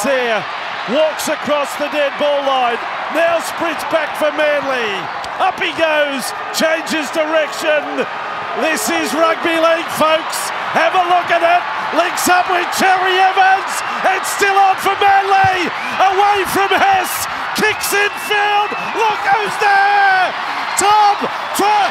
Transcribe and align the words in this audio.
there, 0.00 0.40
walks 0.88 1.28
across 1.28 1.68
the 1.76 1.92
dead 1.92 2.16
ball 2.16 2.40
line, 2.48 2.80
now 3.12 3.36
sprints 3.44 3.84
back 3.92 4.16
for 4.16 4.32
Manly. 4.32 4.96
Up 5.36 5.60
he 5.60 5.76
goes, 5.76 6.32
changes 6.56 7.12
direction. 7.12 8.08
This 8.64 8.88
is 8.88 9.12
rugby 9.12 9.60
league, 9.60 9.92
folks. 10.00 10.48
Have 10.72 10.96
a 10.96 11.04
look 11.12 11.28
at 11.28 11.44
it. 11.44 11.62
Links 11.92 12.24
up 12.32 12.48
with 12.48 12.64
Cherry 12.80 13.20
Evans. 13.20 13.72
It's 14.16 14.32
still 14.32 14.56
on 14.56 14.76
for 14.80 14.96
Manly. 14.96 15.68
Away 16.00 16.48
from 16.48 16.72
Hess. 16.72 17.28
Kicks 17.60 17.92
in 17.92 18.12
field. 18.24 18.72
Look 18.96 19.22
who's 19.28 19.56
there. 19.60 20.32
Tom 20.80 21.16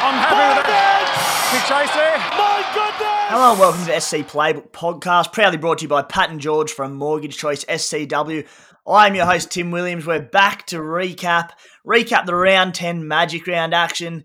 I'm 0.02 1.01
happy 1.12 1.52
with 1.52 1.52
that. 1.52 1.52
Big 1.52 1.62
chase 1.68 1.94
there. 1.94 2.18
My 2.38 2.62
goodness. 2.74 3.12
Hello 3.28 3.50
and 3.52 3.60
welcome 3.60 3.80
to 3.80 3.86
the 3.86 4.00
SC 4.00 4.16
Playbook 4.28 4.70
Podcast, 4.70 5.32
proudly 5.32 5.58
brought 5.58 5.78
to 5.78 5.82
you 5.82 5.88
by 5.88 6.02
Pat 6.02 6.30
and 6.30 6.40
George 6.40 6.72
from 6.72 6.94
Mortgage 6.94 7.36
Choice 7.36 7.64
SCW. 7.64 8.46
I'm 8.86 9.14
your 9.14 9.26
host, 9.26 9.50
Tim 9.50 9.70
Williams. 9.70 10.06
We're 10.06 10.20
back 10.20 10.66
to 10.68 10.78
recap, 10.78 11.50
recap 11.86 12.26
the 12.26 12.34
round 12.34 12.74
10 12.74 13.06
Magic 13.06 13.46
Round 13.46 13.74
action. 13.74 14.24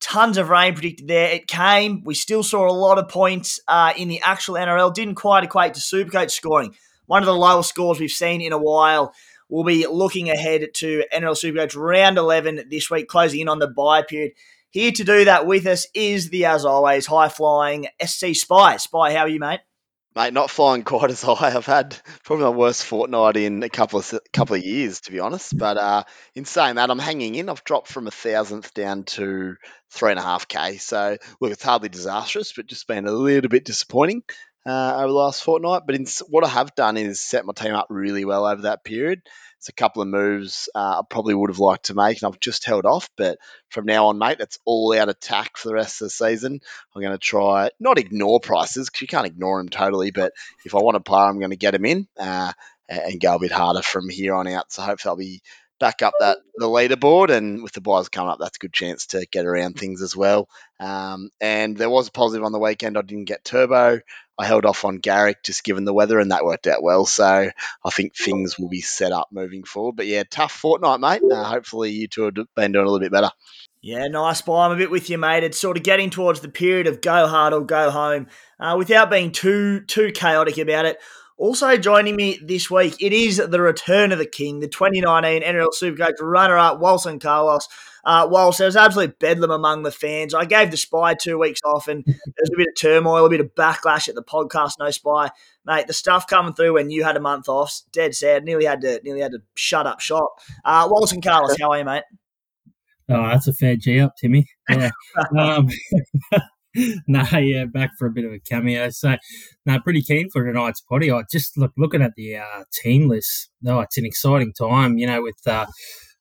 Tons 0.00 0.38
of 0.38 0.48
rain 0.48 0.74
predicted 0.74 1.08
there. 1.08 1.30
It 1.30 1.48
came. 1.48 2.02
We 2.04 2.14
still 2.14 2.42
saw 2.42 2.68
a 2.68 2.72
lot 2.72 2.98
of 2.98 3.08
points 3.08 3.60
uh, 3.66 3.92
in 3.96 4.08
the 4.08 4.20
actual 4.24 4.54
NRL. 4.54 4.94
Didn't 4.94 5.16
quite 5.16 5.44
equate 5.44 5.74
to 5.74 5.80
Supercoach 5.80 6.30
scoring. 6.30 6.74
One 7.06 7.22
of 7.22 7.26
the 7.26 7.34
lowest 7.34 7.68
scores 7.68 7.98
we've 7.98 8.10
seen 8.10 8.40
in 8.40 8.52
a 8.52 8.58
while. 8.58 9.12
We'll 9.48 9.64
be 9.64 9.86
looking 9.86 10.30
ahead 10.30 10.68
to 10.74 11.04
NRL 11.12 11.36
Supercoach 11.36 11.74
round 11.74 12.16
11 12.16 12.68
this 12.70 12.90
week, 12.90 13.08
closing 13.08 13.40
in 13.40 13.48
on 13.48 13.58
the 13.58 13.66
bye 13.66 14.02
period. 14.02 14.32
Here 14.70 14.92
to 14.92 15.04
do 15.04 15.24
that 15.24 15.46
with 15.46 15.66
us 15.66 15.86
is 15.94 16.28
the, 16.28 16.44
as 16.44 16.66
always, 16.66 17.06
high 17.06 17.30
flying 17.30 17.86
SC 18.04 18.34
Spy. 18.34 18.76
Spy, 18.76 19.14
how 19.14 19.20
are 19.20 19.28
you, 19.28 19.40
mate? 19.40 19.60
Mate, 20.14 20.34
not 20.34 20.50
flying 20.50 20.82
quite 20.82 21.10
as 21.10 21.22
high. 21.22 21.56
I've 21.56 21.64
had 21.64 21.96
probably 22.24 22.44
my 22.44 22.50
worst 22.50 22.84
fortnight 22.84 23.36
in 23.38 23.62
a 23.62 23.70
couple 23.70 23.98
of 24.00 24.20
couple 24.32 24.56
of 24.56 24.64
years, 24.64 25.00
to 25.02 25.12
be 25.12 25.20
honest. 25.20 25.56
But 25.56 25.78
uh, 25.78 26.04
in 26.34 26.44
saying 26.44 26.74
that, 26.74 26.90
I'm 26.90 26.98
hanging 26.98 27.34
in. 27.34 27.48
I've 27.48 27.64
dropped 27.64 27.88
from 27.88 28.08
a 28.08 28.10
thousandth 28.10 28.74
down 28.74 29.04
to 29.04 29.54
three 29.90 30.10
and 30.10 30.18
a 30.18 30.22
half 30.22 30.48
k. 30.48 30.76
So 30.76 31.16
look, 31.40 31.52
it's 31.52 31.62
hardly 31.62 31.88
disastrous, 31.88 32.52
but 32.52 32.66
just 32.66 32.88
been 32.88 33.06
a 33.06 33.12
little 33.12 33.48
bit 33.48 33.64
disappointing 33.64 34.22
uh, 34.66 34.96
over 34.96 35.06
the 35.06 35.14
last 35.14 35.42
fortnight. 35.42 35.82
But 35.86 35.94
in, 35.94 36.06
what 36.28 36.44
I 36.44 36.48
have 36.48 36.74
done 36.74 36.96
is 36.98 37.20
set 37.20 37.46
my 37.46 37.54
team 37.54 37.74
up 37.74 37.86
really 37.88 38.24
well 38.24 38.44
over 38.44 38.62
that 38.62 38.84
period. 38.84 39.22
It's 39.58 39.68
a 39.68 39.72
couple 39.72 40.02
of 40.02 40.08
moves 40.08 40.68
uh, 40.74 41.00
I 41.00 41.02
probably 41.08 41.34
would 41.34 41.50
have 41.50 41.58
liked 41.58 41.86
to 41.86 41.94
make, 41.94 42.22
and 42.22 42.32
I've 42.32 42.40
just 42.40 42.64
held 42.64 42.86
off. 42.86 43.10
But 43.16 43.38
from 43.70 43.86
now 43.86 44.06
on, 44.06 44.18
mate, 44.18 44.38
that's 44.38 44.58
all 44.64 44.96
out 44.96 45.08
attack 45.08 45.56
for 45.56 45.68
the 45.68 45.74
rest 45.74 46.00
of 46.00 46.06
the 46.06 46.10
season. 46.10 46.60
I'm 46.94 47.02
going 47.02 47.12
to 47.12 47.18
try 47.18 47.70
not 47.80 47.98
ignore 47.98 48.40
prices 48.40 48.88
because 48.88 49.02
you 49.02 49.08
can't 49.08 49.26
ignore 49.26 49.58
them 49.58 49.68
totally, 49.68 50.12
but 50.12 50.32
if 50.64 50.74
I 50.74 50.78
want 50.78 50.96
a 50.96 51.00
player, 51.00 51.24
I'm 51.24 51.40
going 51.40 51.50
to 51.50 51.56
get 51.56 51.72
them 51.72 51.84
in 51.84 52.06
uh, 52.18 52.52
and 52.88 53.20
go 53.20 53.34
a 53.34 53.40
bit 53.40 53.52
harder 53.52 53.82
from 53.82 54.08
here 54.08 54.34
on 54.34 54.46
out. 54.46 54.72
So 54.72 54.82
hopefully, 54.82 55.10
I'll 55.10 55.16
be 55.16 55.42
back 55.78 56.02
up 56.02 56.14
that 56.20 56.38
the 56.56 56.66
leaderboard, 56.66 57.30
and 57.30 57.62
with 57.62 57.72
the 57.72 57.80
byes 57.80 58.08
coming 58.08 58.30
up, 58.30 58.38
that's 58.40 58.56
a 58.56 58.60
good 58.60 58.72
chance 58.72 59.06
to 59.06 59.26
get 59.30 59.46
around 59.46 59.78
things 59.78 60.02
as 60.02 60.16
well. 60.16 60.48
Um, 60.80 61.30
and 61.40 61.76
there 61.76 61.90
was 61.90 62.08
a 62.08 62.12
positive 62.12 62.44
on 62.44 62.52
the 62.52 62.58
weekend. 62.58 62.98
I 62.98 63.02
didn't 63.02 63.26
get 63.26 63.44
turbo. 63.44 64.00
I 64.40 64.44
held 64.46 64.64
off 64.64 64.84
on 64.84 64.98
Garrick 64.98 65.42
just 65.42 65.64
given 65.64 65.84
the 65.84 65.94
weather, 65.94 66.20
and 66.20 66.30
that 66.30 66.44
worked 66.44 66.68
out 66.68 66.82
well. 66.82 67.06
So 67.06 67.50
I 67.84 67.90
think 67.90 68.16
things 68.16 68.58
will 68.58 68.68
be 68.68 68.80
set 68.80 69.10
up 69.10 69.28
moving 69.32 69.64
forward. 69.64 69.96
But 69.96 70.06
yeah, 70.06 70.22
tough 70.30 70.52
fortnight, 70.52 71.00
mate. 71.00 71.22
Uh, 71.30 71.44
hopefully, 71.44 71.90
you 71.90 72.06
two 72.06 72.24
have 72.24 72.34
been 72.54 72.72
doing 72.72 72.86
a 72.86 72.88
little 72.88 73.00
bit 73.00 73.12
better. 73.12 73.30
Yeah, 73.80 74.06
nice 74.08 74.42
buy. 74.42 74.66
I'm 74.66 74.72
a 74.72 74.76
bit 74.76 74.90
with 74.90 75.08
you, 75.08 75.18
mate. 75.18 75.44
It's 75.44 75.58
sort 75.58 75.76
of 75.76 75.84
getting 75.84 76.10
towards 76.10 76.40
the 76.40 76.48
period 76.48 76.88
of 76.88 77.00
go 77.00 77.28
hard 77.28 77.52
or 77.52 77.64
go 77.64 77.90
home, 77.90 78.26
uh, 78.58 78.74
without 78.76 79.10
being 79.10 79.32
too 79.32 79.80
too 79.80 80.12
chaotic 80.12 80.58
about 80.58 80.84
it. 80.84 80.98
Also 81.38 81.76
joining 81.76 82.16
me 82.16 82.36
this 82.42 82.68
week, 82.68 82.96
it 83.00 83.12
is 83.12 83.36
the 83.36 83.60
return 83.60 84.10
of 84.10 84.18
the 84.18 84.26
king, 84.26 84.58
the 84.58 84.66
2019 84.66 85.42
NRL 85.42 85.68
Supercoach 85.72 86.20
runner-up, 86.20 86.80
Walson 86.80 87.20
Carlos. 87.20 87.68
Uh, 88.04 88.26
whilst 88.28 88.58
there 88.58 88.66
was 88.66 88.74
absolute 88.74 89.18
bedlam 89.20 89.52
among 89.52 89.84
the 89.84 89.92
fans, 89.92 90.34
I 90.34 90.46
gave 90.46 90.72
the 90.72 90.76
Spy 90.76 91.14
two 91.14 91.38
weeks 91.38 91.60
off, 91.64 91.86
and 91.86 92.04
there 92.06 92.14
was 92.40 92.50
a 92.52 92.56
bit 92.56 92.68
of 92.68 92.76
turmoil, 92.76 93.24
a 93.24 93.30
bit 93.30 93.40
of 93.40 93.54
backlash 93.54 94.08
at 94.08 94.16
the 94.16 94.22
podcast. 94.22 94.72
No 94.80 94.90
Spy, 94.90 95.30
mate. 95.64 95.86
The 95.86 95.92
stuff 95.92 96.26
coming 96.26 96.54
through 96.54 96.74
when 96.74 96.90
you 96.90 97.04
had 97.04 97.16
a 97.16 97.20
month 97.20 97.48
off, 97.48 97.82
dead 97.92 98.16
sad. 98.16 98.44
Nearly 98.44 98.64
had 98.64 98.80
to, 98.80 99.00
nearly 99.04 99.20
had 99.20 99.32
to 99.32 99.42
shut 99.54 99.86
up 99.86 100.00
shop. 100.00 100.40
Uh, 100.64 100.88
Walson 100.88 101.22
Carlos, 101.22 101.56
how 101.60 101.70
are 101.70 101.78
you, 101.78 101.84
mate? 101.84 102.04
Oh, 103.08 103.28
that's 103.28 103.46
a 103.46 103.52
fair 103.52 103.76
G 103.76 104.00
up, 104.00 104.16
Timmy. 104.20 104.46
Yeah. 104.68 104.90
um, 105.38 105.68
no, 107.08 107.24
yeah, 107.38 107.64
back 107.64 107.90
for 107.98 108.06
a 108.06 108.10
bit 108.10 108.24
of 108.24 108.32
a 108.32 108.38
cameo. 108.38 108.90
So, 108.90 109.16
no, 109.66 109.80
pretty 109.80 110.02
keen 110.02 110.30
for 110.30 110.44
tonight's 110.44 110.80
potty. 110.80 111.10
I 111.10 111.22
just 111.30 111.56
look 111.56 111.72
looking 111.76 112.02
at 112.02 112.12
the 112.16 112.36
uh, 112.36 112.64
team 112.72 113.08
list. 113.08 113.50
Oh, 113.66 113.80
it's 113.80 113.98
an 113.98 114.06
exciting 114.06 114.52
time, 114.52 114.98
you 114.98 115.06
know, 115.06 115.22
with 115.22 115.40
uh, 115.46 115.66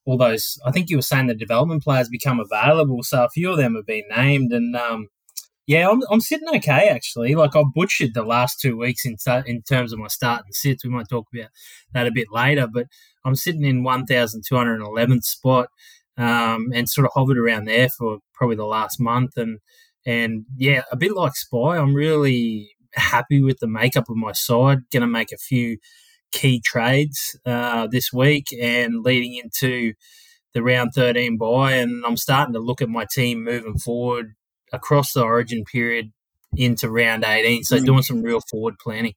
all 0.05 0.17
those. 0.17 0.57
I 0.65 0.71
think 0.71 0.89
you 0.89 0.97
were 0.97 1.01
saying 1.03 1.27
the 1.27 1.35
development 1.35 1.83
players 1.83 2.09
become 2.09 2.39
available, 2.39 3.03
so 3.03 3.25
a 3.25 3.29
few 3.29 3.51
of 3.51 3.57
them 3.57 3.75
have 3.75 3.85
been 3.85 4.05
named, 4.15 4.51
and 4.51 4.75
um, 4.75 5.07
yeah, 5.67 5.89
I'm, 5.89 6.01
I'm 6.09 6.21
sitting 6.21 6.47
okay 6.55 6.89
actually. 6.89 7.35
Like 7.35 7.55
I've 7.55 7.73
butchered 7.73 8.13
the 8.13 8.23
last 8.23 8.59
two 8.59 8.77
weeks 8.77 9.05
in 9.05 9.17
in 9.45 9.61
terms 9.61 9.93
of 9.93 9.99
my 9.99 10.07
start 10.07 10.43
and 10.45 10.55
sits. 10.55 10.83
We 10.83 10.89
might 10.89 11.09
talk 11.09 11.27
about 11.33 11.49
that 11.93 12.07
a 12.07 12.11
bit 12.11 12.27
later, 12.31 12.67
but 12.67 12.87
I'm 13.25 13.35
sitting 13.35 13.65
in 13.65 13.83
1,211th 13.83 15.23
spot. 15.23 15.69
Um, 16.19 16.71
and 16.73 16.89
sort 16.89 17.05
of 17.05 17.11
hovered 17.13 17.37
around 17.37 17.65
there 17.65 17.89
for 17.89 18.17
probably 18.33 18.55
the 18.55 18.65
last 18.65 18.99
month, 18.99 19.37
and 19.37 19.59
and 20.07 20.45
yeah, 20.55 20.83
a 20.89 20.95
bit 20.95 21.11
like 21.13 21.35
Spy, 21.35 21.77
I'm 21.77 21.93
really 21.93 22.71
happy 22.93 23.43
with 23.43 23.59
the 23.59 23.67
makeup 23.67 24.09
of 24.09 24.15
my 24.15 24.31
side. 24.31 24.89
Going 24.89 25.01
to 25.01 25.07
make 25.07 25.33
a 25.33 25.37
few 25.37 25.79
key 26.31 26.61
trades 26.61 27.37
uh, 27.45 27.87
this 27.91 28.13
week 28.13 28.45
and 28.59 29.03
leading 29.03 29.35
into 29.35 29.93
the 30.53 30.63
round 30.63 30.93
13 30.95 31.37
bye. 31.37 31.73
And 31.73 32.05
I'm 32.05 32.15
starting 32.15 32.53
to 32.53 32.59
look 32.59 32.81
at 32.81 32.87
my 32.87 33.05
team 33.11 33.43
moving 33.43 33.77
forward 33.77 34.35
across 34.71 35.11
the 35.11 35.23
origin 35.23 35.65
period 35.65 36.13
into 36.55 36.89
round 36.89 37.25
18. 37.25 37.65
So, 37.65 37.77
mm. 37.77 37.85
doing 37.85 38.01
some 38.01 38.21
real 38.21 38.39
forward 38.49 38.75
planning. 38.81 39.13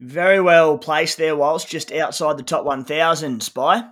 Very 0.00 0.40
well 0.40 0.78
placed 0.78 1.18
there, 1.18 1.36
whilst 1.36 1.68
just 1.68 1.92
outside 1.92 2.38
the 2.38 2.42
top 2.42 2.64
1,000, 2.64 3.40
Spy 3.40 3.84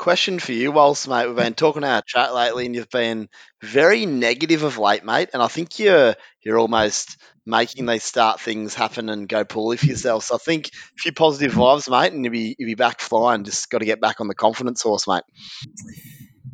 question 0.00 0.38
for 0.38 0.52
you, 0.52 0.72
whilst 0.72 1.06
mate, 1.06 1.26
we've 1.26 1.36
been 1.36 1.54
talking 1.54 1.84
our 1.84 2.02
chat 2.02 2.34
lately, 2.34 2.64
and 2.64 2.74
you've 2.74 2.90
been 2.90 3.28
very 3.62 4.06
negative 4.06 4.62
of 4.62 4.78
late, 4.78 5.04
mate. 5.04 5.28
And 5.34 5.42
I 5.42 5.48
think 5.48 5.78
you're 5.78 6.14
you're 6.42 6.58
almost 6.58 7.18
making 7.44 7.86
these 7.86 8.02
start 8.02 8.40
things 8.40 8.74
happen 8.74 9.10
and 9.10 9.28
go 9.28 9.44
poorly 9.44 9.76
for 9.76 9.86
yourself. 9.86 10.24
So 10.24 10.36
I 10.36 10.38
think 10.38 10.68
a 10.68 10.70
few 10.98 11.12
positive 11.12 11.52
vibes, 11.52 11.88
mate, 11.90 12.12
and 12.12 12.24
you'll 12.24 12.32
be 12.32 12.56
you'll 12.58 12.70
be 12.70 12.74
back 12.74 13.00
flying. 13.00 13.44
Just 13.44 13.70
got 13.70 13.78
to 13.78 13.84
get 13.84 14.00
back 14.00 14.20
on 14.20 14.28
the 14.28 14.34
confidence 14.34 14.82
horse, 14.82 15.06
mate. 15.06 15.22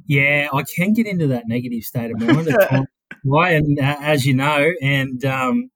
Yeah, 0.06 0.48
I 0.52 0.62
can 0.76 0.92
get 0.92 1.06
into 1.06 1.28
that 1.28 1.44
negative 1.46 1.84
state 1.84 2.10
of 2.10 2.20
mind. 2.20 2.86
Why, 3.22 3.50
and 3.52 3.78
uh, 3.78 3.96
as 4.00 4.26
you 4.26 4.34
know, 4.34 4.72
and 4.82 5.24
um, 5.24 5.70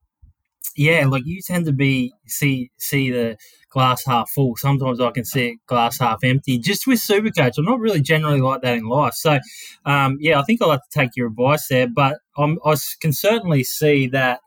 yeah, 0.77 1.07
like 1.07 1.23
you 1.25 1.41
tend 1.41 1.67
to 1.67 1.73
be 1.73 2.13
see 2.27 2.73
see 2.79 3.11
the 3.11 3.37
glass 3.71 4.05
half 4.05 4.31
full. 4.31 4.57
Sometimes 4.57 5.01
I 5.01 5.11
can 5.11 5.25
see 5.25 5.49
it 5.49 5.59
glass 5.67 5.99
half 5.99 6.23
empty. 6.23 6.59
Just 6.59 6.87
with 6.87 6.99
Supercoach, 6.99 7.59
I'm 7.59 7.65
not 7.65 7.81
really 7.81 8.01
generally 8.01 8.41
like 8.41 8.63
that 8.63 8.77
in 8.77 8.85
life. 8.85 9.15
So, 9.15 9.39
um, 9.87 10.19
yeah, 10.21 10.39
I 10.39 10.43
think 10.43 10.61
I'll 10.61 10.71
have 10.71 10.83
to 10.83 10.99
take 10.99 11.17
your 11.17 11.29
advice 11.29 11.69
there. 11.69 11.89
But 11.89 12.19
I'm, 12.37 12.59
I 12.65 12.77
can 13.01 13.13
certainly 13.13 13.65
see 13.65 14.07
that 14.09 14.41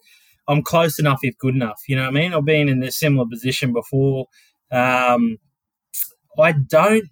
I'm 0.48 0.62
close 0.62 1.00
enough 1.00 1.20
if 1.24 1.38
good 1.38 1.56
enough. 1.56 1.82
You 1.88 1.96
know 1.96 2.04
what 2.04 2.10
I 2.10 2.20
mean? 2.20 2.34
I've 2.34 2.46
been 2.46 2.70
in 2.70 2.84
a 2.84 2.92
similar 2.92 3.28
position 3.28 3.74
before. 3.74 4.28
Um, 4.72 5.38
I 6.38 6.52
don't 6.52 7.06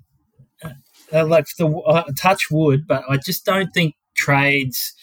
uh, 1.14 1.26
like 1.26 1.46
the 1.58 1.68
uh, 1.68 2.04
touch 2.18 2.50
wood, 2.52 2.88
but 2.88 3.04
I 3.10 3.18
just 3.18 3.46
don't 3.46 3.72
think 3.74 3.96
trades 4.16 4.94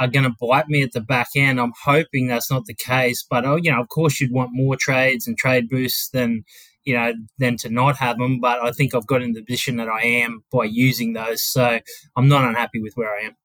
are 0.00 0.08
going 0.08 0.24
to 0.24 0.34
bite 0.40 0.68
me 0.68 0.82
at 0.82 0.92
the 0.92 1.00
back 1.00 1.28
end. 1.36 1.60
I'm 1.60 1.74
hoping 1.84 2.26
that's 2.26 2.50
not 2.50 2.64
the 2.64 2.74
case, 2.74 3.24
but 3.28 3.44
oh, 3.44 3.56
you 3.56 3.70
know, 3.70 3.80
of 3.80 3.88
course, 3.88 4.18
you'd 4.20 4.32
want 4.32 4.50
more 4.52 4.74
trades 4.74 5.28
and 5.28 5.36
trade 5.36 5.68
boosts 5.68 6.08
than 6.08 6.42
you 6.84 6.94
know 6.94 7.12
than 7.38 7.58
to 7.58 7.68
not 7.68 7.96
have 7.98 8.18
them. 8.18 8.40
But 8.40 8.64
I 8.64 8.72
think 8.72 8.94
I've 8.94 9.06
got 9.06 9.22
in 9.22 9.34
the 9.34 9.44
position 9.44 9.76
that 9.76 9.88
I 9.88 10.00
am 10.02 10.42
by 10.50 10.64
using 10.64 11.12
those, 11.12 11.42
so 11.42 11.78
I'm 12.16 12.28
not 12.28 12.44
unhappy 12.44 12.80
with 12.80 12.94
where 12.94 13.14
I 13.14 13.26
am. 13.26 13.36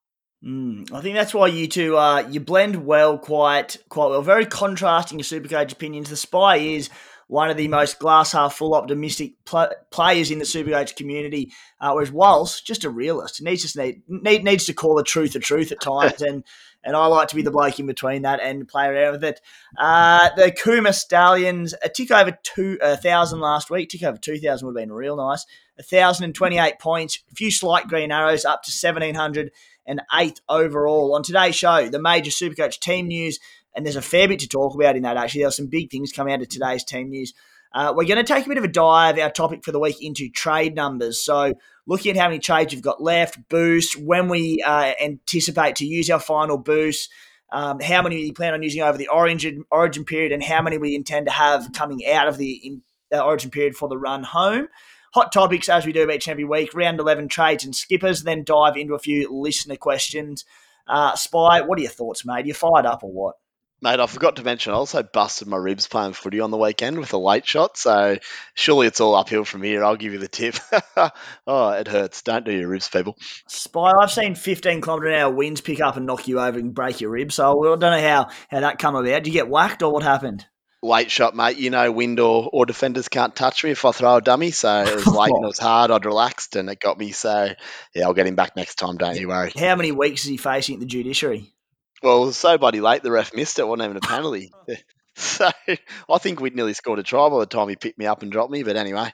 Mm, 0.44 0.94
I 0.94 1.02
think 1.02 1.16
that's 1.16 1.34
why 1.34 1.48
you 1.48 1.68
two 1.68 1.98
uh, 1.98 2.26
you 2.30 2.40
blend 2.40 2.86
well, 2.86 3.18
quite 3.18 3.78
quite 3.90 4.08
well. 4.08 4.22
Very 4.22 4.46
contrasting 4.46 5.20
your 5.20 5.26
Supercoach 5.26 5.74
opinions. 5.74 6.10
The 6.10 6.16
Spy 6.16 6.58
is 6.58 6.90
one 7.28 7.50
of 7.50 7.58
the 7.58 7.68
most 7.68 8.00
glass 8.00 8.34
half 8.34 8.56
full 8.56 8.76
optimistic 8.76 9.34
pl- 9.46 9.72
players 9.90 10.30
in 10.30 10.40
the 10.40 10.46
Supercoach 10.46 10.96
community. 10.96 11.52
Uh, 11.82 11.92
whereas 11.92 12.12
Walsh, 12.12 12.62
just 12.62 12.84
a 12.84 12.90
realist, 12.90 13.42
needs 13.42 13.64
just 13.64 13.78
need, 13.78 14.04
need, 14.08 14.44
needs 14.44 14.66
to 14.66 14.74
call 14.74 14.96
the 14.96 15.04
truth 15.04 15.34
the 15.34 15.40
truth 15.40 15.72
at 15.72 15.82
times, 15.82 16.22
and 16.22 16.44
and 16.84 16.96
I 16.96 17.08
like 17.08 17.30
to 17.30 17.36
be 17.36 17.42
the 17.42 17.50
bloke 17.50 17.80
in 17.80 17.88
between 17.88 18.22
that 18.22 18.40
and 18.40 18.68
play 18.68 18.86
around 18.86 19.14
with 19.14 19.24
it. 19.24 19.42
Uh, 19.76 20.30
the 20.36 20.52
Cooma 20.52 20.94
Stallions 20.94 21.74
a 21.84 21.90
tick 21.90 22.12
over 22.12 22.38
two 22.44 22.78
thousand 22.78 23.40
last 23.40 23.70
week, 23.70 23.90
tick 23.90 24.04
over 24.04 24.18
two 24.18 24.40
thousand 24.40 24.68
would 24.68 24.80
have 24.80 24.88
been 24.88 24.94
real 24.94 25.18
nice. 25.18 25.46
Thousand 25.82 26.26
and 26.26 26.36
twenty 26.36 26.58
eight 26.58 26.80
points, 26.80 27.20
a 27.32 27.36
few 27.36 27.52
slight 27.52 27.88
green 27.88 28.12
arrows 28.12 28.46
up 28.46 28.64
to 28.64 28.72
seventeen 28.72 29.16
hundred 29.16 29.52
and 29.86 30.02
eighth 30.14 30.42
overall. 30.48 31.16
On 31.16 31.24
today's 31.24 31.56
show, 31.56 31.90
the 31.90 32.02
major 32.02 32.32
Supercoach 32.32 32.80
team 32.80 33.08
news 33.08 33.40
and 33.76 33.86
there's 33.86 33.96
a 33.96 34.02
fair 34.02 34.28
bit 34.28 34.40
to 34.40 34.48
talk 34.48 34.76
about 34.76 34.96
in 34.96 35.04
that. 35.04 35.18
Actually, 35.18 35.42
there 35.42 35.50
are 35.50 35.52
some 35.52 35.68
big 35.68 35.92
things 35.92 36.12
coming 36.12 36.34
out 36.34 36.42
of 36.42 36.50
today's 36.50 36.84
team 36.84 37.10
news. 37.10 37.34
Uh, 37.74 37.94
we're 37.96 38.06
going 38.06 38.24
to 38.24 38.24
take 38.24 38.46
a 38.46 38.50
bit 38.50 38.58
of 38.58 38.64
a 38.64 38.70
dive, 38.70 39.20
our 39.20 39.30
topic 39.30 39.64
for 39.64 39.74
the 39.74 39.80
week, 39.80 40.02
into 40.02 40.30
trade 40.30 40.76
numbers. 40.76 41.22
So, 41.22 41.54
looking 41.86 42.12
at 42.12 42.18
how 42.18 42.30
many 42.30 42.40
trades 42.40 42.72
you've 42.72 42.82
got 42.82 43.02
left, 43.02 43.50
boost, 43.50 43.98
when 43.98 44.30
we 44.30 44.64
uh, 44.66 44.94
anticipate 45.02 45.76
to 45.78 45.86
use 45.86 46.10
our 46.10 46.22
final 46.22 46.58
boost, 46.58 47.12
um, 47.52 47.82
how 47.82 48.02
many 48.02 48.22
you 48.22 48.34
plan 48.34 48.54
on 48.54 48.64
using 48.64 48.82
over 48.82 48.98
the 48.98 49.10
origin, 49.10 49.66
origin 49.72 50.06
period, 50.06 50.32
and 50.32 50.42
how 50.42 50.62
many 50.62 50.78
we 50.78 50.96
intend 50.96 51.26
to 51.26 51.34
have 51.34 51.74
coming 51.74 52.06
out 52.08 52.30
of 52.30 52.38
the 52.38 52.54
in, 52.54 52.82
uh, 53.14 53.20
origin 53.20 53.52
period 53.52 53.76
for 53.76 53.90
the 53.90 53.98
run 53.98 54.24
home. 54.24 54.68
Hot 55.14 55.32
topics 55.32 55.70
as 55.70 55.86
we 55.86 55.94
do 55.94 56.10
each 56.10 56.28
and 56.28 56.32
every 56.32 56.44
week, 56.44 56.74
round 56.74 57.00
11 57.00 57.28
trades 57.28 57.64
and 57.64 57.76
skippers, 57.76 58.24
then 58.24 58.44
dive 58.44 58.76
into 58.78 58.96
a 58.96 59.00
few 59.00 59.30
listener 59.32 59.76
questions. 59.76 60.46
Uh, 60.88 61.16
Spy, 61.16 61.62
what 61.62 61.78
are 61.78 61.82
your 61.82 61.92
thoughts, 61.92 62.26
mate? 62.26 62.46
You 62.46 62.54
fired 62.54 62.86
up 62.86 63.04
or 63.04 63.12
what? 63.12 63.36
Mate, 63.82 64.00
I 64.00 64.08
forgot 64.08 64.38
to 64.38 64.44
mention, 64.44 64.72
I 64.72 64.78
also 64.78 65.04
busted 65.04 65.50
my 65.50 65.58
ribs 65.58 65.86
playing 65.88 66.14
footy 66.14 66.40
on 66.40 66.50
the 66.50 66.58
weekend 66.58 66.98
with 66.98 67.12
a 67.12 67.18
late 67.18 67.46
shot, 67.46 67.78
so 67.78 68.18
surely 68.54 68.88
it's 68.88 69.02
all 69.02 69.16
uphill 69.16 69.44
from 69.44 69.64
here. 69.64 69.84
I'll 69.84 69.98
give 69.98 70.14
you 70.14 70.20
the 70.20 70.30
tip. 70.30 70.56
oh, 71.46 71.70
it 71.72 71.88
hurts. 71.88 72.22
Don't 72.22 72.46
do 72.46 72.54
your 72.54 72.70
ribs, 72.70 72.88
people. 72.88 73.18
Spy, 73.48 73.92
I've 74.02 74.12
seen 74.12 74.36
15 74.36 74.80
kilometre 74.80 75.08
an 75.10 75.22
hour 75.22 75.34
winds 75.34 75.60
pick 75.60 75.82
up 75.82 75.98
and 75.98 76.06
knock 76.06 76.28
you 76.28 76.40
over 76.40 76.58
and 76.58 76.74
break 76.74 77.02
your 77.02 77.10
ribs, 77.10 77.36
so 77.36 77.62
I 77.62 77.76
don't 77.76 77.80
know 77.82 78.02
how, 78.02 78.30
how 78.50 78.62
that 78.62 78.80
come 78.80 78.96
about. 78.96 79.24
Did 79.24 79.28
you 79.28 79.34
get 79.34 79.50
whacked 79.50 79.84
or 79.84 79.92
what 79.92 80.04
happened? 80.04 80.46
Late 80.82 81.12
shot, 81.12 81.36
mate. 81.36 81.58
You 81.58 81.70
know, 81.70 81.92
wind 81.92 82.20
or, 82.20 82.50
or 82.54 82.66
defenders 82.66 83.10
can't 83.10 83.36
touch 83.36 83.64
me 83.64 83.72
if 83.72 83.84
I 83.84 83.92
throw 83.92 84.16
a 84.16 84.22
dummy, 84.22 84.52
so 84.52 84.84
it 84.84 84.96
was 84.96 85.08
late 85.08 85.32
and 85.34 85.44
it 85.44 85.48
was 85.48 85.60
hard. 85.60 85.92
I'd 85.92 86.06
relaxed 86.06 86.56
and 86.56 86.70
it 86.70 86.80
got 86.80 86.98
me, 86.98 87.12
so 87.12 87.50
yeah, 87.94 88.06
I'll 88.06 88.14
get 88.14 88.28
him 88.28 88.36
back 88.36 88.56
next 88.56 88.76
time, 88.76 88.96
don't 88.98 89.20
you 89.20 89.28
worry. 89.28 89.52
How 89.58 89.76
many 89.76 89.92
weeks 89.92 90.24
is 90.24 90.30
he 90.30 90.38
facing 90.38 90.76
at 90.76 90.80
the 90.80 90.86
judiciary? 90.86 91.55
Well, 92.04 92.24
it 92.24 92.26
was 92.28 92.38
so 92.38 92.58
bloody 92.58 92.82
late, 92.82 93.04
the 93.04 93.12
ref 93.12 93.34
missed 93.34 93.58
it. 93.60 93.64
It 93.64 93.68
wasn't 93.68 93.86
even 93.86 93.98
a 93.98 94.02
penalty. 94.02 94.52
so 95.16 95.50
I 95.68 96.18
think 96.18 96.42
we'd 96.42 96.56
nearly 96.56 96.74
scored 96.74 97.00
a 97.00 97.04
try 97.04 97.30
by 97.30 97.40
the 97.40 97.46
time 97.46 97.70
he 97.70 97.78
picked 97.78 97.98
me 97.98 98.06
up 98.06 98.22
and 98.22 98.32
dropped 98.32 98.52
me. 98.52 98.64
But 98.64 98.76
anyway, 98.76 99.12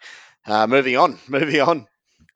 uh, 0.48 0.66
moving 0.68 0.98
on, 0.98 1.20
moving 1.28 1.62
on. 1.62 1.88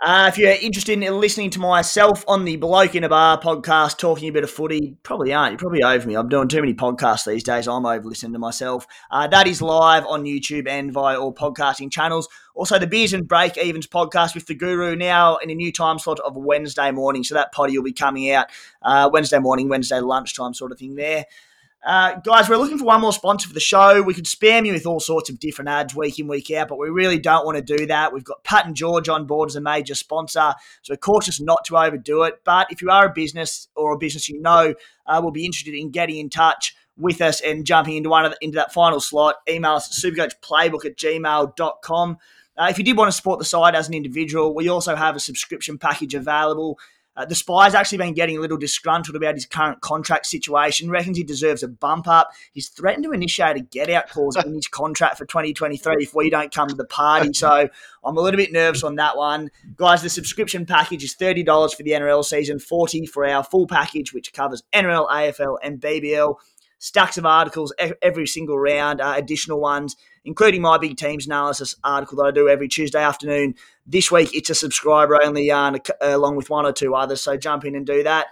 Uh, 0.01 0.25
if 0.27 0.37
you're 0.37 0.51
interested 0.51 1.01
in 1.01 1.19
listening 1.21 1.49
to 1.49 1.59
myself 1.59 2.25
on 2.27 2.43
the 2.43 2.57
Bloke 2.57 2.95
in 2.95 3.05
a 3.05 3.09
Bar 3.09 3.39
podcast 3.39 3.97
talking 3.97 4.27
a 4.27 4.31
bit 4.33 4.43
of 4.43 4.51
footy, 4.51 4.97
probably 5.03 5.33
aren't. 5.33 5.53
You're 5.53 5.57
probably 5.57 5.83
over 5.83 6.05
me. 6.05 6.15
I'm 6.15 6.27
doing 6.27 6.49
too 6.49 6.59
many 6.59 6.73
podcasts 6.73 7.25
these 7.25 7.43
days. 7.43 7.65
I'm 7.65 7.85
over 7.85 8.03
listening 8.03 8.33
to 8.33 8.39
myself. 8.39 8.85
Uh, 9.09 9.27
that 9.27 9.47
is 9.47 9.61
live 9.61 10.05
on 10.05 10.25
YouTube 10.25 10.67
and 10.67 10.91
via 10.91 11.17
all 11.17 11.33
podcasting 11.33 11.89
channels. 11.89 12.27
Also, 12.55 12.77
the 12.77 12.87
Beers 12.87 13.13
and 13.13 13.25
Break 13.25 13.57
Evens 13.57 13.87
podcast 13.87 14.35
with 14.35 14.47
the 14.47 14.53
Guru 14.53 14.97
now 14.97 15.37
in 15.37 15.49
a 15.49 15.55
new 15.55 15.71
time 15.71 15.97
slot 15.97 16.19
of 16.19 16.35
Wednesday 16.35 16.91
morning. 16.91 17.23
So 17.23 17.33
that 17.35 17.53
potty 17.53 17.77
will 17.77 17.85
be 17.85 17.93
coming 17.93 18.29
out 18.31 18.47
uh, 18.81 19.09
Wednesday 19.11 19.39
morning, 19.39 19.69
Wednesday 19.69 20.01
lunchtime 20.01 20.53
sort 20.53 20.73
of 20.73 20.77
thing 20.77 20.95
there. 20.95 21.25
Uh, 21.85 22.15
guys, 22.21 22.49
we're 22.49 22.57
looking 22.57 22.79
for 22.79 22.85
one 22.85 22.99
more 22.99 23.13
sponsor 23.13 23.47
for 23.47 23.53
the 23.53 23.59
show. 23.59 24.01
We 24.01 24.15
could 24.15 24.25
spam 24.25 24.65
you 24.65 24.73
with 24.73 24.87
all 24.87 24.99
sorts 24.99 25.29
of 25.29 25.39
different 25.39 25.69
ads 25.69 25.93
week 25.93 26.17
in, 26.17 26.27
week 26.27 26.49
out, 26.49 26.67
but 26.67 26.79
we 26.79 26.89
really 26.89 27.19
don't 27.19 27.45
want 27.45 27.57
to 27.57 27.77
do 27.77 27.85
that. 27.85 28.11
We've 28.11 28.23
got 28.23 28.43
Pat 28.43 28.65
and 28.65 28.75
George 28.75 29.07
on 29.07 29.27
board 29.27 29.51
as 29.51 29.55
a 29.55 29.61
major 29.61 29.93
sponsor, 29.93 30.55
so 30.81 30.93
we're 30.93 30.97
cautious 30.97 31.39
not 31.39 31.63
to 31.65 31.77
overdo 31.77 32.23
it. 32.23 32.41
But 32.43 32.71
if 32.71 32.81
you 32.81 32.89
are 32.89 33.05
a 33.05 33.13
business 33.13 33.67
or 33.75 33.93
a 33.93 33.99
business 33.99 34.27
you 34.27 34.41
know 34.41 34.73
uh, 35.05 35.21
will 35.23 35.29
be 35.29 35.45
interested 35.45 35.75
in 35.75 35.91
getting 35.91 36.17
in 36.17 36.31
touch 36.31 36.75
with 36.97 37.21
us 37.21 37.39
and 37.39 37.67
jumping 37.67 37.97
into 37.97 38.09
one 38.09 38.31
the, 38.31 38.37
into 38.41 38.55
that 38.55 38.73
final 38.73 38.99
slot, 38.99 39.35
email 39.47 39.73
us 39.73 39.87
at 39.87 40.11
supercoachplaybook 40.11 40.85
at 40.85 40.97
gmail.com. 40.97 42.17
Uh, 42.57 42.67
if 42.67 42.79
you 42.79 42.83
did 42.83 42.97
want 42.97 43.09
to 43.09 43.15
support 43.15 43.37
the 43.37 43.45
site 43.45 43.75
as 43.75 43.87
an 43.87 43.93
individual, 43.93 44.55
we 44.55 44.69
also 44.69 44.95
have 44.95 45.15
a 45.15 45.19
subscription 45.19 45.77
package 45.77 46.15
available. 46.15 46.79
Uh, 47.17 47.25
the 47.25 47.35
Spy's 47.35 47.73
actually 47.73 47.97
been 47.97 48.13
getting 48.13 48.37
a 48.37 48.41
little 48.41 48.57
disgruntled 48.57 49.15
about 49.15 49.35
his 49.35 49.45
current 49.45 49.81
contract 49.81 50.25
situation. 50.25 50.89
Reckons 50.89 51.17
he 51.17 51.23
deserves 51.23 51.63
a 51.63 51.67
bump 51.67 52.07
up. 52.07 52.31
He's 52.51 52.67
threatened 52.67 53.03
to 53.05 53.11
initiate 53.11 53.55
a 53.55 53.61
get 53.61 53.89
out 53.89 54.09
clause 54.09 54.35
in 54.35 54.53
his 54.53 54.67
contract 54.67 55.17
for 55.17 55.25
2023 55.25 55.95
if 55.99 56.13
we 56.13 56.29
don't 56.29 56.53
come 56.53 56.67
to 56.67 56.75
the 56.75 56.85
party. 56.85 57.33
So 57.33 57.69
I'm 58.03 58.17
a 58.17 58.21
little 58.21 58.37
bit 58.37 58.51
nervous 58.51 58.83
on 58.83 58.95
that 58.95 59.17
one. 59.17 59.49
Guys, 59.75 60.01
the 60.01 60.09
subscription 60.09 60.65
package 60.65 61.03
is 61.03 61.15
$30 61.15 61.75
for 61.75 61.83
the 61.83 61.91
NRL 61.91 62.23
season, 62.23 62.59
40 62.59 63.05
for 63.05 63.25
our 63.25 63.43
full 63.43 63.67
package, 63.67 64.13
which 64.13 64.33
covers 64.33 64.63
NRL, 64.73 65.09
AFL, 65.09 65.57
and 65.63 65.79
BBL. 65.79 66.35
Stacks 66.85 67.17
of 67.17 67.25
articles 67.25 67.73
every 68.01 68.27
single 68.27 68.59
round, 68.59 69.01
uh, 69.01 69.13
additional 69.17 69.59
ones 69.59 69.95
including 70.25 70.61
my 70.61 70.77
big 70.77 70.97
teams 70.97 71.25
analysis 71.25 71.75
article 71.83 72.17
that 72.17 72.25
I 72.25 72.31
do 72.31 72.49
every 72.49 72.67
Tuesday 72.67 73.01
afternoon. 73.01 73.55
This 73.85 74.11
week, 74.11 74.35
it's 74.35 74.49
a 74.49 74.55
subscriber 74.55 75.23
only 75.23 75.45
yarn 75.45 75.79
along 76.01 76.35
with 76.35 76.49
one 76.49 76.65
or 76.65 76.73
two 76.73 76.95
others. 76.95 77.21
So 77.21 77.37
jump 77.37 77.63
in 77.63 77.75
and 77.75 77.85
do 77.85 78.03
that. 78.03 78.27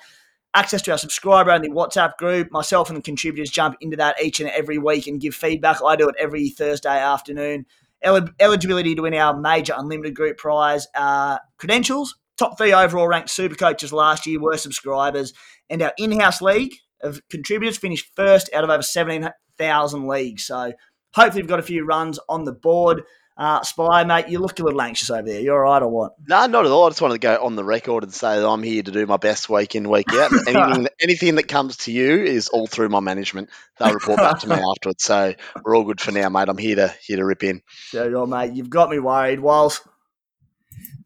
Access 0.56 0.82
to 0.84 0.92
our 0.92 0.98
subscriber 0.98 1.52
only 1.52 1.70
WhatsApp 1.70 2.18
group. 2.18 2.52
Myself 2.52 2.90
and 2.90 2.98
the 2.98 3.02
contributors 3.02 3.50
jump 3.50 3.78
into 3.80 3.98
that 3.98 4.22
each 4.22 4.40
and 4.40 4.50
every 4.50 4.78
week 4.78 5.08
and 5.08 5.22
give 5.22 5.36
feedback. 5.36 5.78
I 5.84 5.96
do 5.96 6.10
it 6.10 6.16
every 6.20 6.50
Thursday 6.50 7.00
afternoon. 7.00 7.66
eligibility 8.04 8.96
to 8.96 9.04
win 9.04 9.14
our 9.14 9.40
major 9.40 9.74
unlimited 9.78 10.16
group 10.16 10.38
prize. 10.38 10.88
Uh, 10.96 11.38
credentials. 11.58 12.16
Top 12.38 12.58
three 12.58 12.74
overall 12.74 13.08
ranked 13.08 13.30
super 13.30 13.56
coaches 13.56 13.94
last 13.94 14.26
year 14.26 14.40
were 14.40 14.58
subscribers. 14.58 15.34
And 15.70 15.82
our 15.84 15.94
in 15.98 16.20
house 16.20 16.42
league 16.42 16.74
of 17.04 17.22
contributors 17.30 17.78
finished 17.78 18.12
first 18.16 18.50
out 18.54 18.64
of 18.64 18.70
over 18.70 18.84
17,000 18.84 20.08
leagues. 20.08 20.46
So 20.46 20.74
Hopefully, 21.14 21.44
we've 21.44 21.50
got 21.50 21.60
a 21.60 21.64
few 21.64 21.86
runs 21.86 22.20
on 22.28 22.44
the 22.44 22.52
board. 22.52 23.04
Uh, 23.36 23.62
Spy, 23.64 24.04
mate, 24.04 24.28
you 24.30 24.40
look 24.40 24.60
a 24.60 24.64
little 24.64 24.82
anxious 24.82 25.10
over 25.10 25.28
there. 25.28 25.40
You're 25.40 25.66
all 25.66 25.72
right 25.72 25.82
or 25.82 25.90
what? 25.90 26.14
No, 26.28 26.46
not 26.46 26.66
at 26.66 26.72
all. 26.72 26.86
I 26.86 26.90
just 26.90 27.02
wanted 27.02 27.16
to 27.16 27.20
go 27.20 27.44
on 27.44 27.56
the 27.56 27.64
record 27.64 28.04
and 28.04 28.14
say 28.14 28.40
that 28.40 28.48
I'm 28.48 28.62
here 28.62 28.84
to 28.84 28.92
do 28.92 29.06
my 29.08 29.18
best 29.18 29.50
week 29.50 29.76
in, 29.76 29.90
week 29.90 30.12
out. 30.14 30.32
anything, 30.48 30.88
anything 31.00 31.36
that 31.36 31.48
comes 31.48 31.78
to 31.78 31.92
you 31.92 32.24
is 32.24 32.50
all 32.50 32.68
through 32.68 32.90
my 32.90 33.00
management. 33.00 33.50
They'll 33.80 33.94
report 33.94 34.18
back 34.18 34.40
to 34.40 34.50
me 34.50 34.56
afterwards. 34.72 35.04
So 35.04 35.34
we're 35.64 35.76
all 35.76 35.84
good 35.84 36.02
for 36.02 36.12
now, 36.12 36.30
mate. 36.30 36.50
I'm 36.50 36.60
here 36.60 36.76
to 36.76 36.96
here 37.02 37.18
to 37.18 37.26
rip 37.26 37.44
in. 37.44 37.62
So, 37.90 38.26
mate, 38.28 38.54
you've 38.54 38.70
got 38.70 38.90
me 38.90 39.00
worried. 39.00 39.40
Whilst 39.40 39.82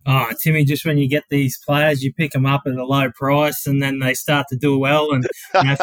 Oh, 0.10 0.32
Timmy, 0.42 0.64
just 0.64 0.86
when 0.86 0.98
you 0.98 1.10
get 1.10 1.26
these 1.30 1.60
players, 1.66 2.02
you 2.02 2.14
pick 2.14 2.32
them 2.32 2.46
up 2.46 2.62
at 2.66 2.76
a 2.76 2.86
low 2.86 3.12
price 3.12 3.68
and 3.68 3.82
then 3.82 4.00
they 4.00 4.14
start 4.14 4.48
to 4.50 4.56
do 4.56 4.80
well 4.80 5.12
and 5.12 5.28
you 5.54 5.64
know, 5.64 5.76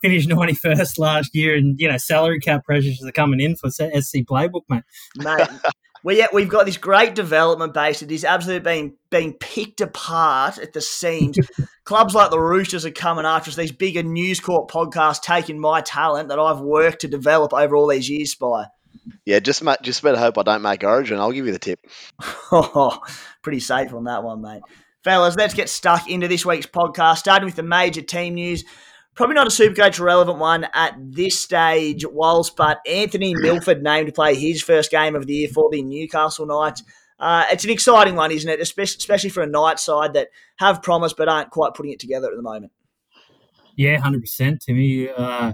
finish, 0.00 0.26
90, 0.32 0.54
91st 0.54 0.98
last 0.98 1.34
year 1.34 1.54
and, 1.54 1.78
you 1.78 1.86
know, 1.86 1.98
salary 1.98 2.40
cap 2.40 2.64
pressures 2.64 3.04
are 3.04 3.12
coming 3.12 3.40
in 3.40 3.54
for 3.54 3.70
SC 3.70 4.24
Playbook, 4.24 4.62
mate. 4.70 4.82
Mate, 5.16 5.48
we, 6.04 6.26
we've 6.32 6.48
got 6.48 6.64
this 6.64 6.78
great 6.78 7.14
development 7.14 7.74
base 7.74 8.00
that 8.00 8.10
is 8.10 8.24
absolutely 8.24 8.64
being, 8.64 8.96
being 9.10 9.34
picked 9.34 9.82
apart 9.82 10.56
at 10.56 10.72
the 10.72 10.80
seams. 10.80 11.36
Clubs 11.84 12.14
like 12.14 12.30
the 12.30 12.40
Roosters 12.40 12.86
are 12.86 12.90
coming 12.90 13.26
after 13.26 13.50
us, 13.50 13.56
these 13.56 13.72
bigger 13.72 14.02
News 14.02 14.40
Corp 14.40 14.70
podcasts 14.70 15.20
taking 15.20 15.58
my 15.58 15.82
talent 15.82 16.30
that 16.30 16.38
I've 16.38 16.60
worked 16.60 17.02
to 17.02 17.08
develop 17.08 17.52
over 17.52 17.76
all 17.76 17.88
these 17.88 18.08
years, 18.08 18.32
Spy. 18.32 18.64
Yeah, 19.24 19.40
just 19.40 19.62
just 19.82 20.02
better 20.02 20.18
hope 20.18 20.38
I 20.38 20.42
don't 20.42 20.62
make 20.62 20.84
Origin. 20.84 21.18
I'll 21.18 21.32
give 21.32 21.46
you 21.46 21.52
the 21.52 21.58
tip. 21.58 21.80
Oh, 22.52 22.98
pretty 23.42 23.60
safe 23.60 23.92
on 23.92 24.04
that 24.04 24.22
one, 24.22 24.42
mate. 24.42 24.62
Fellas, 25.02 25.36
let's 25.36 25.54
get 25.54 25.68
stuck 25.68 26.08
into 26.08 26.28
this 26.28 26.46
week's 26.46 26.66
podcast, 26.66 27.18
starting 27.18 27.44
with 27.44 27.56
the 27.56 27.62
major 27.62 28.00
team 28.00 28.34
news. 28.34 28.64
Probably 29.14 29.34
not 29.34 29.46
a 29.46 29.50
super 29.50 29.74
Supercoach 29.74 30.00
relevant 30.00 30.38
one 30.38 30.66
at 30.74 30.96
this 30.98 31.38
stage, 31.38 32.04
whilst, 32.06 32.56
but 32.56 32.80
Anthony 32.86 33.34
Milford 33.36 33.82
named 33.82 34.06
to 34.06 34.12
play 34.12 34.34
his 34.34 34.62
first 34.62 34.90
game 34.90 35.14
of 35.14 35.26
the 35.26 35.34
year 35.34 35.48
for 35.48 35.68
the 35.70 35.82
Newcastle 35.82 36.46
Knights. 36.46 36.82
Uh, 37.20 37.44
it's 37.50 37.64
an 37.64 37.70
exciting 37.70 38.16
one, 38.16 38.32
isn't 38.32 38.50
it? 38.50 38.60
Especially 38.60 39.30
for 39.30 39.42
a 39.42 39.46
Knight 39.46 39.78
side 39.78 40.14
that 40.14 40.28
have 40.56 40.82
promised 40.82 41.16
but 41.16 41.28
aren't 41.28 41.50
quite 41.50 41.74
putting 41.74 41.92
it 41.92 42.00
together 42.00 42.28
at 42.28 42.36
the 42.36 42.42
moment. 42.42 42.72
Yeah, 43.76 44.00
100%, 44.00 44.60
Timmy. 44.60 45.08
Uh, 45.10 45.52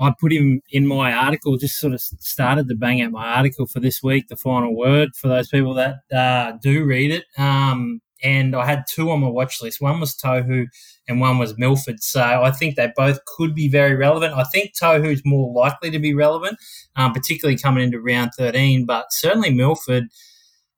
I 0.00 0.14
put 0.18 0.32
him 0.32 0.62
in 0.70 0.86
my 0.86 1.12
article, 1.12 1.56
just 1.58 1.78
sort 1.78 1.92
of 1.92 2.00
started 2.00 2.68
to 2.68 2.74
bang 2.74 3.02
out 3.02 3.12
my 3.12 3.34
article 3.34 3.66
for 3.66 3.80
this 3.80 4.02
week, 4.02 4.28
the 4.28 4.36
final 4.36 4.74
word 4.74 5.10
for 5.14 5.28
those 5.28 5.48
people 5.48 5.74
that 5.74 5.96
uh, 6.12 6.52
do 6.62 6.84
read 6.84 7.10
it. 7.10 7.24
Um, 7.38 8.00
and 8.22 8.54
I 8.54 8.66
had 8.66 8.84
two 8.88 9.10
on 9.10 9.20
my 9.20 9.28
watch 9.28 9.62
list. 9.62 9.80
One 9.80 10.00
was 10.00 10.16
Tohu 10.16 10.66
and 11.08 11.20
one 11.20 11.38
was 11.38 11.56
Milford. 11.56 12.02
So 12.02 12.20
I 12.20 12.50
think 12.50 12.76
they 12.76 12.92
both 12.94 13.24
could 13.24 13.54
be 13.54 13.68
very 13.68 13.94
relevant. 13.94 14.34
I 14.34 14.44
think 14.44 14.72
Tohu 14.80 15.12
is 15.12 15.22
more 15.24 15.52
likely 15.52 15.90
to 15.90 15.98
be 15.98 16.14
relevant, 16.14 16.58
um, 16.96 17.12
particularly 17.12 17.58
coming 17.58 17.84
into 17.84 18.00
round 18.00 18.32
13, 18.36 18.84
but 18.86 19.06
certainly 19.10 19.52
Milford 19.52 20.04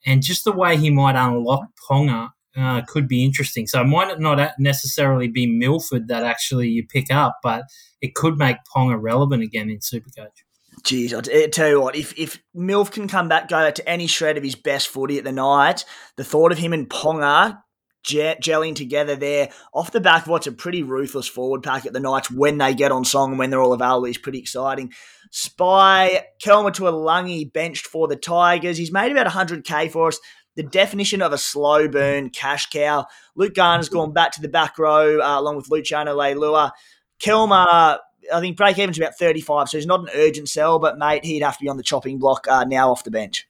and 0.05 0.23
just 0.23 0.45
the 0.45 0.52
way 0.52 0.76
he 0.76 0.91
might 0.91 1.17
unlock 1.17 1.64
Ponga 1.88 2.31
uh, 2.56 2.82
could 2.82 3.09
be 3.09 3.25
interesting. 3.25 3.66
So 3.66 3.80
it 3.80 3.87
might 3.87 4.18
not 4.21 4.52
necessarily 4.59 5.28
be 5.28 5.47
Milford 5.47 6.09
that 6.09 6.25
actually 6.25 6.68
you 6.68 6.87
pick 6.87 7.11
up, 7.11 7.38
but 7.42 7.64
it 8.00 8.14
could 8.14 8.38
make 8.38 8.56
Ponga 8.75 9.00
relevant 9.00 9.42
again 9.42 9.71
in 9.71 9.78
Supercoach. 9.78 10.42
Jeez, 10.85 11.14
I 11.14 11.47
tell 11.49 11.68
you 11.68 11.80
what, 11.80 11.94
if 11.94 12.18
if 12.18 12.42
Milf 12.56 12.90
can 12.90 13.06
come 13.06 13.28
back, 13.28 13.49
go 13.49 13.71
to 13.71 13.88
any 13.88 14.06
shred 14.06 14.37
of 14.37 14.42
his 14.42 14.54
best 14.54 14.88
footy 14.88 15.18
at 15.18 15.25
the 15.25 15.32
night, 15.32 15.85
the 16.16 16.25
thought 16.25 16.50
of 16.50 16.59
him 16.59 16.73
and 16.73 16.88
Ponga 16.88 17.59
gelling 18.04 18.75
together 18.75 19.16
there 19.16 19.50
off 19.73 19.92
the 19.92 20.00
back 20.00 20.23
of 20.23 20.28
what's 20.28 20.47
a 20.47 20.52
pretty 20.52 20.82
ruthless 20.82 21.28
forward 21.28 21.62
pack 21.62 21.87
at 21.87 21.92
the 21.92 22.00
Knights 22.00 22.30
when 22.30 22.59
they 22.59 22.75
get 22.75 22.92
on 22.92 23.04
song 23.04 23.30
and 23.30 23.38
when 23.38 23.50
they're 23.50 23.61
all 23.61 23.73
available 23.73 24.06
is 24.06 24.18
pretty 24.18 24.38
exciting. 24.38 24.92
Spy, 25.30 26.25
Kelma 26.44 26.73
Tuilagi 26.73 27.52
benched 27.52 27.87
for 27.87 28.09
the 28.09 28.16
Tigers. 28.16 28.76
He's 28.76 28.92
made 28.92 29.12
about 29.12 29.26
100k 29.26 29.90
for 29.90 30.09
us 30.09 30.18
the 30.54 30.62
definition 30.62 31.23
of 31.23 31.32
a 31.32 31.38
slow 31.38 31.88
burn 31.88 32.30
cash 32.30 32.68
cow. 32.71 33.06
Luke 33.35 33.54
Garner's 33.54 33.88
gone 33.88 34.12
back 34.12 34.32
to 34.32 34.42
the 34.42 34.49
back 34.49 34.78
row 34.78 35.21
uh, 35.21 35.40
along 35.40 35.56
with 35.56 35.71
Luciano 35.71 36.16
Leilua. 36.16 36.73
Kelma 37.21 37.99
I 38.32 38.40
think 38.40 38.56
break 38.56 38.78
even's 38.78 38.99
about 38.99 39.18
35, 39.18 39.68
so 39.68 39.78
he's 39.78 39.87
not 39.87 40.00
an 40.00 40.11
urgent 40.14 40.49
sell, 40.49 40.78
but 40.78 40.99
mate, 40.99 41.25
he'd 41.25 41.42
have 41.42 41.59
to 41.59 41.64
be 41.64 41.68
on 41.68 41.76
the 41.76 41.82
chopping 41.82 42.18
block 42.18 42.47
uh, 42.49 42.64
now 42.64 42.90
off 42.90 43.04
the 43.04 43.11
bench. 43.11 43.49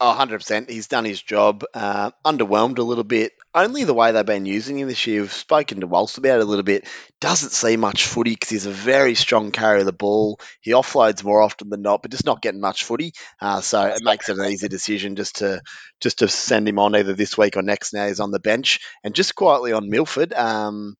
Oh, 0.00 0.14
100%. 0.16 0.70
He's 0.70 0.86
done 0.86 1.04
his 1.04 1.20
job. 1.20 1.64
Uh, 1.74 2.12
underwhelmed 2.24 2.78
a 2.78 2.84
little 2.84 3.02
bit. 3.02 3.32
Only 3.52 3.82
the 3.82 3.94
way 3.94 4.12
they've 4.12 4.24
been 4.24 4.46
using 4.46 4.78
him 4.78 4.86
this 4.86 5.04
year. 5.08 5.22
We've 5.22 5.32
spoken 5.32 5.80
to 5.80 5.88
Walsh 5.88 6.18
about 6.18 6.38
it 6.38 6.42
a 6.42 6.44
little 6.44 6.62
bit. 6.62 6.86
Doesn't 7.20 7.50
see 7.50 7.76
much 7.76 8.06
footy 8.06 8.30
because 8.30 8.48
he's 8.50 8.66
a 8.66 8.70
very 8.70 9.16
strong 9.16 9.50
carrier 9.50 9.80
of 9.80 9.86
the 9.86 9.92
ball. 9.92 10.38
He 10.60 10.70
offloads 10.70 11.24
more 11.24 11.42
often 11.42 11.68
than 11.68 11.82
not, 11.82 12.02
but 12.02 12.12
just 12.12 12.24
not 12.24 12.40
getting 12.42 12.60
much 12.60 12.84
footy. 12.84 13.12
Uh, 13.40 13.60
so 13.60 13.82
it 13.86 14.04
makes 14.04 14.28
it 14.28 14.38
an 14.38 14.46
easy 14.46 14.68
decision 14.68 15.16
just 15.16 15.36
to 15.36 15.62
just 16.00 16.20
to 16.20 16.28
send 16.28 16.68
him 16.68 16.78
on 16.78 16.94
either 16.94 17.14
this 17.14 17.36
week 17.36 17.56
or 17.56 17.62
next. 17.62 17.92
Now 17.92 18.06
he's 18.06 18.20
on 18.20 18.30
the 18.30 18.38
bench 18.38 18.78
and 19.02 19.16
just 19.16 19.34
quietly 19.34 19.72
on 19.72 19.90
Milford. 19.90 20.32
Um, 20.32 20.94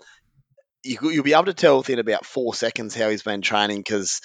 you, 0.84 0.98
will 1.00 1.22
be 1.22 1.32
able 1.32 1.44
to 1.44 1.54
tell 1.54 1.78
within 1.78 1.98
about 1.98 2.24
four 2.24 2.54
seconds 2.54 2.94
how 2.94 3.10
he's 3.10 3.22
been 3.22 3.42
training 3.42 3.78
because 3.78 4.20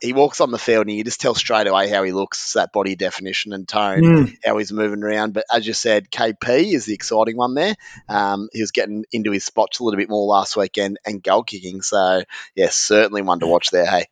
he 0.00 0.12
walks 0.12 0.40
on 0.40 0.50
the 0.50 0.58
field 0.58 0.86
and 0.86 0.96
you 0.96 1.02
just 1.02 1.20
tell 1.20 1.34
straight 1.34 1.66
away 1.66 1.88
how 1.88 2.02
he 2.02 2.12
looks, 2.12 2.52
that 2.52 2.72
body 2.72 2.94
definition 2.94 3.52
and 3.52 3.66
tone, 3.66 4.02
mm. 4.02 4.36
how 4.44 4.58
he's 4.58 4.72
moving 4.72 5.02
around. 5.02 5.32
But 5.32 5.44
as 5.52 5.66
you 5.66 5.72
said, 5.72 6.10
KP 6.10 6.72
is 6.74 6.84
the 6.84 6.94
exciting 6.94 7.36
one 7.36 7.54
there. 7.54 7.74
Um, 8.08 8.48
he 8.52 8.60
was 8.60 8.70
getting 8.70 9.04
into 9.12 9.30
his 9.30 9.44
spots 9.44 9.78
a 9.78 9.84
little 9.84 9.98
bit 9.98 10.10
more 10.10 10.26
last 10.26 10.56
weekend 10.56 10.98
and 11.06 11.22
goal 11.22 11.42
kicking. 11.42 11.80
So, 11.80 12.18
yes, 12.18 12.26
yeah, 12.54 12.68
certainly 12.70 13.22
one 13.22 13.40
to 13.40 13.46
watch 13.46 13.70
there, 13.70 13.86
hey. 13.86 14.06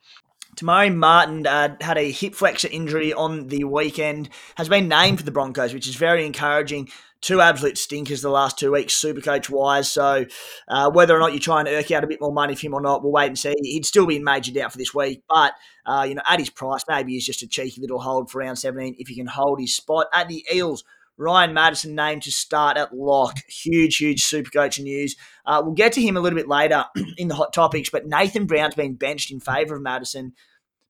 Te 0.56 0.66
Maire 0.66 0.90
Martin 0.90 1.46
uh, 1.46 1.76
had 1.80 1.96
a 1.96 2.10
hip 2.10 2.34
flexor 2.34 2.68
injury 2.70 3.14
on 3.14 3.48
the 3.48 3.64
weekend, 3.64 4.28
has 4.56 4.68
been 4.68 4.86
named 4.86 5.18
for 5.18 5.24
the 5.24 5.30
Broncos, 5.30 5.72
which 5.72 5.88
is 5.88 5.94
very 5.94 6.26
encouraging 6.26 6.90
two 7.22 7.40
absolute 7.40 7.78
stinkers 7.78 8.20
the 8.20 8.28
last 8.28 8.58
two 8.58 8.72
weeks, 8.72 9.00
Supercoach 9.00 9.48
wise. 9.48 9.90
So 9.90 10.26
uh, 10.68 10.90
whether 10.90 11.16
or 11.16 11.20
not 11.20 11.32
you 11.32 11.38
try 11.38 11.60
and 11.60 11.68
irk 11.68 11.90
out 11.90 12.04
a 12.04 12.06
bit 12.06 12.20
more 12.20 12.32
money 12.32 12.54
for 12.54 12.66
him 12.66 12.74
or 12.74 12.80
not, 12.80 13.02
we'll 13.02 13.12
wait 13.12 13.28
and 13.28 13.38
see. 13.38 13.54
He'd 13.62 13.86
still 13.86 14.06
be 14.06 14.16
in 14.16 14.24
major 14.24 14.52
doubt 14.52 14.72
for 14.72 14.78
this 14.78 14.92
week, 14.92 15.22
but 15.28 15.54
uh, 15.86 16.04
you 16.06 16.14
know 16.14 16.22
at 16.28 16.40
his 16.40 16.50
price, 16.50 16.82
maybe 16.88 17.12
he's 17.12 17.24
just 17.24 17.42
a 17.42 17.48
cheeky 17.48 17.80
little 17.80 18.00
hold 18.00 18.30
for 18.30 18.40
round 18.40 18.58
17 18.58 18.96
if 18.98 19.08
he 19.08 19.14
can 19.14 19.26
hold 19.26 19.60
his 19.60 19.74
spot 19.74 20.08
at 20.12 20.28
the 20.28 20.44
Eels. 20.52 20.84
Ryan 21.18 21.54
Matterson 21.54 21.94
named 21.94 22.22
to 22.22 22.32
start 22.32 22.76
at 22.76 22.94
lock. 22.94 23.38
Huge, 23.46 23.96
huge 23.96 24.24
Supercoach 24.24 24.82
news. 24.82 25.14
Uh, 25.46 25.60
we'll 25.62 25.74
get 25.74 25.92
to 25.92 26.02
him 26.02 26.16
a 26.16 26.20
little 26.20 26.38
bit 26.38 26.48
later 26.48 26.86
in 27.18 27.28
the 27.28 27.34
hot 27.34 27.52
topics, 27.52 27.90
but 27.90 28.06
Nathan 28.06 28.46
Brown's 28.46 28.74
been 28.74 28.94
benched 28.94 29.30
in 29.30 29.38
favour 29.38 29.76
of 29.76 29.82
Matterson. 29.82 30.32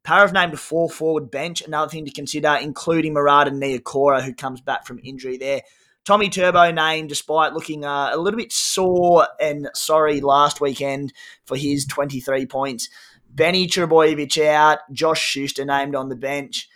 Parra 0.05 0.33
named 0.33 0.55
a 0.55 0.57
four 0.57 0.89
forward 0.89 1.31
bench, 1.31 1.63
another 1.63 1.91
thing 1.91 2.05
to 2.05 2.11
consider, 2.11 2.57
including 2.61 3.15
Marata 3.15 3.51
Niukore, 3.51 4.23
who 4.23 4.35
comes 4.35 4.61
back 4.61 4.87
from 4.87 5.01
injury 5.03 5.37
there. 5.37 5.63
Tommy 6.05 6.29
Turbo 6.29 6.71
named 6.73 7.09
despite 7.09 7.53
looking 7.53 7.85
uh, 7.85 8.11
a 8.13 8.17
little 8.17 8.39
bit 8.39 8.53
sore 8.53 9.29
and 9.41 9.69
sorry 9.75 10.21
last 10.21 10.61
weekend 10.61 11.13
for 11.45 11.57
his 11.57 11.87
23 11.87 12.47
points. 12.47 12.89
Benny 13.29 13.67
Trbojevic 13.67 14.45
out, 14.45 14.81
Josh 14.93 15.23
Schuster 15.23 15.65
named 15.65 15.95
on 15.95 16.09
the 16.09 16.17
bench. 16.17 16.69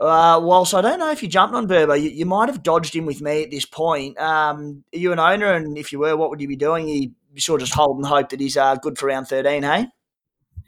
Uh, 0.00 0.40
whilst 0.42 0.74
I 0.74 0.80
don't 0.80 0.98
know 0.98 1.10
if 1.10 1.22
you 1.22 1.28
jumped 1.28 1.54
on 1.54 1.66
Burbo, 1.66 2.00
you, 2.00 2.10
you, 2.10 2.24
might 2.24 2.48
have 2.48 2.62
dodged 2.62 2.94
him 2.94 3.04
with 3.04 3.20
me 3.20 3.42
at 3.42 3.50
this 3.50 3.64
point. 3.64 4.16
Um, 4.18 4.84
are 4.94 4.98
you 4.98 5.12
an 5.12 5.18
owner? 5.18 5.52
And 5.52 5.76
if 5.76 5.92
you 5.92 5.98
were, 5.98 6.16
what 6.16 6.30
would 6.30 6.40
you 6.40 6.46
be 6.46 6.56
doing? 6.56 6.88
You 6.88 7.10
sort 7.36 7.60
of 7.60 7.66
just 7.68 7.76
hold 7.76 7.96
and 7.96 8.06
hope 8.06 8.28
that 8.28 8.40
he's 8.40 8.56
uh, 8.56 8.76
good 8.76 8.96
for 8.96 9.06
round 9.06 9.26
13, 9.26 9.64
hey? 9.64 9.88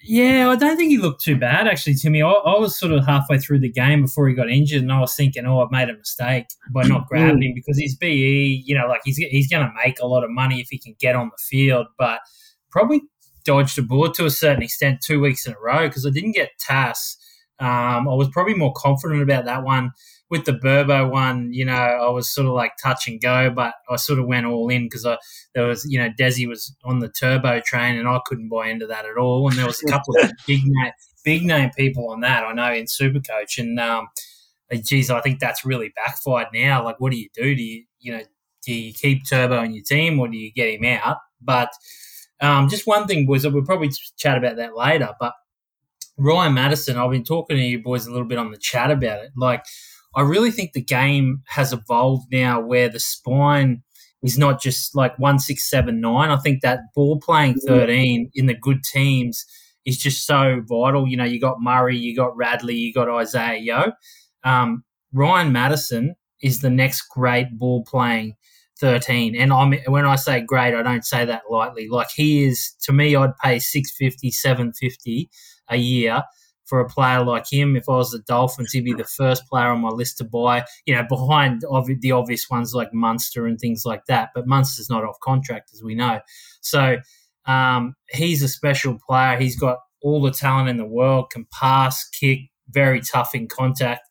Yeah, 0.02 0.48
I 0.48 0.56
don't 0.56 0.78
think 0.78 0.90
he 0.90 0.96
looked 0.96 1.22
too 1.22 1.36
bad 1.36 1.68
actually, 1.68 1.94
Timmy. 1.94 2.22
I, 2.22 2.30
I, 2.30 2.58
was 2.58 2.78
sort 2.78 2.92
of 2.92 3.04
halfway 3.04 3.38
through 3.38 3.58
the 3.58 3.70
game 3.70 4.02
before 4.02 4.28
he 4.28 4.34
got 4.34 4.50
injured, 4.50 4.82
and 4.82 4.92
I 4.92 4.98
was 4.98 5.14
thinking, 5.14 5.44
oh, 5.44 5.60
I've 5.60 5.70
made 5.70 5.90
a 5.90 5.96
mistake 5.96 6.46
by 6.72 6.84
not 6.84 7.06
grabbing 7.08 7.42
him 7.42 7.52
because 7.54 7.78
his 7.78 7.96
BE, 7.96 8.62
you 8.64 8.74
know, 8.74 8.86
like 8.86 9.02
he's 9.04 9.18
he's 9.18 9.48
going 9.48 9.66
to 9.66 9.72
make 9.84 10.00
a 10.00 10.06
lot 10.06 10.24
of 10.24 10.30
money 10.30 10.60
if 10.60 10.68
he 10.70 10.78
can 10.78 10.94
get 10.98 11.16
on 11.16 11.26
the 11.26 11.42
field, 11.48 11.86
but 11.98 12.20
probably 12.70 13.02
dodged 13.44 13.78
a 13.78 13.82
bullet 13.82 14.14
to 14.14 14.24
a 14.24 14.30
certain 14.30 14.62
extent 14.62 15.00
two 15.04 15.20
weeks 15.20 15.46
in 15.46 15.52
a 15.52 15.60
row 15.60 15.88
because 15.88 16.06
I 16.06 16.10
didn't 16.10 16.32
get 16.32 16.50
TAS. 16.58 17.16
Um, 17.58 18.08
I 18.08 18.14
was 18.14 18.28
probably 18.28 18.54
more 18.54 18.72
confident 18.74 19.22
about 19.22 19.44
that 19.44 19.64
one 19.64 19.90
with 20.30 20.44
the 20.44 20.52
Burbo 20.52 21.10
one, 21.10 21.52
you 21.52 21.64
know, 21.64 21.72
I 21.72 22.08
was 22.08 22.30
sort 22.30 22.46
of 22.46 22.54
like 22.54 22.72
touch 22.82 23.08
and 23.08 23.20
go, 23.20 23.50
but 23.50 23.74
I 23.90 23.96
sort 23.96 24.20
of 24.20 24.26
went 24.26 24.46
all 24.46 24.68
in 24.68 24.84
because 24.84 25.04
I 25.04 25.18
there 25.54 25.66
was, 25.66 25.84
you 25.90 25.98
know, 25.98 26.08
Desi 26.10 26.46
was 26.46 26.74
on 26.84 27.00
the 27.00 27.08
turbo 27.08 27.60
train 27.64 27.96
and 27.96 28.08
I 28.08 28.20
couldn't 28.26 28.48
buy 28.48 28.68
into 28.68 28.86
that 28.86 29.04
at 29.04 29.16
all. 29.16 29.48
And 29.48 29.58
there 29.58 29.66
was 29.66 29.82
a 29.82 29.90
couple 29.90 30.14
of 30.20 30.30
big 30.46 30.60
name, 30.64 30.92
big 31.24 31.44
name 31.44 31.70
people 31.76 32.10
on 32.10 32.20
that 32.20 32.44
I 32.44 32.52
know 32.52 32.72
in 32.72 32.84
Supercoach, 32.84 33.58
and 33.58 33.78
um, 33.80 34.08
geez, 34.84 35.10
I 35.10 35.20
think 35.20 35.40
that's 35.40 35.64
really 35.64 35.92
backfired 35.96 36.48
now. 36.54 36.84
Like, 36.84 37.00
what 37.00 37.10
do 37.10 37.18
you 37.18 37.28
do? 37.34 37.54
Do 37.54 37.62
you, 37.62 37.84
you 37.98 38.12
know, 38.12 38.22
do 38.64 38.72
you 38.72 38.92
keep 38.92 39.28
Turbo 39.28 39.62
in 39.62 39.74
your 39.74 39.84
team 39.84 40.20
or 40.20 40.28
do 40.28 40.36
you 40.36 40.52
get 40.52 40.68
him 40.68 40.84
out? 40.84 41.18
But 41.40 41.70
um, 42.40 42.68
just 42.68 42.86
one 42.86 43.06
thing, 43.06 43.26
boys, 43.26 43.46
we'll 43.46 43.64
probably 43.64 43.90
chat 44.16 44.38
about 44.38 44.56
that 44.56 44.76
later. 44.76 45.10
But 45.18 45.32
Ryan 46.16 46.54
Matterson, 46.54 46.96
I've 46.96 47.10
been 47.10 47.24
talking 47.24 47.56
to 47.56 47.62
you 47.62 47.82
boys 47.82 48.06
a 48.06 48.10
little 48.10 48.26
bit 48.26 48.38
on 48.38 48.50
the 48.50 48.58
chat 48.58 48.90
about 48.90 49.24
it. 49.24 49.32
Like, 49.36 49.64
I 50.14 50.22
really 50.22 50.50
think 50.50 50.72
the 50.72 50.82
game 50.82 51.42
has 51.46 51.72
evolved 51.72 52.26
now 52.32 52.60
where 52.60 52.88
the 52.88 53.00
spine 53.00 53.82
is 54.22 54.36
not 54.36 54.60
just 54.60 54.94
like 54.94 55.18
one, 55.18 55.38
six, 55.38 55.68
seven, 55.68 56.00
nine. 56.00 56.30
I 56.30 56.36
think 56.36 56.62
that 56.62 56.80
ball 56.94 57.20
playing 57.20 57.54
13 57.66 58.30
in 58.34 58.46
the 58.46 58.54
good 58.54 58.82
teams 58.84 59.44
is 59.86 59.98
just 59.98 60.26
so 60.26 60.62
vital. 60.68 61.06
You 61.06 61.16
know, 61.16 61.24
you 61.24 61.40
got 61.40 61.60
Murray, 61.60 61.96
you 61.96 62.14
got 62.14 62.36
Radley, 62.36 62.74
you 62.74 62.92
got 62.92 63.08
Isaiah 63.08 63.58
Yeo. 63.58 63.92
Um, 64.44 64.84
Ryan 65.12 65.52
Matterson 65.52 66.14
is 66.42 66.60
the 66.60 66.70
next 66.70 67.02
great 67.10 67.58
ball 67.58 67.84
playing 67.84 68.34
13. 68.80 69.36
And 69.36 69.52
I'm, 69.52 69.72
when 69.86 70.06
I 70.06 70.16
say 70.16 70.40
great, 70.40 70.74
I 70.74 70.82
don't 70.82 71.04
say 71.04 71.24
that 71.24 71.42
lightly. 71.50 71.88
Like 71.88 72.08
he 72.14 72.44
is, 72.44 72.74
to 72.82 72.92
me, 72.92 73.14
I'd 73.14 73.36
pay 73.42 73.58
650, 73.58 74.30
750 74.30 75.30
a 75.68 75.76
year 75.76 76.22
for 76.70 76.80
a 76.80 76.88
player 76.88 77.22
like 77.24 77.44
him. 77.50 77.76
If 77.76 77.88
I 77.88 77.96
was 77.96 78.12
the 78.12 78.20
Dolphins, 78.20 78.72
he'd 78.72 78.84
be 78.84 78.94
the 78.94 79.04
first 79.04 79.44
player 79.46 79.66
on 79.66 79.80
my 79.80 79.88
list 79.88 80.18
to 80.18 80.24
buy. 80.24 80.64
You 80.86 80.94
know, 80.94 81.04
behind 81.06 81.62
the 81.62 82.12
obvious 82.12 82.48
ones 82.48 82.72
like 82.72 82.94
Munster 82.94 83.46
and 83.46 83.58
things 83.58 83.82
like 83.84 84.06
that. 84.06 84.30
But 84.34 84.46
Munster's 84.46 84.88
not 84.88 85.04
off 85.04 85.18
contract, 85.20 85.70
as 85.74 85.82
we 85.82 85.96
know. 85.96 86.20
So 86.60 86.98
um, 87.44 87.94
he's 88.08 88.42
a 88.42 88.48
special 88.48 88.98
player. 89.06 89.36
He's 89.36 89.58
got 89.58 89.78
all 90.00 90.22
the 90.22 90.30
talent 90.30 90.68
in 90.68 90.76
the 90.76 90.86
world. 90.86 91.30
Can 91.30 91.46
pass, 91.52 92.08
kick, 92.08 92.38
very 92.70 93.00
tough 93.00 93.34
in 93.34 93.48
contact, 93.48 94.02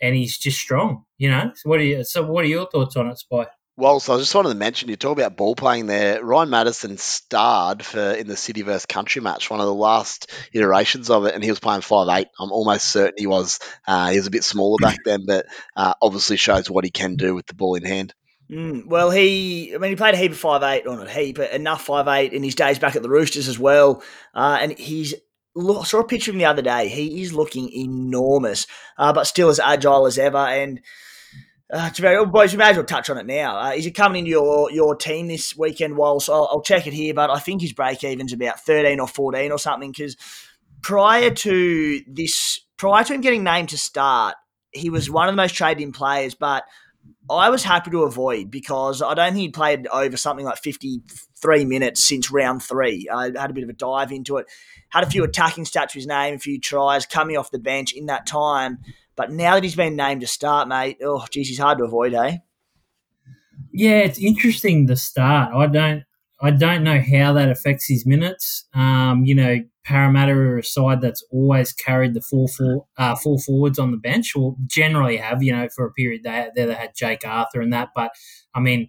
and 0.00 0.16
he's 0.16 0.38
just 0.38 0.58
strong. 0.58 1.04
You 1.18 1.30
know. 1.30 1.52
So 1.54 1.68
what 1.68 1.78
are 1.78 1.84
you? 1.84 2.04
So 2.04 2.24
what 2.24 2.44
are 2.44 2.48
your 2.48 2.68
thoughts 2.70 2.96
on 2.96 3.08
it, 3.08 3.18
Spy? 3.18 3.46
Well, 3.78 4.00
so 4.00 4.16
I 4.16 4.18
just 4.18 4.34
wanted 4.34 4.48
to 4.48 4.54
mention 4.56 4.88
you 4.88 4.96
talk 4.96 5.16
about 5.16 5.36
ball 5.36 5.54
playing 5.54 5.86
there. 5.86 6.20
Ryan 6.20 6.50
Matterson 6.50 6.96
starred 6.96 7.84
for 7.84 8.10
in 8.10 8.26
the 8.26 8.36
City 8.36 8.62
versus 8.62 8.86
Country 8.86 9.22
match, 9.22 9.50
one 9.50 9.60
of 9.60 9.66
the 9.66 9.72
last 9.72 10.32
iterations 10.52 11.10
of 11.10 11.26
it, 11.26 11.34
and 11.36 11.44
he 11.44 11.50
was 11.50 11.60
playing 11.60 11.82
five 11.82 12.08
eight. 12.08 12.26
I'm 12.40 12.50
almost 12.50 12.86
certain 12.86 13.14
he 13.16 13.28
was. 13.28 13.60
Uh, 13.86 14.10
he 14.10 14.16
was 14.16 14.26
a 14.26 14.32
bit 14.32 14.42
smaller 14.42 14.78
back 14.80 14.98
then, 15.04 15.26
but 15.26 15.46
uh, 15.76 15.94
obviously 16.02 16.36
shows 16.36 16.68
what 16.68 16.84
he 16.84 16.90
can 16.90 17.14
do 17.14 17.36
with 17.36 17.46
the 17.46 17.54
ball 17.54 17.76
in 17.76 17.84
hand. 17.84 18.14
Mm, 18.50 18.86
well, 18.86 19.12
he, 19.12 19.72
I 19.72 19.78
mean, 19.78 19.90
he 19.90 19.96
played 19.96 20.14
a 20.14 20.18
heap 20.18 20.32
of 20.32 20.38
five 20.38 20.64
eight, 20.64 20.84
or 20.84 20.96
not 20.96 21.06
a 21.06 21.12
heap, 21.12 21.36
but 21.36 21.52
enough 21.52 21.84
five 21.84 22.08
eight 22.08 22.32
in 22.32 22.42
his 22.42 22.56
days 22.56 22.80
back 22.80 22.96
at 22.96 23.02
the 23.02 23.08
Roosters 23.08 23.46
as 23.46 23.60
well. 23.60 24.02
Uh, 24.34 24.58
and 24.60 24.76
he's 24.76 25.14
I 25.56 25.84
saw 25.84 26.00
a 26.00 26.04
picture 26.04 26.32
of 26.32 26.34
him 26.34 26.40
the 26.40 26.46
other 26.46 26.62
day. 26.62 26.88
He 26.88 27.22
is 27.22 27.32
looking 27.32 27.70
enormous, 27.72 28.66
uh, 28.96 29.12
but 29.12 29.28
still 29.28 29.50
as 29.50 29.60
agile 29.60 30.06
as 30.06 30.18
ever. 30.18 30.38
And 30.38 30.80
uh, 31.70 31.86
it's 31.90 31.98
very, 31.98 32.16
oh, 32.16 32.24
boys, 32.24 32.52
we 32.52 32.58
may 32.58 32.70
as 32.70 32.76
well 32.76 32.84
touch 32.84 33.10
on 33.10 33.18
it 33.18 33.26
now. 33.26 33.58
Uh, 33.58 33.72
is 33.72 33.84
he 33.84 33.90
coming 33.90 34.20
into 34.20 34.30
your, 34.30 34.70
your 34.70 34.96
team 34.96 35.26
this 35.26 35.56
weekend? 35.56 35.96
Whilst 35.96 36.30
I'll, 36.30 36.48
I'll 36.50 36.62
check 36.62 36.86
it 36.86 36.94
here, 36.94 37.12
but 37.12 37.30
I 37.30 37.38
think 37.38 37.60
his 37.60 37.74
break 37.74 38.02
even's 38.04 38.32
about 38.32 38.60
13 38.60 39.00
or 39.00 39.06
14 39.06 39.52
or 39.52 39.58
something. 39.58 39.90
Because 39.90 40.16
prior 40.80 41.30
to 41.30 42.00
this, 42.06 42.60
prior 42.78 43.04
to 43.04 43.14
him 43.14 43.20
getting 43.20 43.44
named 43.44 43.68
to 43.70 43.78
start, 43.78 44.36
he 44.70 44.88
was 44.88 45.10
one 45.10 45.28
of 45.28 45.32
the 45.32 45.42
most 45.42 45.54
traded 45.54 45.82
in 45.82 45.92
players, 45.92 46.34
but 46.34 46.64
I 47.30 47.50
was 47.50 47.62
happy 47.62 47.90
to 47.90 48.04
avoid 48.04 48.50
because 48.50 49.02
I 49.02 49.12
don't 49.12 49.32
think 49.32 49.42
he'd 49.42 49.54
played 49.54 49.86
over 49.88 50.16
something 50.16 50.46
like 50.46 50.58
53 50.58 51.64
minutes 51.66 52.02
since 52.02 52.30
round 52.30 52.62
three. 52.62 53.08
I 53.12 53.24
had 53.24 53.50
a 53.50 53.52
bit 53.52 53.64
of 53.64 53.70
a 53.70 53.74
dive 53.74 54.12
into 54.12 54.38
it. 54.38 54.46
Had 54.88 55.04
a 55.04 55.10
few 55.10 55.24
attacking 55.24 55.64
stats 55.64 55.88
to 55.88 55.98
his 55.98 56.06
name, 56.06 56.34
a 56.34 56.38
few 56.38 56.58
tries 56.58 57.04
coming 57.04 57.36
off 57.36 57.50
the 57.50 57.58
bench 57.58 57.92
in 57.92 58.06
that 58.06 58.26
time. 58.26 58.78
But 59.18 59.32
now 59.32 59.54
that 59.54 59.64
he's 59.64 59.74
been 59.74 59.96
named 59.96 60.20
to 60.20 60.28
start, 60.28 60.68
mate, 60.68 60.98
oh, 61.02 61.26
geez, 61.28 61.48
he's 61.48 61.58
hard 61.58 61.78
to 61.78 61.84
avoid, 61.84 62.14
eh? 62.14 62.38
Yeah, 63.72 63.98
it's 63.98 64.20
interesting 64.20 64.86
the 64.86 64.94
start. 64.94 65.52
I 65.52 65.66
don't, 65.66 66.04
I 66.40 66.52
don't 66.52 66.84
know 66.84 67.00
how 67.00 67.32
that 67.32 67.50
affects 67.50 67.88
his 67.88 68.06
minutes. 68.06 68.66
Um, 68.74 69.24
you 69.24 69.34
know, 69.34 69.58
Parramatta 69.84 70.30
are 70.30 70.58
a 70.58 70.62
side 70.62 71.00
that's 71.00 71.24
always 71.32 71.72
carried 71.72 72.14
the 72.14 72.20
full 72.20 72.46
four, 72.46 72.86
uh, 72.96 73.16
full 73.16 73.40
forwards 73.40 73.80
on 73.80 73.90
the 73.90 73.96
bench, 73.96 74.36
or 74.36 74.54
generally 74.66 75.16
have. 75.16 75.42
You 75.42 75.52
know, 75.52 75.68
for 75.74 75.84
a 75.84 75.92
period 75.92 76.22
they 76.22 76.50
they 76.54 76.72
had 76.72 76.94
Jake 76.94 77.26
Arthur 77.26 77.60
and 77.60 77.72
that, 77.72 77.88
but 77.96 78.12
I 78.54 78.60
mean, 78.60 78.88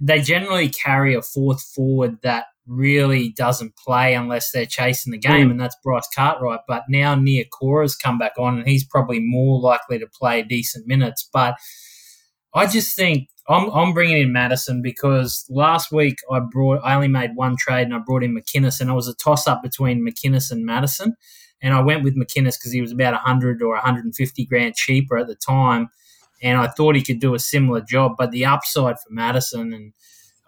they 0.00 0.20
generally 0.20 0.68
carry 0.68 1.14
a 1.14 1.22
fourth 1.22 1.62
forward 1.62 2.18
that 2.22 2.46
really 2.70 3.30
doesn't 3.36 3.76
play 3.76 4.14
unless 4.14 4.52
they're 4.52 4.64
chasing 4.64 5.10
the 5.10 5.18
game, 5.18 5.48
mm. 5.48 5.50
and 5.50 5.60
that's 5.60 5.76
Bryce 5.82 6.08
Cartwright. 6.14 6.60
But 6.68 6.84
now 6.88 7.14
Niukore's 7.14 7.96
come 7.96 8.18
back 8.18 8.32
on, 8.38 8.58
and 8.58 8.68
he's 8.68 8.84
probably 8.84 9.20
more 9.20 9.60
likely 9.60 9.98
to 9.98 10.06
play 10.06 10.42
decent 10.42 10.86
minutes. 10.86 11.28
But 11.32 11.56
I 12.54 12.66
just 12.66 12.96
think 12.96 13.28
I'm, 13.48 13.68
I'm 13.70 13.92
bringing 13.92 14.18
in 14.18 14.32
Matterson 14.32 14.82
because 14.82 15.44
last 15.48 15.92
week 15.92 16.18
I 16.30 16.40
brought 16.40 16.80
I 16.84 16.94
only 16.94 17.08
made 17.08 17.34
one 17.34 17.56
trade 17.56 17.82
and 17.82 17.94
I 17.94 17.98
brought 17.98 18.22
in 18.22 18.34
McInnes 18.34 18.80
and 18.80 18.90
it 18.90 18.94
was 18.94 19.08
a 19.08 19.14
toss 19.14 19.46
up 19.46 19.62
between 19.62 20.06
McInnes 20.06 20.50
and 20.50 20.64
Matterson 20.64 21.14
and 21.62 21.74
I 21.74 21.80
went 21.80 22.04
with 22.04 22.16
McInnes 22.16 22.58
because 22.58 22.72
he 22.72 22.80
was 22.80 22.92
about 22.92 23.12
100 23.12 23.62
or 23.62 23.74
150 23.74 24.46
grand 24.46 24.74
cheaper 24.74 25.16
at 25.16 25.26
the 25.26 25.34
time 25.34 25.88
and 26.42 26.58
I 26.58 26.68
thought 26.68 26.96
he 26.96 27.02
could 27.02 27.20
do 27.20 27.34
a 27.34 27.40
similar 27.40 27.80
job 27.80 28.12
but 28.18 28.30
the 28.30 28.46
upside 28.46 28.96
for 28.96 29.10
Matterson 29.10 29.72
and 29.72 29.92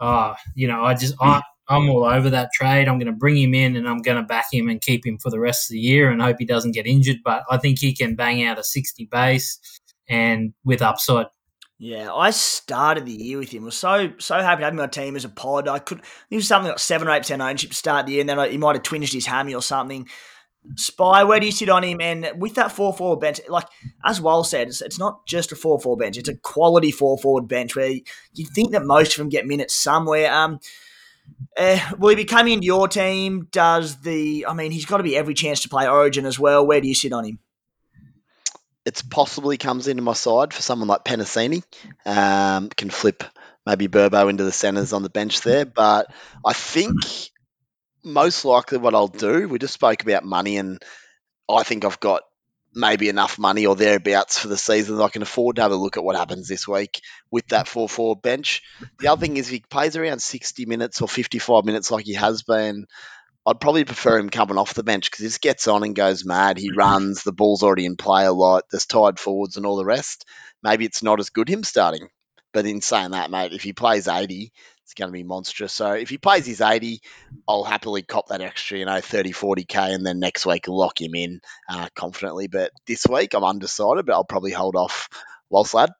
uh, 0.00 0.34
you 0.54 0.68
know 0.68 0.84
I 0.84 0.94
just 0.94 1.14
I, 1.20 1.42
I'm 1.72 1.88
all 1.88 2.04
over 2.04 2.30
that 2.30 2.50
trade. 2.52 2.88
I'm 2.88 2.98
going 2.98 3.06
to 3.06 3.12
bring 3.12 3.36
him 3.36 3.54
in 3.54 3.76
and 3.76 3.88
I'm 3.88 4.02
going 4.02 4.18
to 4.18 4.22
back 4.22 4.46
him 4.52 4.68
and 4.68 4.80
keep 4.80 5.06
him 5.06 5.18
for 5.18 5.30
the 5.30 5.40
rest 5.40 5.70
of 5.70 5.74
the 5.74 5.80
year 5.80 6.10
and 6.10 6.20
hope 6.20 6.36
he 6.38 6.44
doesn't 6.44 6.72
get 6.72 6.86
injured. 6.86 7.18
But 7.24 7.44
I 7.50 7.56
think 7.56 7.78
he 7.78 7.94
can 7.94 8.14
bang 8.14 8.44
out 8.44 8.58
a 8.58 8.64
60 8.64 9.06
base 9.06 9.58
and 10.08 10.52
with 10.64 10.82
upside. 10.82 11.26
Yeah, 11.78 12.12
I 12.14 12.30
started 12.30 13.06
the 13.06 13.12
year 13.12 13.38
with 13.38 13.50
him. 13.50 13.62
I 13.62 13.64
was 13.64 13.74
so 13.74 14.12
so 14.18 14.36
happy 14.36 14.60
to 14.60 14.66
have 14.66 14.74
my 14.74 14.86
team 14.86 15.16
as 15.16 15.24
a 15.24 15.28
pod. 15.28 15.66
I 15.66 15.80
could 15.80 16.00
he 16.30 16.36
was 16.36 16.46
something 16.46 16.68
like 16.68 16.78
seven 16.78 17.08
or 17.08 17.10
eight 17.10 17.22
percent 17.22 17.42
ownership 17.42 17.70
to 17.70 17.76
start 17.76 18.06
the 18.06 18.12
year, 18.12 18.20
and 18.20 18.28
then 18.28 18.50
he 18.52 18.56
might 18.56 18.76
have 18.76 18.84
twinged 18.84 19.12
his 19.12 19.26
hammy 19.26 19.52
or 19.52 19.62
something. 19.62 20.06
Spy, 20.76 21.24
where 21.24 21.40
do 21.40 21.46
you 21.46 21.50
sit 21.50 21.68
on 21.68 21.82
him? 21.82 22.00
And 22.00 22.40
with 22.40 22.54
that 22.54 22.70
four 22.70 22.94
forward 22.94 23.18
bench, 23.18 23.40
like 23.48 23.66
as 24.04 24.20
well 24.20 24.44
said, 24.44 24.68
it's, 24.68 24.80
it's 24.80 25.00
not 25.00 25.26
just 25.26 25.50
a 25.50 25.56
four 25.56 25.80
forward 25.80 26.04
bench; 26.04 26.16
it's 26.16 26.28
a 26.28 26.36
quality 26.36 26.92
four 26.92 27.18
forward 27.18 27.48
bench 27.48 27.74
where 27.74 27.90
you 27.90 28.46
think 28.46 28.70
that 28.70 28.84
most 28.84 29.14
of 29.14 29.16
them 29.16 29.28
get 29.28 29.48
minutes 29.48 29.74
somewhere. 29.74 30.32
Um, 30.32 30.60
uh, 31.56 31.78
will 31.98 32.10
he 32.10 32.16
be 32.16 32.24
coming 32.24 32.54
into 32.54 32.66
your 32.66 32.88
team? 32.88 33.48
Does 33.50 34.00
the? 34.00 34.46
I 34.48 34.54
mean, 34.54 34.70
he's 34.70 34.86
got 34.86 34.98
to 34.98 35.02
be 35.02 35.16
every 35.16 35.34
chance 35.34 35.60
to 35.60 35.68
play 35.68 35.88
Origin 35.88 36.26
as 36.26 36.38
well. 36.38 36.66
Where 36.66 36.80
do 36.80 36.88
you 36.88 36.94
sit 36.94 37.12
on 37.12 37.24
him? 37.24 37.38
It's 38.84 39.02
possibly 39.02 39.58
comes 39.58 39.86
into 39.86 40.02
my 40.02 40.14
side 40.14 40.52
for 40.52 40.62
someone 40.62 40.88
like 40.88 41.04
Penisini. 41.04 41.62
Um, 42.04 42.68
can 42.68 42.90
flip 42.90 43.22
maybe 43.64 43.86
Burbo 43.86 44.28
into 44.28 44.44
the 44.44 44.52
centres 44.52 44.92
on 44.92 45.02
the 45.02 45.10
bench 45.10 45.42
there, 45.42 45.64
but 45.64 46.12
I 46.44 46.52
think 46.52 46.94
most 48.04 48.44
likely 48.44 48.78
what 48.78 48.94
I'll 48.94 49.08
do. 49.08 49.48
We 49.48 49.58
just 49.58 49.74
spoke 49.74 50.02
about 50.02 50.24
money, 50.24 50.56
and 50.56 50.82
I 51.48 51.62
think 51.62 51.84
I've 51.84 52.00
got 52.00 52.22
maybe 52.74 53.08
enough 53.08 53.38
money 53.38 53.66
or 53.66 53.76
thereabouts 53.76 54.38
for 54.38 54.48
the 54.48 54.56
season 54.56 55.00
I 55.00 55.08
can 55.08 55.22
afford 55.22 55.56
to 55.56 55.62
have 55.62 55.72
a 55.72 55.76
look 55.76 55.96
at 55.96 56.04
what 56.04 56.16
happens 56.16 56.48
this 56.48 56.66
week 56.66 57.00
with 57.30 57.46
that 57.48 57.68
4 57.68 57.88
4 57.88 58.16
bench. 58.16 58.62
The 58.98 59.08
other 59.08 59.20
thing 59.20 59.36
is, 59.36 59.48
if 59.48 59.52
he 59.52 59.60
plays 59.60 59.96
around 59.96 60.22
60 60.22 60.66
minutes 60.66 61.02
or 61.02 61.08
55 61.08 61.64
minutes 61.64 61.90
like 61.90 62.04
he 62.04 62.14
has 62.14 62.42
been, 62.42 62.86
I'd 63.44 63.60
probably 63.60 63.84
prefer 63.84 64.18
him 64.18 64.30
coming 64.30 64.56
off 64.56 64.74
the 64.74 64.84
bench 64.84 65.10
because 65.10 65.24
this 65.24 65.38
gets 65.38 65.66
on 65.66 65.82
and 65.82 65.96
goes 65.96 66.24
mad. 66.24 66.58
He 66.58 66.70
runs, 66.72 67.22
the 67.22 67.32
ball's 67.32 67.62
already 67.62 67.86
in 67.86 67.96
play 67.96 68.24
a 68.24 68.32
lot, 68.32 68.64
there's 68.70 68.86
tied 68.86 69.18
forwards 69.18 69.56
and 69.56 69.66
all 69.66 69.76
the 69.76 69.84
rest. 69.84 70.24
Maybe 70.62 70.84
it's 70.84 71.02
not 71.02 71.18
as 71.18 71.30
good 71.30 71.48
him 71.48 71.64
starting. 71.64 72.08
But 72.52 72.66
in 72.66 72.82
saying 72.82 73.12
that, 73.12 73.30
mate, 73.30 73.52
if 73.52 73.62
he 73.62 73.72
plays 73.72 74.08
80, 74.08 74.52
it's 74.92 74.98
going 74.98 75.08
to 75.08 75.12
be 75.12 75.22
monstrous. 75.22 75.72
So 75.72 75.92
if 75.92 76.10
he 76.10 76.18
plays 76.18 76.44
his 76.44 76.60
80, 76.60 77.00
I'll 77.48 77.64
happily 77.64 78.02
cop 78.02 78.28
that 78.28 78.42
extra, 78.42 78.78
you 78.78 78.84
know, 78.84 79.00
30, 79.00 79.32
40K, 79.32 79.94
and 79.94 80.04
then 80.04 80.20
next 80.20 80.44
week 80.44 80.68
lock 80.68 81.00
him 81.00 81.14
in 81.14 81.40
uh, 81.68 81.88
confidently. 81.94 82.46
But 82.46 82.72
this 82.86 83.06
week, 83.06 83.32
I'm 83.32 83.42
undecided, 83.42 84.04
but 84.04 84.12
I'll 84.12 84.24
probably 84.24 84.52
hold 84.52 84.76
off 84.76 85.08
whilst 85.48 85.72
lad. 85.72 85.90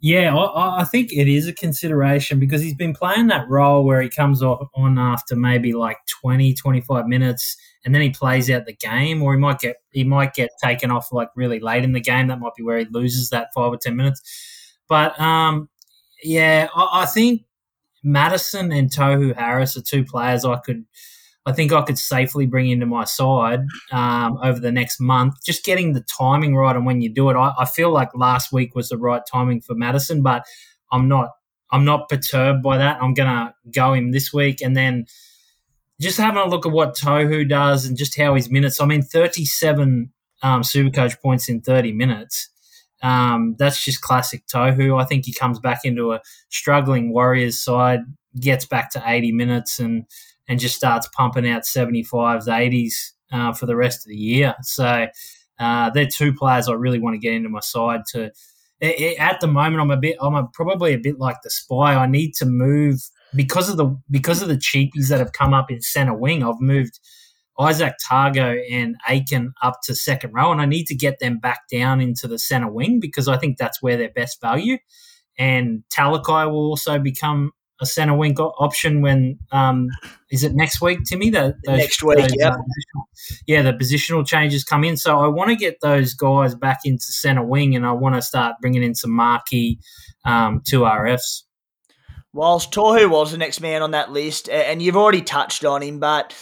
Yeah, 0.00 0.34
I, 0.34 0.80
I, 0.80 0.84
think 0.84 1.12
it 1.12 1.28
is 1.28 1.46
a 1.46 1.52
consideration 1.52 2.40
because 2.40 2.60
he's 2.62 2.74
been 2.74 2.94
playing 2.94 3.28
that 3.28 3.48
role 3.48 3.84
where 3.84 4.02
he 4.02 4.08
comes 4.08 4.42
on 4.42 4.98
after 4.98 5.36
maybe 5.36 5.72
like 5.72 5.98
20, 6.20 6.54
25 6.54 7.06
minutes 7.06 7.56
and 7.84 7.94
then 7.94 8.02
he 8.02 8.10
plays 8.10 8.50
out 8.50 8.66
the 8.66 8.74
game 8.74 9.22
or 9.22 9.34
he 9.34 9.38
might 9.38 9.60
get 9.60 9.76
he 9.92 10.02
might 10.02 10.34
get 10.34 10.50
taken 10.60 10.90
off 10.90 11.12
like 11.12 11.28
really 11.36 11.60
late 11.60 11.84
in 11.84 11.92
the 11.92 12.00
game. 12.00 12.26
That 12.26 12.40
might 12.40 12.56
be 12.56 12.64
where 12.64 12.78
he 12.78 12.86
loses 12.90 13.30
that 13.30 13.48
five 13.54 13.72
or 13.72 13.76
10 13.76 13.94
minutes. 13.94 14.20
But 14.88 15.18
um, 15.20 15.68
yeah, 16.24 16.68
I, 16.74 17.02
I 17.02 17.06
think 17.06 17.45
Matterson 18.02 18.72
and 18.72 18.90
Tohu 18.90 19.34
Harris 19.34 19.76
are 19.76 19.82
two 19.82 20.04
players 20.04 20.44
I 20.44 20.56
could, 20.56 20.84
I 21.44 21.52
think 21.52 21.72
I 21.72 21.82
could 21.82 21.98
safely 21.98 22.46
bring 22.46 22.70
into 22.70 22.86
my 22.86 23.04
side 23.04 23.60
um, 23.92 24.38
over 24.42 24.60
the 24.60 24.72
next 24.72 25.00
month. 25.00 25.44
Just 25.44 25.64
getting 25.64 25.92
the 25.92 26.02
timing 26.18 26.54
right 26.54 26.76
and 26.76 26.86
when 26.86 27.00
you 27.00 27.08
do 27.08 27.30
it, 27.30 27.36
I, 27.36 27.52
I, 27.58 27.64
feel 27.64 27.90
like 27.90 28.08
last 28.14 28.52
week 28.52 28.74
was 28.74 28.88
the 28.88 28.98
right 28.98 29.22
timing 29.30 29.60
for 29.60 29.74
Matterson, 29.74 30.22
but 30.22 30.44
I'm 30.92 31.08
not. 31.08 31.30
I'm 31.72 31.84
not 31.84 32.08
perturbed 32.08 32.62
by 32.62 32.78
that. 32.78 33.02
I'm 33.02 33.12
gonna 33.12 33.52
go 33.74 33.92
him 33.92 34.12
this 34.12 34.32
week, 34.32 34.62
and 34.62 34.76
then 34.76 35.06
just 36.00 36.18
having 36.18 36.40
a 36.40 36.46
look 36.46 36.66
at 36.66 36.72
what 36.72 36.94
Tohu 36.94 37.48
does 37.48 37.86
and 37.86 37.96
just 37.96 38.16
how 38.16 38.34
his 38.34 38.50
minutes. 38.50 38.80
I 38.80 38.86
mean, 38.86 39.02
37 39.02 40.12
um, 40.42 40.62
Supercoach 40.62 41.20
points 41.20 41.48
in 41.48 41.60
30 41.60 41.92
minutes. 41.92 42.50
Um, 43.02 43.56
that's 43.58 43.84
just 43.84 44.00
classic 44.00 44.46
Tohu. 44.46 45.00
I 45.00 45.04
think 45.04 45.26
he 45.26 45.32
comes 45.32 45.58
back 45.58 45.80
into 45.84 46.12
a 46.12 46.20
struggling 46.48 47.12
Warriors 47.12 47.60
side, 47.60 48.00
gets 48.40 48.64
back 48.64 48.90
to 48.92 49.02
80 49.04 49.32
minutes, 49.32 49.78
and 49.78 50.04
and 50.48 50.60
just 50.60 50.76
starts 50.76 51.08
pumping 51.08 51.48
out 51.48 51.62
75s, 51.62 52.46
80s 52.46 52.92
uh, 53.32 53.52
for 53.52 53.66
the 53.66 53.76
rest 53.76 54.06
of 54.06 54.10
the 54.10 54.16
year. 54.16 54.54
So 54.62 55.08
uh, 55.58 55.90
they're 55.90 56.06
two 56.06 56.32
players 56.32 56.68
I 56.68 56.74
really 56.74 57.00
want 57.00 57.14
to 57.14 57.18
get 57.18 57.34
into 57.34 57.48
my 57.48 57.60
side. 57.60 58.02
To 58.12 58.24
it, 58.80 59.00
it, 59.00 59.18
at 59.18 59.40
the 59.40 59.46
moment, 59.46 59.80
I'm 59.80 59.90
a 59.90 59.96
bit, 59.96 60.16
I'm 60.20 60.34
a, 60.34 60.48
probably 60.52 60.92
a 60.92 60.98
bit 60.98 61.18
like 61.18 61.38
the 61.42 61.50
spy. 61.50 61.94
I 61.94 62.06
need 62.06 62.34
to 62.34 62.46
move 62.46 63.00
because 63.34 63.68
of 63.68 63.76
the 63.76 63.96
because 64.10 64.42
of 64.42 64.48
the 64.48 64.56
cheapies 64.56 65.08
that 65.08 65.18
have 65.18 65.32
come 65.32 65.54
up 65.54 65.70
in 65.70 65.80
centre 65.80 66.14
wing. 66.14 66.42
I've 66.42 66.60
moved 66.60 67.00
Izack 67.58 67.94
Tago 68.08 68.62
and 68.70 68.96
Aitken 69.08 69.52
up 69.62 69.80
to 69.84 69.94
second 69.94 70.32
row, 70.32 70.52
and 70.52 70.60
I 70.60 70.66
need 70.66 70.86
to 70.86 70.94
get 70.94 71.18
them 71.18 71.38
back 71.38 71.62
down 71.70 72.00
into 72.00 72.28
the 72.28 72.38
centre 72.38 72.70
wing 72.70 73.00
because 73.00 73.28
I 73.28 73.38
think 73.38 73.56
that's 73.56 73.80
where 73.80 73.96
they're 73.96 74.10
best 74.10 74.40
value. 74.40 74.78
And 75.38 75.82
Talakai 75.90 76.50
will 76.50 76.68
also 76.68 76.98
become 76.98 77.52
a 77.80 77.86
centre 77.86 78.14
wing 78.14 78.36
option 78.38 79.02
when 79.02 79.38
um, 79.52 79.88
is 80.30 80.42
it 80.44 80.54
next 80.54 80.80
week, 80.80 81.00
Timmy? 81.04 81.30
That 81.30 81.56
next 81.66 82.02
week, 82.02 82.18
those, 82.18 82.30
yeah, 82.36 82.50
uh, 82.50 83.02
yeah, 83.46 83.62
the 83.62 83.72
positional 83.72 84.26
changes 84.26 84.64
come 84.64 84.84
in. 84.84 84.96
So 84.96 85.18
I 85.18 85.28
want 85.28 85.50
to 85.50 85.56
get 85.56 85.80
those 85.80 86.14
guys 86.14 86.54
back 86.54 86.80
into 86.84 87.04
centre 87.04 87.44
wing, 87.44 87.76
and 87.76 87.86
I 87.86 87.92
want 87.92 88.14
to 88.14 88.22
start 88.22 88.56
bringing 88.60 88.82
in 88.82 88.94
some 88.94 89.12
marquee 89.12 89.78
um, 90.24 90.62
two 90.66 90.80
RFs. 90.80 91.42
Whilst 92.32 92.70
Tohu 92.72 93.10
was 93.10 93.32
the 93.32 93.38
next 93.38 93.60
man 93.60 93.82
on 93.82 93.92
that 93.92 94.12
list, 94.12 94.48
and 94.48 94.82
you've 94.82 94.96
already 94.96 95.22
touched 95.22 95.64
on 95.64 95.82
him, 95.82 96.00
but 96.00 96.34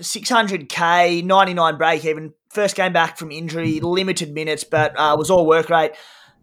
600k, 0.00 1.24
99 1.24 1.78
break 1.78 2.04
even. 2.04 2.32
First 2.50 2.76
game 2.76 2.92
back 2.92 3.18
from 3.18 3.30
injury, 3.30 3.80
limited 3.80 4.32
minutes, 4.32 4.64
but 4.64 4.98
uh, 4.98 5.14
was 5.18 5.30
all 5.30 5.46
work 5.46 5.68
rate. 5.68 5.92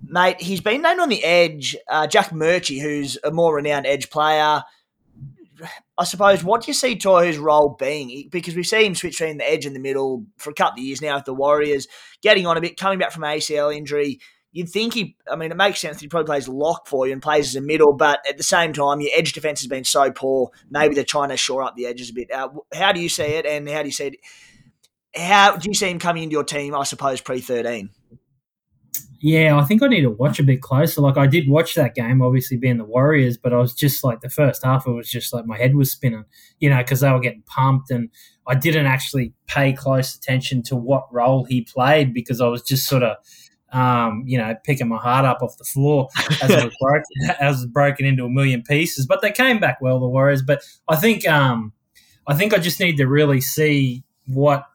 Mate, 0.03 0.39
he's 0.39 0.61
been 0.61 0.83
named 0.83 0.99
on 0.99 1.09
the 1.09 1.23
edge. 1.23 1.75
Uh, 1.89 2.05
Jack 2.05 2.29
Murchie, 2.29 2.81
who's 2.81 3.17
a 3.23 3.31
more 3.31 3.55
renowned 3.55 3.87
edge 3.87 4.09
player. 4.09 4.61
I 5.97 6.03
suppose, 6.03 6.43
what 6.43 6.61
do 6.61 6.67
you 6.67 6.73
see 6.73 6.95
Tohu's 6.95 7.37
role 7.37 7.75
being? 7.79 8.27
Because 8.29 8.55
we've 8.55 8.67
seen 8.67 8.87
him 8.87 8.95
switch 8.95 9.17
between 9.17 9.37
the 9.37 9.49
edge 9.49 9.65
and 9.65 9.75
the 9.75 9.79
middle 9.79 10.25
for 10.37 10.49
a 10.49 10.53
couple 10.53 10.81
of 10.81 10.85
years 10.85 11.01
now 11.01 11.15
with 11.15 11.25
the 11.25 11.33
Warriors, 11.33 11.87
getting 12.21 12.45
on 12.45 12.57
a 12.57 12.61
bit, 12.61 12.77
coming 12.77 12.99
back 12.99 13.11
from 13.11 13.23
ACL 13.23 13.75
injury 13.75 14.19
you'd 14.55 14.69
think 14.69 14.93
he, 14.93 15.17
I 15.29 15.35
mean, 15.35 15.51
it 15.51 15.57
makes 15.57 15.81
sense 15.81 15.99
he 15.99 16.07
probably 16.07 16.27
plays 16.27 16.47
lock 16.47 16.87
for 16.87 17.05
you 17.05 17.11
and 17.11 17.21
plays 17.21 17.49
as 17.49 17.55
a 17.57 17.61
middle, 17.61 17.91
but 17.91 18.19
at 18.27 18.37
the 18.37 18.43
same 18.43 18.71
time, 18.71 19.01
your 19.01 19.11
edge 19.13 19.33
defense 19.33 19.59
has 19.59 19.67
been 19.67 19.83
so 19.83 20.11
poor. 20.11 20.49
Maybe 20.69 20.95
they're 20.95 21.03
trying 21.03 21.29
to 21.29 21.37
shore 21.37 21.61
up 21.61 21.75
the 21.75 21.85
edges 21.85 22.09
a 22.09 22.13
bit. 22.13 22.31
Uh, 22.31 22.47
how 22.73 22.93
do 22.93 23.01
you 23.01 23.09
see 23.09 23.23
it, 23.23 23.45
and 23.45 23.67
how 23.67 23.81
do 23.81 23.89
you 23.89 23.91
see 23.91 24.07
it? 24.07 24.15
How 25.13 25.57
do 25.57 25.69
you 25.69 25.73
see 25.73 25.89
him 25.89 25.99
coming 25.99 26.23
into 26.23 26.33
your 26.33 26.45
team? 26.45 26.73
I 26.73 26.83
suppose 26.83 27.19
pre 27.19 27.41
thirteen. 27.41 27.89
Yeah, 29.19 29.57
I 29.57 29.63
think 29.65 29.83
I 29.83 29.87
need 29.87 30.01
to 30.01 30.09
watch 30.09 30.39
a 30.39 30.43
bit 30.43 30.61
closer. 30.61 31.01
Like 31.01 31.17
I 31.17 31.27
did 31.27 31.49
watch 31.49 31.75
that 31.75 31.95
game, 31.95 32.21
obviously 32.21 32.55
being 32.55 32.77
the 32.77 32.85
Warriors, 32.85 33.37
but 33.37 33.53
I 33.53 33.57
was 33.57 33.73
just 33.73 34.05
like 34.05 34.21
the 34.21 34.29
first 34.29 34.63
half. 34.63 34.87
It 34.87 34.91
was 34.91 35.09
just 35.09 35.33
like 35.33 35.45
my 35.45 35.57
head 35.57 35.75
was 35.75 35.91
spinning, 35.91 36.23
you 36.59 36.69
know, 36.69 36.77
because 36.77 37.01
they 37.01 37.11
were 37.11 37.19
getting 37.19 37.43
pumped, 37.45 37.91
and 37.91 38.09
I 38.47 38.55
didn't 38.55 38.85
actually 38.85 39.33
pay 39.47 39.73
close 39.73 40.15
attention 40.15 40.63
to 40.63 40.77
what 40.77 41.11
role 41.11 41.43
he 41.43 41.61
played 41.61 42.13
because 42.13 42.39
I 42.39 42.47
was 42.47 42.61
just 42.61 42.87
sort 42.87 43.03
of 43.03 43.17
um, 43.75 44.23
you 44.25 44.37
know, 44.37 44.55
picking 44.63 44.87
my 44.87 44.97
heart 44.97 45.25
up 45.25 45.41
off 45.41 45.57
the 45.57 45.65
floor 45.65 46.07
as 46.41 46.49
it 46.49 46.63
was 46.63 46.75
broken, 46.81 47.35
as 47.41 47.57
was 47.57 47.65
broken 47.65 48.05
into 48.05 48.23
a 48.23 48.29
million 48.29 48.63
pieces. 48.63 49.05
But 49.05 49.21
they 49.21 49.31
came 49.31 49.59
back 49.59 49.81
well, 49.81 49.99
the 49.99 50.07
Warriors. 50.07 50.41
But 50.41 50.61
I 50.87 50.95
think, 50.95 51.27
um, 51.27 51.73
I 52.25 52.35
think 52.35 52.53
I 52.53 52.57
just 52.57 52.79
need 52.79 52.95
to 52.97 53.05
really 53.05 53.41
see 53.41 54.03
what, 54.27 54.65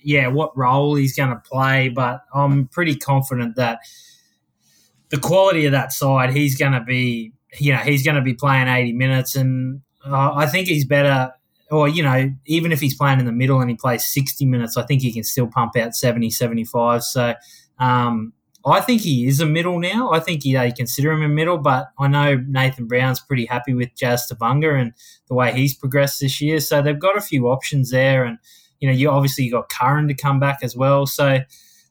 yeah, 0.00 0.28
what 0.28 0.56
role 0.56 0.94
he's 0.94 1.16
going 1.16 1.30
to 1.30 1.42
play. 1.44 1.88
But 1.88 2.20
I'm 2.32 2.68
pretty 2.68 2.94
confident 2.94 3.56
that 3.56 3.80
the 5.08 5.18
quality 5.18 5.66
of 5.66 5.72
that 5.72 5.92
side, 5.92 6.30
he's 6.30 6.56
going 6.56 6.72
to 6.72 6.82
be, 6.82 7.32
you 7.58 7.72
know, 7.72 7.78
he's 7.78 8.04
going 8.04 8.16
to 8.16 8.22
be 8.22 8.34
playing 8.34 8.68
80 8.68 8.92
minutes, 8.92 9.34
and 9.34 9.80
uh, 10.06 10.32
I 10.34 10.46
think 10.46 10.68
he's 10.68 10.84
better. 10.84 11.32
Or, 11.70 11.86
you 11.86 12.02
know, 12.02 12.32
even 12.46 12.72
if 12.72 12.80
he's 12.80 12.94
playing 12.94 13.20
in 13.20 13.26
the 13.26 13.32
middle 13.32 13.60
and 13.60 13.68
he 13.68 13.76
plays 13.76 14.06
60 14.06 14.46
minutes, 14.46 14.78
I 14.78 14.84
think 14.84 15.02
he 15.02 15.12
can 15.12 15.22
still 15.22 15.48
pump 15.48 15.76
out 15.76 15.94
70, 15.94 16.30
75. 16.30 17.02
So 17.02 17.34
um, 17.78 18.32
I 18.66 18.80
think 18.80 19.02
he 19.02 19.26
is 19.26 19.40
a 19.40 19.46
middle 19.46 19.78
now. 19.78 20.12
I 20.12 20.20
think 20.20 20.42
they 20.42 20.72
consider 20.72 21.12
him 21.12 21.22
a 21.22 21.28
middle, 21.28 21.58
but 21.58 21.88
I 21.98 22.08
know 22.08 22.36
Nathan 22.46 22.86
Brown's 22.86 23.20
pretty 23.20 23.46
happy 23.46 23.72
with 23.72 23.94
Jazz 23.94 24.28
Tevaga 24.30 24.80
and 24.80 24.92
the 25.28 25.34
way 25.34 25.52
he's 25.52 25.74
progressed 25.74 26.20
this 26.20 26.40
year. 26.40 26.60
So 26.60 26.82
they've 26.82 26.98
got 26.98 27.16
a 27.16 27.22
few 27.22 27.48
options 27.48 27.90
there, 27.90 28.24
and 28.24 28.38
you 28.80 28.88
know, 28.88 28.94
you 28.94 29.10
obviously 29.10 29.44
you 29.44 29.52
got 29.52 29.70
Curran 29.70 30.08
to 30.08 30.14
come 30.14 30.40
back 30.40 30.58
as 30.62 30.76
well. 30.76 31.06
So 31.06 31.40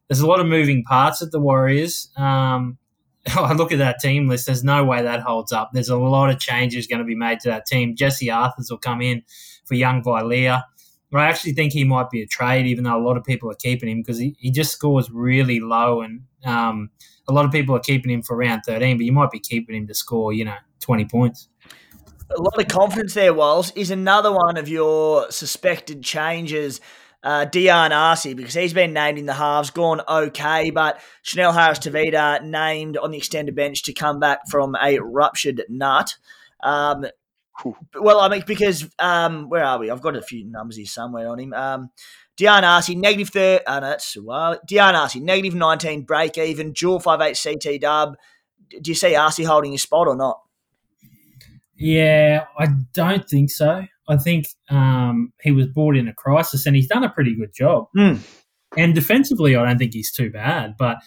there's 0.08 0.20
a 0.20 0.28
lot 0.28 0.40
of 0.40 0.48
moving 0.48 0.84
parts 0.84 1.22
at 1.22 1.32
the 1.32 1.40
Warriors. 1.40 2.10
Um, 2.18 2.78
I 3.36 3.54
look 3.54 3.72
at 3.72 3.80
that 3.80 4.00
team 4.00 4.28
list. 4.28 4.46
There's 4.46 4.64
no 4.64 4.84
way 4.84 5.02
that 5.02 5.22
holds 5.22 5.52
up. 5.52 5.72
There's 5.74 5.90
a 5.90 5.98
lot 5.98 6.30
of 6.30 6.40
changes 6.40 6.88
going 6.88 7.00
to 7.00 7.06
be 7.06 7.16
made 7.16 7.40
to 7.42 7.50
that 7.50 7.66
team. 7.66 7.96
Jesse 7.96 8.28
Arthars 8.28 8.70
will 8.70 8.78
come 8.78 9.02
in 9.02 9.24
for 9.66 9.76
young 9.76 10.04
Vailea. 10.04 10.64
I 11.14 11.26
actually 11.26 11.54
think 11.54 11.74
he 11.74 11.84
might 11.84 12.10
be 12.10 12.22
a 12.22 12.28
trade, 12.28 12.68
even 12.68 12.84
though 12.84 12.98
a 12.98 13.02
lot 13.02 13.18
of 13.18 13.24
people 13.24 13.50
are 13.50 13.56
keeping 13.56 13.90
him 13.90 14.02
because 14.02 14.18
he, 14.18 14.36
he 14.40 14.52
just 14.52 14.72
scores 14.72 15.10
really 15.10 15.60
low, 15.60 16.02
and 16.02 16.22
um, 16.44 16.90
a 17.28 17.34
lot 17.34 17.46
of 17.46 17.52
people 17.52 17.76
are 17.76 17.80
keeping 17.80 18.12
him 18.12 18.22
for 18.22 18.36
round 18.36 18.64
13. 18.66 18.98
But 18.98 19.06
you 19.06 19.14
might 19.14 19.32
be 19.32 19.40
keeping 19.40 19.76
him 19.76 19.88
to 19.88 19.94
score, 19.94 20.34
you 20.34 20.46
know, 20.46 20.58
20 20.82 21.06
points. 21.06 21.48
A 22.38 22.42
lot 22.42 22.60
of 22.60 22.68
confidence 22.68 23.14
there, 23.14 23.34
Walls. 23.34 23.72
Is 23.72 23.90
another 23.90 24.34
one 24.34 24.58
of 24.58 24.68
your 24.68 25.32
suspected 25.32 26.04
changes 26.04 26.82
uh, 27.24 27.46
Dion 27.46 27.92
Arcee 27.92 28.36
because 28.36 28.54
he's 28.54 28.74
been 28.74 28.94
named 28.94 29.18
in 29.18 29.26
the 29.26 29.34
halves, 29.34 29.70
gone 29.70 30.02
okay, 30.08 30.70
but 30.70 31.02
Chanel 31.24 31.52
Harris 31.52 31.80
Tavita 31.80 32.44
named 32.44 32.96
on 32.98 33.12
the 33.12 33.18
extended 33.18 33.56
bench 33.56 33.84
to 33.84 33.94
come 33.94 34.20
back 34.20 34.48
from 34.50 34.76
a 34.82 35.00
ruptured 35.00 35.64
nut. 35.68 36.16
Um, 36.64 37.06
well, 37.96 38.20
I 38.20 38.30
mean, 38.30 38.44
because 38.46 38.88
um, 39.00 39.50
where 39.50 39.64
are 39.64 39.80
we? 39.80 39.90
I've 39.90 40.02
got 40.02 40.16
a 40.16 40.22
few 40.22 40.46
numbers 40.46 40.78
here 40.78 40.86
somewhere 40.86 41.30
on 41.30 41.40
him. 41.40 41.54
Um, 41.54 41.90
Dion 42.36 42.64
Arcee, 42.64 42.96
negative 42.96 43.30
third. 43.30 43.62
Oh, 43.66 43.80
no, 43.80 43.88
that's 43.88 44.16
well. 44.16 44.60
Negative 44.70 45.56
19, 45.56 46.04
break 46.04 46.38
even, 46.38 46.72
dual 46.72 47.00
5'8 47.00 47.64
CT 47.64 47.82
dub. 47.82 48.16
Do 48.70 48.92
you 48.92 48.96
see 48.96 49.14
Arcee 49.14 49.46
holding 49.46 49.72
his 49.72 49.82
spot 49.82 50.08
or 50.08 50.16
not? 50.16 50.42
Yeah, 51.76 52.46
I 52.58 52.68
don't 52.94 53.28
think 53.28 53.50
so. 53.50 53.86
I 54.08 54.18
think 54.18 54.48
um, 54.70 55.34
he 55.42 55.52
was 55.52 55.68
brought 55.68 55.98
in 55.98 56.08
a 56.08 56.14
crisis 56.14 56.66
and 56.66 56.76
he's 56.76 56.88
done 56.88 57.04
a 57.04 57.10
pretty 57.10 57.36
good 57.36 57.54
job. 57.54 57.88
Mm. 57.96 58.20
And 58.78 58.96
defensively, 58.96 59.56
I 59.56 59.66
don't 59.66 59.78
think 59.78 59.94
he's 59.94 60.12
too 60.12 60.30
bad. 60.30 60.76
But 60.78 60.98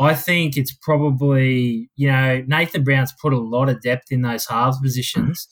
I 0.00 0.14
think 0.14 0.56
it's 0.56 0.72
probably, 0.72 1.90
you 1.96 2.10
know, 2.10 2.44
Nathan 2.46 2.84
Brown's 2.84 3.12
put 3.20 3.32
a 3.32 3.38
lot 3.38 3.68
of 3.68 3.82
depth 3.82 4.10
in 4.10 4.22
those 4.22 4.46
halves 4.46 4.78
positions. 4.80 5.48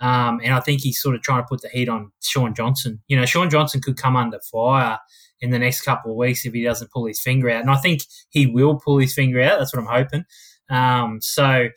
Um, 0.00 0.40
and 0.42 0.54
I 0.54 0.60
think 0.60 0.80
he's 0.80 1.00
sort 1.00 1.14
of 1.14 1.22
trying 1.22 1.42
to 1.42 1.46
put 1.48 1.60
the 1.60 1.68
heat 1.68 1.88
on 1.88 2.10
Shaun 2.22 2.54
Johnson. 2.54 3.02
You 3.08 3.18
know, 3.18 3.26
Shaun 3.26 3.50
Johnson 3.50 3.80
could 3.80 3.96
come 3.96 4.16
under 4.16 4.40
fire 4.50 4.98
in 5.40 5.50
the 5.50 5.58
next 5.58 5.82
couple 5.82 6.10
of 6.10 6.16
weeks 6.16 6.44
if 6.44 6.52
he 6.52 6.62
doesn't 6.62 6.90
pull 6.90 7.06
his 7.06 7.20
finger 7.20 7.50
out. 7.50 7.60
And 7.60 7.70
I 7.70 7.76
think 7.76 8.02
he 8.30 8.46
will 8.46 8.78
pull 8.78 8.98
his 8.98 9.14
finger 9.14 9.40
out. 9.42 9.58
That's 9.58 9.74
what 9.74 9.80
I'm 9.80 9.92
hoping. 9.92 10.24
Um, 10.70 11.20
so, 11.20 11.68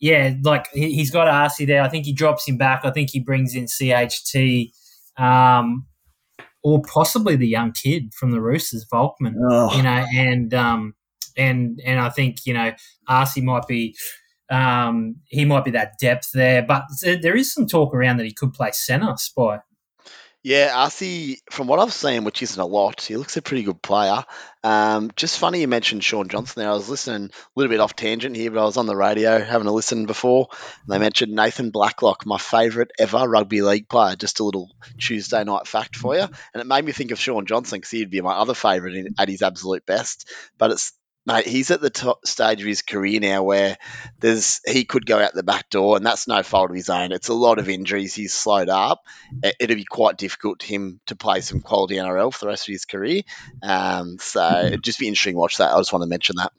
yeah, 0.00 0.34
like 0.42 0.68
he, 0.72 0.98
has 0.98 1.10
got 1.10 1.28
Arcee 1.28 1.66
there. 1.66 1.82
I 1.82 1.88
think 1.88 2.06
he 2.06 2.12
drops 2.12 2.46
him 2.46 2.56
back. 2.56 2.84
I 2.84 2.90
think 2.90 3.10
he 3.10 3.20
brings 3.20 3.54
in 3.54 3.66
CHT 3.66 4.72
um, 5.16 5.86
or 6.62 6.82
possibly 6.82 7.36
the 7.36 7.48
young 7.48 7.72
kid 7.72 8.12
from 8.14 8.30
the 8.30 8.40
Roosters, 8.40 8.86
Volkman. 8.92 9.34
Oh. 9.50 9.76
You 9.76 9.82
know, 9.82 10.04
and 10.14 10.54
um, 10.54 10.94
and 11.36 11.80
and 11.84 12.00
I 12.00 12.10
think 12.10 12.46
you 12.46 12.54
know 12.54 12.72
Arcee 13.08 13.42
might 13.42 13.66
be 13.66 13.96
um, 14.50 15.16
he 15.26 15.44
might 15.44 15.64
be 15.64 15.70
that 15.72 15.98
depth 15.98 16.30
there, 16.32 16.62
but 16.62 16.84
there 17.02 17.36
is 17.36 17.52
some 17.52 17.66
talk 17.66 17.94
around 17.94 18.18
that 18.18 18.26
he 18.26 18.32
could 18.32 18.52
play 18.52 18.70
centre 18.72 19.16
spot. 19.16 19.64
Yeah, 20.44 20.74
Arcee, 20.74 21.38
from 21.50 21.68
what 21.68 21.78
I've 21.78 21.94
seen, 21.94 22.24
which 22.24 22.42
isn't 22.42 22.60
a 22.60 22.66
lot, 22.66 23.00
he 23.00 23.16
looks 23.16 23.38
a 23.38 23.40
pretty 23.40 23.62
good 23.62 23.80
player. 23.80 24.24
Um, 24.62 25.10
just 25.16 25.38
funny 25.38 25.62
you 25.62 25.68
mentioned 25.68 26.04
Shaun 26.04 26.28
Johnson 26.28 26.60
there. 26.60 26.68
I 26.68 26.74
was 26.74 26.90
listening 26.90 27.30
a 27.30 27.50
little 27.56 27.70
bit 27.70 27.80
off 27.80 27.96
tangent 27.96 28.36
here, 28.36 28.50
but 28.50 28.60
I 28.60 28.66
was 28.66 28.76
on 28.76 28.84
the 28.84 28.94
radio 28.94 29.38
having 29.42 29.66
a 29.66 29.72
listen 29.72 30.04
before. 30.04 30.48
And 30.50 30.92
they 30.92 30.98
mentioned 30.98 31.32
Nathan 31.32 31.70
Blacklock, 31.70 32.26
my 32.26 32.36
favourite 32.36 32.90
ever 32.98 33.26
rugby 33.26 33.62
league 33.62 33.88
player. 33.88 34.16
Just 34.16 34.40
a 34.40 34.44
little 34.44 34.70
Tuesday 34.98 35.42
night 35.44 35.66
fact 35.66 35.96
for 35.96 36.14
you. 36.14 36.24
And 36.52 36.60
it 36.60 36.66
made 36.66 36.84
me 36.84 36.92
think 36.92 37.10
of 37.10 37.18
Shaun 37.18 37.46
Johnson 37.46 37.78
because 37.78 37.92
he'd 37.92 38.10
be 38.10 38.20
my 38.20 38.34
other 38.34 38.52
favourite 38.52 39.06
at 39.18 39.30
his 39.30 39.40
absolute 39.40 39.86
best. 39.86 40.30
But 40.58 40.72
it's 40.72 40.92
mate, 41.26 41.46
he's 41.46 41.70
at 41.70 41.80
the 41.80 41.90
top 41.90 42.26
stage 42.26 42.60
of 42.60 42.66
his 42.66 42.82
career 42.82 43.20
now 43.20 43.42
where 43.42 43.76
there's 44.20 44.60
he 44.66 44.84
could 44.84 45.06
go 45.06 45.18
out 45.18 45.34
the 45.34 45.42
back 45.42 45.70
door, 45.70 45.96
and 45.96 46.04
that's 46.04 46.28
no 46.28 46.42
fault 46.42 46.70
of 46.70 46.76
his 46.76 46.90
own. 46.90 47.12
It's 47.12 47.28
a 47.28 47.34
lot 47.34 47.58
of 47.58 47.68
injuries. 47.68 48.14
He's 48.14 48.34
slowed 48.34 48.68
up. 48.68 49.04
It'll 49.60 49.76
be 49.76 49.84
quite 49.84 50.18
difficult 50.18 50.60
to 50.60 50.66
him 50.66 51.00
to 51.06 51.16
play 51.16 51.40
some 51.40 51.60
quality 51.60 51.96
NRL 51.96 52.32
for 52.32 52.40
the 52.40 52.48
rest 52.48 52.68
of 52.68 52.72
his 52.72 52.84
career. 52.84 53.22
Um, 53.62 54.18
so 54.18 54.66
it'd 54.66 54.84
just 54.84 54.98
be 54.98 55.08
interesting 55.08 55.34
to 55.34 55.40
watch 55.40 55.58
that. 55.58 55.72
I 55.72 55.78
just 55.78 55.92
want 55.92 56.02
to 56.02 56.08
mention 56.08 56.36
that. 56.36 56.52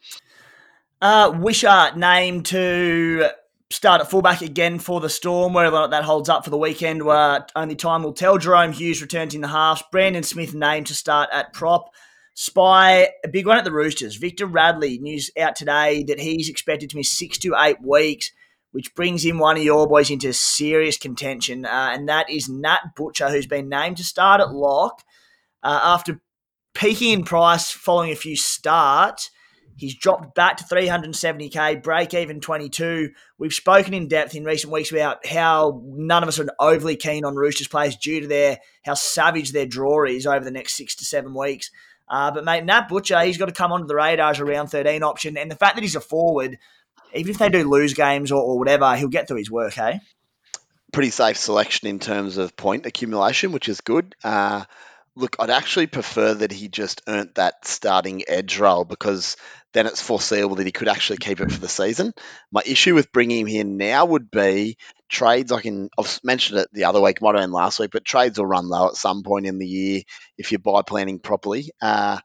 Uh, 1.02 1.32
Wishart 1.38 1.98
named 1.98 2.46
to 2.48 3.30
start 3.70 4.02
at 4.02 4.10
fullback 4.10 4.42
again 4.42 4.80
for 4.80 5.00
the 5.00 5.10
Storm. 5.10 5.54
Whether 5.54 5.76
or 5.76 5.82
not 5.82 5.92
that 5.92 6.04
holds 6.04 6.30
up 6.30 6.44
for 6.44 6.50
the 6.50 6.58
weekend, 6.58 7.04
where 7.04 7.46
only 7.56 7.76
time 7.76 8.04
will 8.04 8.14
tell. 8.14 8.38
Jahrome 8.38 8.74
Hughes 8.74 9.02
returns 9.02 9.36
in 9.36 9.42
the 9.42 9.48
halves. 9.48 9.84
Brandon 9.92 10.24
Smith 10.24 10.54
named 10.54 10.88
to 10.88 10.96
start 10.96 11.30
at 11.32 11.54
prop. 11.54 11.92
Spy, 12.38 13.08
a 13.24 13.30
big 13.30 13.48
one 13.48 13.58
at 13.58 13.64
the 13.64 13.72
Roosters. 13.72 14.18
Victor 14.18 14.46
Radley, 14.46 14.98
news 14.98 15.32
out 15.40 15.56
today 15.56 16.04
that 16.04 16.20
he's 16.20 16.50
expected 16.50 16.90
to 16.90 16.98
miss 16.98 17.10
six 17.10 17.38
to 17.40 17.56
eight 17.58 17.82
weeks, 17.82 18.30
which 18.74 18.94
brings 18.94 19.24
in 19.24 19.40
one 19.40 19.56
of 19.56 19.64
your 19.64 19.88
boys 19.88 20.12
into 20.12 20.34
serious 20.34 20.98
contention, 20.98 21.66
uh, 21.66 21.92
and 21.94 22.10
that 22.10 22.30
is 22.30 22.50
Nat 22.50 22.94
Butcher, 22.98 23.30
who's 23.30 23.48
been 23.48 23.70
named 23.70 23.96
to 23.98 24.04
start 24.04 24.42
at 24.42 24.54
lock 24.54 25.02
uh, 25.64 25.80
after 25.82 26.20
peaking 26.74 27.14
in 27.14 27.24
price 27.24 27.72
following 27.72 28.12
a 28.12 28.18
few 28.18 28.36
starts. 28.36 29.32
He's 29.78 29.96
dropped 29.96 30.36
back 30.36 30.58
to 30.58 30.64
370k, 30.66 31.84
break 31.84 32.14
even 32.14 32.42
22. 32.42 33.12
We've 33.38 33.54
spoken 33.54 33.94
in 33.94 34.10
depth 34.10 34.36
in 34.36 34.44
recent 34.44 34.74
weeks 34.74 34.92
about 34.92 35.26
how 35.26 35.82
none 35.86 36.24
of 36.24 36.30
us 36.30 36.40
are 36.40 36.48
overly 36.60 36.98
keen 36.98 37.24
on 37.24 37.36
Roosters 37.36 37.68
players 37.68 37.96
due 37.96 38.22
to 38.22 38.28
their 38.28 38.60
how 38.84 38.94
savage 38.94 39.52
their 39.52 39.66
draw 39.66 40.04
is 40.04 40.28
over 40.28 40.44
the 40.44 40.52
next 40.52 40.76
six 40.76 40.96
to 40.96 41.06
seven 41.06 41.34
weeks. 41.34 41.72
Uh, 42.08 42.32
but 42.32 42.46
mate, 42.46 42.64
Nat 42.64 42.88
Butcher, 42.88 43.20
he's 43.22 43.38
got 43.38 43.48
to 43.48 43.54
come 43.54 43.72
onto 43.72 43.88
the 43.88 43.96
radar 43.96 44.32
as 44.32 44.40
a 44.40 44.46
round 44.46 44.70
13 44.70 45.04
option. 45.04 45.38
And 45.38 45.50
the 45.50 45.56
fact 45.56 45.76
that 45.76 45.82
he's 45.82 45.96
a 45.96 46.02
forward, 46.02 46.58
even 47.14 47.32
if 47.32 47.38
they 47.38 47.50
do 47.50 47.68
lose 47.70 47.94
games 47.94 48.32
or, 48.32 48.42
or 48.42 48.60
whatever, 48.60 48.96
he'll 48.96 49.08
get 49.08 49.28
through 49.28 49.38
his 49.38 49.50
work, 49.52 49.74
hey? 49.74 50.00
Pretty 50.94 51.10
safe 51.10 51.38
selection 51.38 51.88
in 51.88 52.00
terms 52.00 52.38
of 52.38 52.56
point 52.56 52.86
accumulation, 52.86 53.52
which 53.52 53.68
is 53.68 53.82
good. 53.82 54.16
Uh, 54.24 54.66
look, 55.16 55.36
I'd 55.40 55.50
actually 55.50 55.88
prefer 55.88 56.34
that 56.36 56.52
he 56.52 56.68
just 56.68 57.02
earned 57.08 57.32
that 57.36 57.66
starting 57.66 58.24
edge 58.28 58.60
role 58.60 58.86
because 58.86 59.38
then 59.74 59.88
it's 59.88 60.02
foreseeable 60.02 60.56
that 60.56 60.66
he 60.66 60.72
could 60.72 60.88
actually 60.88 61.18
keep 61.18 61.42
it 61.42 61.52
for 61.52 61.60
the 61.60 61.68
season. 61.68 62.14
My 62.52 62.62
issue 62.66 62.96
with 62.96 63.12
bringing 63.12 63.40
him 63.40 63.48
here 63.48 63.64
now 63.66 64.06
would 64.06 64.32
be 64.32 64.78
trades. 65.10 65.52
I 65.52 65.62
can 65.62 65.90
I've 65.98 66.20
mentioned 66.24 66.60
it 66.60 66.70
the 66.74 66.86
other 66.86 67.02
week, 67.02 67.22
might 67.22 67.36
have 67.36 67.44
been 67.44 67.52
last 67.52 67.80
week, 67.80 67.92
but 67.92 68.06
trades 68.06 68.38
will 68.38 68.46
run 68.46 68.68
low 68.68 68.88
at 68.88 68.96
some 68.96 69.24
point 69.24 69.46
in 69.46 69.60
the 69.60 69.68
year 69.68 70.02
if 70.38 70.52
you're 70.52 70.60
bye 70.60 70.82
planning 70.82 71.20
properly. 71.20 71.72
Uh, 71.82 72.20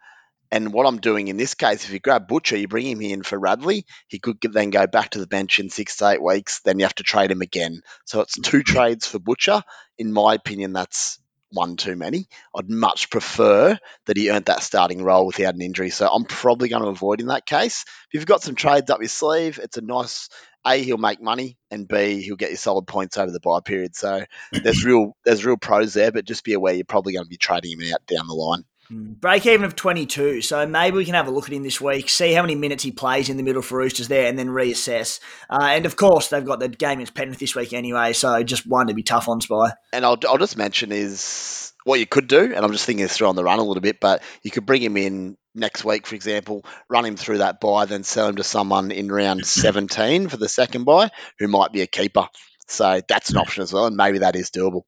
and 0.53 0.73
what 0.73 0.87
I'm 0.87 0.99
doing 0.99 1.29
in 1.29 1.37
this 1.37 1.55
case, 1.55 1.85
if 1.85 1.93
you 1.93 2.01
grab 2.01 2.27
Butcher, 2.27 2.57
you 2.57 2.67
bring 2.67 2.87
him 2.87 3.01
in 3.01 3.23
for 3.23 3.39
Radley, 3.39 3.87
he 4.09 4.19
could 4.19 4.39
then 4.43 4.71
go 4.71 4.87
back 4.87 5.11
to 5.11 5.21
the 5.21 5.29
bench 5.29 5.61
in 5.61 5.71
six 5.71 5.97
to 5.97 6.09
eight 6.09 6.23
weeks. 6.23 6.61
Then 6.65 6.79
you 6.79 6.85
have 6.85 6.95
to 6.97 7.05
trade 7.05 7.31
him 7.31 7.41
again. 7.41 7.83
So 8.05 8.21
it's 8.21 8.37
two 8.37 8.63
trades 8.65 9.07
for 9.07 9.21
Butcher. 9.21 9.63
In 9.97 10.13
my 10.13 10.35
opinion, 10.35 10.73
that's 10.73 11.21
one 11.53 11.77
too 11.77 11.97
many. 11.97 12.29
I'd 12.55 12.71
much 12.71 13.11
prefer 13.11 13.79
that 14.07 14.17
he 14.17 14.31
earned 14.31 14.47
that 14.47 14.63
starting 14.63 15.03
role 15.03 15.27
without 15.27 15.55
an 15.55 15.63
injury. 15.63 15.91
So 15.91 16.09
I'm 16.09 16.25
probably 16.25 16.69
going 16.69 16.83
to 16.83 16.89
avoid 16.89 17.21
in 17.21 17.27
that 17.27 17.47
case. 17.47 17.85
If 18.09 18.15
you've 18.15 18.27
got 18.27 18.43
some 18.43 18.55
trades 18.55 18.91
up 18.91 19.01
your 19.01 19.09
sleeve, 19.09 19.59
it's 19.63 19.77
a 19.77 19.83
nice 19.83 20.29
a 20.67 20.83
he'll 20.83 20.99
make 20.99 21.21
money 21.21 21.57
and 21.71 21.89
b 21.89 22.23
he'll 22.23 22.37
get 22.37 22.51
you 22.51 22.57
solid 22.57 22.87
points 22.87 23.17
over 23.17 23.31
the 23.31 23.41
bye 23.41 23.61
period. 23.61 23.97
So 23.97 24.25
there's 24.53 24.85
real 24.87 25.17
there's 25.25 25.45
real 25.45 25.57
pros 25.57 25.95
there, 25.95 26.13
but 26.13 26.25
just 26.25 26.45
be 26.45 26.55
aware 26.55 26.75
you're 26.75 26.85
probably 26.85 27.15
going 27.15 27.25
to 27.25 27.31
be 27.31 27.37
trading 27.37 27.81
him 27.81 27.93
out 27.93 28.07
down 28.07 28.27
the 28.27 28.35
line. 28.35 28.65
Hmm. 28.89 29.13
Break 29.13 29.47
even 29.47 29.65
of 29.65 29.77
22, 29.77 30.43
so 30.43 30.67
maybe 30.67 30.97
we 30.97 31.05
can 31.05 31.15
have 31.15 31.29
a 31.29 31.31
look 31.31 31.47
at 31.47 31.53
him 31.53 31.63
this 31.63 31.81
week, 31.81 32.09
see 32.09 32.33
how 32.33 32.43
many 32.43 32.57
minutes 32.57 32.83
he 32.83 32.91
plays 32.91 33.29
in 33.29 33.37
the 33.37 33.45
middle 33.45 33.63
for 33.63 33.79
Roosters 33.79 34.09
there, 34.09 34.27
and 34.27 34.37
then 34.37 34.49
reassess. 34.49 35.21
Uh, 35.49 35.69
and 35.71 35.87
of 35.87 35.95
course, 35.95 36.29
they've 36.29 36.45
got 36.45 36.59
the 36.59 36.69
game 36.69 36.99
against 36.99 37.15
Penrith 37.15 37.39
this 37.39 37.55
week 37.55 37.73
anyway, 37.73 38.13
so 38.13 38.43
just 38.43 38.67
one 38.67 38.89
to 38.89 38.95
be 38.95 39.05
tough 39.05 39.29
on 39.29 39.41
Spy. 39.41 39.75
And 39.93 40.05
I'll, 40.05 40.19
I'll 40.29 40.39
just 40.39 40.57
mention 40.57 40.91
is 40.91 41.70
what 41.85 42.01
you 42.01 42.07
could 42.07 42.29
do, 42.29 42.53
and 42.55 42.65
I'm 42.65 42.73
just 42.73 42.85
thinking 42.87 43.07
through 43.09 43.29
on 43.29 43.37
the 43.37 43.45
run 43.45 43.59
a 43.59 43.65
little 43.65 43.81
bit, 43.81 44.01
but 44.01 44.23
you 44.43 44.51
could 44.51 44.67
bring 44.67 44.83
him 44.83 44.97
in 44.97 45.37
next 45.55 45.85
week, 45.85 46.07
for 46.07 46.15
example, 46.15 46.65
run 46.89 47.05
him 47.05 47.17
through 47.17 47.39
that 47.39 47.61
bye, 47.61 47.85
then 47.85 48.05
sell 48.05 48.29
him 48.29 48.37
to 48.37 48.45
someone 48.45 48.91
in 48.91 49.11
round 49.11 49.47
17 49.47 50.29
for 50.29 50.37
the 50.37 50.49
second 50.49 50.85
bye 50.85 51.11
who 51.39 51.49
might 51.49 51.73
be 51.73 51.83
a 51.83 51.87
keeper. 51.87 52.29
So 52.69 53.01
that's 53.09 53.31
an 53.31 53.37
option 53.37 53.63
as 53.63 53.73
well, 53.73 53.87
and 53.87 53.97
maybe 53.97 54.19
that 54.19 54.37
is 54.37 54.51
doable. 54.51 54.83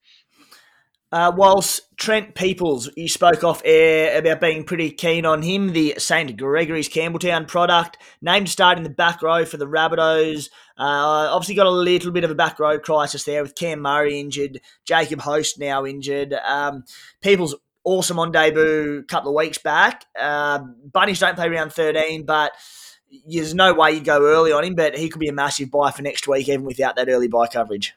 Uh, 1.13 1.31
whilst 1.37 1.83
Trent 1.99 2.35
Peoples, 2.35 2.89
you 2.97 3.07
spoke 3.07 3.45
off 3.45 3.61
air 3.67 4.19
about 4.19 4.41
being 4.41 4.65
pretty 4.65 4.91
keen 4.91 5.27
on 5.27 5.43
him, 5.43 5.75
the 5.75 5.95
St. 5.99 6.35
Gregory's 6.39 6.89
Campbelltown 6.89 7.47
product, 7.47 7.99
named 8.23 8.49
start 8.49 8.79
in 8.79 8.85
the 8.85 8.91
back 8.91 9.21
row 9.21 9.45
for 9.45 9.59
the 9.59 9.67
Rabbitohs. 9.67 10.49
Uh, 10.79 11.29
obviously, 11.31 11.55
got 11.55 11.67
a 11.67 11.71
little 11.71 12.13
bit 12.13 12.25
of 12.25 12.31
a 12.31 12.35
back 12.35 12.59
row 12.59 12.79
crisis 12.79 13.25
there 13.25 13.43
with 13.43 13.55
Cam 13.55 13.81
Murray 13.81 14.19
injured, 14.19 14.63
Jacob 14.87 15.21
Host 15.21 15.59
now 15.59 15.85
injured. 15.85 16.33
Um, 16.33 16.85
Peoples 17.21 17.55
awesome 17.85 18.19
on 18.19 18.33
debut 18.33 19.01
a 19.01 19.05
couple 19.05 19.31
of 19.31 19.37
weeks 19.37 19.59
back. 19.59 20.07
Uh, 20.19 20.61
Bunnies 20.93 21.21
don't 21.21 21.37
play 21.37 21.51
round 21.51 21.75
13, 21.75 22.25
but 22.25 22.53
there's 23.27 23.55
no 23.55 23.75
way 23.75 23.93
you'd 23.93 24.05
go 24.05 24.23
early 24.23 24.53
on 24.53 24.65
him, 24.65 24.75
but 24.75 24.97
he 24.97 25.11
could 25.11 25.21
be 25.21 25.29
a 25.29 25.33
massive 25.33 25.71
buy 25.71 25.91
for 25.91 26.01
next 26.01 26.27
week, 26.27 26.49
even 26.49 26.65
without 26.65 26.97
that 26.97 27.11
early 27.11 27.29
bye 27.29 27.49
coverage. 27.49 27.95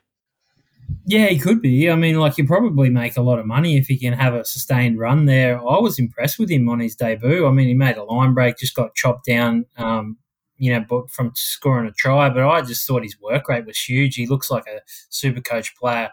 Yeah, 1.06 1.28
he 1.28 1.38
could 1.40 1.62
be. 1.62 1.90
I 1.90 1.96
mean, 1.96 2.20
like, 2.20 2.38
you 2.38 2.48
probably 2.48 2.90
make 2.90 3.18
a 3.18 3.22
lot 3.22 3.40
of 3.40 3.46
money 3.46 3.78
if 3.78 3.88
he 3.88 3.98
can 3.98 4.14
have 4.14 4.34
a 4.34 4.44
sustained 4.44 4.98
run 4.98 5.26
there. 5.26 5.58
I 5.60 5.80
was 5.80 6.00
impressed 6.00 6.40
with 6.40 6.50
him 6.50 6.68
on 6.68 6.80
his 6.80 6.96
debut. 6.96 7.46
I 7.46 7.52
mean, 7.52 7.68
he 7.68 7.74
made 7.74 7.98
a 7.98 8.04
line 8.04 8.34
break, 8.34 8.58
just 8.58 8.76
got 8.76 8.96
chopped 8.96 9.26
down 9.26 9.66
um, 9.78 10.18
you 10.58 10.72
know, 10.72 11.08
from 11.12 11.32
scoring 11.36 11.88
a 11.88 11.92
try. 11.92 12.30
But 12.30 12.48
I 12.48 12.62
just 12.62 12.88
thought 12.88 13.04
his 13.04 13.20
work 13.20 13.48
rate 13.50 13.66
was 13.66 13.80
huge. 13.80 14.16
He 14.16 14.26
looks 14.28 14.50
like 14.50 14.66
a 14.68 14.80
super 15.10 15.42
coach 15.42 15.76
player 15.76 16.10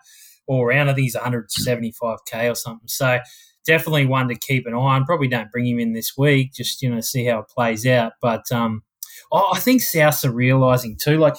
all 0.46 0.62
around. 0.62 0.88
I 0.88 0.94
think 0.94 1.04
he's 1.04 1.16
175k 1.16 2.50
or 2.50 2.54
something. 2.54 2.88
So 2.88 3.18
definitely 3.66 4.06
one 4.06 4.28
to 4.28 4.34
keep 4.34 4.66
an 4.66 4.74
eye 4.74 4.76
on. 4.76 5.04
Probably 5.04 5.28
don't 5.28 5.50
bring 5.50 5.66
him 5.66 5.78
in 5.78 5.92
this 5.92 6.16
week, 6.16 6.52
just 6.52 6.82
you 6.82 6.90
know, 6.92 7.00
see 7.00 7.24
how 7.26 7.40
it 7.40 7.48
plays 7.48 7.86
out. 7.86 8.12
But 8.20 8.50
um, 8.50 8.82
I 9.32 9.58
think 9.58 9.82
Souths 9.82 10.24
are 10.24 10.32
realising 10.32 10.98
too. 11.00 11.18
Like, 11.18 11.36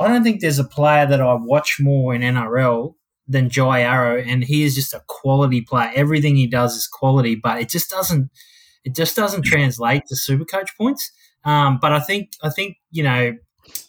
I 0.00 0.08
don't 0.08 0.22
think 0.22 0.40
there's 0.40 0.58
a 0.58 0.64
player 0.64 1.06
that 1.06 1.20
I 1.20 1.34
watch 1.34 1.78
more 1.80 2.14
in 2.14 2.22
NRL 2.22 2.94
than 3.28 3.48
Jai 3.48 3.82
Arrow, 3.82 4.20
and 4.20 4.42
he 4.42 4.64
is 4.64 4.74
just 4.74 4.94
a 4.94 5.02
quality 5.06 5.60
player. 5.60 5.92
Everything 5.94 6.36
he 6.36 6.46
does 6.46 6.74
is 6.74 6.86
quality, 6.86 7.34
but 7.34 7.60
it 7.60 7.68
just 7.68 7.90
doesn't. 7.90 8.30
It 8.82 8.94
just 8.94 9.14
doesn't 9.14 9.42
translate 9.42 10.06
to 10.08 10.16
super 10.16 10.46
coach 10.46 10.70
points. 10.76 11.12
Um, 11.44 11.78
but 11.80 11.92
I 11.92 12.00
think 12.00 12.30
I 12.42 12.50
think 12.50 12.76
you 12.90 13.02
know 13.02 13.36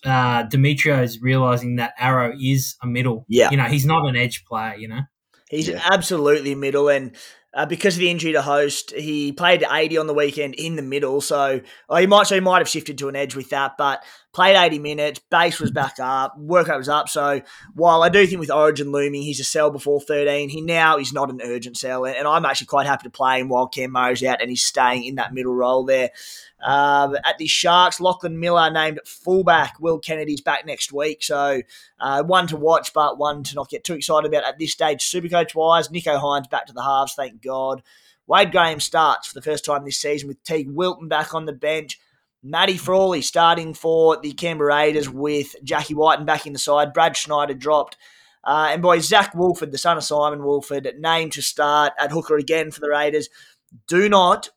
uh, 0.05 0.43
Demetriou 0.47 1.01
is 1.03 1.21
realizing 1.21 1.77
that 1.77 1.93
Arrow 1.97 2.35
is 2.39 2.75
a 2.83 2.87
middle. 2.87 3.25
Yeah, 3.27 3.49
you 3.51 3.57
know 3.57 3.65
he's 3.65 3.85
not 3.85 4.07
an 4.07 4.15
edge 4.15 4.45
player. 4.45 4.75
You 4.75 4.89
know, 4.89 5.01
he's 5.49 5.69
yeah. 5.69 5.81
absolutely 5.91 6.55
middle, 6.55 6.89
and 6.89 7.15
uh, 7.53 7.65
because 7.65 7.95
of 7.95 7.99
the 7.99 8.09
injury 8.09 8.31
to 8.31 8.41
host, 8.41 8.91
he 8.91 9.33
played 9.33 9.65
80 9.69 9.97
on 9.97 10.07
the 10.07 10.13
weekend 10.13 10.55
in 10.55 10.77
the 10.77 10.81
middle. 10.81 11.19
So 11.19 11.61
oh, 11.89 11.95
he 11.97 12.07
might 12.07 12.27
so 12.27 12.35
he 12.35 12.41
might 12.41 12.59
have 12.59 12.69
shifted 12.69 12.97
to 12.99 13.09
an 13.09 13.15
edge 13.15 13.35
with 13.35 13.49
that, 13.49 13.73
but 13.77 14.03
played 14.33 14.55
80 14.55 14.79
minutes. 14.79 15.19
Base 15.29 15.59
was 15.59 15.71
back 15.71 15.99
up, 15.99 16.37
workout 16.37 16.77
was 16.77 16.89
up. 16.89 17.09
So 17.09 17.41
while 17.73 18.03
I 18.03 18.09
do 18.09 18.25
think 18.25 18.39
with 18.39 18.51
Origin 18.51 18.91
looming, 18.91 19.21
he's 19.21 19.39
a 19.39 19.43
sell 19.43 19.71
before 19.71 19.99
13. 19.99 20.49
He 20.49 20.61
now 20.61 20.97
is 20.97 21.13
not 21.13 21.29
an 21.29 21.41
urgent 21.43 21.77
sell, 21.77 22.05
and, 22.05 22.27
I'm 22.31 22.45
actually 22.45 22.67
quite 22.67 22.87
happy 22.87 23.03
to 23.03 23.09
play 23.09 23.39
him 23.39 23.49
while 23.49 23.67
Cam 23.67 23.91
Murray's 23.91 24.23
out 24.23 24.41
and 24.41 24.49
he's 24.49 24.63
staying 24.63 25.03
in 25.03 25.15
that 25.15 25.33
middle 25.33 25.53
role 25.53 25.83
there. 25.83 26.11
Uh, 26.63 27.15
at 27.25 27.37
the 27.39 27.47
Sharks, 27.47 27.99
Lachlan 27.99 28.39
Miller 28.39 28.69
named 28.69 28.99
fullback. 29.05 29.79
Will 29.79 29.99
Kennedy's 29.99 30.41
back 30.41 30.65
next 30.65 30.93
week. 30.93 31.23
So 31.23 31.61
uh, 31.99 32.23
one 32.23 32.47
to 32.47 32.55
watch, 32.55 32.93
but 32.93 33.17
one 33.17 33.43
to 33.43 33.55
not 33.55 33.69
get 33.69 33.83
too 33.83 33.95
excited 33.95 34.27
about 34.27 34.45
at 34.45 34.59
this 34.59 34.71
stage. 34.71 35.01
Supercoach 35.01 35.55
wise, 35.55 35.89
Nicho 35.89 36.21
Hynes 36.21 36.49
back 36.49 36.67
to 36.67 36.73
the 36.73 36.83
halves, 36.83 37.15
thank 37.15 37.41
God. 37.41 37.81
Wade 38.27 38.51
Graham 38.51 38.79
starts 38.79 39.27
for 39.27 39.33
the 39.33 39.41
first 39.41 39.65
time 39.65 39.83
this 39.83 39.97
season 39.97 40.27
with 40.27 40.43
Teig 40.43 40.71
Wilton 40.71 41.07
back 41.07 41.33
on 41.33 41.45
the 41.45 41.53
bench. 41.53 41.99
Matty 42.43 42.77
Frawley 42.77 43.21
starting 43.21 43.73
for 43.73 44.17
the 44.17 44.33
Canberra 44.33 44.75
Raiders 44.75 45.09
with 45.09 45.55
Jackie 45.63 45.93
Wighton 45.93 46.25
back 46.25 46.47
in 46.47 46.53
the 46.53 46.59
side. 46.59 46.93
Brad 46.93 47.15
Schneider 47.15 47.53
dropped. 47.53 47.97
Uh, 48.43 48.69
and 48.71 48.81
boy, 48.81 48.99
Zach 48.99 49.35
Woolford, 49.35 49.71
the 49.71 49.77
son 49.77 49.97
of 49.97 50.03
Simon 50.03 50.43
Woolford, 50.43 50.91
named 50.97 51.33
to 51.33 51.41
start 51.43 51.93
at 51.99 52.11
hooker 52.11 52.37
again 52.37 52.71
for 52.71 52.79
the 52.79 52.89
Raiders. 52.89 53.29
Do 53.87 54.09
not 54.09 54.49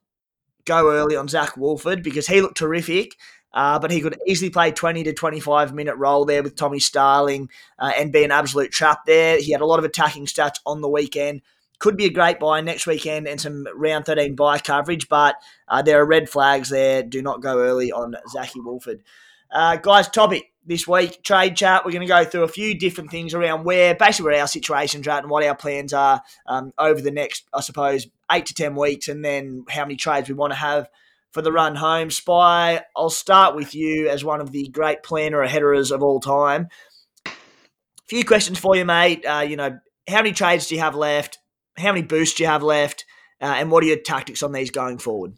go 0.64 0.90
early 0.90 1.16
on 1.16 1.28
Zach 1.28 1.56
Woolford 1.56 2.02
because 2.02 2.26
he 2.26 2.40
looked 2.40 2.56
terrific. 2.56 3.16
Uh, 3.52 3.78
but 3.78 3.92
he 3.92 4.00
could 4.00 4.18
easily 4.26 4.50
play 4.50 4.72
20 4.72 5.04
to 5.04 5.12
25 5.12 5.72
minute 5.72 5.94
role 5.94 6.24
there 6.24 6.42
with 6.42 6.56
Tommy 6.56 6.80
Starling 6.80 7.48
uh, 7.78 7.92
and 7.96 8.12
be 8.12 8.24
an 8.24 8.32
absolute 8.32 8.72
trap 8.72 9.06
there. 9.06 9.40
He 9.40 9.52
had 9.52 9.60
a 9.60 9.66
lot 9.66 9.78
of 9.78 9.84
attacking 9.84 10.26
stats 10.26 10.58
on 10.66 10.80
the 10.80 10.88
weekend. 10.88 11.40
Could 11.78 11.96
be 11.96 12.06
a 12.06 12.10
great 12.10 12.38
buy 12.38 12.60
next 12.60 12.86
weekend 12.86 13.26
and 13.26 13.40
some 13.40 13.66
round 13.74 14.06
13 14.06 14.34
bye 14.36 14.58
coverage, 14.58 15.08
but 15.08 15.36
uh, 15.68 15.82
there 15.82 16.00
are 16.00 16.06
red 16.06 16.28
flags 16.28 16.70
there. 16.70 17.02
Do 17.02 17.20
not 17.20 17.42
go 17.42 17.58
early 17.58 17.92
on 17.92 18.14
Zachy 18.30 18.60
Woolford. 18.60 19.02
Uh, 19.50 19.76
guys, 19.76 20.08
topic 20.08 20.50
this 20.66 20.88
week 20.88 21.22
trade 21.22 21.56
chat. 21.56 21.84
We're 21.84 21.92
going 21.92 22.06
to 22.06 22.12
go 22.12 22.24
through 22.24 22.44
a 22.44 22.48
few 22.48 22.78
different 22.78 23.10
things 23.10 23.34
around 23.34 23.64
where 23.64 23.94
basically 23.94 24.32
where 24.32 24.40
our 24.40 24.48
situations 24.48 25.06
are 25.06 25.12
at 25.12 25.22
and 25.22 25.30
what 25.30 25.44
our 25.44 25.54
plans 25.54 25.92
are 25.92 26.22
um, 26.46 26.72
over 26.78 27.00
the 27.00 27.10
next, 27.10 27.44
I 27.52 27.60
suppose, 27.60 28.06
eight 28.32 28.46
to 28.46 28.54
ten 28.54 28.74
weeks, 28.74 29.08
and 29.08 29.24
then 29.24 29.64
how 29.68 29.82
many 29.82 29.96
trades 29.96 30.28
we 30.28 30.34
want 30.34 30.52
to 30.52 30.58
have 30.58 30.88
for 31.32 31.42
the 31.42 31.52
run 31.52 31.74
home. 31.74 32.10
Spy, 32.10 32.80
I'll 32.96 33.10
start 33.10 33.56
with 33.56 33.74
you 33.74 34.08
as 34.08 34.24
one 34.24 34.40
of 34.40 34.52
the 34.52 34.68
great 34.68 35.02
planner 35.02 35.42
headerers 35.42 35.90
of 35.90 36.02
all 36.02 36.20
time. 36.20 36.68
A 37.26 37.30
few 38.06 38.24
questions 38.24 38.58
for 38.58 38.76
you, 38.76 38.84
mate. 38.84 39.26
Uh, 39.26 39.40
you 39.40 39.56
know, 39.56 39.78
how 40.08 40.18
many 40.18 40.32
trades 40.32 40.68
do 40.68 40.76
you 40.76 40.80
have 40.80 40.94
left? 40.94 41.38
How 41.76 41.92
many 41.92 42.02
boosts 42.02 42.38
you 42.40 42.46
have 42.46 42.62
left? 42.62 43.04
Uh, 43.40 43.54
and 43.56 43.70
what 43.70 43.82
are 43.82 43.86
your 43.86 43.98
tactics 43.98 44.42
on 44.42 44.52
these 44.52 44.70
going 44.70 44.98
forward? 44.98 45.34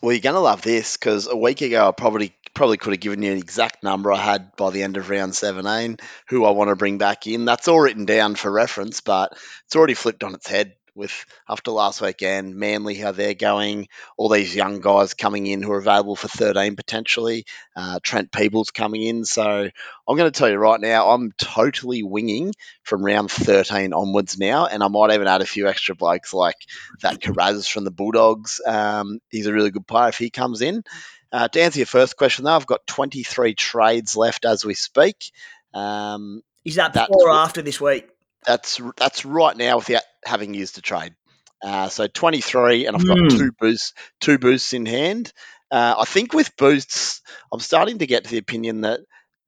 Well, 0.00 0.12
you're 0.12 0.20
going 0.20 0.34
to 0.34 0.40
love 0.40 0.62
this 0.62 0.96
because 0.96 1.26
a 1.26 1.36
week 1.36 1.60
ago 1.60 1.88
I 1.88 1.92
probably 1.92 2.34
probably 2.54 2.76
could 2.76 2.92
have 2.92 3.00
given 3.00 3.22
you 3.22 3.32
an 3.32 3.38
exact 3.38 3.82
number 3.82 4.12
I 4.12 4.18
had 4.18 4.56
by 4.56 4.70
the 4.70 4.82
end 4.82 4.96
of 4.96 5.08
round 5.08 5.34
17, 5.34 5.98
who 6.28 6.44
I 6.44 6.50
want 6.50 6.68
to 6.68 6.76
bring 6.76 6.98
back 6.98 7.26
in. 7.26 7.44
That's 7.44 7.68
all 7.68 7.80
written 7.80 8.06
down 8.06 8.34
for 8.34 8.50
reference, 8.50 9.00
but 9.00 9.32
it's 9.66 9.76
already 9.76 9.94
flipped 9.94 10.24
on 10.24 10.34
its 10.34 10.48
head 10.48 10.74
with 11.00 11.26
after 11.48 11.72
last 11.72 12.00
weekend, 12.00 12.54
Manly, 12.54 12.94
how 12.94 13.10
they're 13.10 13.34
going, 13.34 13.88
all 14.16 14.28
these 14.28 14.54
young 14.54 14.80
guys 14.80 15.14
coming 15.14 15.46
in 15.46 15.62
who 15.62 15.72
are 15.72 15.78
available 15.78 16.14
for 16.14 16.28
13 16.28 16.76
potentially, 16.76 17.46
uh, 17.74 17.98
Trent 18.02 18.30
Peoples 18.30 18.70
coming 18.70 19.02
in. 19.02 19.24
So 19.24 19.42
I'm 19.42 20.16
going 20.16 20.30
to 20.30 20.38
tell 20.38 20.48
you 20.48 20.58
right 20.58 20.80
now, 20.80 21.10
I'm 21.10 21.32
totally 21.32 22.04
winging 22.04 22.52
from 22.84 23.04
round 23.04 23.32
13 23.32 23.92
onwards 23.92 24.38
now, 24.38 24.66
and 24.66 24.82
I 24.84 24.88
might 24.88 25.12
even 25.12 25.26
add 25.26 25.40
a 25.40 25.46
few 25.46 25.66
extra 25.66 25.96
blokes 25.96 26.32
like 26.32 26.56
that 27.02 27.20
Kiraz 27.20 27.68
from 27.68 27.84
the 27.84 27.90
Bulldogs. 27.90 28.60
Um, 28.64 29.18
he's 29.30 29.46
a 29.46 29.52
really 29.52 29.70
good 29.70 29.86
player 29.86 30.08
if 30.08 30.18
he 30.18 30.30
comes 30.30 30.60
in. 30.60 30.84
Uh, 31.32 31.48
to 31.48 31.62
answer 31.62 31.78
your 31.78 31.86
first 31.86 32.16
question, 32.16 32.44
though, 32.44 32.52
I've 32.52 32.66
got 32.66 32.86
23 32.86 33.54
trades 33.54 34.16
left 34.16 34.44
as 34.44 34.64
we 34.64 34.74
speak. 34.74 35.32
Um, 35.72 36.42
Is 36.64 36.74
that 36.74 36.92
before 36.92 37.28
or 37.28 37.30
after 37.30 37.62
this 37.62 37.80
week? 37.80 38.08
That's 38.46 38.80
that's 38.96 39.24
right 39.24 39.56
now 39.56 39.76
without 39.76 40.02
having 40.24 40.54
used 40.54 40.78
a 40.78 40.80
trade. 40.80 41.14
Uh, 41.62 41.88
so 41.88 42.06
23, 42.06 42.86
and 42.86 42.96
I've 42.96 43.06
got 43.06 43.18
mm. 43.18 43.30
two 43.30 43.52
boosts, 43.58 43.92
two 44.20 44.38
boosts 44.38 44.72
in 44.72 44.86
hand. 44.86 45.32
Uh, 45.70 45.94
I 45.98 46.04
think 46.04 46.32
with 46.32 46.56
boosts, 46.56 47.20
I'm 47.52 47.60
starting 47.60 47.98
to 47.98 48.06
get 48.06 48.24
to 48.24 48.30
the 48.30 48.38
opinion 48.38 48.82
that 48.82 49.00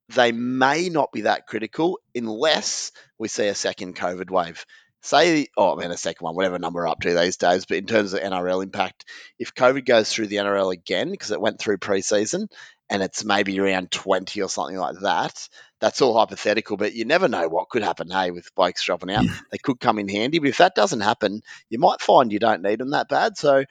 they 0.09 0.31
may 0.31 0.89
not 0.89 1.11
be 1.11 1.21
that 1.21 1.47
critical 1.47 1.99
unless 2.13 2.91
we 3.17 3.27
see 3.27 3.47
a 3.47 3.55
second 3.55 3.95
COVID 3.95 4.29
wave. 4.29 4.65
Say, 5.01 5.47
oh, 5.57 5.75
I 5.75 5.81
mean, 5.81 5.91
a 5.91 5.97
second 5.97 6.23
one, 6.23 6.35
whatever 6.35 6.59
number 6.59 6.79
we're 6.79 6.87
up 6.87 7.01
to 7.01 7.13
these 7.13 7.35
days. 7.35 7.65
But 7.65 7.77
in 7.77 7.87
terms 7.87 8.13
of 8.13 8.21
NRL 8.21 8.63
impact, 8.63 9.03
if 9.37 9.53
COVID 9.53 9.85
goes 9.85 10.09
through 10.09 10.27
the 10.27 10.37
NRL 10.37 10.71
again, 10.71 11.11
because 11.11 11.31
it 11.31 11.41
went 11.41 11.59
through 11.59 11.79
preseason, 11.79 12.47
and 12.89 13.01
it's 13.01 13.23
maybe 13.23 13.59
around 13.59 13.91
20 13.91 14.41
or 14.41 14.49
something 14.49 14.77
like 14.77 14.99
that, 15.01 15.47
that's 15.79 16.01
all 16.01 16.17
hypothetical, 16.17 16.77
but 16.77 16.93
you 16.93 17.05
never 17.05 17.27
know 17.27 17.47
what 17.47 17.69
could 17.69 17.83
happen. 17.83 18.09
Hey, 18.09 18.31
with 18.31 18.53
bikes 18.55 18.83
dropping 18.85 19.11
out, 19.11 19.25
they 19.51 19.57
could 19.57 19.79
come 19.79 19.99
in 19.99 20.07
handy. 20.07 20.39
But 20.39 20.49
if 20.49 20.57
that 20.59 20.75
doesn't 20.75 21.01
happen, 21.01 21.41
you 21.69 21.79
might 21.79 22.01
find 22.01 22.31
you 22.31 22.39
don't 22.39 22.61
need 22.61 22.79
them 22.79 22.91
that 22.91 23.09
bad. 23.09 23.37
So, 23.37 23.65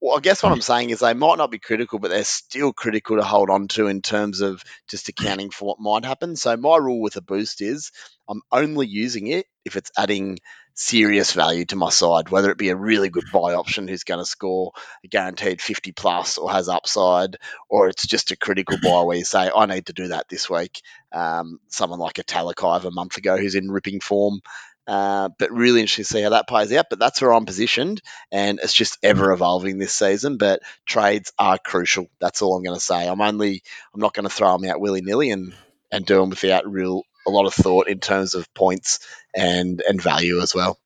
well, 0.00 0.16
I 0.16 0.20
guess 0.20 0.42
what 0.42 0.52
I'm 0.52 0.60
saying 0.60 0.90
is 0.90 1.00
they 1.00 1.14
might 1.14 1.38
not 1.38 1.50
be 1.50 1.58
critical, 1.58 1.98
but 1.98 2.08
they're 2.08 2.24
still 2.24 2.72
critical 2.72 3.16
to 3.16 3.24
hold 3.24 3.50
on 3.50 3.68
to 3.68 3.86
in 3.86 4.02
terms 4.02 4.42
of 4.42 4.62
just 4.88 5.08
accounting 5.08 5.50
for 5.50 5.66
what 5.66 5.80
might 5.80 6.04
happen. 6.04 6.36
So 6.36 6.56
my 6.56 6.76
rule 6.76 7.00
with 7.00 7.16
a 7.16 7.22
boost 7.22 7.62
is 7.62 7.90
I'm 8.28 8.42
only 8.52 8.86
using 8.86 9.28
it 9.28 9.46
if 9.64 9.76
it's 9.76 9.90
adding 9.96 10.38
serious 10.74 11.32
value 11.32 11.64
to 11.66 11.76
my 11.76 11.88
side, 11.90 12.28
whether 12.28 12.50
it 12.50 12.58
be 12.58 12.68
a 12.68 12.76
really 12.76 13.08
good 13.08 13.24
buy 13.32 13.54
option 13.54 13.88
who's 13.88 14.04
going 14.04 14.20
to 14.20 14.26
score 14.26 14.72
a 15.04 15.08
guaranteed 15.08 15.62
50 15.62 15.92
plus 15.92 16.36
or 16.36 16.50
has 16.50 16.68
upside, 16.68 17.36
or 17.68 17.88
it's 17.88 18.06
just 18.06 18.32
a 18.32 18.36
critical 18.36 18.76
buy 18.82 19.02
where 19.02 19.16
you 19.16 19.24
say, 19.24 19.50
I 19.54 19.66
need 19.66 19.86
to 19.86 19.92
do 19.92 20.08
that 20.08 20.28
this 20.28 20.50
week. 20.50 20.82
Um, 21.12 21.60
someone 21.68 22.00
like 22.00 22.18
a 22.18 22.24
Talakai 22.24 22.76
of 22.76 22.84
a 22.84 22.90
month 22.90 23.16
ago 23.16 23.36
who's 23.36 23.54
in 23.54 23.70
ripping 23.70 24.00
form. 24.00 24.40
Uh, 24.86 25.30
but 25.38 25.50
really 25.50 25.80
interesting 25.80 26.04
to 26.04 26.10
see 26.10 26.22
how 26.22 26.30
that 26.30 26.46
plays 26.46 26.70
out. 26.72 26.86
But 26.90 26.98
that's 26.98 27.22
where 27.22 27.32
I'm 27.32 27.46
positioned, 27.46 28.02
and 28.30 28.60
it's 28.62 28.74
just 28.74 28.98
ever 29.02 29.32
evolving 29.32 29.78
this 29.78 29.94
season. 29.94 30.36
But 30.36 30.60
trades 30.84 31.32
are 31.38 31.56
crucial. 31.56 32.08
That's 32.20 32.42
all 32.42 32.54
I'm 32.54 32.62
going 32.62 32.76
to 32.76 32.84
say. 32.84 33.08
I'm 33.08 33.22
only 33.22 33.62
I'm 33.94 34.00
not 34.02 34.12
going 34.12 34.28
to 34.28 34.34
throw 34.34 34.58
them 34.58 34.68
out 34.68 34.82
willy 34.82 35.00
nilly 35.00 35.30
and 35.30 35.54
and 35.90 36.04
do 36.04 36.16
them 36.16 36.28
without 36.28 36.70
real 36.70 37.04
a 37.26 37.30
lot 37.30 37.46
of 37.46 37.54
thought 37.54 37.88
in 37.88 38.00
terms 38.00 38.34
of 38.34 38.52
points 38.54 39.00
and 39.34 39.82
and 39.88 40.00
value 40.00 40.40
as 40.40 40.54
well. 40.54 40.78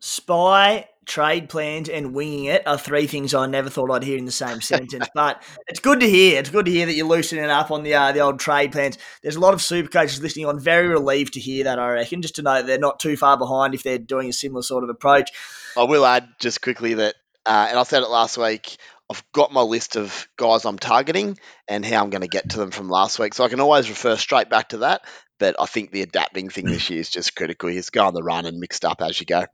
Spy, 0.00 0.88
trade 1.06 1.48
plans, 1.48 1.88
and 1.88 2.14
winging 2.14 2.46
it 2.46 2.66
are 2.66 2.78
three 2.78 3.06
things 3.06 3.34
I 3.34 3.46
never 3.46 3.70
thought 3.70 3.90
I'd 3.90 4.02
hear 4.02 4.18
in 4.18 4.24
the 4.24 4.32
same 4.32 4.60
sentence. 4.72 5.06
but 5.14 5.42
it's 5.68 5.80
good 5.80 6.00
to 6.00 6.08
hear. 6.08 6.38
It's 6.38 6.50
good 6.50 6.66
to 6.66 6.72
hear 6.72 6.86
that 6.86 6.94
you're 6.94 7.06
loosening 7.06 7.44
up 7.44 7.70
on 7.70 7.82
the 7.82 7.94
uh, 7.94 8.12
the 8.12 8.20
old 8.20 8.40
trade 8.40 8.72
plans. 8.72 8.98
There's 9.22 9.36
a 9.36 9.40
lot 9.40 9.54
of 9.54 9.62
super 9.62 9.88
coaches 9.88 10.22
listening 10.22 10.46
on. 10.46 10.58
Very 10.58 10.88
relieved 10.88 11.34
to 11.34 11.40
hear 11.40 11.64
that. 11.64 11.78
I 11.78 11.88
reckon, 11.90 12.22
just 12.22 12.36
to 12.36 12.42
know 12.42 12.62
they're 12.62 12.78
not 12.78 13.00
too 13.00 13.16
far 13.16 13.36
behind 13.36 13.74
if 13.74 13.82
they're 13.82 13.98
doing 13.98 14.28
a 14.28 14.32
similar 14.32 14.62
sort 14.62 14.84
of 14.84 14.90
approach. 14.90 15.30
I 15.76 15.84
will 15.84 16.04
add 16.04 16.28
just 16.38 16.60
quickly 16.62 16.94
that, 16.94 17.14
uh, 17.46 17.66
and 17.70 17.78
I 17.78 17.82
said 17.84 18.02
it 18.02 18.10
last 18.10 18.38
week. 18.38 18.76
I've 19.12 19.22
got 19.32 19.52
my 19.52 19.60
list 19.60 19.96
of 19.96 20.26
guys 20.38 20.64
I'm 20.64 20.78
targeting 20.78 21.38
and 21.68 21.84
how 21.84 22.02
I'm 22.02 22.08
going 22.08 22.22
to 22.22 22.28
get 22.28 22.48
to 22.50 22.58
them 22.58 22.70
from 22.70 22.88
last 22.88 23.18
week. 23.18 23.34
So 23.34 23.44
I 23.44 23.50
can 23.50 23.60
always 23.60 23.90
refer 23.90 24.16
straight 24.16 24.48
back 24.48 24.70
to 24.70 24.78
that. 24.78 25.02
But 25.38 25.56
I 25.60 25.66
think 25.66 25.90
the 25.90 26.00
adapting 26.00 26.48
thing 26.48 26.64
this 26.64 26.88
year 26.88 27.00
is 27.00 27.10
just 27.10 27.36
critical. 27.36 27.68
He's 27.68 27.90
go 27.90 28.06
on 28.06 28.14
the 28.14 28.22
run 28.22 28.46
and 28.46 28.58
mixed 28.58 28.86
up 28.86 29.02
as 29.02 29.20
you 29.20 29.26
go. 29.26 29.44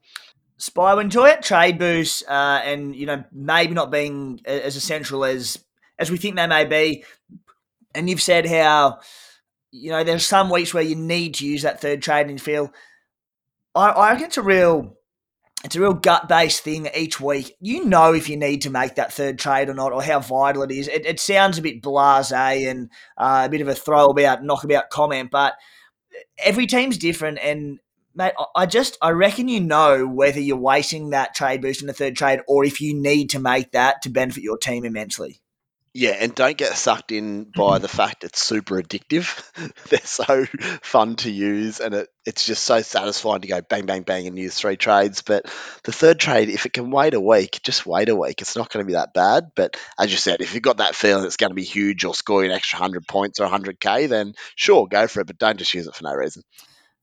Spy 0.58 1.00
enjoy 1.00 1.30
it. 1.30 1.42
Trade 1.42 1.78
boost, 1.78 2.24
uh, 2.28 2.60
and 2.64 2.94
you 2.94 3.06
know 3.06 3.24
maybe 3.32 3.74
not 3.74 3.90
being 3.90 4.40
as 4.44 4.76
essential 4.76 5.24
as 5.24 5.58
as 5.98 6.10
we 6.10 6.18
think 6.18 6.36
they 6.36 6.46
may 6.46 6.64
be. 6.64 7.04
And 7.94 8.08
you've 8.10 8.22
said 8.22 8.46
how 8.46 9.00
you 9.72 9.90
know 9.90 10.04
there's 10.04 10.26
some 10.26 10.50
weeks 10.50 10.74
where 10.74 10.82
you 10.82 10.94
need 10.94 11.34
to 11.34 11.46
use 11.46 11.62
that 11.62 11.80
third 11.80 12.02
trade 12.02 12.28
and 12.28 12.40
feel. 12.40 12.72
I, 13.74 13.88
I 13.88 14.10
reckon 14.10 14.26
it's 14.26 14.36
a 14.36 14.42
real 14.42 14.97
it's 15.64 15.74
a 15.74 15.80
real 15.80 15.94
gut 15.94 16.28
based 16.28 16.62
thing 16.62 16.88
each 16.94 17.20
week. 17.20 17.56
You 17.60 17.84
know 17.84 18.12
if 18.14 18.28
you 18.28 18.36
need 18.36 18.62
to 18.62 18.70
make 18.70 18.94
that 18.94 19.12
third 19.12 19.38
trade 19.38 19.68
or 19.68 19.74
not, 19.74 19.92
or 19.92 20.02
how 20.02 20.20
vital 20.20 20.62
it 20.62 20.70
is. 20.70 20.88
It, 20.88 21.04
it 21.04 21.20
sounds 21.20 21.58
a 21.58 21.62
bit 21.62 21.82
blase 21.82 22.32
and 22.32 22.90
uh, 23.16 23.42
a 23.46 23.48
bit 23.48 23.60
of 23.60 23.68
a 23.68 23.74
throwabout, 23.74 24.42
knockabout 24.42 24.90
comment, 24.90 25.30
but 25.30 25.54
every 26.38 26.66
team's 26.66 26.96
different. 26.96 27.38
And 27.42 27.80
mate, 28.14 28.34
I 28.54 28.66
just 28.66 28.98
I 29.02 29.10
reckon 29.10 29.48
you 29.48 29.60
know 29.60 30.06
whether 30.06 30.40
you're 30.40 30.56
wasting 30.56 31.10
that 31.10 31.34
trade 31.34 31.62
boost 31.62 31.80
in 31.80 31.88
the 31.88 31.92
third 31.92 32.16
trade 32.16 32.40
or 32.46 32.64
if 32.64 32.80
you 32.80 32.94
need 32.94 33.30
to 33.30 33.40
make 33.40 33.72
that 33.72 34.02
to 34.02 34.10
benefit 34.10 34.44
your 34.44 34.58
team 34.58 34.84
immensely. 34.84 35.40
Yeah, 35.94 36.10
and 36.10 36.34
don't 36.34 36.56
get 36.56 36.76
sucked 36.76 37.12
in 37.12 37.44
by 37.44 37.78
the 37.78 37.88
fact 37.88 38.22
it's 38.22 38.42
super 38.42 38.80
addictive. 38.80 39.42
They're 39.88 40.00
so 40.00 40.44
fun 40.82 41.16
to 41.16 41.30
use, 41.30 41.80
and 41.80 41.94
it, 41.94 42.08
it's 42.26 42.44
just 42.44 42.62
so 42.64 42.82
satisfying 42.82 43.40
to 43.40 43.48
go 43.48 43.60
bang, 43.62 43.86
bang, 43.86 44.02
bang 44.02 44.26
and 44.26 44.38
use 44.38 44.54
three 44.54 44.76
trades. 44.76 45.22
But 45.22 45.46
the 45.84 45.92
third 45.92 46.20
trade, 46.20 46.50
if 46.50 46.66
it 46.66 46.72
can 46.72 46.90
wait 46.90 47.14
a 47.14 47.20
week, 47.20 47.60
just 47.62 47.86
wait 47.86 48.08
a 48.10 48.16
week. 48.16 48.40
It's 48.42 48.56
not 48.56 48.70
going 48.70 48.84
to 48.84 48.86
be 48.86 48.94
that 48.94 49.14
bad. 49.14 49.52
But 49.56 49.76
as 49.98 50.10
you 50.10 50.18
said, 50.18 50.40
if 50.40 50.54
you've 50.54 50.62
got 50.62 50.76
that 50.76 50.94
feeling 50.94 51.24
it's 51.24 51.36
going 51.36 51.50
to 51.50 51.54
be 51.54 51.64
huge 51.64 52.04
or 52.04 52.14
score 52.14 52.44
you 52.44 52.50
an 52.50 52.56
extra 52.56 52.78
100 52.78 53.08
points 53.08 53.40
or 53.40 53.48
100k, 53.48 54.08
then 54.08 54.34
sure, 54.56 54.86
go 54.86 55.06
for 55.06 55.20
it, 55.20 55.26
but 55.26 55.38
don't 55.38 55.58
just 55.58 55.72
use 55.74 55.86
it 55.86 55.94
for 55.94 56.04
no 56.04 56.14
reason. 56.14 56.42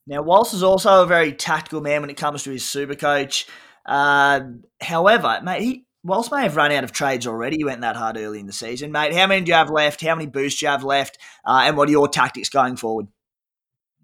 Now, 0.07 0.21
Walsh 0.21 0.53
is 0.53 0.63
also 0.63 1.03
a 1.03 1.07
very 1.07 1.33
tactical 1.33 1.81
man 1.81 2.01
when 2.01 2.11
it 2.11 2.17
comes 2.17 2.43
to 2.43 2.51
his 2.51 2.63
super 2.63 2.95
coach. 2.95 3.47
Uh, 3.85 4.41
however, 4.79 5.39
mate, 5.43 5.61
he, 5.61 5.84
Walsh 6.05 6.29
may 6.31 6.43
have 6.43 6.55
run 6.55 6.71
out 6.71 6.83
of 6.83 6.91
trades 6.91 7.25
already. 7.25 7.57
you 7.57 7.65
went 7.65 7.81
that 7.81 7.95
hard 7.95 8.15
early 8.15 8.39
in 8.39 8.45
the 8.45 8.53
season, 8.53 8.91
mate. 8.91 9.15
How 9.15 9.25
many 9.25 9.43
do 9.43 9.49
you 9.49 9.55
have 9.55 9.71
left? 9.71 10.01
How 10.01 10.13
many 10.13 10.27
boosts 10.27 10.59
do 10.59 10.67
you 10.67 10.69
have 10.69 10.83
left? 10.83 11.17
Uh, 11.43 11.63
and 11.65 11.75
what 11.75 11.89
are 11.89 11.91
your 11.91 12.07
tactics 12.07 12.47
going 12.47 12.75
forward? 12.75 13.07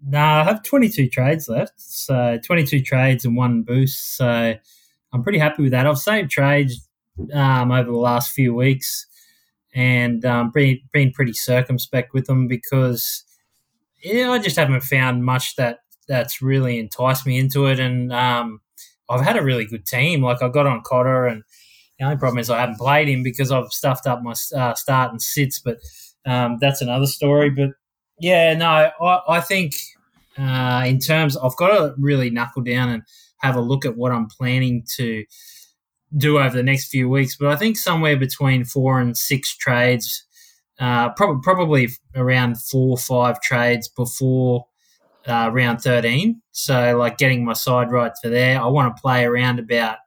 No, 0.04 0.18
I 0.18 0.42
have 0.42 0.64
22 0.64 1.08
trades 1.10 1.48
left. 1.48 1.74
So 1.76 2.40
22 2.44 2.82
trades 2.82 3.24
and 3.24 3.36
one 3.36 3.62
boost. 3.62 4.16
So 4.16 4.54
I'm 5.12 5.22
pretty 5.22 5.38
happy 5.38 5.62
with 5.62 5.70
that. 5.70 5.86
I've 5.86 5.96
saved 5.96 6.32
trades 6.32 6.88
um, 7.32 7.70
over 7.70 7.88
the 7.88 7.96
last 7.96 8.32
few 8.32 8.52
weeks 8.52 9.06
and 9.72 10.24
um, 10.24 10.50
been, 10.50 10.80
been 10.92 11.12
pretty 11.12 11.34
circumspect 11.34 12.12
with 12.14 12.26
them 12.26 12.48
because 12.48 13.22
yeah, 14.02 14.32
I 14.32 14.40
just 14.40 14.56
haven't 14.56 14.82
found 14.82 15.24
much 15.24 15.54
that 15.54 15.78
that's 16.08 16.42
really 16.42 16.80
enticed 16.80 17.28
me 17.28 17.38
into 17.38 17.66
it. 17.66 17.78
And 17.78 18.12
um, 18.12 18.60
I've 19.08 19.24
had 19.24 19.36
a 19.36 19.42
really 19.44 19.66
good 19.66 19.86
team. 19.86 20.20
Like 20.20 20.42
I 20.42 20.48
got 20.48 20.66
on 20.66 20.82
Cotter 20.82 21.26
and 21.26 21.44
the 22.02 22.08
only 22.08 22.18
problem 22.18 22.40
is 22.40 22.50
I 22.50 22.58
haven't 22.58 22.78
played 22.78 23.08
him 23.08 23.22
because 23.22 23.52
I've 23.52 23.70
stuffed 23.70 24.08
up 24.08 24.22
my 24.22 24.34
uh, 24.56 24.74
start 24.74 25.12
and 25.12 25.22
sits, 25.22 25.60
but 25.60 25.78
um, 26.26 26.58
that's 26.60 26.82
another 26.82 27.06
story. 27.06 27.48
But 27.48 27.70
yeah, 28.18 28.54
no, 28.54 28.90
I, 29.00 29.20
I 29.28 29.40
think 29.40 29.74
uh, 30.36 30.82
in 30.84 30.98
terms, 30.98 31.36
I've 31.36 31.54
got 31.56 31.68
to 31.68 31.94
really 31.98 32.28
knuckle 32.28 32.62
down 32.62 32.88
and 32.88 33.04
have 33.38 33.54
a 33.54 33.60
look 33.60 33.84
at 33.84 33.96
what 33.96 34.10
I'm 34.10 34.26
planning 34.26 34.84
to 34.96 35.24
do 36.16 36.40
over 36.40 36.56
the 36.56 36.64
next 36.64 36.88
few 36.88 37.08
weeks. 37.08 37.36
But 37.36 37.50
I 37.50 37.56
think 37.56 37.76
somewhere 37.76 38.16
between 38.16 38.64
four 38.64 39.00
and 39.00 39.16
six 39.16 39.56
trades, 39.56 40.24
uh, 40.80 41.10
prob- 41.10 41.44
probably 41.44 41.88
around 42.16 42.60
four 42.60 42.90
or 42.90 42.98
five 42.98 43.40
trades 43.42 43.86
before 43.86 44.66
uh, 45.28 45.50
round 45.52 45.82
13. 45.82 46.42
So, 46.50 46.96
like 46.98 47.16
getting 47.16 47.44
my 47.44 47.52
side 47.52 47.92
right 47.92 48.10
for 48.20 48.28
there. 48.28 48.60
I 48.60 48.66
want 48.66 48.96
to 48.96 49.00
play 49.00 49.24
around 49.24 49.60
about 49.60 49.98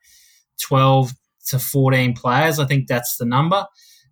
12 0.61 1.13
to 1.47 1.59
14 1.59 2.13
players. 2.13 2.59
I 2.59 2.65
think 2.65 2.87
that's 2.87 3.17
the 3.17 3.25
number. 3.25 3.65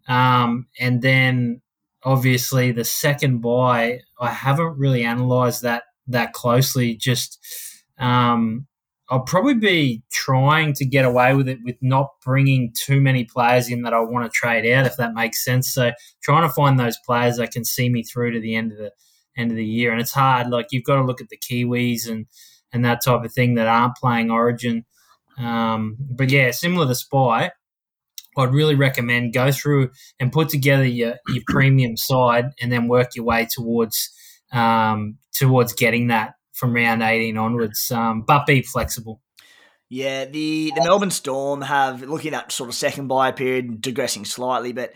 Um, 0.08 0.68
and 0.80 1.02
then 1.02 1.62
obviously 2.04 2.72
the 2.72 2.84
second 2.84 3.40
bye, 3.42 4.00
I 4.20 4.30
haven't 4.30 4.78
really 4.78 5.04
analysed 5.04 5.62
that 5.62 5.84
that 6.08 6.34
closely. 6.34 6.96
Just 6.96 7.40
um, 7.98 8.68
I'll 9.10 9.22
probably 9.22 9.56
be 9.56 10.04
trying 10.12 10.74
to 10.74 10.86
get 10.86 11.06
away 11.06 11.34
with 11.34 11.48
it 11.48 11.60
with 11.64 11.76
not 11.82 12.10
bringing 12.24 12.74
too 12.74 13.02
many 13.02 13.26
players 13.26 13.70
in 13.70 13.84
that 13.84 13.94
I 13.94 14.00
want 14.00 14.26
to 14.26 14.36
trade 14.36 14.70
out, 14.72 14.86
if 14.86 14.98
that 14.98 15.14
makes 15.14 15.44
sense. 15.44 15.74
So 15.74 15.92
trying 16.22 16.48
to 16.48 16.54
find 16.54 16.80
those 16.80 16.98
players 17.06 17.38
that 17.38 17.52
can 17.52 17.66
see 17.66 17.90
me 17.90 18.04
through 18.04 18.32
to 18.32 18.40
the 18.40 18.56
end 18.56 18.72
of 18.72 18.78
the 18.78 18.92
end 19.38 19.52
of 19.52 19.58
the 19.58 19.66
year, 19.66 19.92
and 19.92 20.02
it's 20.02 20.14
hard. 20.14 20.50
Like 20.50 20.68
you've 20.72 20.84
got 20.84 20.96
to 20.96 21.04
look 21.04 21.22
at 21.22 21.30
the 21.30 21.38
Kiwis 21.38 22.10
and 22.10 22.28
and 22.72 22.84
that 22.86 23.04
type 23.04 23.24
of 23.24 23.32
thing 23.32 23.56
that 23.56 23.68
aren't 23.68 23.96
playing 23.98 24.32
Origin. 24.32 24.86
Um, 25.38 25.98
but 26.00 26.30
yeah, 26.30 26.52
similar 26.52 26.88
to 26.88 26.96
Spy, 26.96 27.52
I'd 28.38 28.54
really 28.54 28.76
recommend 28.76 29.34
go 29.34 29.52
through 29.52 29.92
and 30.20 30.32
put 30.32 30.50
together 30.50 30.86
your, 30.86 31.16
your 31.28 31.44
premium 31.48 31.98
side 31.98 32.52
and 32.62 32.72
then 32.72 32.88
work 32.88 33.16
your 33.16 33.26
way 33.26 33.48
towards 33.50 34.12
um, 34.52 35.18
towards 35.34 35.74
getting 35.74 36.08
that 36.08 36.36
from 36.54 36.74
round 36.74 37.02
18 37.02 37.38
onwards, 37.38 37.92
um, 37.92 38.24
but 38.26 38.46
be 38.46 38.62
flexible. 38.62 39.20
Yeah, 39.90 40.26
the, 40.26 40.72
the 40.76 40.82
Melbourne 40.82 41.12
Storm 41.12 41.62
have, 41.62 42.02
looking 42.04 42.34
at 42.34 42.52
sort 42.52 42.70
of 42.70 42.76
second 42.76 43.08
bye 43.08 43.32
period, 43.32 43.82
digressing 43.82 44.26
slightly, 44.26 44.72
but 44.72 44.94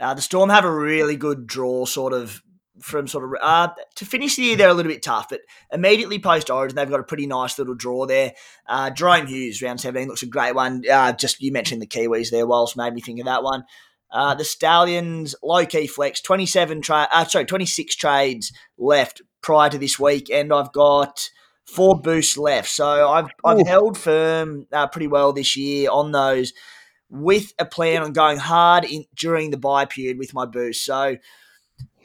uh, 0.00 0.14
the 0.14 0.22
Storm 0.22 0.50
have 0.50 0.64
a 0.64 0.72
really 0.72 1.16
good 1.16 1.46
draw 1.46 1.84
sort 1.84 2.12
of 2.12 2.42
from 2.80 3.06
sort 3.06 3.24
of 3.24 3.38
uh, 3.40 3.68
to 3.96 4.04
finish 4.04 4.36
the 4.36 4.42
year, 4.42 4.56
they're 4.56 4.68
a 4.68 4.74
little 4.74 4.92
bit 4.92 5.02
tough, 5.02 5.28
but 5.30 5.40
immediately 5.72 6.18
post 6.18 6.50
Origin, 6.50 6.76
they've 6.76 6.90
got 6.90 7.00
a 7.00 7.04
pretty 7.04 7.26
nice 7.26 7.58
little 7.58 7.74
draw 7.74 8.06
there. 8.06 8.32
Uh, 8.66 8.90
Jahrome 8.90 9.28
Hughes, 9.28 9.62
round 9.62 9.80
17, 9.80 10.08
looks 10.08 10.22
a 10.22 10.26
great 10.26 10.54
one. 10.54 10.82
Uh, 10.90 11.12
just 11.12 11.40
you 11.40 11.52
mentioned 11.52 11.82
the 11.82 11.86
Kiwis 11.86 12.30
there, 12.30 12.46
Walsh 12.46 12.76
made 12.76 12.94
me 12.94 13.00
think 13.00 13.20
of 13.20 13.26
that 13.26 13.42
one. 13.42 13.64
Uh, 14.12 14.34
the 14.34 14.44
Stallions, 14.44 15.34
low 15.42 15.64
key 15.64 15.86
flex, 15.86 16.20
27 16.20 16.82
tra- 16.82 17.08
uh, 17.12 17.24
sorry, 17.24 17.44
26 17.44 17.94
trades 17.94 18.52
left 18.76 19.22
prior 19.40 19.70
to 19.70 19.78
this 19.78 19.98
week, 19.98 20.30
and 20.30 20.52
I've 20.52 20.72
got 20.72 21.30
four 21.64 22.00
boosts 22.00 22.36
left. 22.36 22.68
So 22.68 23.08
I've, 23.08 23.28
I've 23.44 23.66
held 23.66 23.96
firm 23.96 24.66
uh, 24.72 24.88
pretty 24.88 25.06
well 25.06 25.32
this 25.32 25.56
year 25.56 25.90
on 25.90 26.10
those 26.10 26.52
with 27.08 27.52
a 27.58 27.64
plan 27.64 28.02
on 28.02 28.12
going 28.12 28.38
hard 28.38 28.84
in 28.84 29.04
during 29.14 29.50
the 29.50 29.56
bye 29.56 29.84
period 29.84 30.18
with 30.18 30.34
my 30.34 30.46
boost. 30.46 30.84
So 30.84 31.16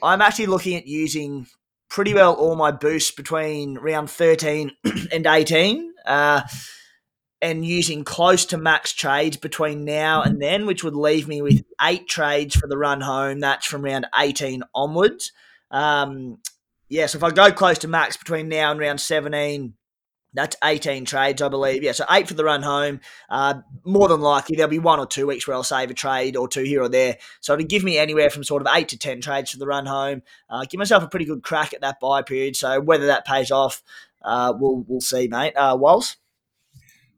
I'm 0.05 0.21
actually 0.21 0.47
looking 0.47 0.75
at 0.75 0.87
using 0.87 1.47
pretty 1.89 2.13
well 2.13 2.33
all 2.33 2.55
my 2.55 2.71
boosts 2.71 3.11
between 3.11 3.77
round 3.77 4.09
13 4.09 4.71
and 5.11 5.25
18. 5.25 5.93
Uh, 6.05 6.41
and 7.41 7.65
using 7.65 8.03
close 8.03 8.45
to 8.45 8.57
max 8.57 8.91
trades 8.93 9.37
between 9.37 9.85
now 9.85 10.21
and 10.21 10.41
then, 10.41 10.65
which 10.65 10.83
would 10.83 10.95
leave 10.95 11.27
me 11.27 11.41
with 11.41 11.63
eight 11.81 12.07
trades 12.07 12.55
for 12.55 12.67
the 12.67 12.77
run 12.77 13.01
home. 13.01 13.39
That's 13.39 13.67
from 13.67 13.83
round 13.83 14.07
18 14.17 14.63
onwards. 14.73 15.31
Um, 15.69 16.37
yeah, 16.89 17.05
so 17.07 17.17
if 17.17 17.23
I 17.23 17.31
go 17.31 17.51
close 17.51 17.79
to 17.79 17.87
max 17.87 18.17
between 18.17 18.47
now 18.47 18.71
and 18.71 18.79
round 18.79 19.01
17, 19.01 19.73
that's 20.35 20.55
18 20.63 21.05
trades, 21.05 21.41
I 21.41 21.47
believe. 21.47 21.81
Yeah, 21.81 21.93
so 21.93 22.05
eight 22.11 22.27
for 22.27 22.33
the 22.33 22.43
run 22.43 22.61
home. 22.61 22.99
Uh, 23.29 23.55
more 23.85 24.07
than 24.07 24.21
likely, 24.21 24.55
there'll 24.55 24.69
be 24.69 24.79
one 24.79 24.99
or 24.99 25.07
two 25.07 25.27
weeks 25.27 25.47
where 25.47 25.55
I'll 25.55 25.63
save 25.63 25.89
a 25.89 25.93
trade 25.93 26.35
or 26.35 26.47
two 26.47 26.63
here 26.63 26.83
or 26.83 26.89
there. 26.89 27.17
So 27.39 27.53
it'll 27.53 27.65
give 27.65 27.83
me 27.83 27.97
anywhere 27.97 28.29
from 28.29 28.43
sort 28.43 28.61
of 28.61 28.67
eight 28.75 28.89
to 28.89 28.97
10 28.97 29.21
trades 29.21 29.51
for 29.51 29.57
the 29.57 29.67
run 29.67 29.85
home. 29.85 30.21
Uh, 30.49 30.65
give 30.69 30.77
myself 30.77 31.03
a 31.03 31.07
pretty 31.07 31.25
good 31.25 31.43
crack 31.43 31.73
at 31.73 31.81
that 31.81 31.99
bye 31.99 32.21
period. 32.21 32.55
So 32.55 32.79
whether 32.81 33.07
that 33.07 33.25
pays 33.25 33.49
off, 33.49 33.81
uh, 34.23 34.53
we'll, 34.57 34.83
we'll 34.87 35.01
see, 35.01 35.27
mate. 35.27 35.53
Uh, 35.55 35.77
Walls? 35.79 36.17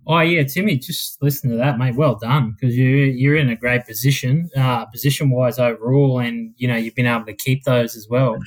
Oh 0.10 0.22
yeah, 0.22 0.44
Timmy, 0.44 0.78
just 0.78 1.22
listen 1.22 1.50
to 1.50 1.58
that, 1.58 1.78
mate. 1.78 1.96
Well 1.96 2.16
done, 2.16 2.52
because 2.52 2.78
you 2.78 2.88
you're 2.88 3.36
in 3.36 3.50
a 3.50 3.58
great 3.58 3.86
position, 3.86 4.50
uh, 4.56 4.86
position 4.86 5.30
wise 5.30 5.60
overall, 5.60 6.20
and 6.20 6.54
you 6.56 6.66
know 6.70 6.78
you've 6.78 6.96
been 6.96 7.06
able 7.06 7.26
to 7.26 7.34
keep 7.34 7.66
those 7.66 7.98
as 7.98 8.08
well. 8.10 8.38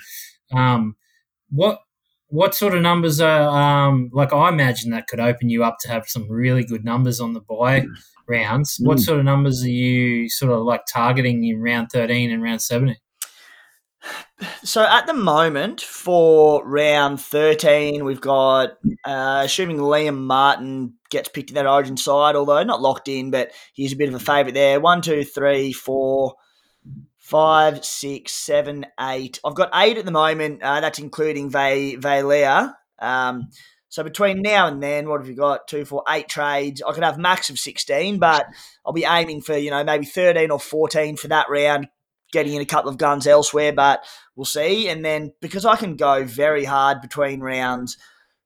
Um, 0.55 0.97
what 1.51 1.81
what 2.31 2.55
sort 2.55 2.75
of 2.75 2.83
numbers 2.83 3.21
are 3.21 3.49
um, 3.89 4.11
like? 4.13 4.33
I 4.33 4.49
imagine 4.49 4.91
that 4.93 5.09
could 5.09 5.21
open 5.21 5.51
you 5.51 5.65
up 5.65 5.79
to 5.81 5.89
have 5.89 6.09
some 6.09 6.29
really 6.29 6.65
good 6.65 6.85
numbers 6.85 7.21
on 7.21 7.35
the 7.35 7.41
bye 7.41 7.87
rounds. 8.29 8.79
What 8.81 8.99
mm. 8.99 9.01
sort 9.01 9.19
of 9.19 9.25
numbers 9.25 9.63
are 9.65 9.71
you 9.71 10.29
sort 10.29 10.53
of 10.53 10.63
like 10.63 10.83
targeting 10.91 11.45
in 11.45 11.61
round 11.61 11.89
thirteen 11.93 12.31
and 12.31 12.43
round 12.43 12.63
seventeen? 12.63 12.97
So 14.65 14.83
at 14.83 15.07
the 15.07 15.13
moment 15.13 15.83
for 15.83 16.67
round 16.67 17.21
thirteen, 17.21 18.07
we've 18.07 18.21
got 18.21 18.79
uh, 19.05 19.43
assuming 19.45 19.77
Liam 19.77 20.17
Martin 20.17 20.95
gets 21.11 21.29
picked 21.29 21.51
in 21.51 21.57
that 21.57 21.67
Origin 21.67 21.99
side, 21.99 22.37
although 22.37 22.63
not 22.63 22.81
locked 22.81 23.09
in, 23.09 23.31
but 23.31 23.51
he's 23.75 23.93
a 23.93 23.97
bit 23.97 24.09
of 24.09 24.15
a 24.15 24.19
favourite 24.19 24.55
there. 24.55 24.81
One, 24.81 25.03
two, 25.03 25.25
three, 25.25 25.73
four 25.73 26.37
five, 27.31 27.85
six, 27.85 28.33
seven, 28.33 28.85
eight. 28.99 29.39
I've 29.45 29.55
got 29.55 29.71
eight 29.75 29.97
at 29.97 30.05
the 30.05 30.11
moment. 30.11 30.63
Uh, 30.63 30.81
that's 30.81 30.99
including 30.99 31.49
Ve 31.49 31.97
Vailea. 31.97 32.75
Um, 32.99 33.49
so 33.89 34.03
between 34.03 34.43
now 34.43 34.67
and 34.67 34.83
then, 34.83 35.09
what 35.09 35.21
have 35.21 35.29
you 35.29 35.37
got? 35.37 35.69
Two, 35.69 35.85
four, 35.85 36.03
eight 36.09 36.29
trades. 36.29 36.83
I 36.83 36.93
could 36.93 37.05
have 37.05 37.19
max 37.19 37.51
of 37.51 37.59
sixteen, 37.59 38.19
but 38.19 38.45
I'll 38.85 38.93
be 38.93 39.05
aiming 39.05 39.43
for 39.43 39.57
you 39.57 39.71
know 39.71 39.85
maybe 39.85 40.07
thirteen 40.07 40.51
or 40.51 40.61
fourteen 40.61 41.17
for 41.17 41.29
that 41.29 41.49
round. 41.49 41.89
Getting 42.33 42.55
in 42.55 42.63
a 42.63 42.67
couple 42.67 42.91
of 42.91 42.97
guns 42.97 43.27
elsewhere, 43.27 43.73
but 43.73 44.05
we'll 44.37 44.45
see. 44.45 44.89
And 44.89 45.05
then 45.05 45.33
because 45.41 45.65
I 45.65 45.75
can 45.75 45.97
go 45.97 46.25
very 46.25 46.65
hard 46.65 47.01
between 47.01 47.41
rounds, 47.41 47.97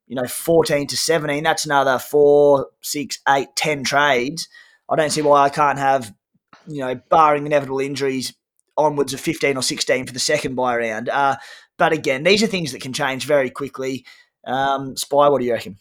you 0.07 0.17
know, 0.17 0.27
fourteen 0.27 0.87
to 0.87 0.97
seventeen. 0.97 1.45
That's 1.45 1.67
another 1.67 1.99
four, 1.99 2.69
six, 2.81 3.19
eight, 3.29 3.49
ten 3.57 3.85
trades. 3.85 4.49
I 4.89 4.97
don't 4.97 5.11
see 5.11 5.21
why 5.21 5.43
I 5.43 5.51
can't 5.51 5.79
have, 5.79 6.15
you 6.67 6.81
know, 6.81 6.95
barring 7.11 7.45
inevitable 7.45 7.81
injuries, 7.81 8.33
onwards 8.77 9.15
of 9.15 9.21
15 9.21 9.57
or 9.57 9.63
16 9.63 10.07
for 10.07 10.13
the 10.13 10.19
second 10.19 10.55
bye 10.55 10.77
round. 10.77 11.09
Uh, 11.09 11.37
but 11.79 11.93
again, 11.93 12.23
these 12.23 12.43
are 12.43 12.49
things 12.49 12.73
that 12.73 12.83
can 12.83 12.93
change 12.93 13.27
very 13.27 13.51
quickly. 13.51 14.05
Um, 14.47 14.97
Spy, 14.97 15.29
what 15.29 15.41
do 15.41 15.47
you 15.47 15.53
reckon? 15.53 15.79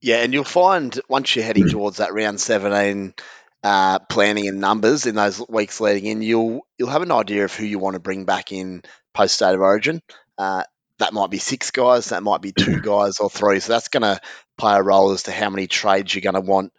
Yeah, 0.00 0.22
and 0.22 0.32
you'll 0.32 0.44
find 0.44 0.98
once 1.08 1.34
you're 1.34 1.44
heading 1.44 1.68
towards 1.68 1.98
that 1.98 2.12
round 2.12 2.40
17 2.40 3.14
uh, 3.62 4.00
planning 4.00 4.48
and 4.48 4.60
numbers 4.60 5.06
in 5.06 5.14
those 5.14 5.40
weeks 5.48 5.80
leading 5.80 6.06
in, 6.06 6.22
you'll 6.22 6.66
you'll 6.76 6.90
have 6.90 7.02
an 7.02 7.12
idea 7.12 7.44
of 7.44 7.54
who 7.54 7.64
you 7.64 7.78
want 7.78 7.94
to 7.94 8.00
bring 8.00 8.24
back 8.24 8.50
in 8.50 8.82
post 9.14 9.36
state 9.36 9.54
of 9.54 9.60
origin. 9.60 10.02
Uh, 10.36 10.64
that 10.98 11.12
might 11.12 11.30
be 11.30 11.38
six 11.38 11.70
guys, 11.70 12.08
that 12.08 12.22
might 12.22 12.42
be 12.42 12.52
two 12.52 12.80
guys 12.80 13.20
or 13.20 13.30
three. 13.30 13.60
So 13.60 13.72
that's 13.72 13.88
going 13.88 14.02
to 14.02 14.20
play 14.58 14.74
a 14.74 14.82
role 14.82 15.12
as 15.12 15.24
to 15.24 15.32
how 15.32 15.50
many 15.50 15.66
trades 15.66 16.14
you're 16.14 16.22
going 16.22 16.34
to 16.34 16.40
want 16.40 16.72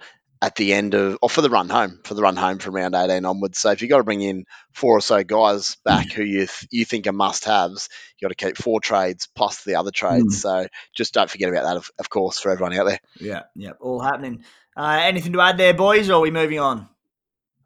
at 0.44 0.56
the 0.58 0.74
end 0.74 0.94
of, 0.94 1.18
or 1.22 1.30
for 1.30 1.42
the 1.42 1.50
run 1.50 1.70
home, 1.70 2.02
for 2.04 2.16
the 2.16 2.22
run 2.22 2.36
home 2.36 2.60
from 2.60 2.76
round 2.76 2.94
18 2.94 3.24
onwards. 3.24 3.58
So 3.58 3.72
if 3.72 3.82
you've 3.82 3.90
got 3.90 4.00
to 4.00 4.04
bring 4.04 4.20
in 4.20 4.44
four 4.74 4.98
or 4.98 5.00
so 5.00 5.24
guys 5.24 5.78
back 5.86 6.12
who 6.12 6.22
you 6.22 6.40
th- 6.40 6.68
you 6.70 6.84
think 6.84 7.08
are 7.08 7.14
must 7.14 7.46
haves, 7.46 7.88
you've 8.20 8.28
got 8.28 8.38
to 8.38 8.46
keep 8.46 8.58
four 8.58 8.82
trades 8.82 9.30
plus 9.34 9.64
the 9.64 9.76
other 9.76 9.90
trades. 9.90 10.36
Mm. 10.36 10.42
So 10.42 10.68
just 10.94 11.14
don't 11.14 11.30
forget 11.30 11.48
about 11.48 11.64
that, 11.64 11.78
of, 11.78 11.90
of, 11.98 12.10
course, 12.10 12.40
for 12.42 12.52
everyone 12.52 12.78
out 12.78 12.88
there. 12.88 13.00
Yeah, 13.22 13.44
yeah, 13.56 13.72
all 13.80 14.02
happening. 14.02 14.44
Uh, 14.76 15.00
anything 15.04 15.32
to 15.32 15.40
add 15.40 15.58
there, 15.58 15.74
boys, 15.74 16.10
or 16.10 16.16
are 16.16 16.20
we 16.20 16.30
moving 16.30 16.60
on? 16.60 16.90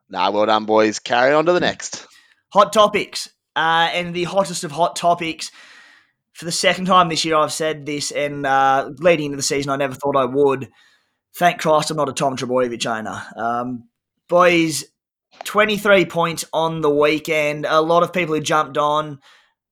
Nah, 0.08 0.30
well 0.30 0.46
done, 0.46 0.66
boys. 0.66 1.00
Carry 1.00 1.34
on 1.34 1.48
to 1.48 1.54
the 1.54 1.60
next. 1.60 2.06
Hot 2.54 2.72
topics. 2.72 3.28
Uh, 3.56 3.90
and 3.92 4.14
the 4.14 4.26
hottest 4.26 4.64
of 4.64 4.72
hot 4.72 4.96
topics. 4.96 5.50
For 6.34 6.46
the 6.46 6.52
second 6.52 6.86
time 6.86 7.10
this 7.10 7.26
year, 7.26 7.38
I've 7.38 7.52
said 7.52 7.88
this, 7.88 8.12
and 8.12 8.46
uh, 8.46 8.92
leading 9.00 9.26
into 9.26 9.38
the 9.38 9.42
season, 9.42 9.72
I 9.72 9.78
never 9.78 9.96
thought 9.96 10.16
I 10.16 10.26
would 10.26 10.70
thank 11.38 11.62
Christ 11.62 11.92
I'm 11.92 11.98
not 11.98 12.10
a 12.10 12.14
Tom 12.14 12.36
Trbojevic 12.36 12.86
owner. 12.86 13.24
Um, 13.36 13.90
boys, 14.28 14.86
23 15.44 16.06
points 16.06 16.46
on 16.52 16.82
the 16.82 16.90
weekend. 16.90 17.66
A 17.68 17.82
lot 17.82 18.04
of 18.04 18.12
people 18.12 18.36
who 18.36 18.42
jumped 18.42 18.78
on. 18.78 19.20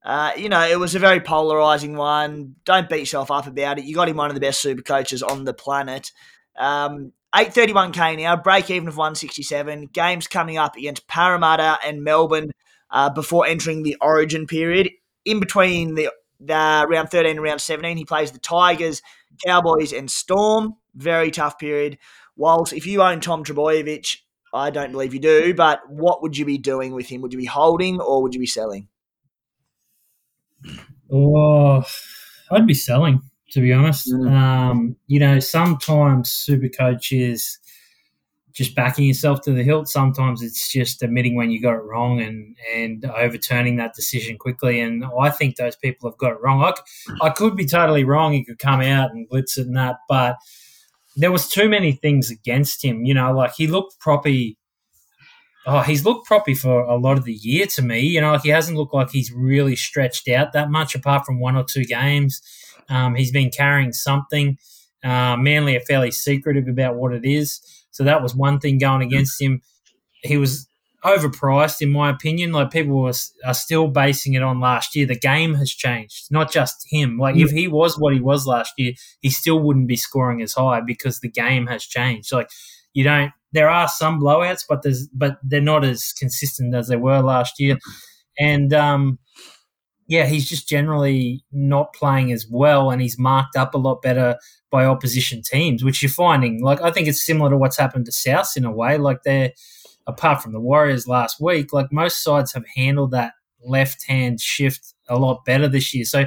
Uh, 0.03 0.31
you 0.37 0.49
know, 0.49 0.61
it 0.61 0.79
was 0.79 0.93
a 0.93 0.99
very 0.99 1.19
polarizing 1.19 1.95
one. 1.95 2.55
Don't 2.63 2.87
beat 2.87 2.99
yourself 2.99 3.31
up 3.31 3.47
about 3.47 3.79
it. 3.79 3.85
You 3.85 3.95
got 3.95 4.07
him 4.07 4.17
one 4.17 4.29
of 4.29 4.35
the 4.35 4.41
best 4.41 4.61
super 4.61 4.83
coaches 4.83 5.23
on 5.23 5.45
the 5.45 5.53
planet. 5.53 6.11
Um, 6.55 7.11
831k 7.33 8.19
now, 8.19 8.35
break 8.37 8.69
even 8.69 8.87
of 8.87 8.97
167. 8.97 9.87
Games 9.87 10.27
coming 10.27 10.57
up 10.57 10.77
against 10.77 11.07
Parramatta 11.07 11.79
and 11.83 12.03
Melbourne 12.03 12.51
uh, 12.91 13.09
before 13.09 13.47
entering 13.47 13.81
the 13.81 13.97
origin 13.99 14.45
period. 14.45 14.91
In 15.25 15.39
between 15.39 15.95
the, 15.95 16.11
the 16.39 16.85
round 16.87 17.09
13 17.09 17.31
and 17.31 17.41
round 17.41 17.59
17, 17.59 17.97
he 17.97 18.05
plays 18.05 18.31
the 18.31 18.37
Tigers, 18.37 19.01
Cowboys, 19.43 19.91
and 19.91 20.09
Storm 20.09 20.75
very 20.95 21.31
tough 21.31 21.59
period. 21.59 21.97
Whilst 22.35 22.73
if 22.73 22.85
you 22.85 23.01
own 23.01 23.21
Tom 23.21 23.43
Trbojevic, 23.43 24.17
I 24.53 24.69
don't 24.69 24.91
believe 24.91 25.13
you 25.13 25.19
do, 25.19 25.53
but 25.53 25.81
what 25.89 26.21
would 26.21 26.37
you 26.37 26.45
be 26.45 26.57
doing 26.57 26.93
with 26.93 27.07
him? 27.07 27.21
Would 27.21 27.33
you 27.33 27.39
be 27.39 27.45
holding 27.45 27.99
or 27.99 28.21
would 28.21 28.33
you 28.33 28.39
be 28.39 28.45
selling? 28.45 28.87
Oh, 31.11 31.83
I'd 32.51 32.65
be 32.65 32.73
selling, 32.73 33.21
to 33.51 33.61
be 33.61 33.73
honest. 33.73 34.11
Mm. 34.11 34.31
Um, 34.31 34.95
you 35.07 35.19
know, 35.19 35.39
sometimes 35.39 36.31
super 36.31 36.69
coaches 36.69 37.59
just 38.53 38.73
backing 38.73 39.05
yourself 39.05 39.41
to 39.41 39.51
the 39.51 39.63
hilt. 39.63 39.89
Sometimes 39.89 40.41
it's 40.41 40.71
just 40.71 41.03
admitting 41.03 41.35
when 41.35 41.51
you 41.51 41.61
got 41.61 41.73
it 41.73 41.83
wrong 41.83 42.21
and 42.21 42.55
and 42.73 43.03
overturning 43.05 43.75
that 43.75 43.93
decision 43.93 44.37
quickly. 44.37 44.79
And 44.79 45.03
I 45.19 45.29
think 45.29 45.57
those 45.57 45.75
people 45.75 46.09
have 46.09 46.17
got 46.17 46.31
it 46.31 46.41
wrong. 46.41 46.63
I, 46.63 46.73
I 47.21 47.29
could 47.31 47.57
be 47.57 47.65
totally 47.65 48.05
wrong. 48.05 48.31
He 48.31 48.45
could 48.45 48.59
come 48.59 48.79
out 48.79 49.11
and 49.11 49.27
blitz 49.27 49.57
it 49.57 49.67
and 49.67 49.75
that, 49.75 49.97
but– 50.07 50.37
there 51.15 51.31
was 51.31 51.47
too 51.47 51.69
many 51.69 51.93
things 51.93 52.29
against 52.29 52.83
him. 52.83 53.05
You 53.05 53.13
know, 53.13 53.33
like 53.33 53.53
he 53.55 53.67
looked 53.67 53.99
proppy. 53.99 54.57
Oh, 55.67 55.81
he's 55.81 56.05
looked 56.05 56.27
proppy 56.27 56.55
for 56.57 56.81
a 56.81 56.95
lot 56.95 57.17
of 57.17 57.23
the 57.23 57.33
year 57.33 57.65
to 57.67 57.81
me. 57.81 57.99
You 58.01 58.21
know, 58.21 58.37
he 58.37 58.49
hasn't 58.49 58.77
looked 58.77 58.93
like 58.93 59.09
he's 59.09 59.31
really 59.31 59.75
stretched 59.75 60.27
out 60.29 60.53
that 60.53 60.69
much, 60.69 60.93
apart 60.93 61.25
from 61.25 61.39
one 61.39 61.55
or 61.55 61.63
two 61.63 61.85
games. 61.85 62.41
Um, 62.87 63.15
he's 63.15 63.31
been 63.31 63.49
carrying 63.49 63.91
something. 63.91 64.57
Uh, 65.03 65.35
Manly 65.37 65.75
are 65.75 65.81
fairly 65.81 66.11
secretive 66.11 66.67
about 66.67 66.95
what 66.95 67.13
it 67.13 67.25
is, 67.25 67.61
so 67.91 68.03
that 68.03 68.21
was 68.21 68.35
one 68.35 68.59
thing 68.59 68.77
going 68.77 69.01
against 69.01 69.41
him. 69.41 69.61
He 70.23 70.37
was 70.37 70.67
overpriced, 71.05 71.81
in 71.81 71.91
my 71.91 72.09
opinion. 72.09 72.51
Like 72.51 72.71
people 72.71 73.07
are, 73.07 73.13
are 73.45 73.53
still 73.53 73.87
basing 73.87 74.33
it 74.33 74.43
on 74.43 74.59
last 74.59 74.95
year. 74.95 75.05
The 75.05 75.17
game 75.17 75.53
has 75.55 75.69
changed, 75.69 76.27
not 76.31 76.51
just 76.51 76.75
him. 76.89 77.17
Like 77.17 77.37
if 77.37 77.51
he 77.51 77.67
was 77.67 77.97
what 77.97 78.13
he 78.13 78.19
was 78.19 78.45
last 78.45 78.73
year, 78.77 78.93
he 79.21 79.29
still 79.29 79.59
wouldn't 79.59 79.87
be 79.87 79.95
scoring 79.95 80.41
as 80.41 80.53
high 80.53 80.81
because 80.81 81.19
the 81.19 81.29
game 81.29 81.67
has 81.67 81.83
changed. 81.83 82.31
Like 82.31 82.49
you 82.93 83.03
don't. 83.03 83.31
There 83.53 83.69
are 83.69 83.87
some 83.87 84.19
blowouts, 84.19 84.63
but 84.67 84.81
there's 84.81 85.07
but 85.09 85.37
they're 85.43 85.61
not 85.61 85.85
as 85.85 86.11
consistent 86.17 86.75
as 86.75 86.87
they 86.87 86.97
were 86.97 87.21
last 87.21 87.59
year. 87.59 87.77
And 88.37 88.73
um, 88.73 89.19
yeah, 90.07 90.25
he's 90.25 90.49
just 90.49 90.67
generally 90.67 91.43
not 91.51 91.93
playing 91.93 92.31
as 92.31 92.47
well, 92.49 92.91
and 92.91 93.01
he's 93.01 93.17
marked 93.17 93.55
up 93.55 93.73
a 93.73 93.77
lot 93.77 94.01
better 94.01 94.37
by 94.71 94.85
opposition 94.85 95.41
teams, 95.41 95.83
which 95.83 96.01
you're 96.01 96.09
finding. 96.09 96.61
Like 96.61 96.81
I 96.81 96.91
think 96.91 97.07
it's 97.07 97.25
similar 97.25 97.49
to 97.49 97.57
what's 97.57 97.77
happened 97.77 98.05
to 98.05 98.11
South 98.11 98.51
in 98.57 98.65
a 98.65 98.71
way. 98.71 98.97
Like 98.97 99.19
they're 99.23 99.51
apart 100.07 100.41
from 100.41 100.53
the 100.53 100.59
Warriors 100.59 101.07
last 101.07 101.39
week, 101.39 101.73
like 101.73 101.91
most 101.91 102.23
sides 102.23 102.53
have 102.53 102.65
handled 102.75 103.11
that 103.11 103.33
left 103.63 104.05
hand 104.05 104.39
shift 104.39 104.93
a 105.09 105.17
lot 105.17 105.43
better 105.45 105.67
this 105.67 105.93
year. 105.93 106.05
So, 106.05 106.25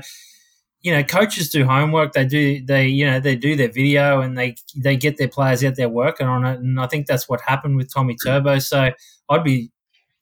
you 0.82 0.92
know, 0.92 1.02
coaches 1.02 1.50
do 1.50 1.64
homework. 1.64 2.12
They 2.12 2.24
do 2.24 2.64
they 2.64 2.86
you 2.86 3.06
know 3.06 3.20
they 3.20 3.36
do 3.36 3.56
their 3.56 3.70
video 3.70 4.20
and 4.20 4.36
they 4.36 4.56
they 4.76 4.96
get 4.96 5.16
their 5.16 5.28
players 5.28 5.64
out 5.64 5.76
there 5.76 5.88
working 5.88 6.26
on 6.26 6.44
it. 6.44 6.60
And 6.60 6.80
I 6.80 6.86
think 6.86 7.06
that's 7.06 7.28
what 7.28 7.40
happened 7.40 7.76
with 7.76 7.92
Tommy 7.92 8.16
hmm. 8.20 8.28
Turbo. 8.28 8.58
So 8.58 8.90
I'd 9.28 9.44
be 9.44 9.70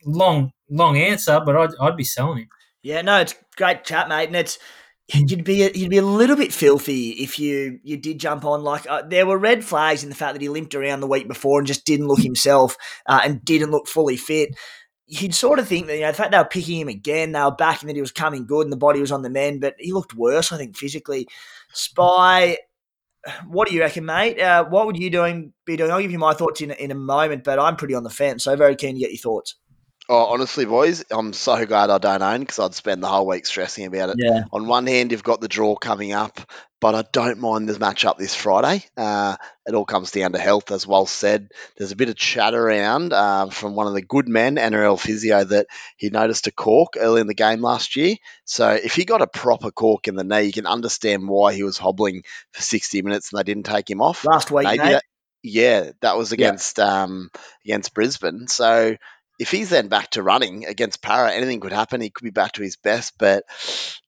long 0.05 0.53
long 0.71 0.97
answer, 0.97 1.41
but 1.45 1.57
I'd 1.57 1.71
I'd 1.81 1.97
be 1.97 2.05
selling 2.05 2.39
him. 2.39 2.49
Yeah, 2.83 3.03
no, 3.03 3.21
it's 3.21 3.35
great 3.57 3.85
chat, 3.85 4.09
mate, 4.09 4.29
and 4.29 4.37
it's 4.37 4.59
you'd 5.13 5.45
be 5.45 5.63
a, 5.63 5.71
you'd 5.73 5.91
be 5.91 5.99
a 5.99 6.03
little 6.03 6.37
bit 6.37 6.53
filthy 6.53 7.11
if 7.11 7.39
you 7.39 7.79
you 7.83 7.97
did 7.97 8.19
jump 8.19 8.45
on. 8.45 8.63
Like 8.63 8.87
uh, 8.89 9.03
there 9.03 9.27
were 9.27 9.39
red 9.39 9.65
flags 9.65 10.03
in 10.03 10.09
the 10.09 10.17
fact 10.17 10.35
that 10.35 10.43
he 10.43 10.49
limped 10.49 10.75
around 10.75 11.01
the 11.01 11.07
week 11.07 11.29
before 11.29 11.59
and 11.59 11.67
just 11.67 11.85
didn't 11.85 12.09
look 12.09 12.21
himself 12.21 12.77
uh, 13.07 13.21
and 13.23 13.45
didn't 13.45 13.71
look 13.71 13.87
fully 13.87 14.17
fit. 14.17 14.51
You'd 15.07 15.35
sort 15.35 15.61
of 15.61 15.69
think 15.69 15.87
that 15.87 15.95
you 15.95 16.03
know 16.03 16.11
the 16.11 16.17
fact 16.17 16.33
they 16.33 16.39
were 16.39 16.45
picking 16.45 16.81
him 16.81 16.89
again, 16.89 17.33
they 17.33 17.41
were 17.41 17.53
backing 17.53 17.87
that 17.87 17.95
he 17.95 18.01
was 18.01 18.11
coming 18.11 18.47
good 18.47 18.67
and 18.67 18.73
the 18.73 18.77
body 18.77 19.01
was 19.01 19.13
on 19.13 19.23
the 19.23 19.31
mend, 19.31 19.61
but 19.61 19.77
he 19.79 19.93
looked 19.93 20.15
worse. 20.15 20.51
I 20.51 20.59
think 20.59 20.77
physically. 20.77 21.29
Spy, 21.73 22.59
what 23.47 23.69
do 23.69 23.75
you 23.75 23.83
reckon, 23.83 24.05
mate? 24.07 24.41
Uh, 24.41 24.65
what 24.65 24.87
would 24.87 24.97
you 24.97 25.11
doing 25.11 25.53
be 25.65 25.77
doing? 25.77 25.91
I'll 25.91 26.01
give 26.01 26.11
you 26.11 26.19
my 26.19 26.35
thoughts 26.35 26.61
in 26.61 26.73
in 26.73 26.91
a 26.91 26.97
moment, 26.97 27.45
but 27.45 27.61
I'm 27.61 27.77
pretty 27.77 27.95
on 27.95 28.03
the 28.03 28.11
fence, 28.11 28.45
so 28.45 28.57
very 28.57 28.75
keen 28.75 28.95
to 28.95 29.01
get 29.01 29.11
your 29.11 29.19
thoughts. 29.19 29.55
Oh, 30.09 30.27
honestly, 30.27 30.65
boys, 30.65 31.05
I'm 31.11 31.33
so 31.33 31.67
glad 31.67 31.91
I 31.91 31.99
don't 31.99 32.23
own 32.23 32.41
because 32.41 32.61
I'd 32.61 32.75
spend 32.75 33.03
the 33.03 33.09
whole 33.09 33.27
week 33.27 33.45
stressing 33.45 33.87
about 33.87 34.11
it. 34.11 34.17
Yeah. 34.19 34.45
On 34.53 34.69
one 34.69 34.87
hand, 34.87 35.11
you've 35.11 35.25
got 35.25 35.41
the 35.41 35.49
draw 35.49 35.75
coming 35.75 36.13
up, 36.13 36.41
but 36.81 36.95
I 36.95 37.03
don't 37.11 37.41
mind 37.41 37.69
the 37.69 37.73
matchup 37.73 38.17
this 38.17 38.33
Friday. 38.33 38.85
Uh, 38.97 39.37
it 39.67 39.75
all 39.75 39.85
comes 39.85 40.13
down 40.13 40.33
to 40.33 40.39
health, 40.39 40.71
as 40.71 40.87
well 40.87 41.07
said. 41.07 41.49
There's 41.77 41.91
a 41.91 41.97
bit 41.97 42.09
of 42.09 42.15
chat 42.15 42.55
around 42.55 43.13
uh, 43.13 43.51
from 43.51 43.75
one 43.75 43.89
of 43.89 43.95
the 43.95 44.03
good 44.03 44.29
men, 44.29 44.57
NRL 44.57 45.01
physio, 45.01 45.43
that 45.43 45.67
he 45.97 46.11
noticed 46.11 46.47
a 46.47 46.53
cork 46.53 46.93
early 46.97 47.21
in 47.21 47.27
the 47.27 47.35
game 47.35 47.61
last 47.61 47.97
year. 47.97 48.15
So 48.45 48.71
if 48.71 48.95
he 48.95 49.07
got 49.07 49.23
a 49.23 49.27
proper 49.27 49.73
cork 49.73 50.07
in 50.07 50.15
the 50.15 50.23
knee, 50.23 50.43
you 50.43 50.53
can 50.53 50.67
understand 50.67 51.29
why 51.29 51.53
he 51.53 51.65
was 51.65 51.79
hobbling 51.79 52.23
for 52.53 52.63
60 52.63 53.03
minutes 53.03 53.33
and 53.33 53.41
they 53.41 53.45
didn't 53.45 53.67
take 53.67 53.91
him 53.91 54.01
off. 54.01 54.25
Last 54.25 54.53
week, 54.53 54.67
Maybe 54.67 54.79
that, 54.79 55.03
yeah, 55.43 55.91
that 56.03 56.17
was 56.17 56.33
against 56.33 56.79
yeah. 56.79 57.03
um, 57.03 57.31
against 57.65 57.95
Brisbane. 57.95 58.47
So 58.49 58.97
if 59.39 59.51
he's 59.51 59.71
then 59.71 59.89
back 59.89 60.11
to 60.11 60.23
running 60.23 60.67
against 60.67 61.03
Parra, 61.03 61.33
anything 61.33 61.61
could 61.61 61.73
happen. 61.73 62.01
He 62.01 62.11
could 62.11 62.25
be 62.25 62.31
back 62.31 62.53
to 62.53 62.63
his 62.63 62.77
best, 62.77 63.15
but 63.19 63.45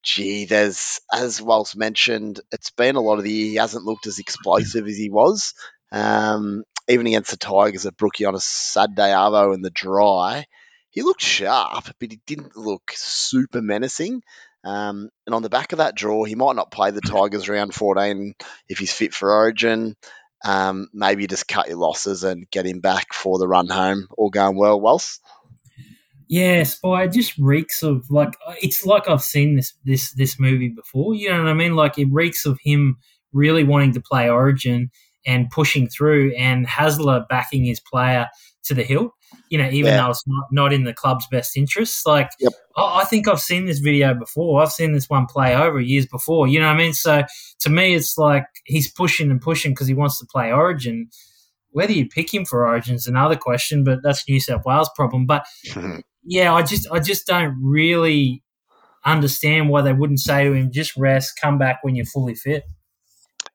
gee, 0.02 0.46
there's 0.46 1.00
as 1.12 1.42
Walsh 1.42 1.74
mentioned, 1.74 2.40
it's 2.50 2.70
been 2.70 2.96
a 2.96 3.00
lot 3.00 3.18
of 3.18 3.24
the 3.24 3.30
year. 3.30 3.46
He 3.50 3.54
hasn't 3.56 3.84
looked 3.84 4.06
as 4.06 4.18
explosive 4.18 4.86
as 4.86 4.96
he 4.96 5.10
was. 5.10 5.54
Um, 5.92 6.64
even 6.88 7.06
against 7.06 7.30
the 7.30 7.36
Tigers 7.36 7.86
at 7.86 7.96
Brookie 7.96 8.24
on 8.24 8.34
a 8.34 8.40
Saturday 8.40 9.10
Arvo 9.10 9.54
in 9.54 9.62
the 9.62 9.70
dry, 9.70 10.46
he 10.90 11.02
looked 11.02 11.22
sharp, 11.22 11.84
but 12.00 12.10
he 12.10 12.20
didn't 12.26 12.56
look 12.56 12.92
super 12.94 13.60
menacing. 13.60 14.22
Um, 14.64 15.10
and 15.26 15.34
on 15.34 15.42
the 15.42 15.50
back 15.50 15.72
of 15.72 15.78
that 15.78 15.94
draw, 15.94 16.24
he 16.24 16.34
might 16.34 16.56
not 16.56 16.70
play 16.70 16.90
the 16.90 17.00
Tigers 17.00 17.48
round 17.48 17.74
14 17.74 18.34
if 18.68 18.78
he's 18.78 18.92
fit 18.92 19.14
for 19.14 19.32
Origin 19.32 19.94
um, 20.44 20.88
maybe 20.92 21.26
just 21.26 21.48
cut 21.48 21.68
your 21.68 21.78
losses 21.78 22.24
and 22.24 22.48
get 22.50 22.66
him 22.66 22.80
back 22.80 23.12
for 23.12 23.38
the 23.38 23.48
run 23.48 23.68
home. 23.68 24.08
All 24.16 24.30
going 24.30 24.56
well, 24.56 24.80
Wells. 24.80 25.20
Yeah, 26.28 26.62
Spy 26.64 27.06
just 27.06 27.38
reeks 27.38 27.82
of 27.82 28.10
like 28.10 28.36
it's 28.60 28.84
like 28.84 29.08
I've 29.08 29.22
seen 29.22 29.56
this 29.56 29.72
this 29.84 30.12
this 30.12 30.38
movie 30.38 30.68
before. 30.68 31.14
You 31.14 31.30
know 31.30 31.44
what 31.44 31.48
I 31.48 31.54
mean? 31.54 31.74
Like 31.74 31.98
it 31.98 32.08
reeks 32.10 32.44
of 32.44 32.58
him 32.62 32.98
really 33.32 33.64
wanting 33.64 33.92
to 33.94 34.00
play 34.00 34.28
Origin 34.28 34.90
and 35.26 35.50
pushing 35.50 35.88
through, 35.88 36.34
and 36.36 36.66
Hasler 36.66 37.26
backing 37.28 37.64
his 37.64 37.80
player 37.80 38.28
to 38.68 38.74
the 38.74 38.84
hilt 38.84 39.12
you 39.50 39.58
know, 39.58 39.68
even 39.68 39.92
yeah. 39.92 40.02
though 40.02 40.10
it's 40.10 40.24
not, 40.26 40.46
not 40.50 40.72
in 40.72 40.84
the 40.84 40.92
club's 40.92 41.26
best 41.30 41.56
interests. 41.56 42.04
Like, 42.06 42.30
yep. 42.38 42.52
I, 42.76 43.00
I, 43.00 43.04
think 43.04 43.28
I've 43.28 43.40
seen 43.40 43.66
this 43.66 43.78
video 43.78 44.14
before. 44.14 44.62
I've 44.62 44.72
seen 44.72 44.92
this 44.92 45.08
one 45.08 45.26
play 45.26 45.54
over 45.54 45.80
years 45.80 46.06
before. 46.06 46.48
You 46.48 46.60
know 46.60 46.66
what 46.66 46.74
I 46.74 46.78
mean? 46.78 46.92
So 46.92 47.22
to 47.60 47.70
me, 47.70 47.94
it's 47.94 48.18
like 48.18 48.46
he's 48.64 48.90
pushing 48.90 49.30
and 49.30 49.40
pushing 49.40 49.72
because 49.72 49.86
he 49.86 49.94
wants 49.94 50.18
to 50.18 50.26
play 50.26 50.52
Origin. 50.52 51.08
Whether 51.70 51.92
you 51.92 52.08
pick 52.08 52.32
him 52.32 52.44
for 52.44 52.66
Origin 52.66 52.94
is 52.94 53.06
another 53.06 53.36
question, 53.36 53.84
but 53.84 54.00
that's 54.02 54.28
New 54.28 54.40
South 54.40 54.62
Wales' 54.64 54.90
problem. 54.94 55.26
But 55.26 55.46
yeah, 56.24 56.52
I 56.54 56.62
just 56.62 56.90
I 56.90 57.00
just 57.00 57.26
don't 57.26 57.56
really 57.62 58.42
understand 59.04 59.68
why 59.68 59.82
they 59.82 59.92
wouldn't 59.92 60.20
say 60.20 60.44
to 60.44 60.52
him, 60.52 60.72
just 60.72 60.96
rest, 60.96 61.38
come 61.40 61.58
back 61.58 61.78
when 61.82 61.94
you're 61.94 62.06
fully 62.06 62.34
fit. 62.34 62.64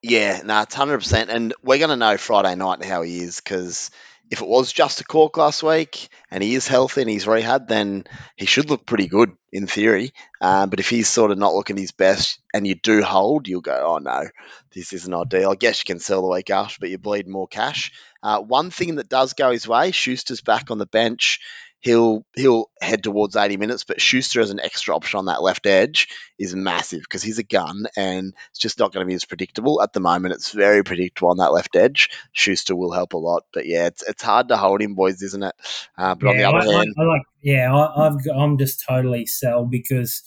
Yeah, 0.02 0.42
no, 0.44 0.62
it's 0.62 0.76
hundred 0.76 1.00
percent, 1.00 1.30
and 1.30 1.54
we're 1.64 1.78
going 1.78 1.90
to 1.90 1.96
know 1.96 2.18
Friday 2.18 2.56
night 2.56 2.84
how 2.84 3.04
he 3.04 3.20
is 3.20 3.38
because 3.38 3.90
if 4.30 4.42
it 4.42 4.48
was 4.48 4.72
just 4.72 5.02
a 5.02 5.04
cork 5.04 5.38
last 5.38 5.64
week 5.64 6.10
and 6.32 6.42
he 6.42 6.56
is 6.56 6.68
healthy 6.68 7.02
and 7.02 7.10
he's 7.10 7.28
rehab, 7.28 7.68
then 7.68 8.06
he 8.36 8.46
should 8.46 8.70
look 8.70 8.86
pretty 8.86 9.08
good 9.08 9.32
in 9.52 9.68
theory. 9.68 10.14
Um, 10.42 10.70
but 10.70 10.80
if 10.80 10.90
he's 10.90 11.08
sort 11.08 11.32
of 11.32 11.38
not 11.38 11.54
looking 11.54 11.78
his 11.78 11.92
best 11.92 12.42
and 12.54 12.66
you 12.66 12.76
do 12.76 13.04
hold, 13.04 13.48
you'll 13.48 13.62
go, 13.62 13.80
oh 13.86 13.98
no, 14.00 14.28
this 14.74 14.94
isn't 14.94 15.14
ideal. 15.14 15.52
I 15.52 15.56
guess 15.56 15.80
you 15.80 15.86
can 15.86 16.00
sell 16.00 16.22
the 16.22 16.30
week 16.30 16.50
after, 16.50 16.78
but 16.80 16.90
you 16.90 16.98
bleed 16.98 17.28
more 17.28 17.48
cash. 17.48 17.92
Uh, 18.24 18.40
one 18.40 18.72
thing 18.72 18.96
that 18.96 19.10
does 19.10 19.34
go 19.34 19.52
his 19.52 19.68
way, 19.68 19.92
Schuster's 19.92 20.42
back 20.42 20.72
on 20.72 20.78
the 20.78 20.86
bench 20.86 21.40
he'll 21.84 22.26
he'll 22.34 22.72
head 22.82 23.04
towards 23.04 23.36
80 23.36 23.58
minutes, 23.58 23.84
but 23.84 24.02
Schuster 24.02 24.40
as 24.40 24.52
an 24.52 24.60
extra 24.62 24.96
option 24.96 25.20
on 25.20 25.26
that 25.26 25.44
left 25.44 25.66
edge 25.66 26.08
is 26.40 26.56
massive 26.56 27.02
because 27.02 27.22
he's 27.22 27.40
a 27.40 27.44
gun 27.44 27.86
and 27.98 28.34
it's 28.50 28.60
just 28.60 28.80
not 28.80 28.94
going 28.94 29.06
to 29.06 29.08
be 29.08 29.14
as 29.14 29.26
predictable. 29.26 29.82
At 29.82 29.92
the 29.92 30.00
moment, 30.00 30.34
it's 30.34 30.52
very 30.52 30.84
predictable 30.84 31.30
on 31.30 31.38
that 31.38 31.52
left 31.52 31.76
edge. 31.76 32.10
Schuster 32.32 32.76
will 32.76 32.94
help 32.94 33.14
a 33.14 33.18
lot, 33.18 33.44
but 33.54 33.66
yeah, 33.66 33.88
it's, 33.88 34.02
it's 34.08 34.24
hard 34.24 34.48
to 34.48 34.58
hold 34.58 34.82
him, 34.82 34.96
boys, 34.96 35.22
isn't 35.22 35.44
it? 35.44 35.56
Uh, 35.98 36.16
but 36.16 36.28
yeah, 36.28 36.32
on 36.32 36.38
the 36.38 36.44
other 36.46 36.70
I, 36.70 36.74
hand, 36.74 36.96
I, 36.98 37.02
I 37.02 37.06
like, 37.06 37.22
yeah, 37.42 37.76
I, 37.76 38.08
I've, 38.08 38.18
I'm 38.34 38.58
just 38.58 38.84
totally 38.88 39.26
sell 39.26 39.66
because 39.66 40.24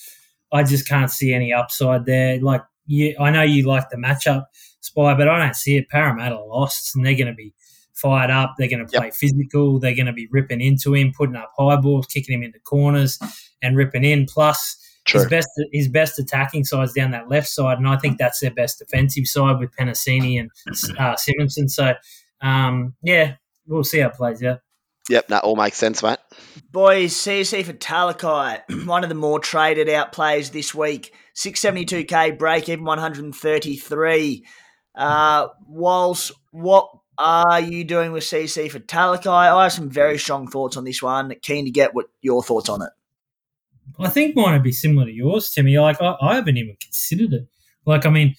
I 0.52 0.62
just 0.62 0.86
can't 0.86 1.10
see 1.10 1.32
any 1.32 1.54
upside 1.54 2.04
there. 2.04 2.38
Like, 2.38 2.62
yeah, 2.86 3.12
I 3.18 3.30
know 3.30 3.42
you 3.42 3.66
like 3.66 3.88
the 3.88 3.96
matchup, 3.96 4.44
Spy, 4.80 5.14
but 5.14 5.26
I 5.26 5.38
don't 5.42 5.56
see 5.56 5.78
it. 5.78 5.88
Parramatta 5.88 6.38
lost, 6.38 6.94
and 6.94 7.04
they're 7.04 7.14
going 7.14 7.26
to 7.28 7.34
be 7.34 7.54
fired 7.96 8.30
up. 8.30 8.54
They're 8.58 8.68
going 8.68 8.86
to 8.86 8.98
play 8.98 9.06
Yep. 9.06 9.14
physical. 9.14 9.78
They're 9.80 9.94
going 9.96 10.06
to 10.06 10.12
be 10.12 10.28
ripping 10.30 10.60
into 10.60 10.94
him, 10.94 11.12
putting 11.16 11.36
up 11.36 11.52
high 11.58 11.76
balls, 11.76 12.06
kicking 12.06 12.34
him 12.34 12.42
into 12.42 12.60
corners, 12.60 13.18
and 13.62 13.76
ripping 13.76 14.04
in. 14.04 14.26
Plus, 14.26 14.76
True. 15.06 15.20
his 15.20 15.28
best 15.30 15.48
his 15.72 15.88
best 15.88 16.18
attacking 16.18 16.64
side's 16.64 16.92
down 16.92 17.12
that 17.12 17.28
left 17.28 17.48
side, 17.48 17.78
and 17.78 17.88
I 17.88 17.96
think 17.96 18.18
that's 18.18 18.40
their 18.40 18.50
best 18.50 18.78
defensive 18.78 19.26
side 19.26 19.58
with 19.58 19.70
Penisini 19.78 20.38
and 20.40 20.50
uh, 20.98 21.14
Simonsson. 21.16 21.70
So, 21.70 21.94
um, 22.40 22.94
yeah, 23.02 23.34
we'll 23.66 23.84
see 23.84 24.00
how 24.00 24.08
it 24.08 24.14
plays 24.14 24.42
out. 24.42 24.60
Yep, 25.08 25.28
that 25.28 25.44
all 25.44 25.54
makes 25.54 25.76
sense, 25.76 26.02
mate. 26.02 26.18
Boys, 26.72 27.14
Siosifa 27.14 27.78
Talakai, 27.78 28.86
one 28.86 29.04
of 29.04 29.08
the 29.08 29.14
more 29.14 29.38
traded 29.38 29.88
out 29.88 30.10
players 30.10 30.50
this 30.50 30.74
week. 30.74 31.14
672k 31.36 32.36
break 32.36 32.68
even 32.68 32.84
133. 32.84 34.44
Uh, 34.96 35.46
whilst 35.68 36.32
what 36.50 36.88
are 37.18 37.60
you 37.60 37.84
doing 37.84 38.12
with 38.12 38.24
Siosifa 38.24 38.84
Talakai? 38.84 39.26
I 39.26 39.62
have 39.62 39.72
some 39.72 39.88
very 39.88 40.18
strong 40.18 40.48
thoughts 40.48 40.76
on 40.76 40.84
this 40.84 41.02
one. 41.02 41.34
Keen 41.42 41.64
to 41.64 41.70
get 41.70 41.94
what 41.94 42.06
your 42.22 42.42
thoughts 42.42 42.68
on 42.68 42.82
it. 42.82 42.90
I 43.98 44.08
think 44.08 44.36
mine 44.36 44.52
would 44.52 44.62
be 44.62 44.72
similar 44.72 45.06
to 45.06 45.12
yours, 45.12 45.50
Timmy. 45.50 45.78
Like 45.78 46.00
I, 46.02 46.16
I 46.20 46.34
haven't 46.34 46.56
even 46.56 46.76
considered 46.80 47.32
it. 47.32 47.48
Like 47.86 48.04
I 48.04 48.10
mean, 48.10 48.34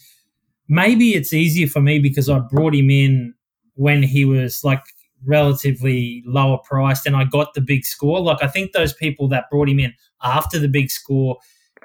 maybe 0.68 1.12
it's 1.12 1.34
easier 1.34 1.68
for 1.68 1.82
me 1.82 2.00
because 2.00 2.30
I 2.30 2.40
brought 2.40 2.76
him 2.76 2.90
in 2.90 3.34
when 3.76 4.04
he 4.04 4.26
was 4.26 4.64
like 4.64 4.84
relatively 5.26 6.24
lower 6.26 6.58
priced 6.60 7.06
and 7.06 7.16
I 7.16 7.24
got 7.24 7.54
the 7.54 7.62
big 7.62 7.86
score. 7.86 8.20
Like 8.20 8.44
I 8.44 8.48
think 8.48 8.72
those 8.72 8.94
people 8.94 9.28
that 9.30 9.50
brought 9.50 9.70
him 9.70 9.80
in 9.80 9.94
after 10.22 10.60
the 10.60 10.68
big 10.68 10.92
score 10.92 11.38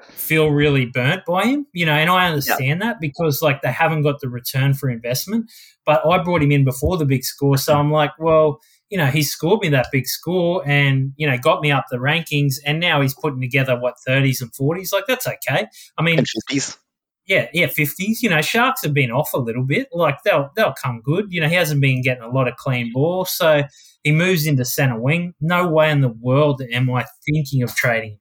feel 0.09 0.49
really 0.49 0.85
burnt 0.85 1.25
by 1.25 1.45
him, 1.45 1.65
you 1.73 1.85
know, 1.85 1.93
and 1.93 2.09
I 2.09 2.27
understand 2.27 2.81
that 2.81 2.99
because 3.01 3.41
like 3.41 3.61
they 3.61 3.71
haven't 3.71 4.03
got 4.03 4.19
the 4.21 4.29
return 4.29 4.73
for 4.73 4.89
investment. 4.89 5.51
But 5.85 6.05
I 6.05 6.21
brought 6.23 6.41
him 6.43 6.51
in 6.51 6.63
before 6.63 6.97
the 6.97 7.05
big 7.05 7.23
score, 7.25 7.57
so 7.57 7.75
I'm 7.77 7.91
like, 7.91 8.11
well, 8.19 8.59
you 8.89 8.97
know, 8.97 9.07
he 9.07 9.23
scored 9.23 9.61
me 9.61 9.69
that 9.69 9.87
big 9.91 10.07
score 10.07 10.61
and, 10.67 11.13
you 11.17 11.27
know, 11.27 11.37
got 11.37 11.61
me 11.61 11.71
up 11.71 11.85
the 11.89 11.97
rankings 11.97 12.55
and 12.65 12.79
now 12.79 13.01
he's 13.01 13.15
putting 13.15 13.41
together 13.41 13.77
what 13.79 13.95
30s 14.07 14.41
and 14.41 14.51
40s. 14.53 14.93
Like 14.93 15.05
that's 15.07 15.27
okay. 15.27 15.67
I 15.97 16.01
mean, 16.03 16.19
And 16.19 16.27
50s. 16.51 16.77
yeah, 17.25 17.47
yeah, 17.53 17.67
fifties. 17.67 18.21
You 18.21 18.29
know, 18.29 18.41
Sharks 18.41 18.83
have 18.83 18.93
been 18.93 19.11
off 19.11 19.33
a 19.33 19.39
little 19.39 19.63
bit. 19.65 19.87
Like 19.93 20.17
they'll 20.23 20.51
they'll 20.55 20.73
come 20.73 21.01
good. 21.03 21.27
You 21.31 21.41
know, 21.41 21.47
he 21.49 21.55
hasn't 21.55 21.81
been 21.81 22.01
getting 22.01 22.23
a 22.23 22.29
lot 22.29 22.47
of 22.47 22.55
clean 22.57 22.91
ball, 22.93 23.25
so 23.25 23.63
he 24.03 24.11
moves 24.11 24.45
into 24.45 24.65
centre 24.65 24.99
wing. 24.99 25.33
No 25.41 25.67
way 25.67 25.89
in 25.89 26.01
the 26.01 26.09
world 26.09 26.61
am 26.71 26.89
I 26.91 27.05
thinking 27.25 27.63
of 27.63 27.73
trading. 27.75 28.19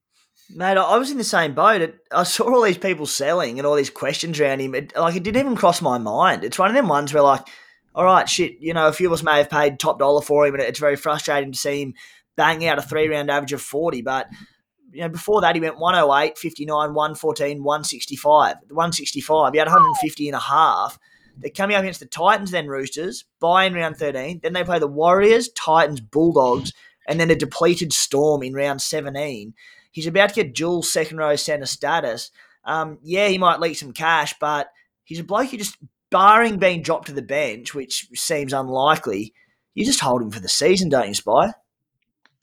Mate, 0.55 0.77
I 0.77 0.99
was 0.99 1.11
in 1.11 1.19
the 1.19 1.25
same 1.25 1.55
boat. 1.55 1.95
I 2.11 2.23
saw 2.25 2.45
all 2.45 2.63
these 2.63 2.79
people 2.79 3.07
selling 3.07 3.59
and 3.59 3.67
all 3.67 3.75
these 3.75 3.91
questions 3.91 4.39
around 4.39 4.61
him. 4.61 4.75
It, 4.75 4.97
like, 4.97 5.17
it 5.17 5.23
didn't 5.23 5.41
even 5.41 5.57
cross 5.57 5.81
my 5.81 5.99
mind. 5.99 6.45
It's 6.45 6.59
one 6.59 6.69
of 6.69 6.75
them 6.75 6.89
ones 6.89 7.15
where, 7.15 7.23
like, 7.23 7.47
all 7.95 8.05
right, 8.05 8.29
shit, 8.29 8.57
you 8.61 8.75
know, 8.75 8.87
a 8.87 8.93
few 8.93 9.07
of 9.07 9.13
us 9.13 9.23
may 9.23 9.39
have 9.39 9.51
paid 9.51 9.79
top 9.79 9.99
dollar 9.99 10.21
for 10.21 10.47
him, 10.47 10.55
and 10.55 10.63
it's 10.63 10.79
very 10.79 10.97
frustrating 10.97 11.53
to 11.53 11.59
see 11.59 11.83
him 11.83 11.95
bang 12.37 12.67
out 12.67 12.79
a 12.79 12.83
three 12.83 13.09
round 13.09 13.31
average 13.31 13.53
of 13.53 13.63
40. 13.63 14.03
But, 14.03 14.29
you 14.93 15.03
know, 15.03 15.09
before 15.09 15.41
that, 15.41 15.55
he 15.55 15.61
went 15.61 15.79
108, 15.79 16.37
59, 16.37 16.95
114, 16.95 17.63
165. 17.63 18.57
The 18.69 18.75
165, 18.75 19.53
he 19.53 19.59
had 19.59 19.69
150 19.69 20.29
and 20.29 20.37
a 20.37 20.41
half. 20.41 20.99
They're 21.39 21.51
coming 21.51 21.77
up 21.77 21.83
against 21.83 22.01
the 22.01 22.07
Titans, 22.07 22.51
then 22.51 22.69
Roosters, 22.69 23.25
bye 23.41 23.65
in 23.65 23.75
round 23.75 23.97
13. 23.97 24.41
Then 24.43 24.53
they 24.53 24.65
play 24.65 24.79
the 24.79 24.87
Warriors, 24.87 25.49
Titans, 25.51 26.01
Bulldogs, 26.01 26.73
and 27.09 27.19
then 27.19 27.31
a 27.31 27.35
depleted 27.35 27.93
Storm 27.93 28.43
in 28.43 28.53
round 28.53 28.83
17. 28.83 29.55
He's 29.93 30.09
about 30.09 30.31
to 30.31 30.35
get 30.35 30.55
dual 30.55 30.83
second 30.83 31.19
row 31.19 31.37
centre 31.37 31.67
status. 31.67 32.33
Um, 32.65 32.99
yeah, 33.03 33.29
he 33.29 33.39
might 33.39 33.61
leak 33.61 33.77
some 33.77 33.93
cash, 33.93 34.35
but 34.41 34.69
he's 35.05 35.21
a 35.21 35.25
bloke 35.25 35.51
who 35.51 35.59
just, 35.59 35.79
barring 36.11 36.59
being 36.59 36.83
dropped 36.83 37.07
to 37.07 37.13
the 37.13 37.23
bench, 37.23 37.75
which 37.75 38.07
seems 38.15 38.53
unlikely, 38.53 39.33
you 39.75 39.85
just 39.85 40.01
hold 40.01 40.21
him 40.21 40.31
for 40.31 40.41
the 40.41 40.49
season, 40.49 40.91
don't 40.91 41.09
you, 41.09 41.15
Spy? 41.15 41.53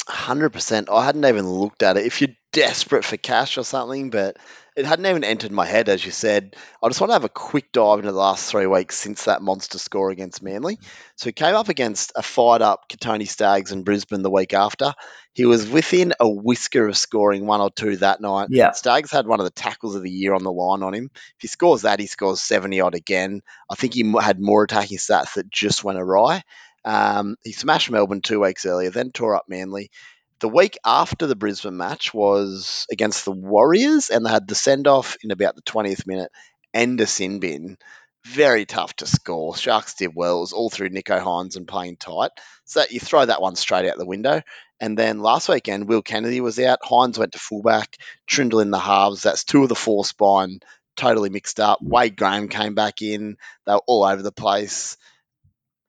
Hundred 0.07 0.49
percent. 0.49 0.89
I 0.89 1.05
hadn't 1.05 1.25
even 1.25 1.47
looked 1.47 1.83
at 1.83 1.95
it. 1.95 2.05
If 2.05 2.19
you're 2.19 2.31
desperate 2.51 3.05
for 3.05 3.15
cash 3.15 3.59
or 3.59 3.63
something, 3.63 4.09
but 4.09 4.37
it 4.79 4.85
hadn't 4.85 5.05
even 5.07 5.25
entered 5.25 5.51
my 5.51 5.65
head, 5.65 5.89
as 5.89 6.05
you 6.05 6.11
said. 6.11 6.55
I 6.81 6.87
just 6.87 7.01
want 7.01 7.09
to 7.09 7.15
have 7.15 7.25
a 7.25 7.29
quick 7.29 7.73
dive 7.73 7.99
into 7.99 8.13
the 8.13 8.17
last 8.17 8.49
three 8.49 8.65
weeks 8.65 8.97
since 8.97 9.25
that 9.25 9.41
monster 9.41 9.77
score 9.77 10.09
against 10.09 10.41
Manly. 10.41 10.79
So 11.17 11.25
he 11.25 11.33
came 11.33 11.53
up 11.53 11.67
against 11.67 12.13
a 12.15 12.23
fired 12.23 12.61
up 12.61 12.87
Kotoni 12.87 13.27
Staggs 13.27 13.73
in 13.73 13.83
Brisbane 13.83 14.21
the 14.21 14.31
week 14.31 14.53
after. 14.53 14.93
He 15.33 15.45
was 15.45 15.69
within 15.69 16.13
a 16.17 16.29
whisker 16.29 16.87
of 16.87 16.97
scoring 16.97 17.45
one 17.45 17.59
or 17.59 17.69
two 17.69 17.97
that 17.97 18.21
night. 18.21 18.47
Yeah. 18.51 18.71
Staggs 18.71 19.11
had 19.11 19.27
one 19.27 19.41
of 19.41 19.45
the 19.45 19.51
tackles 19.51 19.95
of 19.95 20.01
the 20.03 20.09
year 20.09 20.33
on 20.33 20.43
the 20.43 20.51
line 20.51 20.81
on 20.81 20.93
him. 20.93 21.11
If 21.13 21.41
he 21.41 21.47
scores 21.49 21.81
that, 21.81 21.99
he 21.99 22.07
scores 22.07 22.41
70 22.41 22.79
odd 22.79 22.95
again. 22.95 23.41
I 23.69 23.75
think 23.75 23.93
he 23.93 24.09
had 24.21 24.39
more 24.39 24.63
attacking 24.63 24.99
stats 24.99 25.33
that 25.33 25.49
just 25.49 25.83
went 25.83 25.99
awry. 25.99 26.41
Um, 26.85 27.35
he 27.43 27.51
smashed 27.51 27.91
Melbourne 27.91 28.21
two 28.21 28.39
weeks 28.39 28.65
earlier, 28.65 28.91
then 28.91 29.11
tore 29.11 29.35
up 29.35 29.45
Manly. 29.49 29.91
The 30.39 30.49
week 30.49 30.77
after 30.85 31.27
the 31.27 31.35
Brisbane 31.35 31.75
match 31.75 32.13
was 32.13 32.87
against 32.91 33.25
the 33.25 33.31
Warriors, 33.31 34.09
and 34.09 34.25
they 34.25 34.29
had 34.29 34.47
the 34.47 34.55
send 34.55 34.87
off 34.87 35.17
in 35.21 35.31
about 35.31 35.55
the 35.55 35.61
20th 35.61 36.07
minute 36.07 36.31
and 36.73 36.99
a 37.01 37.07
sin 37.07 37.39
bin. 37.39 37.77
Very 38.25 38.65
tough 38.65 38.95
to 38.97 39.05
score. 39.05 39.55
Sharks 39.55 39.95
did 39.95 40.11
well. 40.15 40.37
It 40.37 40.41
was 40.41 40.53
all 40.53 40.69
through 40.69 40.89
Nicho 40.89 41.19
Hynes 41.19 41.55
and 41.57 41.67
playing 41.67 41.97
tight. 41.97 42.31
So 42.65 42.83
you 42.89 42.99
throw 42.99 43.25
that 43.25 43.41
one 43.41 43.55
straight 43.55 43.85
out 43.89 43.97
the 43.97 44.05
window. 44.05 44.41
And 44.79 44.97
then 44.97 45.19
last 45.19 45.49
weekend, 45.49 45.89
Will 45.89 46.01
Kennedy 46.01 46.39
was 46.39 46.59
out. 46.59 46.79
Hines 46.83 47.19
went 47.19 47.33
to 47.33 47.39
fullback. 47.39 47.97
Trindall 48.27 48.61
in 48.61 48.71
the 48.71 48.79
halves. 48.79 49.23
That's 49.23 49.43
two 49.43 49.63
of 49.63 49.69
the 49.69 49.75
four 49.75 50.05
spine 50.05 50.59
totally 50.95 51.29
mixed 51.29 51.59
up. 51.59 51.79
Wade 51.81 52.17
Graham 52.17 52.49
came 52.49 52.75
back 52.75 53.01
in. 53.01 53.37
They 53.65 53.73
were 53.73 53.81
all 53.87 54.05
over 54.05 54.21
the 54.21 54.31
place 54.31 54.97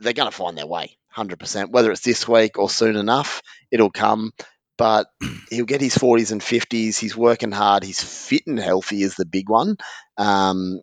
they're 0.01 0.14
going 0.14 0.30
to 0.30 0.36
find 0.36 0.57
their 0.57 0.66
way 0.66 0.96
100%. 1.17 1.71
Whether 1.71 1.91
it's 1.93 2.03
this 2.03 2.27
week 2.27 2.59
or 2.59 2.71
soon 2.71 2.97
enough, 2.97 3.43
it'll 3.71 3.91
come. 3.91 4.33
But 4.77 5.09
he'll 5.51 5.67
get 5.67 5.81
his 5.81 5.97
40s 5.97 6.33
and 6.33 6.41
50s. 6.41 6.99
He's 6.99 7.17
working 7.17 7.53
hard. 7.53 7.83
He's 7.83 8.03
fit 8.03 8.47
and 8.47 8.59
healthy 8.59 9.03
is 9.03 9.15
the 9.15 9.27
big 9.27 9.49
one. 9.49 9.77
Um, 10.17 10.81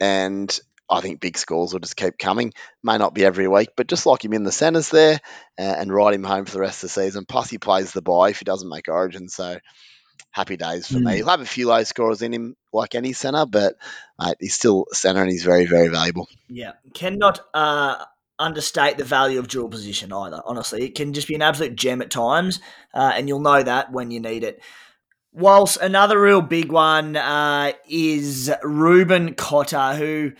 and 0.00 0.58
I 0.88 1.00
think 1.00 1.20
big 1.20 1.36
scores 1.36 1.72
will 1.72 1.80
just 1.80 1.96
keep 1.96 2.18
coming. 2.18 2.52
May 2.82 2.98
not 2.98 3.14
be 3.14 3.24
every 3.24 3.48
week, 3.48 3.70
but 3.76 3.88
just 3.88 4.06
lock 4.06 4.24
him 4.24 4.32
in 4.32 4.44
the 4.44 4.52
centres 4.52 4.90
there 4.90 5.20
uh, 5.58 5.62
and 5.62 5.92
ride 5.92 6.14
him 6.14 6.24
home 6.24 6.44
for 6.44 6.52
the 6.52 6.60
rest 6.60 6.84
of 6.84 6.90
the 6.90 7.00
season. 7.00 7.24
Plus, 7.26 7.50
he 7.50 7.58
plays 7.58 7.92
the 7.92 8.02
bye 8.02 8.30
if 8.30 8.38
he 8.38 8.44
doesn't 8.44 8.68
make 8.68 8.88
Origin. 8.88 9.28
So 9.28 9.58
happy 10.30 10.56
days 10.56 10.86
for 10.86 10.98
me. 10.98 11.16
He'll 11.16 11.28
have 11.28 11.40
a 11.40 11.46
few 11.46 11.66
low 11.66 11.82
scorers 11.82 12.22
in 12.22 12.32
him, 12.32 12.56
like 12.72 12.94
any 12.94 13.14
centre, 13.14 13.46
but 13.46 13.74
mate, 14.20 14.36
he's 14.38 14.54
still 14.54 14.86
centre 14.92 15.22
and 15.22 15.30
he's 15.30 15.44
very, 15.44 15.66
very 15.66 15.88
valuable. 15.88 16.28
Yeah. 16.48 16.72
Cannot 16.94 17.40
uh, 17.52 18.04
understate 18.38 18.98
the 18.98 19.04
value 19.04 19.38
of 19.38 19.48
dual 19.48 19.68
position 19.68 20.12
either, 20.12 20.42
honestly. 20.44 20.84
It 20.84 20.94
can 20.94 21.12
just 21.12 21.28
be 21.28 21.34
an 21.34 21.42
absolute 21.42 21.76
gem 21.76 22.02
at 22.02 22.10
times, 22.10 22.60
uh, 22.94 23.12
and 23.14 23.28
you'll 23.28 23.40
know 23.40 23.62
that 23.62 23.92
when 23.92 24.10
you 24.10 24.20
need 24.20 24.44
it. 24.44 24.60
Whilst 25.32 25.76
another 25.78 26.20
real 26.20 26.40
big 26.40 26.72
one 26.72 27.16
uh, 27.16 27.72
is 27.88 28.50
Reuben 28.62 29.34
Cotter, 29.34 29.94
who 29.94 30.32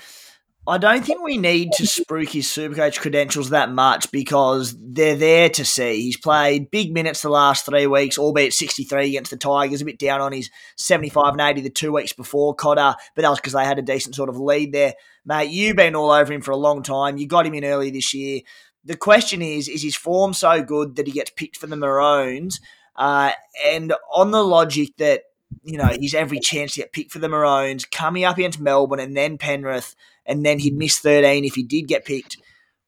I 0.69 0.79
don't 0.79 1.05
think 1.05 1.23
we 1.23 1.39
need 1.39 1.71
to 1.75 1.85
spruik 1.85 2.31
his 2.31 2.47
Supercoach 2.47 2.99
credentials 2.99 3.51
that 3.51 3.71
much 3.71 4.11
because 4.11 4.75
they're 4.81 5.15
there 5.15 5.49
to 5.51 5.65
see. 5.65 6.03
He's 6.03 6.17
played 6.17 6.73
big 6.73 6.93
minutes 6.93 7.23
the 7.23 7.29
last 7.29 7.65
three 7.65 7.87
weeks, 7.87 8.19
albeit 8.19 8.53
63 8.53 9.11
against 9.11 9.31
the 9.31 9.37
Tigers, 9.37 9.81
a 9.81 9.85
bit 9.85 9.99
down 9.99 10.21
on 10.21 10.33
his 10.33 10.51
75 10.77 11.35
and 11.35 11.41
80 11.41 11.61
the 11.61 11.71
two 11.71 11.93
weeks 11.93 12.13
before 12.13 12.55
Cotter, 12.55 12.97
but 13.15 13.23
that 13.23 13.31
was 13.31 13.39
because 13.39 13.53
they 13.53 13.65
had 13.65 13.79
a 13.79 13.83
decent 13.83 14.17
sort 14.17 14.29
of 14.29 14.41
lead 14.41 14.73
there. 14.73 14.95
Mate, 15.27 15.51
you've 15.51 15.77
been 15.77 15.97
all 15.97 16.11
over 16.11 16.33
him 16.33 16.41
for 16.41 16.53
a 16.53 16.57
long 16.57 16.83
time. 16.83 17.19
You 17.19 17.27
got 17.27 17.47
him 17.47 17.55
in 17.55 17.65
early 17.65 17.91
this 17.91 18.15
year. 18.15 18.41
The 18.85 18.97
question 18.97 19.43
is, 19.43 19.69
is 19.69 19.83
his 19.83 19.97
form 19.97 20.33
so 20.33 20.63
good 20.63 20.97
that 20.97 21.07
he 21.07 21.13
gets 21.13 21.31
picked 21.31 21.57
for 21.57 21.67
the 21.67 21.77
Maroons? 21.77 22.61
Uh, 22.95 23.33
and 23.67 23.93
on 24.15 24.31
the 24.31 24.45
logic 24.45 24.97
that 24.99 25.23
you 25.63 25.79
know, 25.79 25.91
he's 25.99 26.15
every 26.15 26.41
chance 26.41 26.75
to 26.75 26.81
get 26.81 26.93
picked 26.93 27.13
for 27.13 27.19
the 27.19 27.29
Maroons, 27.29 27.85
coming 27.85 28.25
up 28.25 28.39
against 28.39 28.61
Melbourne 28.61 29.01
and 29.01 29.17
then 29.17 29.39
Penrith, 29.39 29.95
and 30.25 30.45
then 30.45 30.59
he'd 30.59 30.77
miss 30.77 30.99
13 30.99 31.45
if 31.45 31.55
he 31.55 31.63
did 31.63 31.89
get 31.89 32.05
picked. 32.05 32.39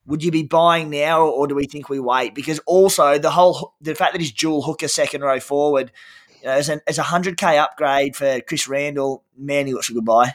Would 0.06 0.24
you 0.24 0.30
be 0.30 0.42
buying 0.42 0.90
now, 0.90 1.26
or 1.26 1.46
do 1.46 1.54
we 1.54 1.66
think 1.66 1.88
we 1.88 2.00
wait? 2.00 2.34
Because 2.34 2.60
also 2.60 3.18
the 3.18 3.30
whole 3.30 3.74
the 3.80 3.94
fact 3.94 4.12
that 4.12 4.20
he's 4.20 4.32
dual 4.32 4.62
hooker 4.62 4.88
second 4.88 5.20
row 5.20 5.38
forward, 5.38 5.92
you 6.40 6.46
know, 6.46 6.52
as, 6.52 6.98
a 6.98 7.02
hundred 7.02 7.36
k 7.36 7.58
upgrade 7.58 8.16
for 8.16 8.40
Chris 8.40 8.66
Randall, 8.66 9.22
man, 9.36 9.66
he 9.66 9.74
looks 9.74 9.90
a 9.90 9.92
good 9.92 10.06
buy. 10.06 10.34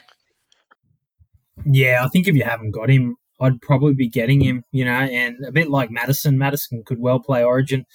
Yeah, 1.64 2.04
I 2.04 2.08
think 2.08 2.28
if 2.28 2.34
you 2.34 2.44
haven't 2.44 2.72
got 2.72 2.90
him, 2.90 3.16
I'd 3.40 3.60
probably 3.60 3.94
be 3.94 4.08
getting 4.08 4.40
him. 4.40 4.64
You 4.72 4.84
know, 4.84 4.92
and 4.92 5.44
a 5.44 5.52
bit 5.52 5.70
like 5.70 5.90
Matterson, 5.90 6.38
Matterson 6.38 6.82
could 6.84 6.98
well 6.98 7.20
play 7.20 7.42
Origin 7.42 7.86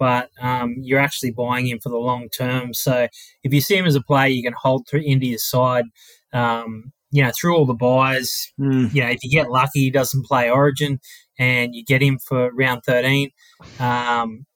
but 0.00 0.30
um, 0.40 0.76
you're 0.80 0.98
actually 0.98 1.30
buying 1.30 1.68
him 1.68 1.78
for 1.78 1.90
the 1.90 1.98
long 1.98 2.30
term. 2.30 2.72
So 2.72 3.06
if 3.44 3.52
you 3.52 3.60
see 3.60 3.76
him 3.76 3.84
as 3.84 3.94
a 3.94 4.00
player, 4.00 4.28
you 4.28 4.42
can 4.42 4.54
hold 4.54 4.88
through 4.88 5.02
India's 5.02 5.44
side. 5.44 5.84
Um, 6.32 6.92
you 7.12 7.22
know, 7.22 7.30
through 7.38 7.56
all 7.56 7.66
the 7.66 7.74
byes, 7.74 8.52
mm. 8.58 8.92
you 8.94 9.02
know, 9.02 9.10
if 9.10 9.18
you 9.22 9.30
get 9.30 9.50
lucky, 9.50 9.80
he 9.80 9.90
doesn't 9.90 10.24
play 10.26 10.48
Origin, 10.48 11.00
and 11.38 11.74
you 11.74 11.84
get 11.84 12.02
him 12.02 12.18
for 12.18 12.50
round 12.54 12.82
thirteen. 12.86 13.30
Um, 13.78 14.46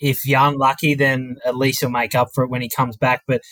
if 0.00 0.24
you're 0.24 0.40
unlucky, 0.40 0.94
then 0.94 1.36
at 1.44 1.56
least 1.56 1.80
he'll 1.80 1.90
make 1.90 2.14
up 2.14 2.28
for 2.34 2.44
it 2.44 2.50
when 2.50 2.62
he 2.62 2.68
comes 2.68 2.96
back. 2.96 3.22
But 3.26 3.42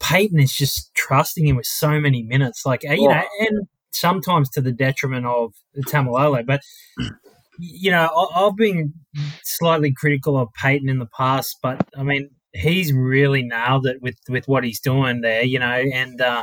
Payten 0.00 0.42
is 0.42 0.52
just 0.52 0.92
trusting 0.94 1.46
him 1.46 1.56
with 1.56 1.66
so 1.66 2.00
many 2.00 2.22
minutes, 2.22 2.64
like 2.66 2.82
you 2.82 3.08
know, 3.08 3.22
and 3.40 3.68
sometimes 3.92 4.48
to 4.50 4.60
the 4.60 4.72
detriment 4.72 5.26
of 5.26 5.52
Taumalolo. 5.86 6.44
But 6.44 6.62
you 7.58 7.90
know, 7.90 8.08
I've 8.34 8.56
been 8.56 8.94
slightly 9.42 9.92
critical 9.92 10.38
of 10.38 10.48
Payten 10.60 10.88
in 10.88 10.98
the 10.98 11.08
past, 11.16 11.58
but 11.62 11.86
I 11.96 12.02
mean, 12.02 12.30
he's 12.52 12.92
really 12.92 13.42
nailed 13.42 13.86
it 13.86 14.02
with 14.02 14.16
with 14.28 14.48
what 14.48 14.64
he's 14.64 14.80
doing 14.80 15.20
there, 15.20 15.42
you 15.42 15.58
know, 15.58 15.84
and 15.92 16.20
uh, 16.20 16.42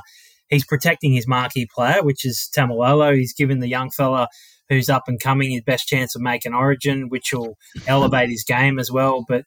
he's 0.49 0.65
protecting 0.65 1.13
his 1.13 1.27
marquee 1.27 1.67
player, 1.73 2.03
which 2.03 2.25
is 2.25 2.49
Taumalolo. 2.55 3.15
He's 3.15 3.33
given 3.33 3.59
the 3.59 3.67
young 3.67 3.89
fella 3.89 4.27
who's 4.69 4.89
up 4.89 5.03
and 5.07 5.19
coming 5.19 5.51
his 5.51 5.61
best 5.61 5.87
chance 5.87 6.15
of 6.15 6.21
making 6.21 6.53
Origin, 6.53 7.09
which 7.09 7.33
will 7.33 7.57
elevate 7.87 8.29
his 8.29 8.43
game 8.43 8.79
as 8.79 8.91
well. 8.91 9.25
But 9.27 9.45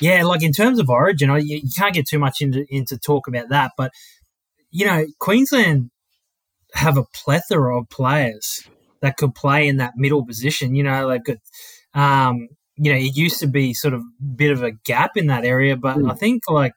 yeah, 0.00 0.24
like 0.24 0.42
in 0.42 0.52
terms 0.52 0.78
of 0.78 0.88
Origin, 0.88 1.30
you, 1.30 1.60
you 1.62 1.70
can't 1.76 1.94
get 1.94 2.06
too 2.06 2.18
much 2.18 2.40
into 2.40 2.64
into 2.68 2.98
talk 2.98 3.28
about 3.28 3.48
that, 3.50 3.72
but 3.76 3.92
you 4.70 4.86
know, 4.86 5.06
Queensland 5.18 5.90
have 6.74 6.96
a 6.98 7.04
plethora 7.14 7.78
of 7.78 7.88
players 7.88 8.68
that 9.00 9.16
could 9.16 9.34
play 9.34 9.68
in 9.68 9.78
that 9.78 9.94
middle 9.96 10.24
position. 10.24 10.74
You 10.74 10.82
know, 10.82 11.08
they've 11.08 11.24
got, 11.24 11.38
um, 11.94 12.48
you 12.76 12.92
know, 12.92 12.98
it 12.98 13.16
used 13.16 13.40
to 13.40 13.46
be 13.46 13.72
sort 13.74 13.94
of 13.94 14.00
a 14.00 14.24
bit 14.36 14.50
of 14.50 14.62
a 14.62 14.72
gap 14.72 15.12
in 15.16 15.28
that 15.28 15.44
area, 15.44 15.76
but 15.76 15.96
mm. 15.96 16.10
I 16.10 16.14
think 16.14 16.42
like 16.48 16.74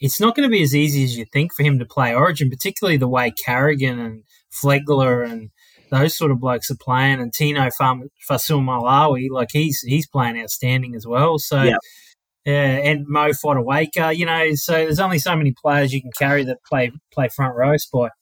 it's 0.00 0.20
not 0.20 0.34
going 0.34 0.48
to 0.48 0.52
be 0.52 0.62
as 0.62 0.74
easy 0.74 1.04
as 1.04 1.16
you 1.16 1.24
think 1.32 1.52
for 1.54 1.62
him 1.62 1.78
to 1.78 1.86
play 1.86 2.14
Origin, 2.14 2.50
particularly 2.50 2.96
the 2.96 3.08
way 3.08 3.30
Carrigan 3.30 3.98
and 3.98 4.24
Flegler 4.52 5.28
and 5.28 5.50
those 5.90 6.16
sort 6.16 6.30
of 6.30 6.40
blokes 6.40 6.70
are 6.70 6.76
playing, 6.76 7.20
and 7.20 7.32
Tino 7.32 7.68
Fasul 7.80 8.10
Malawi, 8.30 9.28
like 9.30 9.48
he's 9.52 9.80
he's 9.80 10.06
playing 10.06 10.40
outstanding 10.40 10.94
as 10.94 11.06
well. 11.06 11.38
So. 11.38 11.62
Yeah. 11.62 11.76
Yeah, 12.44 12.78
and 12.78 13.06
Mo 13.06 13.30
Fotuaika, 13.30 14.16
you 14.16 14.24
know, 14.24 14.54
so 14.54 14.72
there's 14.72 15.00
only 15.00 15.18
so 15.18 15.36
many 15.36 15.52
players 15.52 15.92
you 15.92 16.00
can 16.00 16.12
carry 16.12 16.44
that 16.44 16.64
play 16.64 16.92
play 17.12 17.28
front 17.28 17.56
row 17.56 17.76
spot. 17.76 18.12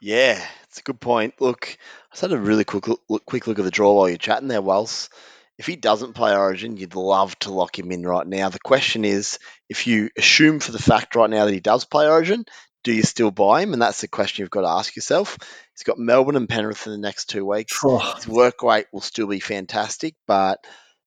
Yeah, 0.00 0.40
it's 0.68 0.78
a 0.78 0.82
good 0.82 1.00
point. 1.00 1.34
Look, 1.40 1.76
I 2.10 2.14
just 2.14 2.20
had 2.20 2.32
a 2.32 2.38
really 2.38 2.64
quick 2.64 2.86
look, 2.86 3.24
quick 3.26 3.46
look 3.46 3.58
at 3.58 3.64
the 3.64 3.70
draw 3.70 3.94
while 3.94 4.08
you're 4.08 4.18
chatting 4.18 4.48
there, 4.48 4.62
Wells. 4.62 5.10
If 5.58 5.66
he 5.66 5.76
doesn't 5.76 6.12
play 6.12 6.36
Origin, 6.36 6.76
you'd 6.76 6.94
love 6.94 7.36
to 7.40 7.52
lock 7.52 7.78
him 7.78 7.90
in 7.90 8.06
right 8.06 8.26
now. 8.26 8.50
The 8.50 8.58
question 8.58 9.06
is, 9.06 9.38
if 9.70 9.86
you 9.86 10.10
assume 10.18 10.60
for 10.60 10.70
the 10.70 10.78
fact 10.78 11.16
right 11.16 11.30
now 11.30 11.46
that 11.46 11.54
he 11.54 11.60
does 11.60 11.86
play 11.86 12.06
Origin, 12.06 12.44
do 12.84 12.92
you 12.92 13.02
still 13.02 13.30
buy 13.30 13.62
him? 13.62 13.72
And 13.72 13.80
that's 13.80 14.02
the 14.02 14.08
question 14.08 14.42
you've 14.42 14.50
got 14.50 14.60
to 14.60 14.68
ask 14.68 14.94
yourself. 14.94 15.38
He's 15.74 15.82
got 15.82 15.98
Melbourne 15.98 16.36
and 16.36 16.48
Penrith 16.48 16.86
in 16.86 16.92
the 16.92 16.98
next 16.98 17.30
two 17.30 17.44
weeks. 17.44 17.80
Oh. 17.82 17.98
His 18.16 18.28
work 18.28 18.62
rate 18.62 18.86
will 18.92 19.00
still 19.00 19.26
be 19.26 19.40
fantastic, 19.40 20.14
but 20.26 20.58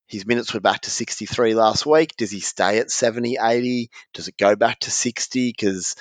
his 0.10 0.26
minutes 0.26 0.54
were 0.54 0.60
back 0.60 0.82
to 0.82 0.90
63 0.90 1.54
last 1.54 1.86
week. 1.86 2.16
Does 2.18 2.32
he 2.32 2.40
stay 2.40 2.80
at 2.80 2.90
70, 2.90 3.38
80? 3.40 3.92
Does 4.16 4.28
it 4.28 4.38
go 4.38 4.56
back 4.56 4.80
to 4.80 4.92
60? 4.92 5.50
Because 5.52 5.96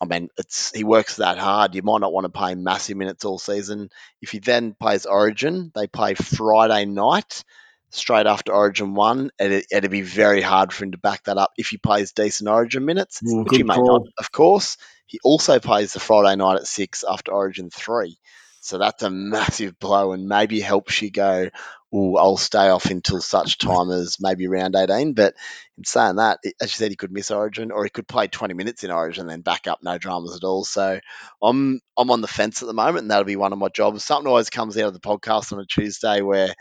I 0.00 0.04
mean, 0.04 0.28
it's 0.36 0.72
he 0.72 0.82
works 0.82 1.16
that 1.16 1.38
hard. 1.38 1.74
You 1.74 1.82
might 1.82 2.00
not 2.00 2.12
want 2.12 2.24
to 2.24 2.38
pay 2.38 2.54
massive 2.56 2.96
minutes 2.96 3.24
all 3.24 3.38
season. 3.38 3.88
If 4.20 4.30
he 4.30 4.40
then 4.40 4.74
plays 4.74 5.06
Origin, 5.06 5.70
they 5.74 5.86
play 5.86 6.14
Friday 6.14 6.86
night 6.86 7.44
straight 7.90 8.26
after 8.26 8.52
Origin 8.52 8.94
one. 8.94 9.30
It, 9.38 9.66
it'd 9.70 9.90
be 9.92 10.02
very 10.02 10.42
hard 10.42 10.72
for 10.72 10.84
him 10.84 10.92
to 10.92 10.98
back 10.98 11.24
that 11.24 11.38
up 11.38 11.52
if 11.56 11.68
he 11.68 11.78
plays 11.78 12.12
decent 12.12 12.50
Origin 12.50 12.84
minutes, 12.84 13.22
Ooh, 13.24 13.44
which 13.44 13.56
he 13.56 13.62
may 13.62 13.74
call. 13.74 14.00
not, 14.00 14.02
of 14.18 14.32
course. 14.32 14.76
He 15.06 15.20
also 15.22 15.60
plays 15.60 15.92
the 15.92 16.00
Friday 16.00 16.36
night 16.36 16.56
at 16.56 16.66
six 16.66 17.04
after 17.08 17.32
Origin 17.32 17.70
three. 17.70 18.18
So 18.66 18.78
that's 18.78 19.02
a 19.04 19.10
massive 19.10 19.78
blow 19.78 20.12
and 20.12 20.26
maybe 20.26 20.60
helps 20.60 21.00
you 21.00 21.10
go, 21.10 21.50
oh, 21.92 22.16
I'll 22.16 22.36
stay 22.36 22.68
off 22.68 22.86
until 22.86 23.20
such 23.20 23.58
time 23.58 23.90
as 23.90 24.16
maybe 24.20 24.48
round 24.48 24.74
18. 24.74 25.14
But 25.14 25.34
in 25.78 25.84
saying 25.84 26.16
that, 26.16 26.40
as 26.60 26.72
you 26.72 26.76
said, 26.76 26.90
he 26.90 26.96
could 26.96 27.12
miss 27.12 27.30
Origin 27.30 27.70
or 27.70 27.84
he 27.84 27.90
could 27.90 28.08
play 28.08 28.26
20 28.26 28.54
minutes 28.54 28.82
in 28.82 28.90
Origin 28.90 29.22
and 29.22 29.30
then 29.30 29.40
back 29.42 29.68
up, 29.68 29.78
no 29.82 29.98
dramas 29.98 30.36
at 30.36 30.44
all. 30.44 30.64
So 30.64 30.98
I'm 31.40 31.80
I'm 31.96 32.10
on 32.10 32.20
the 32.22 32.28
fence 32.28 32.60
at 32.60 32.66
the 32.66 32.74
moment 32.74 33.02
and 33.02 33.10
that'll 33.10 33.24
be 33.24 33.36
one 33.36 33.52
of 33.52 33.58
my 33.58 33.68
jobs. 33.68 34.04
Something 34.04 34.28
always 34.28 34.50
comes 34.50 34.76
out 34.76 34.88
of 34.88 34.94
the 34.94 35.00
podcast 35.00 35.52
on 35.52 35.60
a 35.60 35.64
Tuesday 35.64 36.20
where 36.22 36.52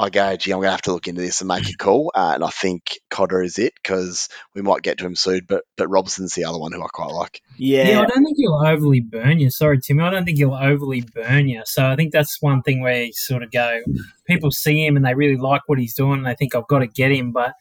I 0.00 0.08
go, 0.08 0.34
gee, 0.36 0.52
I'm 0.52 0.60
going 0.60 0.68
to 0.68 0.70
have 0.70 0.82
to 0.82 0.92
look 0.92 1.08
into 1.08 1.20
this 1.20 1.42
and 1.42 1.48
make 1.48 1.68
a 1.68 1.76
call. 1.76 2.10
Uh, 2.14 2.32
and 2.34 2.42
I 2.42 2.48
think 2.48 2.98
Cotter 3.10 3.42
is 3.42 3.58
it 3.58 3.74
because 3.74 4.30
we 4.54 4.62
might 4.62 4.80
get 4.80 4.96
to 4.98 5.06
him 5.06 5.14
soon. 5.14 5.42
But 5.46 5.64
but 5.76 5.88
Robson's 5.88 6.34
the 6.34 6.44
other 6.44 6.58
one 6.58 6.72
who 6.72 6.82
I 6.82 6.88
quite 6.88 7.12
like. 7.12 7.42
Yeah. 7.58 7.90
yeah, 7.90 8.00
I 8.00 8.06
don't 8.06 8.24
think 8.24 8.38
he'll 8.38 8.62
overly 8.64 9.00
burn 9.00 9.40
you. 9.40 9.50
Sorry, 9.50 9.78
Timmy. 9.78 10.02
I 10.02 10.10
don't 10.10 10.24
think 10.24 10.38
he'll 10.38 10.54
overly 10.54 11.02
burn 11.02 11.48
you. 11.48 11.62
So 11.66 11.86
I 11.86 11.96
think 11.96 12.12
that's 12.12 12.38
one 12.40 12.62
thing 12.62 12.80
where 12.80 13.04
you 13.04 13.12
sort 13.12 13.42
of 13.42 13.50
go, 13.50 13.80
people 14.26 14.50
see 14.50 14.86
him 14.86 14.96
and 14.96 15.04
they 15.04 15.14
really 15.14 15.36
like 15.36 15.62
what 15.66 15.78
he's 15.78 15.94
doing 15.94 16.18
and 16.18 16.26
they 16.26 16.34
think, 16.34 16.54
I've 16.54 16.66
got 16.66 16.78
to 16.78 16.86
get 16.86 17.12
him. 17.12 17.32
But 17.32 17.52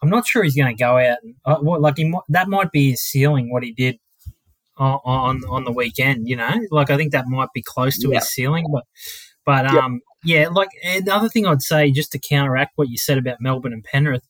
I'm 0.00 0.10
not 0.10 0.24
sure 0.24 0.44
he's 0.44 0.54
going 0.54 0.74
to 0.74 0.80
go 0.80 0.98
out. 0.98 1.18
And, 1.24 1.34
uh, 1.44 1.58
like 1.60 1.96
he, 1.96 2.14
that 2.28 2.48
might 2.48 2.70
be 2.70 2.90
his 2.90 3.02
ceiling, 3.02 3.52
what 3.52 3.64
he 3.64 3.72
did 3.72 3.98
on, 4.76 5.00
on, 5.04 5.42
on 5.48 5.64
the 5.64 5.72
weekend, 5.72 6.28
you 6.28 6.36
know? 6.36 6.54
Like 6.70 6.90
I 6.90 6.96
think 6.96 7.10
that 7.10 7.26
might 7.26 7.48
be 7.52 7.62
close 7.66 7.98
to 7.98 8.08
yeah. 8.08 8.20
his 8.20 8.28
ceiling. 8.28 8.66
But 8.72 8.84
but 9.44 9.66
um, 9.66 10.00
yeah, 10.24 10.48
like 10.48 10.68
eh, 10.82 10.98
another 10.98 11.28
thing 11.28 11.46
I'd 11.46 11.62
say 11.62 11.90
just 11.90 12.12
to 12.12 12.18
counteract 12.18 12.72
what 12.76 12.88
you 12.88 12.98
said 12.98 13.18
about 13.18 13.40
Melbourne 13.40 13.72
and 13.72 13.84
Penrith, 13.84 14.26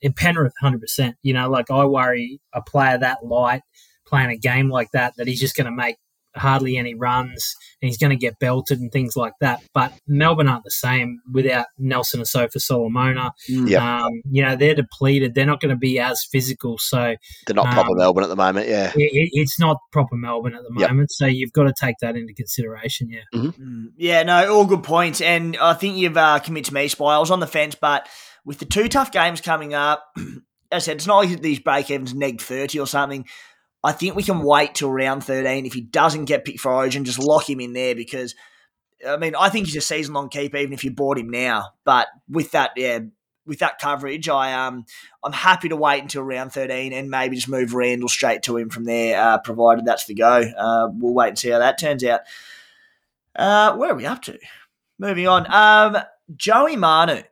in 0.00 0.12
Penrith, 0.12 0.54
hundred 0.60 0.80
percent. 0.80 1.16
You 1.22 1.34
know, 1.34 1.48
like 1.48 1.70
I 1.70 1.84
worry 1.84 2.40
a 2.52 2.62
player 2.62 2.98
that 2.98 3.24
light 3.24 3.62
playing 4.06 4.30
a 4.30 4.36
game 4.36 4.70
like 4.70 4.90
that 4.92 5.14
that 5.16 5.26
he's 5.26 5.40
just 5.40 5.56
going 5.56 5.66
to 5.66 5.72
make 5.72 5.96
hardly 6.38 6.76
any 6.76 6.94
runs 6.94 7.54
and 7.80 7.88
he's 7.88 7.98
going 7.98 8.10
to 8.10 8.16
get 8.16 8.38
belted 8.38 8.80
and 8.80 8.90
things 8.90 9.16
like 9.16 9.34
that. 9.40 9.62
But 9.74 9.92
Melbourne 10.06 10.48
aren't 10.48 10.64
the 10.64 10.70
same 10.70 11.20
without 11.32 11.66
Nelson 11.78 12.20
Asofa-Solomona. 12.20 13.32
Mm. 13.48 13.68
Yeah. 13.68 14.04
Um, 14.04 14.22
you 14.30 14.42
know, 14.42 14.56
they're 14.56 14.74
depleted. 14.74 15.34
They're 15.34 15.46
not 15.46 15.60
going 15.60 15.74
to 15.74 15.78
be 15.78 15.98
as 15.98 16.24
physical. 16.24 16.78
So 16.78 17.14
they're 17.46 17.54
not 17.54 17.66
um, 17.66 17.74
proper 17.74 17.94
Melbourne 17.94 18.24
at 18.24 18.30
the 18.30 18.36
moment. 18.36 18.68
Yeah. 18.68 18.92
It, 18.94 19.30
it's 19.32 19.60
not 19.60 19.78
proper 19.92 20.16
Melbourne 20.16 20.54
at 20.54 20.62
the 20.62 20.70
moment. 20.70 21.00
Yep. 21.00 21.10
So 21.10 21.26
you've 21.26 21.52
got 21.52 21.64
to 21.64 21.74
take 21.78 21.96
that 22.00 22.16
into 22.16 22.34
consideration. 22.34 23.10
Yeah. 23.10 23.20
Mm-hmm. 23.34 23.62
Mm, 23.62 23.86
yeah. 23.96 24.22
No, 24.22 24.54
all 24.54 24.64
good 24.64 24.82
points. 24.82 25.20
And 25.20 25.56
I 25.56 25.74
think 25.74 25.96
you've 25.96 26.16
uh, 26.16 26.38
committed 26.40 26.66
to 26.66 26.74
me, 26.74 26.88
Spy. 26.88 27.14
I 27.14 27.18
was 27.18 27.30
on 27.30 27.40
the 27.40 27.46
fence, 27.46 27.74
but 27.74 28.08
with 28.44 28.58
the 28.58 28.64
two 28.64 28.88
tough 28.88 29.12
games 29.12 29.40
coming 29.40 29.74
up, 29.74 30.04
as 30.16 30.24
I 30.72 30.78
said, 30.78 30.96
it's 30.96 31.06
not 31.06 31.18
like 31.24 31.40
these 31.40 31.60
break 31.60 31.90
evens 31.90 32.14
neg 32.14 32.40
30 32.40 32.80
or 32.80 32.86
something. 32.86 33.26
I 33.82 33.92
think 33.92 34.16
we 34.16 34.22
can 34.22 34.42
wait 34.42 34.74
till 34.74 34.90
round 34.90 35.24
13. 35.24 35.66
If 35.66 35.72
he 35.72 35.80
doesn't 35.80 36.24
get 36.24 36.44
picked 36.44 36.60
for 36.60 36.72
Origin, 36.72 37.04
just 37.04 37.18
lock 37.18 37.48
him 37.48 37.60
in 37.60 37.72
there 37.72 37.94
because, 37.94 38.34
I 39.06 39.16
mean, 39.16 39.34
I 39.36 39.48
think 39.48 39.66
he's 39.66 39.76
a 39.76 39.80
season 39.80 40.14
long 40.14 40.28
keep 40.28 40.54
even 40.54 40.72
if 40.72 40.84
you 40.84 40.90
bought 40.90 41.18
him 41.18 41.30
now. 41.30 41.70
But 41.84 42.08
with 42.28 42.50
that, 42.52 42.72
yeah, 42.76 43.00
with 43.46 43.60
that 43.60 43.78
coverage, 43.78 44.28
I 44.28 44.52
um 44.52 44.84
I'm 45.24 45.32
happy 45.32 45.68
to 45.70 45.76
wait 45.76 46.02
until 46.02 46.22
round 46.22 46.52
13 46.52 46.92
and 46.92 47.10
maybe 47.10 47.36
just 47.36 47.48
move 47.48 47.72
Randall 47.72 48.08
straight 48.08 48.42
to 48.44 48.56
him 48.56 48.68
from 48.68 48.84
there, 48.84 49.20
uh, 49.20 49.38
provided 49.38 49.86
that's 49.86 50.06
the 50.06 50.14
go. 50.14 50.42
Uh, 50.56 50.88
we'll 50.92 51.14
wait 51.14 51.28
and 51.28 51.38
see 51.38 51.50
how 51.50 51.58
that 51.60 51.78
turns 51.78 52.04
out. 52.04 52.20
Uh, 53.34 53.76
where 53.76 53.92
are 53.92 53.96
we 53.96 54.06
up 54.06 54.22
to? 54.22 54.38
Moving 54.98 55.28
on. 55.28 55.46
Um, 55.52 56.02
Joey 56.36 56.76
Manu, 56.76 57.22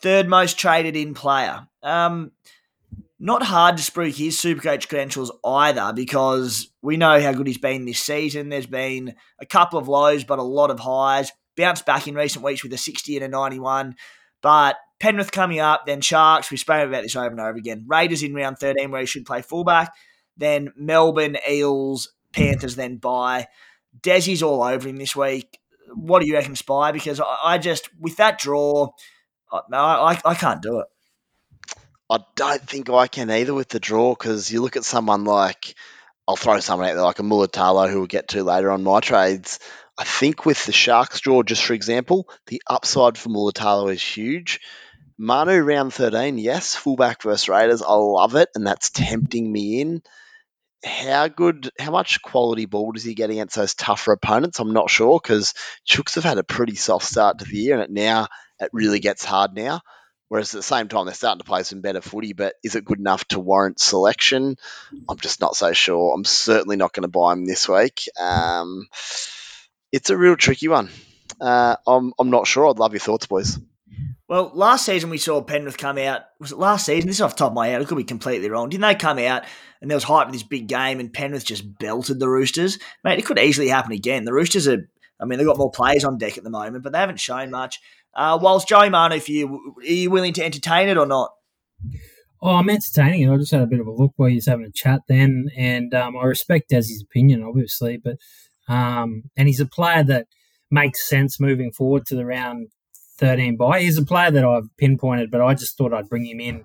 third 0.00 0.26
most 0.26 0.58
traded 0.58 0.96
in 0.96 1.14
player. 1.14 1.68
Um, 1.82 2.32
not 3.18 3.42
hard 3.44 3.76
to 3.76 3.82
spruik 3.82 4.16
his 4.16 4.36
Supercoach 4.36 4.88
credentials 4.88 5.30
either 5.44 5.92
because 5.94 6.68
we 6.82 6.96
know 6.96 7.20
how 7.20 7.32
good 7.32 7.46
he's 7.46 7.58
been 7.58 7.84
this 7.84 8.00
season. 8.00 8.48
There's 8.48 8.66
been 8.66 9.14
a 9.40 9.46
couple 9.46 9.78
of 9.78 9.88
lows, 9.88 10.24
but 10.24 10.38
a 10.38 10.42
lot 10.42 10.70
of 10.70 10.80
highs. 10.80 11.32
Bounced 11.56 11.86
back 11.86 12.08
in 12.08 12.16
recent 12.16 12.44
weeks 12.44 12.64
with 12.64 12.72
a 12.72 12.78
60 12.78 13.16
and 13.16 13.24
a 13.24 13.28
91. 13.28 13.94
But 14.42 14.76
Penrith 14.98 15.30
coming 15.30 15.60
up, 15.60 15.86
then 15.86 16.00
Sharks. 16.00 16.50
We've 16.50 16.58
spoken 16.58 16.88
about 16.88 17.02
this 17.02 17.14
over 17.14 17.28
and 17.28 17.40
over 17.40 17.56
again. 17.56 17.84
Raiders 17.86 18.22
in 18.22 18.34
round 18.34 18.58
13 18.58 18.90
where 18.90 19.00
he 19.00 19.06
should 19.06 19.24
play 19.24 19.42
fullback. 19.42 19.92
Then 20.36 20.72
Melbourne, 20.76 21.36
Eels, 21.48 22.12
Panthers, 22.32 22.74
then 22.74 22.96
bye. 22.96 23.46
Desi's 24.00 24.42
all 24.42 24.62
over 24.62 24.88
him 24.88 24.96
this 24.96 25.14
week. 25.14 25.58
What 25.94 26.20
do 26.20 26.26
you 26.26 26.34
reckon, 26.34 26.56
Spy? 26.56 26.90
Because 26.90 27.20
I, 27.20 27.58
just, 27.58 27.88
with 28.00 28.16
that 28.16 28.38
draw, 28.38 28.88
I, 29.52 29.60
I, 29.72 30.20
I 30.24 30.34
can't 30.34 30.60
do 30.60 30.80
it. 30.80 30.86
I 32.10 32.18
don't 32.36 32.68
think 32.68 32.90
I 32.90 33.06
can 33.06 33.30
either 33.30 33.54
with 33.54 33.68
the 33.68 33.80
draw 33.80 34.14
because 34.14 34.50
you 34.50 34.60
look 34.60 34.76
at 34.76 34.84
someone 34.84 35.24
like 35.24 35.74
I'll 36.28 36.36
throw 36.36 36.60
someone 36.60 36.88
out 36.88 36.94
there 36.94 37.02
like 37.02 37.18
a 37.18 37.22
Mulitalo 37.22 37.90
who 37.90 37.98
we'll 37.98 38.06
get 38.06 38.28
to 38.28 38.44
later 38.44 38.70
on 38.70 38.82
my 38.82 39.00
trades. 39.00 39.58
I 39.98 40.04
think 40.04 40.44
with 40.44 40.64
the 40.64 40.72
Sharks 40.72 41.20
draw, 41.20 41.42
just 41.42 41.62
for 41.62 41.74
example, 41.74 42.28
the 42.46 42.62
upside 42.66 43.16
for 43.16 43.28
Mulitalo 43.28 43.92
is 43.92 44.02
huge. 44.02 44.60
Manu 45.16 45.60
round 45.60 45.94
13, 45.94 46.38
yes, 46.38 46.74
fullback 46.74 47.22
versus 47.22 47.48
Raiders. 47.48 47.82
I 47.82 47.92
love 47.92 48.34
it, 48.34 48.48
and 48.54 48.66
that's 48.66 48.90
tempting 48.90 49.50
me 49.50 49.80
in. 49.80 50.02
How 50.84 51.28
good, 51.28 51.70
how 51.78 51.92
much 51.92 52.20
quality 52.20 52.66
ball 52.66 52.92
does 52.92 53.04
he 53.04 53.14
get 53.14 53.30
against 53.30 53.54
those 53.54 53.74
tougher 53.74 54.12
opponents? 54.12 54.58
I'm 54.58 54.72
not 54.72 54.90
sure 54.90 55.20
because 55.22 55.54
Chooks 55.88 56.16
have 56.16 56.24
had 56.24 56.38
a 56.38 56.44
pretty 56.44 56.74
soft 56.74 57.06
start 57.06 57.38
to 57.38 57.44
the 57.44 57.56
year, 57.56 57.74
and 57.74 57.84
it 57.84 57.90
now 57.90 58.26
it 58.58 58.70
really 58.72 58.98
gets 58.98 59.24
hard 59.24 59.54
now. 59.54 59.80
Whereas 60.34 60.52
at 60.52 60.58
the 60.58 60.62
same 60.64 60.88
time, 60.88 61.04
they're 61.04 61.14
starting 61.14 61.38
to 61.38 61.44
play 61.44 61.62
some 61.62 61.80
better 61.80 62.00
footy, 62.00 62.32
but 62.32 62.56
is 62.64 62.74
it 62.74 62.84
good 62.84 62.98
enough 62.98 63.24
to 63.26 63.38
warrant 63.38 63.78
selection? 63.78 64.56
I'm 65.08 65.18
just 65.18 65.40
not 65.40 65.54
so 65.54 65.72
sure. 65.72 66.12
I'm 66.12 66.24
certainly 66.24 66.74
not 66.74 66.92
going 66.92 67.02
to 67.02 67.08
buy 67.08 67.34
him 67.34 67.46
this 67.46 67.68
week. 67.68 68.08
Um, 68.20 68.88
it's 69.92 70.10
a 70.10 70.16
real 70.16 70.34
tricky 70.34 70.66
one. 70.66 70.90
Uh, 71.40 71.76
I'm, 71.86 72.14
I'm 72.18 72.30
not 72.30 72.48
sure. 72.48 72.68
I'd 72.68 72.80
love 72.80 72.94
your 72.94 72.98
thoughts, 72.98 73.26
boys. 73.26 73.60
Well, 74.26 74.50
last 74.54 74.86
season 74.86 75.08
we 75.08 75.18
saw 75.18 75.40
Penrith 75.40 75.78
come 75.78 75.98
out. 75.98 76.22
Was 76.40 76.50
it 76.50 76.58
last 76.58 76.86
season? 76.86 77.06
This 77.06 77.18
is 77.18 77.20
off 77.20 77.36
top 77.36 77.52
of 77.52 77.54
my 77.54 77.68
head. 77.68 77.80
I 77.80 77.84
could 77.84 77.96
be 77.96 78.02
completely 78.02 78.50
wrong. 78.50 78.70
Didn't 78.70 78.82
they 78.82 78.96
come 78.96 79.20
out 79.20 79.44
and 79.80 79.88
there 79.88 79.96
was 79.96 80.02
hype 80.02 80.26
for 80.26 80.32
this 80.32 80.42
big 80.42 80.66
game 80.66 80.98
and 80.98 81.12
Penrith 81.12 81.44
just 81.44 81.78
belted 81.78 82.18
the 82.18 82.28
Roosters? 82.28 82.80
Mate, 83.04 83.20
it 83.20 83.24
could 83.24 83.38
easily 83.38 83.68
happen 83.68 83.92
again. 83.92 84.24
The 84.24 84.32
Roosters 84.32 84.66
are, 84.66 84.88
I 85.24 85.26
mean, 85.26 85.38
they've 85.38 85.48
got 85.48 85.56
more 85.56 85.70
players 85.70 86.04
on 86.04 86.18
deck 86.18 86.36
at 86.36 86.44
the 86.44 86.50
moment, 86.50 86.84
but 86.84 86.92
they 86.92 86.98
haven't 86.98 87.18
shown 87.18 87.50
much. 87.50 87.80
Uh, 88.14 88.38
whilst 88.40 88.68
Joey 88.68 88.90
Manu, 88.90 89.18
for 89.20 89.32
you, 89.32 89.74
are 89.78 89.84
you 89.84 90.10
willing 90.10 90.34
to 90.34 90.44
entertain 90.44 90.88
it 90.88 90.98
or 90.98 91.06
not? 91.06 91.30
Oh, 92.42 92.56
I'm 92.56 92.68
entertaining 92.68 93.22
it. 93.22 93.32
I 93.32 93.38
just 93.38 93.52
had 93.52 93.62
a 93.62 93.66
bit 93.66 93.80
of 93.80 93.86
a 93.86 93.90
look 93.90 94.12
while 94.16 94.28
he's 94.28 94.46
having 94.46 94.66
a 94.66 94.70
chat 94.70 95.00
then, 95.08 95.48
and 95.56 95.94
um, 95.94 96.14
I 96.16 96.24
respect 96.24 96.70
Desi's 96.70 97.02
opinion, 97.02 97.42
obviously, 97.42 97.96
but 97.96 98.18
um, 98.68 99.24
and 99.36 99.48
he's 99.48 99.60
a 99.60 99.66
player 99.66 100.04
that 100.04 100.26
makes 100.70 101.08
sense 101.08 101.40
moving 101.40 101.72
forward 101.72 102.04
to 102.06 102.14
the 102.14 102.26
round 102.26 102.68
13 103.18 103.56
bye. 103.56 103.80
He's 103.80 103.98
a 103.98 104.04
player 104.04 104.30
that 104.30 104.44
I've 104.44 104.68
pinpointed, 104.76 105.30
but 105.30 105.40
I 105.40 105.54
just 105.54 105.78
thought 105.78 105.94
I'd 105.94 106.08
bring 106.08 106.26
him 106.26 106.40
in, 106.40 106.64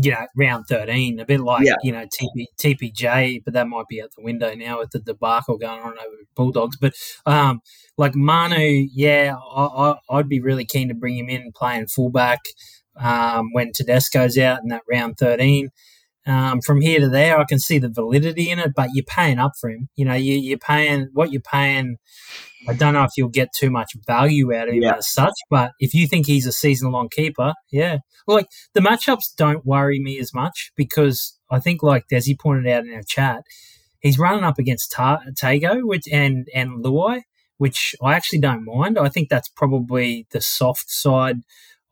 you 0.00 0.10
know, 0.10 0.26
round 0.36 0.66
13, 0.68 1.20
a 1.20 1.24
bit 1.24 1.40
like, 1.40 1.64
yeah. 1.64 1.76
you 1.82 1.92
know, 1.92 2.04
TP, 2.06 2.46
TPJ, 2.58 3.42
but 3.44 3.54
that 3.54 3.68
might 3.68 3.88
be 3.88 4.02
out 4.02 4.10
the 4.16 4.22
window 4.22 4.54
now 4.54 4.78
with 4.78 4.90
the 4.90 4.98
debacle 4.98 5.56
going 5.56 5.80
on 5.80 5.92
over 5.92 6.16
Bulldogs. 6.34 6.76
But 6.76 6.94
um, 7.24 7.60
like 7.96 8.14
Manu, 8.14 8.86
yeah, 8.92 9.34
I, 9.36 9.94
I, 10.10 10.16
would 10.16 10.28
be 10.28 10.40
really 10.40 10.66
keen 10.66 10.88
to 10.88 10.94
bring 10.94 11.16
him 11.16 11.30
in 11.30 11.50
playing 11.52 11.86
fullback 11.86 12.40
um, 12.96 13.52
when 13.52 13.72
Tedesco's 13.72 14.36
out 14.38 14.60
in 14.62 14.68
that 14.68 14.82
round 14.90 15.16
13. 15.16 15.70
Um, 16.26 16.60
from 16.60 16.80
here 16.80 16.98
to 17.00 17.08
there, 17.08 17.38
I 17.38 17.44
can 17.44 17.60
see 17.60 17.78
the 17.78 17.88
validity 17.88 18.50
in 18.50 18.58
it, 18.58 18.72
but 18.74 18.90
you're 18.92 19.04
paying 19.04 19.38
up 19.38 19.52
for 19.60 19.70
him. 19.70 19.88
You 19.94 20.06
know, 20.06 20.14
you, 20.14 20.34
you're 20.34 20.58
paying 20.58 21.08
what 21.12 21.30
you're 21.30 21.40
paying 21.40 21.98
I 22.68 22.74
don't 22.74 22.94
know 22.94 23.04
if 23.04 23.12
you'll 23.16 23.28
get 23.28 23.52
too 23.52 23.70
much 23.70 23.92
value 24.06 24.54
out 24.54 24.68
of 24.68 24.74
him 24.74 24.82
yeah. 24.82 24.96
as 24.96 25.10
such, 25.10 25.34
but 25.50 25.72
if 25.78 25.94
you 25.94 26.06
think 26.06 26.26
he's 26.26 26.46
a 26.46 26.52
season 26.52 26.90
long 26.90 27.08
keeper, 27.08 27.54
yeah. 27.70 27.98
Like 28.26 28.46
the 28.74 28.80
matchups 28.80 29.36
don't 29.36 29.64
worry 29.64 30.00
me 30.00 30.18
as 30.18 30.34
much 30.34 30.72
because 30.76 31.38
I 31.50 31.60
think, 31.60 31.82
like 31.82 32.08
Desi 32.08 32.38
pointed 32.38 32.70
out 32.70 32.84
in 32.84 32.94
our 32.94 33.02
chat, 33.06 33.42
he's 34.00 34.18
running 34.18 34.44
up 34.44 34.58
against 34.58 34.90
Ta- 34.90 35.22
Tago 35.40 35.82
which, 35.82 36.08
and, 36.10 36.48
and 36.54 36.84
Luai, 36.84 37.22
which 37.58 37.94
I 38.02 38.14
actually 38.14 38.40
don't 38.40 38.64
mind. 38.64 38.98
I 38.98 39.08
think 39.08 39.28
that's 39.28 39.48
probably 39.48 40.26
the 40.32 40.40
soft 40.40 40.90
side 40.90 41.42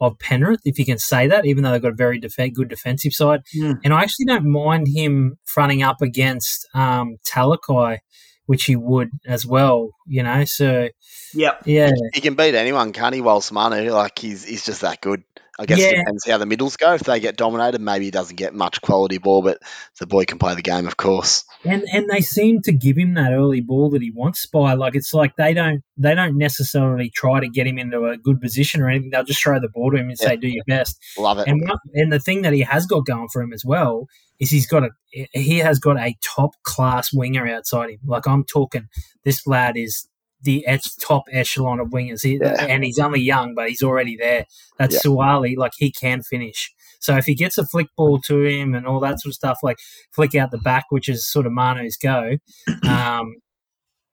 of 0.01 0.19
Penrith, 0.19 0.61
if 0.65 0.79
you 0.79 0.85
can 0.85 0.99
say 0.99 1.27
that, 1.29 1.47
even 1.47 1.63
though 1.63 1.73
they've 1.73 1.83
got 1.83 1.93
a 1.93 1.97
very 1.97 2.19
def- 2.19 2.37
good 2.55 2.69
defensive 2.69 3.13
side. 3.13 3.43
Mm. 3.57 3.81
And 3.85 3.95
I 3.95 4.03
actually 4.03 4.27
don't 4.27 4.47
mind 4.47 4.89
him 4.89 5.39
fronting 5.45 5.83
up 5.83 6.03
against 6.03 6.69
um, 6.75 7.17
Talakai 7.27 7.99
which 8.47 8.65
he 8.65 8.77
would 8.77 9.11
as 9.27 9.47
well, 9.47 9.91
you 10.07 10.23
know. 10.23 10.45
So, 10.45 10.89
yep. 11.33 11.63
yeah, 11.65 11.91
he 12.13 12.21
can 12.21 12.35
beat 12.35 12.55
anyone, 12.55 12.93
can't 12.93 13.15
he? 13.15 13.21
Whilst 13.21 13.53
Manu, 13.53 13.91
like 13.91 14.19
he's 14.19 14.45
he's 14.45 14.65
just 14.65 14.83
that 14.83 15.01
good. 15.01 15.23
I 15.59 15.67
guess 15.67 15.79
yeah. 15.79 15.87
it 15.87 15.97
depends 15.99 16.27
how 16.27 16.39
the 16.39 16.47
middles 16.47 16.77
go. 16.77 16.95
If 16.95 17.03
they 17.03 17.21
get 17.21 17.37
dominated, 17.37 17.81
maybe 17.81 18.07
he 18.07 18.11
doesn't 18.11 18.37
get 18.37 18.55
much 18.55 18.81
quality 18.81 19.19
ball, 19.19 19.43
but 19.43 19.59
the 20.01 20.07
boy 20.07 20.25
can 20.25 20.39
play 20.39 20.55
the 20.55 20.63
game, 20.63 20.87
of 20.87 20.97
course. 20.97 21.45
And 21.65 21.85
and 21.93 22.11
they 22.11 22.21
seem 22.21 22.61
to 22.63 22.73
give 22.73 22.97
him 22.97 23.15
that 23.15 23.33
early 23.33 23.61
ball 23.61 23.91
that 23.91 24.03
he 24.03 24.11
wants 24.11 24.47
by 24.47 24.75
like 24.75 24.97
it's 24.97 25.15
like 25.15 25.37
they 25.37 25.55
don't 25.55 25.83
they 25.97 26.15
don't 26.15 26.37
necessarily 26.37 27.11
try 27.11 27.41
to 27.41 27.49
get 27.49 27.67
him 27.67 27.79
into 27.79 28.05
a 28.05 28.17
good 28.17 28.41
position 28.41 28.83
or 28.83 28.91
anything. 28.91 29.11
They'll 29.11 29.25
just 29.25 29.43
throw 29.43 29.61
the 29.61 29.69
ball 29.69 29.93
to 29.93 29.97
him 29.97 30.09
and 30.09 30.19
yeah. 30.21 30.29
say, 30.29 30.37
"Do 30.37 30.49
your 30.49 30.65
best." 30.67 30.99
Love 31.17 31.39
it. 31.39 31.47
And 31.47 31.63
and 31.95 32.13
the 32.13 32.21
thing 32.21 32.43
that 32.43 32.53
he 32.53 32.63
has 32.63 32.87
got 32.87 33.07
going 33.07 33.29
for 33.33 33.41
him 33.41 33.53
as 33.53 33.65
well 33.65 34.09
is 34.41 34.51
he's 34.51 34.67
got 34.67 34.83
a 34.85 34.91
he 35.33 35.59
has 35.59 35.79
got 35.79 35.99
a 35.99 36.17
top 36.23 36.51
class 36.65 37.13
winger 37.13 37.47
outside 37.47 37.91
him. 37.91 38.01
Like 38.05 38.27
I'm 38.27 38.45
talking, 38.45 38.89
this 39.25 39.47
lad 39.47 39.77
is 39.77 40.09
the 40.45 40.67
top 41.01 41.25
echelon 41.33 41.81
of 41.81 41.89
wingers, 41.89 42.23
he, 42.23 42.39
yeah. 42.41 42.67
and 42.69 42.85
he's 42.85 42.99
only 42.99 43.21
young, 43.21 43.55
but 43.55 43.69
he's 43.69 43.83
already 43.83 44.17
there. 44.17 44.47
That's 44.79 44.95
yeah. 44.95 45.01
Suaalii, 45.05 45.57
like 45.57 45.73
he 45.77 45.91
can 45.91 46.23
finish. 46.23 46.73
So 47.01 47.17
if 47.17 47.27
he 47.27 47.35
gets 47.35 47.59
a 47.59 47.67
flick 47.67 47.89
ball 47.97 48.19
to 48.27 48.45
him 48.45 48.75
and 48.75 48.87
all 48.87 49.01
that 49.01 49.21
sort 49.21 49.31
of 49.31 49.35
stuff, 49.35 49.59
like 49.63 49.79
flick 50.13 50.35
out 50.35 50.51
the 50.51 50.59
back, 50.59 50.87
which 50.91 51.09
is 51.09 51.27
sort 51.31 51.47
of 51.47 51.53
Manu's 51.53 51.97
go, 51.97 52.39
um, 52.89 53.35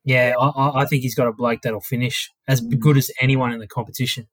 yeah, 0.03 0.33
I, 0.39 0.81
I 0.81 0.85
think 0.85 1.03
he's 1.03 1.15
got 1.15 1.27
a 1.27 1.33
bloke 1.33 1.61
that'll 1.61 1.81
finish 1.81 2.29
as 2.47 2.61
good 2.61 2.97
as 2.97 3.11
anyone 3.21 3.53
in 3.53 3.59
the 3.59 3.67
competition. 3.67 4.27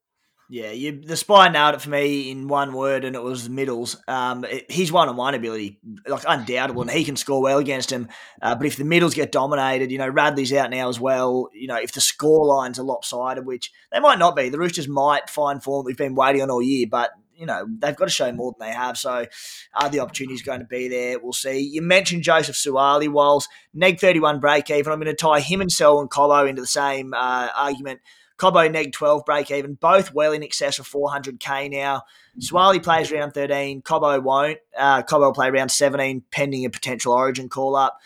Yeah, 0.51 0.70
you, 0.70 1.03
the 1.03 1.16
spy 1.16 1.51
nailed 1.51 1.74
it 1.74 1.82
for 1.82 1.90
me 1.90 2.30
in 2.30 2.49
one 2.49 2.72
word, 2.72 3.05
and 3.05 3.14
it 3.14 3.22
was 3.22 3.51
middles. 3.51 4.03
Um, 4.09 4.44
it, 4.44 4.70
his 4.70 4.90
one-on-one 4.90 5.34
ability, 5.34 5.78
like 6.07 6.24
undoubtable, 6.26 6.80
and 6.80 6.90
he 6.90 7.05
can 7.05 7.16
score 7.16 7.42
well 7.42 7.59
against 7.59 7.92
him. 7.92 8.09
Uh, 8.40 8.55
but 8.55 8.66
if 8.66 8.76
the 8.76 8.84
middles 8.84 9.12
get 9.12 9.30
dominated, 9.30 9.90
you 9.90 9.99
know 9.99 10.09
Radley's 10.09 10.55
out 10.55 10.70
now 10.70 10.88
as 10.88 10.99
well. 10.99 11.51
You 11.53 11.66
know 11.66 11.76
if 11.76 11.92
the 11.92 12.01
score 12.01 12.46
lines 12.46 12.78
are 12.78 12.82
lopsided, 12.84 13.44
which 13.44 13.70
they 13.92 14.01
might 14.01 14.18
not 14.18 14.36
be, 14.36 14.49
the 14.49 14.59
Roosters 14.59 14.88
might 14.88 15.28
find 15.28 15.62
form 15.62 15.84
we've 15.84 15.99
been 15.99 16.14
waiting 16.14 16.40
on 16.40 16.51
all 16.51 16.62
year. 16.62 16.86
But 16.90 17.11
you 17.34 17.44
know 17.44 17.66
they've 17.68 17.94
got 17.94 18.07
to 18.07 18.11
show 18.11 18.32
more 18.32 18.55
than 18.59 18.68
they 18.68 18.74
have. 18.74 18.96
So 18.96 19.26
are 19.74 19.90
the 19.90 20.01
opportunities 20.01 20.40
going 20.40 20.61
to 20.61 20.66
be 20.66 20.88
there? 20.88 21.18
We'll 21.18 21.34
see. 21.34 21.61
You 21.61 21.82
mentioned 21.82 22.22
Joseph 22.22 22.57
Suaalii, 22.57 23.12
whilst 23.12 23.51
neg 23.74 24.01
thirty-one 24.01 24.40
break 24.40 24.70
even. 24.70 24.94
I'm 24.94 24.99
going 24.99 25.14
to 25.14 25.14
tie 25.14 25.40
him 25.40 25.61
and 25.61 25.70
Selwyn 25.70 26.09
Cobbo 26.09 26.49
into 26.49 26.62
the 26.62 26.66
same 26.66 27.12
uh, 27.12 27.49
argument. 27.55 28.01
Cobbo 28.39 28.70
neg 28.70 28.93
12 28.93 29.24
break 29.24 29.51
even, 29.51 29.74
both 29.74 30.14
well 30.14 30.32
in 30.32 30.43
excess 30.43 30.78
of 30.78 30.89
400k 30.89 31.70
now. 31.70 32.03
Suaalii 32.41 32.82
plays 32.82 33.11
round 33.11 33.34
13, 33.34 33.82
Cobbo 33.82 34.22
won't. 34.22 34.59
Uh, 34.76 35.03
Cobbo 35.03 35.26
will 35.26 35.32
play 35.32 35.51
round 35.51 35.72
17 35.72 36.22
pending 36.30 36.64
a 36.64 36.70
potential 36.70 37.12
origin 37.12 37.49
call 37.49 37.74
up. 37.74 37.99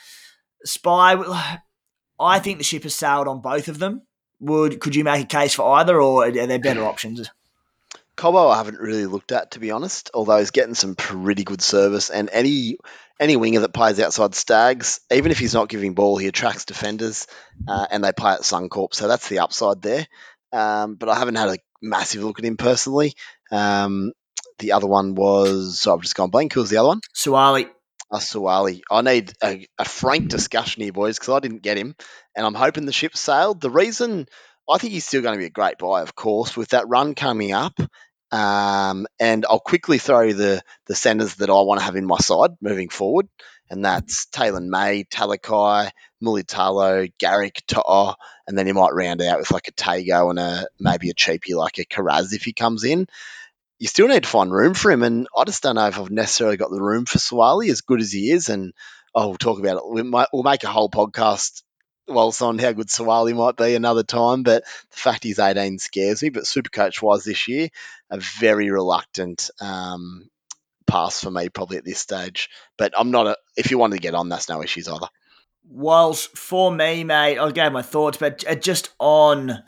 Spy, 0.64 1.16
I 2.20 2.39
think 2.39 2.59
the 2.59 2.64
ship 2.64 2.85
has 2.85 2.95
sailed 2.95 3.28
on 3.28 3.41
both 3.41 3.68
of 3.68 3.78
them. 3.78 4.03
Would 4.41 4.80
Could 4.80 4.97
you 4.97 5.05
make 5.05 5.24
a 5.24 5.26
case 5.26 5.55
for 5.55 5.76
either 5.76 6.01
or 6.01 6.26
are 6.26 6.30
there 6.30 6.59
better 6.59 6.83
options? 6.83 7.30
Cobbo 8.16 8.53
I 8.53 8.57
haven't 8.57 8.78
really 8.78 9.07
looked 9.07 9.33
at 9.33 9.53
to 9.53 9.61
be 9.61 9.70
honest, 9.70 10.11
although 10.14 10.39
he's 10.39 10.51
getting 10.51 10.74
some 10.74 10.95
pretty 10.95 11.45
good 11.45 11.62
service 11.62 12.11
and 12.11 12.28
any 12.33 12.78
any 13.23 13.37
winger 13.37 13.61
that 13.61 13.73
plays 13.73 14.01
outside 14.01 14.35
Staggs, 14.35 15.01
even 15.11 15.31
if 15.31 15.39
he's 15.39 15.55
not 15.55 15.68
giving 15.68 15.95
ball, 15.95 16.16
he 16.16 16.27
attracts 16.27 16.64
defenders 16.64 17.29
uh, 17.68 17.87
and 17.91 18.03
they 18.03 18.12
play 18.12 18.33
at 18.33 18.41
Suncorp, 18.41 18.95
so 18.95 19.07
that's 19.07 19.29
the 19.29 19.39
upside 19.39 19.81
there. 19.81 20.07
Um, 20.53 20.97
but 20.97 21.09
I 21.09 21.14
haven't 21.18 21.37
had 21.37 21.49
a 21.49 21.59
massive 21.81 22.25
look 22.25 22.39
at 22.39 22.45
him 22.45 22.57
personally. 22.57 23.14
Um, 23.51 24.12
the 24.59 24.73
other 24.73 24.87
one 24.87 25.14
was 25.14 25.79
so 25.81 25.95
I've 25.95 26.03
just 26.03 26.16
gone 26.16 26.31
blank. 26.31 26.53
Who 26.53 26.61
was 26.61 26.70
the 26.70 26.79
other 26.79 26.89
one? 26.89 27.01
Suaalii. 27.14 27.68
Uh, 28.11 28.18
Suaalii. 28.18 28.83
I 28.91 29.03
need 29.03 29.33
a, 29.43 29.66
a 29.79 29.85
frank 29.85 30.29
discussion 30.29 30.83
here, 30.83 30.93
boys, 30.93 31.18
because 31.18 31.35
I 31.35 31.41
didn't 31.41 31.62
get 31.62 31.79
him, 31.79 31.95
and 32.37 32.45
I'm 32.45 32.55
hoping 32.55 32.87
the 32.87 32.93
ship 32.93 33.16
sailed. 33.16 33.61
The 33.61 33.70
reason 33.70 34.27
I 34.68 34.79
think 34.79 34.93
he's 34.93 35.07
still 35.07 35.23
going 35.23 35.35
to 35.35 35.39
be 35.39 35.47
a 35.47 35.51
great 35.51 35.79
buy, 35.79 36.03
of 36.03 36.14
course, 36.14 36.57
with 36.57 36.70
that 36.70 36.89
run 36.89 37.14
coming 37.14 37.53
up. 37.53 37.79
Um, 38.33 39.07
and 39.20 39.45
I'll 39.49 39.61
quickly 39.61 39.99
throw 39.99 40.33
the 40.33 40.62
the 40.87 40.95
centers 40.95 41.35
that 41.37 41.51
I 41.51 41.61
want 41.61 41.80
to 41.80 41.85
have 41.85 41.97
in 41.97 42.07
my 42.07 42.16
side 42.16 42.53
moving 42.62 42.89
forward, 42.89 43.28
and 43.68 43.85
that's 43.85 44.26
Taylan 44.26 44.68
May, 44.68 45.05
Talakai, 45.05 45.91
Mulitalo, 46.22 47.12
Garrick, 47.18 47.62
To'o, 47.68 48.14
and 48.47 48.57
then 48.57 48.66
you 48.66 48.72
might 48.74 48.95
round 48.95 49.20
out 49.20 49.39
with 49.39 49.51
like 49.51 49.68
a 49.68 49.72
Tago 49.72 50.30
and 50.30 50.39
a 50.39 50.66
maybe 50.80 51.11
a 51.11 51.14
cheapie 51.14 51.55
like 51.55 51.78
a 51.78 51.85
Karaz 51.85 52.33
if 52.33 52.45
he 52.45 52.55
comes 52.55 52.85
in. 52.85 53.07
You 53.78 53.89
still 53.89 54.09
need 54.09 54.22
to 54.22 54.28
find 54.28 54.51
room 54.51 54.72
for 54.72 54.91
him, 54.91 55.03
and 55.03 55.26
I 55.37 55.45
just 55.45 55.62
don't 55.62 55.74
know 55.74 55.89
if 55.89 55.99
I've 55.99 56.11
necessarily 56.11 56.57
got 56.57 56.70
the 56.70 56.80
room 56.80 57.05
for 57.05 57.18
Suaalii 57.18 57.70
as 57.70 57.83
good 57.83 58.01
as 58.01 58.12
he 58.12 58.30
is. 58.30 58.49
And 58.49 58.72
we'll 59.14 59.35
talk 59.35 59.59
about 59.59 59.76
it. 59.76 59.89
We 59.91 60.03
might, 60.03 60.28
we'll 60.33 60.43
make 60.43 60.64
a 60.64 60.68
whole 60.68 60.89
podcast 60.89 61.62
whilst 62.13 62.43
on 62.43 62.59
how 62.59 62.73
good 62.73 62.89
Suaalii 62.89 63.37
might 63.37 63.57
be 63.57 63.75
another 63.75 64.03
time, 64.03 64.43
but 64.43 64.65
the 64.65 64.97
fact 64.97 65.25
he's 65.25 65.39
18 65.39 65.79
scares 65.79 66.23
me. 66.23 66.31
But 66.31 66.45
Supercoach 66.45 67.03
wise 67.03 67.25
this 67.25 67.49
year, 67.49 67.69
a 68.11 68.19
very 68.19 68.71
reluctant 68.71 69.51
um, 69.61 70.29
pass 70.87 71.21
for 71.21 71.31
me 71.31 71.49
probably 71.49 71.79
at 71.79 71.85
this 71.85 71.99
stage. 71.99 72.49
But 72.77 72.93
I'm 72.99 73.11
not 73.11 73.27
a, 73.27 73.37
if 73.57 73.71
you 73.71 73.79
wanted 73.79 73.97
to 73.97 74.03
get 74.03 74.15
on, 74.15 74.29
that's 74.29 74.49
no 74.49 74.63
issues 74.63 74.89
either. 74.89 75.09
Whilst 75.69 76.37
for 76.37 76.73
me, 76.73 77.05
mate, 77.05 77.39
I'll 77.39 77.51
gave 77.51 77.73
my 77.73 77.83
thoughts, 77.83 78.19
but 78.19 78.45
just 78.61 78.91
on 78.99 79.63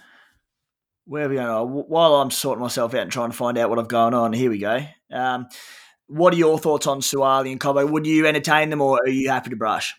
where 1.07 1.27
are 1.27 1.29
we 1.29 1.37
going? 1.37 1.69
While 1.69 2.15
I'm 2.17 2.31
sorting 2.31 2.63
myself 2.63 2.95
out 2.95 3.03
and 3.03 3.13
trying 3.13 3.31
to 3.31 3.37
find 3.37 3.59
out 3.59 3.71
what 3.71 3.79
I've 3.79 3.89
going 3.89 4.15
on, 4.15 4.33
here 4.33 4.51
we 4.51 4.59
go. 4.59 4.81
Um, 5.11 5.49
what 6.07 6.33
are 6.33 6.37
your 6.37 6.59
thoughts 6.59 6.87
on 6.87 7.01
Suaalii 7.01 7.53
and 7.53 7.61
Cobbo? 7.61 7.89
Would 7.89 8.07
you 8.07 8.27
entertain 8.27 8.71
them, 8.71 8.81
or 8.81 8.99
are 8.99 9.09
you 9.09 9.31
happy 9.31 9.51
to 9.51 9.57
brush? 9.57 9.95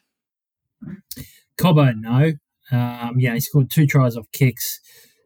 Cobbo, 1.59 1.93
no. 1.95 2.33
Um, 2.71 3.15
yeah, 3.17 3.33
he 3.33 3.39
scored 3.39 3.69
two 3.71 3.85
tries 3.85 4.17
off 4.17 4.25
kicks, 4.31 4.79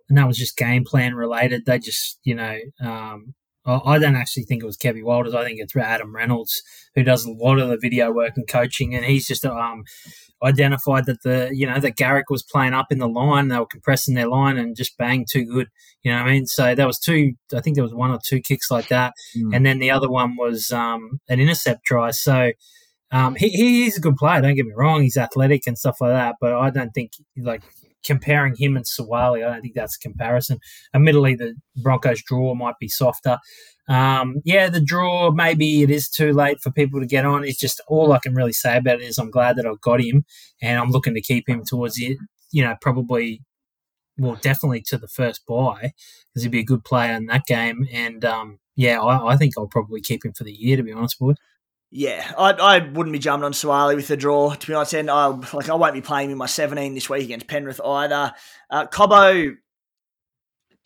and 0.08 0.18
that 0.18 0.28
was 0.28 0.38
just 0.38 0.58
game 0.58 0.84
plan 0.84 1.16
related. 1.16 1.66
They 1.66 1.80
just, 1.80 2.20
you 2.24 2.36
know, 2.36 2.58
um, 2.84 3.34
I 3.66 4.00
don't 4.00 4.16
actually 4.16 4.44
think 4.44 4.64
it 4.64 4.66
was 4.66 4.78
Kevin 4.78 5.06
Walters. 5.06 5.36
I 5.36 5.44
think 5.44 5.60
it's 5.60 5.76
Adam 5.76 6.16
Reynolds 6.16 6.62
who 6.96 7.04
does 7.04 7.26
a 7.26 7.32
lot 7.32 7.60
of 7.60 7.70
the 7.70 7.78
video 7.78 8.12
work 8.12 8.34
and 8.36 8.48
coaching, 8.48 8.96
and 8.96 9.06
he's 9.06 9.28
just 9.28 9.46
um, 9.46 9.84
identified 10.44 11.06
that 11.06 11.22
the 11.24 11.50
you 11.54 11.68
know 11.68 11.80
that 11.80 11.96
Garrick 11.96 12.30
was 12.30 12.44
playing 12.44 12.74
up 12.74 12.88
in 12.92 13.00
the 13.00 13.08
line. 13.08 13.50
They 13.50 13.60
were 13.60 13.66
compressing 13.66 14.16
their 14.16 14.28
line 14.28 14.58
and 14.58 14.76
just 14.76 14.98
bang 14.98 15.26
too 15.30 15.46
good. 15.46 15.68
You 16.04 16.12
know 16.12 16.20
what 16.20 16.30
I 16.30 16.32
mean? 16.32 16.46
So 16.48 16.74
there 16.74 16.88
was 16.88 17.00
two. 17.00 17.34
I 17.54 17.62
think 17.62 17.76
there 17.76 17.84
was 17.84 17.94
one 17.94 18.12
or 18.12 18.20
two 18.26 18.40
kicks 18.40 18.72
like 18.72 18.88
that, 18.88 19.14
mm. 19.38 19.56
and 19.56 19.66
then 19.66 19.80
the 19.80 19.92
other 19.92 20.10
one 20.10 20.36
was 20.38 20.72
um, 20.72 21.20
an 21.30 21.40
intercept 21.40 21.86
try. 21.86 22.12
So. 22.12 22.52
Um, 23.12 23.36
he, 23.36 23.50
he's 23.50 23.98
a 23.98 24.02
good 24.02 24.16
player. 24.16 24.42
Don't 24.42 24.56
get 24.56 24.66
me 24.66 24.74
wrong; 24.76 25.02
he's 25.02 25.18
athletic 25.18 25.64
and 25.68 25.78
stuff 25.78 25.98
like 26.02 26.12
that. 26.12 26.36
But 26.40 26.54
I 26.54 26.70
don't 26.70 26.92
think 26.92 27.14
like 27.38 27.64
comparing 28.06 28.56
him 28.56 28.76
and 28.76 28.86
Suaalii, 28.86 29.46
I 29.46 29.54
don't 29.54 29.62
think 29.62 29.76
that's 29.76 29.96
a 29.98 30.00
comparison. 30.00 30.60
Admittedly, 30.94 31.36
the 31.36 31.56
Broncos' 31.82 32.24
draw 32.24 32.56
might 32.56 32.76
be 32.80 32.88
softer. 32.88 33.38
Um, 33.88 34.36
yeah, 34.46 34.70
the 34.70 34.80
draw, 34.80 35.32
maybe 35.32 35.82
it 35.82 35.90
is 35.90 36.10
too 36.10 36.32
late 36.32 36.62
for 36.62 36.72
people 36.72 37.00
to 37.00 37.08
get 37.08 37.26
on. 37.26 37.44
It's 37.44 37.60
just 37.60 37.82
all 37.88 38.12
I 38.12 38.20
can 38.20 38.36
really 38.36 38.54
say 38.54 38.78
about 38.78 39.02
it 39.02 39.06
is 39.06 39.18
I'm 39.18 39.32
glad 39.32 39.56
that 39.58 39.66
I 39.66 39.72
got 39.82 40.02
him 40.02 40.26
and 40.62 40.80
I'm 40.80 40.92
looking 40.92 41.16
to 41.16 41.22
keep 41.22 41.50
him 41.50 41.64
towards 41.66 42.00
it, 42.00 42.18
you 42.52 42.64
know, 42.64 42.76
probably, 42.82 43.42
well, 44.18 44.36
definitely 44.36 44.82
to 44.90 44.98
the 45.00 45.08
first 45.08 45.42
bye 45.48 45.92
because 46.30 46.44
he'd 46.44 46.52
be 46.52 46.60
a 46.60 46.64
good 46.64 46.84
player 46.84 47.14
in 47.14 47.26
that 47.28 47.48
game. 47.48 47.88
And 47.92 48.24
um, 48.24 48.60
yeah, 48.76 49.02
I, 49.02 49.34
I 49.34 49.38
think 49.38 49.56
I'll 49.58 49.68
probably 49.68 50.02
keep 50.02 50.24
him 50.24 50.34
for 50.34 50.44
the 50.44 50.54
year, 50.54 50.78
to 50.78 50.84
be 50.84 50.94
honest, 50.94 51.18
boy. 51.18 51.34
Yeah, 51.92 52.32
I, 52.38 52.52
I 52.52 52.80
wouldn't 52.80 53.14
be 53.14 53.20
jumping 53.20 53.46
on 53.46 53.54
Suaalii 53.54 53.96
with 53.96 54.08
the 54.08 54.18
draw. 54.18 54.54
To 54.54 54.68
be 54.68 54.74
honest, 54.74 54.94
and 54.94 55.10
I 55.10 55.26
like 55.26 55.70
I 55.70 55.74
won't 55.74 55.96
be 55.96 56.02
playing 56.02 56.30
in 56.30 56.38
my 56.38 56.46
17 56.46 56.94
this 56.94 57.10
week 57.10 57.24
against 57.24 57.48
Penrith 57.48 57.82
either. 57.84 58.32
Uh, 58.70 58.86
Cobbo, 58.86 59.56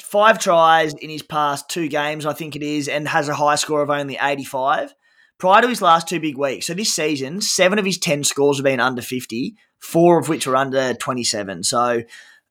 five 0.01 0.39
tries 0.39 0.93
in 0.93 1.10
his 1.10 1.22
past 1.22 1.68
two 1.68 1.89
games, 1.89 2.26
I 2.26 2.34
think 2.34 2.56
it 2.56 2.64
is, 2.64 2.88
and 2.88 3.08
has 3.10 3.28
a 3.28 3.36
high 3.36 3.56
score 3.56 3.82
of 3.82 3.89
only 3.89 4.18
85. 4.22 4.93
Prior 5.39 5.62
to 5.62 5.68
his 5.68 5.82
last 5.82 6.08
two 6.08 6.22
big 6.22 6.38
weeks, 6.38 6.68
so 6.68 6.74
this 6.74 6.93
season, 6.93 7.41
seven 7.41 7.80
of 7.80 7.86
his 7.86 7.97
10 7.97 8.24
scores 8.24 8.58
have 8.58 8.64
been 8.64 8.80
under 8.80 9.01
50, 9.01 9.56
four 9.80 10.18
of 10.18 10.30
which 10.30 10.47
were 10.47 10.56
under 10.56 10.93
27. 10.93 11.64
So, 11.64 12.04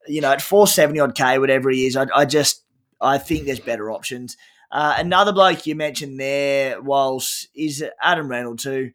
you 0.06 0.20
know, 0.20 0.32
at 0.32 0.42
470 0.42 1.00
odd 1.00 1.14
K, 1.14 1.38
whatever 1.38 1.70
he 1.70 1.86
is, 1.86 1.96
I, 1.96 2.06
I 2.14 2.26
just 2.26 2.64
I 3.00 3.16
think 3.16 3.46
there's 3.46 3.60
better 3.60 3.90
options. 3.90 4.36
Uh, 4.72 4.94
another 4.96 5.32
bloke 5.32 5.66
you 5.66 5.74
mentioned 5.74 6.18
there, 6.18 6.80
whilst 6.80 7.46
is 7.54 7.84
Adam 8.00 8.28
Reynolds, 8.28 8.64
who 8.64 8.90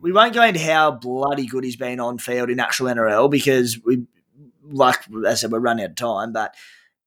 we 0.00 0.10
won't 0.10 0.32
go 0.32 0.42
into 0.42 0.58
how 0.58 0.90
bloody 0.90 1.46
good 1.46 1.64
he's 1.64 1.76
been 1.76 2.00
on 2.00 2.16
field 2.16 2.48
in 2.48 2.58
actual 2.58 2.86
NRL 2.86 3.30
because 3.30 3.78
we, 3.84 4.04
like 4.64 5.00
I 5.26 5.34
said, 5.34 5.52
we're 5.52 5.58
running 5.58 5.84
out 5.84 5.90
of 5.90 5.96
time. 5.96 6.32
But 6.32 6.54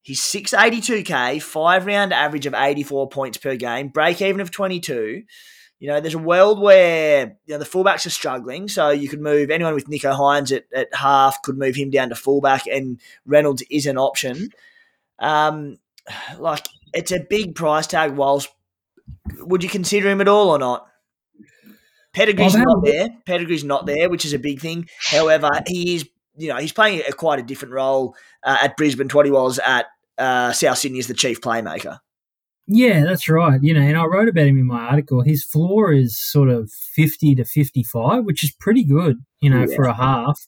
he's 0.03 0.21
682k, 0.21 1.41
five 1.41 1.87
round 1.87 2.13
average 2.13 2.45
of 2.45 2.53
84 2.53 3.09
points 3.09 3.37
per 3.39 3.55
game, 3.55 3.87
break 3.87 4.21
even 4.21 4.39
of 4.39 4.51
22. 4.51 5.23
You 5.79 5.87
know, 5.87 5.99
there's 5.99 6.13
a 6.13 6.19
world 6.19 6.61
where 6.61 7.37
you 7.47 7.55
know 7.55 7.57
the 7.57 7.65
fullbacks 7.65 8.05
are 8.05 8.11
struggling, 8.11 8.67
so 8.67 8.91
you 8.91 9.09
could 9.09 9.19
move 9.19 9.49
anyone 9.49 9.73
with 9.73 9.89
Nicho 9.89 10.15
Hynes 10.15 10.55
at, 10.55 10.65
at 10.73 10.93
half 10.93 11.41
could 11.41 11.57
move 11.57 11.75
him 11.75 11.89
down 11.89 12.09
to 12.09 12.15
fullback, 12.15 12.67
and 12.67 13.01
Reynolds 13.25 13.63
is 13.71 13.87
an 13.87 13.97
option. 13.97 14.51
Um, 15.17 15.79
like 16.37 16.67
it's 16.93 17.11
a 17.11 17.19
big 17.19 17.55
price 17.55 17.87
tag. 17.87 18.13
Whilst 18.13 18.49
would 19.39 19.63
you 19.63 19.69
consider 19.69 20.09
him 20.09 20.21
at 20.21 20.27
all 20.27 20.49
or 20.49 20.59
not? 20.59 20.87
Pedigree's 22.13 22.53
well, 22.53 22.65
not 22.65 22.85
there. 22.85 23.09
Pedigree's 23.25 23.63
not 23.63 23.85
there, 23.85 24.09
which 24.09 24.25
is 24.25 24.33
a 24.33 24.39
big 24.39 24.61
thing. 24.61 24.87
However, 24.99 25.49
he 25.67 25.95
is 25.95 26.09
you 26.35 26.49
know 26.49 26.57
he's 26.57 26.73
playing 26.73 27.01
a, 27.07 27.11
quite 27.11 27.39
a 27.39 27.43
different 27.43 27.73
role 27.73 28.15
uh, 28.43 28.57
at 28.61 28.77
Brisbane 28.77 29.07
to 29.09 29.15
what 29.15 29.25
he 29.25 29.31
was 29.31 29.59
at 29.59 29.87
uh, 30.17 30.51
South 30.51 30.77
Sydney 30.77 30.99
as 30.99 31.07
the 31.07 31.13
chief 31.13 31.41
playmaker. 31.41 31.99
Yeah, 32.67 33.03
that's 33.03 33.27
right. 33.27 33.61
You 33.61 33.73
know, 33.73 33.81
and 33.81 33.97
I 33.97 34.05
wrote 34.05 34.29
about 34.29 34.47
him 34.47 34.57
in 34.57 34.67
my 34.67 34.79
article. 34.79 35.21
His 35.21 35.43
floor 35.43 35.91
is 35.91 36.17
sort 36.17 36.49
of 36.49 36.71
fifty 36.71 37.35
to 37.35 37.43
fifty-five, 37.43 38.23
which 38.23 38.43
is 38.43 38.51
pretty 38.51 38.83
good. 38.83 39.17
You 39.41 39.49
know, 39.49 39.65
yeah. 39.67 39.75
for 39.75 39.83
a 39.83 39.93
half. 39.93 40.39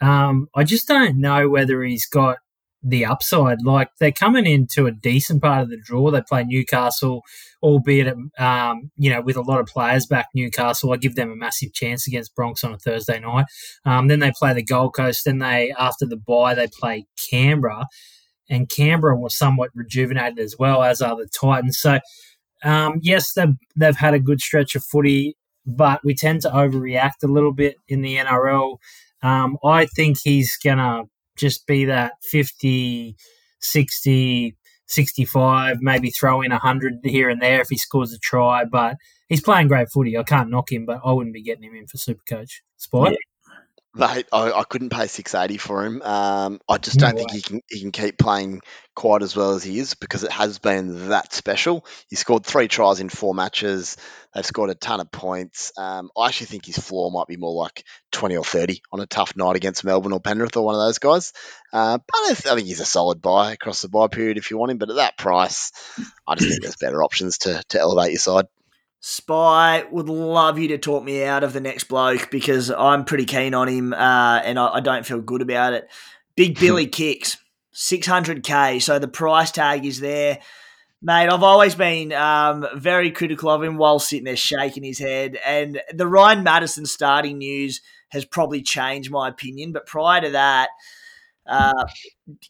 Um, 0.00 0.48
I 0.54 0.64
just 0.64 0.86
don't 0.86 1.18
know 1.18 1.48
whether 1.48 1.82
he's 1.82 2.06
got 2.06 2.38
the 2.84 3.04
upside. 3.06 3.62
Like 3.62 3.88
they're 3.98 4.12
coming 4.12 4.46
into 4.46 4.86
a 4.86 4.92
decent 4.92 5.42
part 5.42 5.62
of 5.62 5.70
the 5.70 5.78
draw. 5.82 6.10
They 6.10 6.20
play 6.20 6.44
Newcastle, 6.44 7.22
albeit 7.62 8.14
um, 8.38 8.90
you 8.96 9.10
know 9.10 9.22
with 9.22 9.36
a 9.36 9.42
lot 9.42 9.60
of 9.60 9.66
players 9.66 10.06
back. 10.06 10.28
Newcastle, 10.34 10.92
I 10.92 10.96
give 10.96 11.14
them 11.14 11.32
a 11.32 11.36
massive 11.36 11.72
chance 11.72 12.06
against 12.06 12.34
Bronx 12.34 12.62
on 12.62 12.74
a 12.74 12.78
Thursday 12.78 13.18
night. 13.18 13.46
Um, 13.84 14.08
then 14.08 14.20
they 14.20 14.32
play 14.38 14.52
the 14.52 14.62
Gold 14.62 14.94
Coast. 14.94 15.24
Then 15.24 15.38
they 15.38 15.74
after 15.78 16.06
the 16.06 16.16
bye 16.16 16.54
they 16.54 16.68
play 16.68 17.06
Canberra, 17.30 17.86
and 18.48 18.68
Canberra 18.68 19.18
was 19.18 19.36
somewhat 19.36 19.70
rejuvenated 19.74 20.38
as 20.38 20.56
well 20.58 20.82
as 20.82 21.00
are 21.00 21.16
the 21.16 21.26
Titans. 21.26 21.78
So 21.78 21.98
um, 22.62 23.00
yes, 23.02 23.32
they've 23.32 23.54
they've 23.74 23.96
had 23.96 24.14
a 24.14 24.20
good 24.20 24.40
stretch 24.40 24.74
of 24.74 24.84
footy, 24.84 25.36
but 25.64 26.00
we 26.04 26.14
tend 26.14 26.42
to 26.42 26.50
overreact 26.50 27.22
a 27.24 27.28
little 27.28 27.52
bit 27.52 27.76
in 27.88 28.02
the 28.02 28.16
NRL. 28.16 28.76
Um, 29.22 29.56
I 29.64 29.86
think 29.86 30.18
he's 30.22 30.58
gonna 30.62 31.04
just 31.36 31.66
be 31.66 31.84
that 31.86 32.12
50, 32.30 33.16
60, 33.60 34.56
65, 34.86 35.78
maybe 35.80 36.10
throw 36.10 36.42
in 36.42 36.50
100 36.50 37.00
here 37.04 37.28
and 37.28 37.40
there 37.40 37.60
if 37.60 37.68
he 37.68 37.78
scores 37.78 38.12
a 38.12 38.18
try. 38.18 38.64
But 38.64 38.96
he's 39.28 39.42
playing 39.42 39.68
great 39.68 39.90
footy. 39.90 40.16
I 40.16 40.22
can't 40.22 40.50
knock 40.50 40.70
him, 40.72 40.86
but 40.86 41.00
I 41.04 41.12
wouldn't 41.12 41.34
be 41.34 41.42
getting 41.42 41.64
him 41.64 41.74
in 41.74 41.86
for 41.86 41.96
Supercoach. 41.96 42.60
Spot? 42.76 43.10
Yeah. 43.10 43.16
Mate, 43.96 44.26
I, 44.32 44.50
I, 44.50 44.64
couldn't 44.64 44.90
pay 44.90 45.06
six 45.06 45.36
eighty 45.36 45.56
for 45.56 45.84
him. 45.84 46.02
Um, 46.02 46.60
I 46.68 46.78
just 46.78 46.98
don't 46.98 47.16
think 47.16 47.30
he 47.30 47.40
can 47.40 47.60
he 47.70 47.80
can 47.80 47.92
keep 47.92 48.18
playing 48.18 48.60
quite 48.96 49.22
as 49.22 49.36
well 49.36 49.52
as 49.52 49.62
he 49.62 49.78
is 49.78 49.94
because 49.94 50.24
it 50.24 50.32
has 50.32 50.58
been 50.58 51.10
that 51.10 51.32
special. 51.32 51.86
He 52.08 52.16
scored 52.16 52.44
three 52.44 52.66
tries 52.66 52.98
in 52.98 53.08
four 53.08 53.36
matches. 53.36 53.96
They've 54.34 54.44
scored 54.44 54.70
a 54.70 54.74
ton 54.74 54.98
of 54.98 55.12
points. 55.12 55.70
Um, 55.78 56.10
I 56.18 56.26
actually 56.26 56.48
think 56.48 56.66
his 56.66 56.78
floor 56.78 57.12
might 57.12 57.28
be 57.28 57.36
more 57.36 57.52
like 57.52 57.84
twenty 58.10 58.36
or 58.36 58.44
thirty 58.44 58.82
on 58.90 58.98
a 58.98 59.06
tough 59.06 59.36
night 59.36 59.54
against 59.54 59.84
Melbourne 59.84 60.12
or 60.12 60.18
Penrith 60.18 60.56
or 60.56 60.64
one 60.64 60.74
of 60.74 60.80
those 60.80 60.98
guys. 60.98 61.32
Uh, 61.72 61.98
but 61.98 62.16
I, 62.16 62.30
I 62.30 62.34
think 62.34 62.66
he's 62.66 62.80
a 62.80 62.84
solid 62.84 63.22
buy 63.22 63.52
across 63.52 63.82
the 63.82 63.88
bye 63.88 64.08
period 64.08 64.38
if 64.38 64.50
you 64.50 64.58
want 64.58 64.72
him. 64.72 64.78
But 64.78 64.90
at 64.90 64.96
that 64.96 65.18
price, 65.18 65.70
I 66.26 66.34
just 66.34 66.48
think 66.48 66.62
there's 66.62 66.76
better 66.76 67.04
options 67.04 67.38
to 67.38 67.62
to 67.68 67.78
elevate 67.78 68.10
your 68.10 68.18
side. 68.18 68.46
Spy 69.06 69.84
would 69.90 70.08
love 70.08 70.58
you 70.58 70.68
to 70.68 70.78
talk 70.78 71.04
me 71.04 71.24
out 71.24 71.44
of 71.44 71.52
the 71.52 71.60
next 71.60 71.84
bloke 71.88 72.30
because 72.30 72.70
I'm 72.70 73.04
pretty 73.04 73.26
keen 73.26 73.52
on 73.52 73.68
him 73.68 73.92
uh, 73.92 74.40
and 74.42 74.58
I, 74.58 74.76
I, 74.76 74.80
don't 74.80 75.04
feel 75.04 75.20
good 75.20 75.42
about 75.42 75.74
it. 75.74 75.90
Big 76.36 76.58
Billy 76.58 76.86
Kikau, 76.86 77.36
600k. 77.74 78.80
So 78.80 78.98
the 78.98 79.06
price 79.06 79.50
tag 79.50 79.84
is 79.84 80.00
there. 80.00 80.38
Mate, 81.02 81.28
I've 81.28 81.42
always 81.42 81.74
been 81.74 82.14
um, 82.14 82.66
very 82.76 83.10
critical 83.10 83.50
of 83.50 83.62
him 83.62 83.76
while 83.76 83.98
sitting 83.98 84.24
there 84.24 84.36
shaking 84.36 84.84
his 84.84 85.00
head. 85.00 85.38
And 85.44 85.82
the 85.92 86.06
Ryan 86.06 86.42
Matterson 86.42 86.86
starting 86.86 87.36
news 87.36 87.82
has 88.08 88.24
probably 88.24 88.62
changed 88.62 89.10
my 89.10 89.28
opinion. 89.28 89.72
But 89.72 89.84
prior 89.84 90.22
to 90.22 90.30
that, 90.30 90.70
uh, 91.46 91.84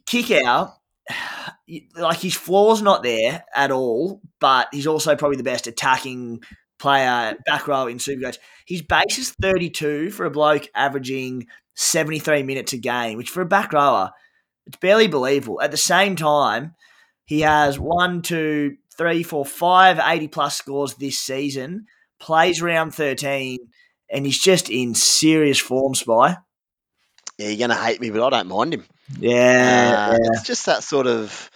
kick 0.07 0.31
out 0.31 0.75
like 1.97 2.19
his 2.19 2.35
floor's 2.35 2.83
not 2.83 3.03
there 3.03 3.45
at 3.55 3.71
all, 3.71 4.21
but 4.41 4.69
he's 4.73 4.87
also 4.87 5.17
probably 5.17 5.37
the 5.37 5.43
best 5.43 5.67
attacking 5.67 6.43
player 6.79 7.37
back 7.47 7.69
row 7.69 7.87
in 7.87 7.99
Supercoach. 7.99 8.39
His 8.67 8.83
base 8.83 9.19
is 9.19 9.31
32 9.41 10.11
for 10.11 10.27
a 10.27 10.31
bloke 10.31 10.69
averaging 10.75 11.47
73 11.75 12.43
minutes 12.43 12.73
a 12.73 12.79
game, 12.79 13.17
which 13.17 13.31
for 13.31 13.41
a 13.41 13.47
back 13.47 13.73
rower, 13.73 14.11
it's 14.67 14.77
barely 14.79 15.09
believable. 15.09 15.61
At 15.61 15.71
the 15.71 15.77
same 15.77 16.17
time, 16.17 16.75
he 17.25 17.41
has 17.41 17.79
one, 17.79 18.23
two, 18.23 18.77
three, 18.97 19.23
four, 19.23 19.45
five 19.45 19.99
80 20.03 20.29
plus 20.29 20.57
scores 20.57 20.95
this 20.95 21.19
season, 21.19 21.87
plays 22.21 22.63
round 22.63 22.95
13, 22.95 23.59
and 24.11 24.27
he's 24.27 24.39
just 24.39 24.71
in 24.71 24.95
serious 24.95 25.59
form, 25.59 25.95
Spy. 25.95 26.37
Yeah, 27.39 27.49
you're 27.49 27.69
going 27.69 27.71
to 27.71 27.83
hate 27.83 28.01
me, 28.01 28.11
but 28.11 28.23
I 28.23 28.31
don't 28.31 28.49
mind 28.49 28.75
him. 28.75 28.85
Yeah, 29.19 30.09
uh, 30.11 30.19
yeah. 30.23 30.31
It's 30.33 30.45
just 30.45 30.67
that 30.67 30.83
sort 30.83 31.07
of 31.07 31.51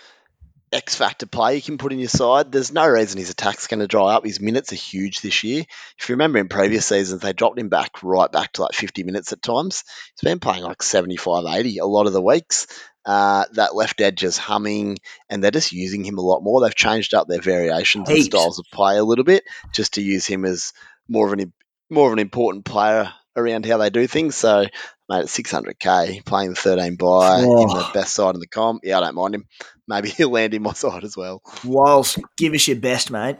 X 0.72 0.94
factor 0.94 1.26
play 1.26 1.56
you 1.56 1.62
can 1.62 1.78
put 1.78 1.92
in 1.92 1.98
your 1.98 2.09
side. 2.09 2.52
There's 2.52 2.72
no 2.72 2.86
reason 2.86 3.18
his 3.18 3.30
attack's 3.30 3.66
going 3.66 3.80
to 3.80 3.86
dry 3.86 4.14
up. 4.14 4.24
His 4.24 4.40
minutes 4.40 4.72
are 4.72 4.76
huge 4.76 5.20
this 5.20 5.42
year. 5.42 5.64
If 5.98 6.09
you 6.09 6.14
remember 6.14 6.38
in 6.38 6.48
previous 6.48 6.86
seasons, 6.86 7.22
they 7.22 7.32
dropped 7.32 7.59
him 7.59 7.68
back 7.68 8.02
right 8.02 8.30
back 8.30 8.52
to 8.54 8.62
like 8.62 8.74
50 8.74 9.02
minutes 9.04 9.32
at 9.32 9.42
times. 9.42 9.84
He's 10.14 10.28
been 10.28 10.40
playing 10.40 10.64
like 10.64 10.82
75, 10.82 11.44
80 11.46 11.78
a 11.78 11.86
lot 11.86 12.06
of 12.06 12.12
the 12.12 12.22
weeks. 12.22 12.66
Uh, 13.04 13.46
that 13.52 13.74
left 13.74 14.02
edge 14.02 14.22
is 14.22 14.36
humming, 14.36 14.98
and 15.30 15.42
they're 15.42 15.50
just 15.50 15.72
using 15.72 16.04
him 16.04 16.18
a 16.18 16.22
lot 16.22 16.42
more. 16.42 16.61
They've 16.61 16.74
changed 16.74 17.14
up 17.14 17.26
their 17.26 17.40
variations 17.40 18.06
Heaps. 18.06 18.24
and 18.24 18.32
styles 18.32 18.59
of 18.59 18.66
play 18.70 18.98
a 18.98 19.04
little 19.04 19.24
bit 19.24 19.44
just 19.72 19.94
to 19.94 20.02
use 20.02 20.26
him 20.26 20.44
as 20.44 20.74
more 21.09 21.26
of 21.26 21.32
an 21.32 21.52
more 21.88 22.09
of 22.09 22.12
an 22.12 22.18
important 22.18 22.66
player 22.66 23.11
around 23.34 23.64
how 23.64 23.78
they 23.78 23.88
do 23.88 24.06
things. 24.06 24.36
So 24.36 24.66
mate, 25.09 25.20
at 25.20 25.26
600k, 25.26 26.24
playing 26.24 26.50
the 26.50 26.56
13 26.56 26.96
bye 26.96 27.42
oh. 27.44 27.62
in 27.62 27.68
the 27.68 27.90
best 27.94 28.14
side 28.14 28.34
of 28.34 28.40
the 28.40 28.46
comp. 28.46 28.82
Yeah, 28.84 28.98
I 28.98 29.00
don't 29.00 29.14
mind 29.14 29.34
him. 29.34 29.46
Maybe 29.86 30.11
he'll 30.11 30.30
land 30.30 30.54
in 30.54 30.62
my 30.62 30.72
side 30.74 31.04
as 31.04 31.16
well. 31.16 31.42
Whilst, 31.64 32.18
give 32.36 32.54
us 32.54 32.68
your 32.68 32.78
best, 32.78 33.11
mate. 33.11 33.36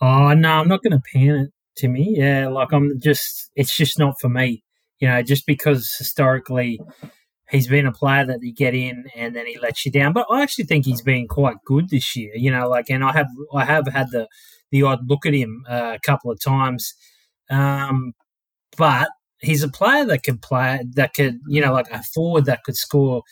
Oh 0.00 0.34
no, 0.34 0.50
I'm 0.50 0.68
not 0.68 0.82
going 0.82 0.92
to 0.92 1.02
pan 1.12 1.36
it, 1.36 1.50
to 1.76 1.88
me. 1.88 2.14
Yeah, 2.18 2.48
like 2.48 2.72
I'm 2.72 3.00
just, 3.00 3.50
it's 3.54 3.76
just 3.76 3.98
not 3.98 4.14
for 4.20 4.28
me. 4.28 4.62
You 4.98 5.08
know, 5.08 5.22
just 5.22 5.46
because 5.46 5.94
historically 5.98 6.80
he's 7.50 7.68
been 7.68 7.86
a 7.86 7.92
player 7.92 8.24
that 8.26 8.42
you 8.42 8.52
get 8.52 8.74
in 8.74 9.04
and 9.14 9.36
then 9.36 9.46
he 9.46 9.58
lets 9.58 9.84
you 9.84 9.92
down. 9.92 10.12
But 10.12 10.26
I 10.30 10.42
actually 10.42 10.64
think 10.64 10.84
he's 10.84 11.02
been 11.02 11.28
quite 11.28 11.56
good 11.64 11.90
this 11.90 12.16
year. 12.16 12.32
You 12.34 12.50
know, 12.50 12.68
like, 12.68 12.86
and 12.88 13.04
I 13.04 13.12
have, 13.12 13.28
I 13.54 13.64
have 13.64 13.86
had 13.88 14.10
the 14.10 14.26
the 14.70 14.82
odd 14.82 15.08
look 15.08 15.26
at 15.26 15.34
him 15.34 15.64
uh, 15.68 15.96
a 15.96 16.00
couple 16.04 16.30
of 16.30 16.40
times. 16.40 16.94
Um, 17.50 18.14
but 18.76 19.08
he's 19.40 19.62
a 19.62 19.68
player 19.68 20.04
that 20.06 20.22
could 20.22 20.42
play, 20.42 20.84
that 20.94 21.14
could, 21.14 21.40
you 21.48 21.60
know, 21.60 21.72
like 21.72 21.90
a 21.90 22.02
forward 22.02 22.46
that 22.46 22.64
could 22.64 22.76
score 22.76 23.22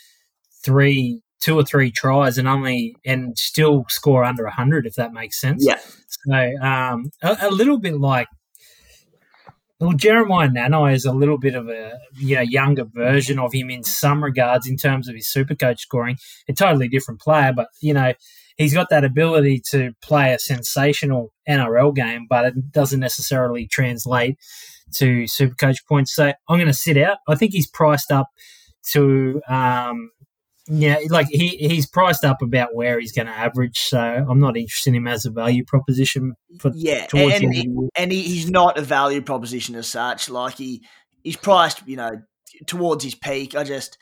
three, 0.65 1.21
two 1.41 1.59
or 1.59 1.65
three 1.65 1.91
tries 1.91 2.39
and 2.39 2.49
only 2.49 2.97
and 3.05 3.37
still 3.39 3.85
score 3.89 4.25
under 4.25 4.47
hundred, 4.49 4.87
if 4.87 4.95
that 4.95 5.13
makes 5.13 5.41
sense. 5.41 5.65
Yeah. 5.67 5.79
So 6.09 6.65
um, 6.65 7.11
a, 7.23 7.37
a 7.43 7.51
little 7.51 7.79
bit 7.79 7.99
like 7.99 8.29
well, 9.81 9.93
Jeremiah 9.93 10.49
Nanai 10.49 10.95
is 10.95 11.05
a 11.05 11.13
little 11.13 11.37
bit 11.37 11.55
of 11.55 11.69
a 11.69 11.99
you 12.17 12.37
know 12.37 12.43
younger 12.43 12.85
version 12.85 13.39
of 13.39 13.53
him 13.53 13.71
in 13.71 13.83
some 13.83 14.23
regards 14.23 14.69
in 14.69 14.77
terms 14.77 15.09
of 15.09 15.15
his 15.15 15.29
super 15.29 15.55
coach 15.55 15.81
scoring. 15.81 16.17
A 16.49 16.53
totally 16.53 16.89
different 16.89 17.21
player, 17.21 17.53
but 17.55 17.69
you 17.81 17.93
know 17.93 18.15
he's 18.57 18.73
got 18.73 18.89
that 18.91 19.05
ability 19.05 19.63
to 19.71 19.93
play 20.01 20.33
a 20.33 20.39
sensational 20.39 21.33
NRL 21.49 21.95
game, 21.95 22.27
but 22.29 22.47
it 22.47 22.73
doesn't 22.73 23.01
necessarily 23.01 23.67
translate 23.67 24.39
to 24.99 25.27
super 25.27 25.55
coach 25.55 25.87
points. 25.87 26.15
So 26.15 26.33
I'm 26.49 26.59
going 26.59 26.67
to 26.67 26.73
sit 26.73 26.97
out. 26.97 27.19
I 27.29 27.35
think 27.35 27.53
he's 27.53 27.69
priced 27.69 28.11
up 28.11 28.29
to 28.93 29.41
um, 29.49 30.11
yeah, 30.67 30.97
like 31.11 31.27
he 31.29 31.49
he's 31.49 31.87
priced 31.87 32.25
up 32.25 32.41
about 32.41 32.75
where 32.75 32.99
he's 32.99 33.13
going 33.13 33.27
to 33.27 33.33
average, 33.33 33.79
so 33.79 33.99
I'm 33.99 34.41
not 34.41 34.57
interested 34.57 34.91
in 34.91 34.97
him 34.97 35.07
as 35.07 35.27
a 35.27 35.31
value 35.31 35.63
proposition. 35.63 36.35
For 36.59 36.71
yeah, 36.75 37.07
and, 37.13 37.55
he, 37.55 37.69
and 37.95 38.11
he, 38.11 38.23
he's 38.23 38.51
not 38.51 38.79
a 38.79 38.83
value 38.83 39.21
proposition 39.21 39.75
as 39.75 39.87
such. 39.87 40.31
Like 40.31 40.55
he 40.55 40.83
he's 41.23 41.37
priced, 41.37 41.87
you 41.87 41.97
know, 41.97 42.23
towards 42.67 43.05
his 43.05 43.15
peak. 43.15 43.55
I 43.55 43.65
just 43.65 43.99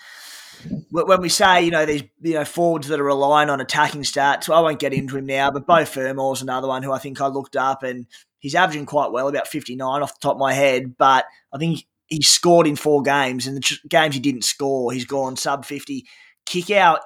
when 0.91 1.21
we 1.21 1.29
say 1.29 1.65
you 1.65 1.73
know 1.73 1.85
these 1.85 2.05
you 2.21 2.35
know 2.35 2.45
forwards 2.45 2.87
that 2.89 3.01
are 3.01 3.05
relying 3.05 3.51
on 3.51 3.61
attacking 3.61 4.03
stats, 4.03 4.53
I 4.53 4.61
won't 4.61 4.79
get 4.79 4.93
into 4.93 5.17
him 5.17 5.27
now. 5.27 5.51
But 5.51 5.67
Beau 5.67 5.85
Fermor's 5.85 6.43
another 6.43 6.69
one 6.69 6.85
who 6.85 6.93
I 6.93 6.99
think 6.99 7.21
I 7.21 7.27
looked 7.27 7.57
up, 7.57 7.83
and 7.83 8.07
he's 8.43 8.55
averaging 8.55 8.85
quite 8.85 9.13
well, 9.13 9.29
about 9.29 9.49
59 9.49 10.03
off 10.03 10.13
the 10.13 10.21
top 10.21 10.35
of 10.35 10.41
my 10.41 10.53
head. 10.53 10.97
But 10.99 11.25
I 11.55 11.59
think 11.59 11.87
he 12.09 12.21
scored 12.21 12.67
in 12.67 12.77
four 12.77 13.01
games, 13.01 13.47
and 13.47 13.57
the 13.57 13.79
games 13.89 14.15
he 14.15 14.21
didn't 14.21 14.45
score, 14.45 14.93
he's 14.93 15.07
gone 15.07 15.37
sub 15.37 15.65
50 15.65 16.05
kick 16.45 16.71
out 16.71 17.01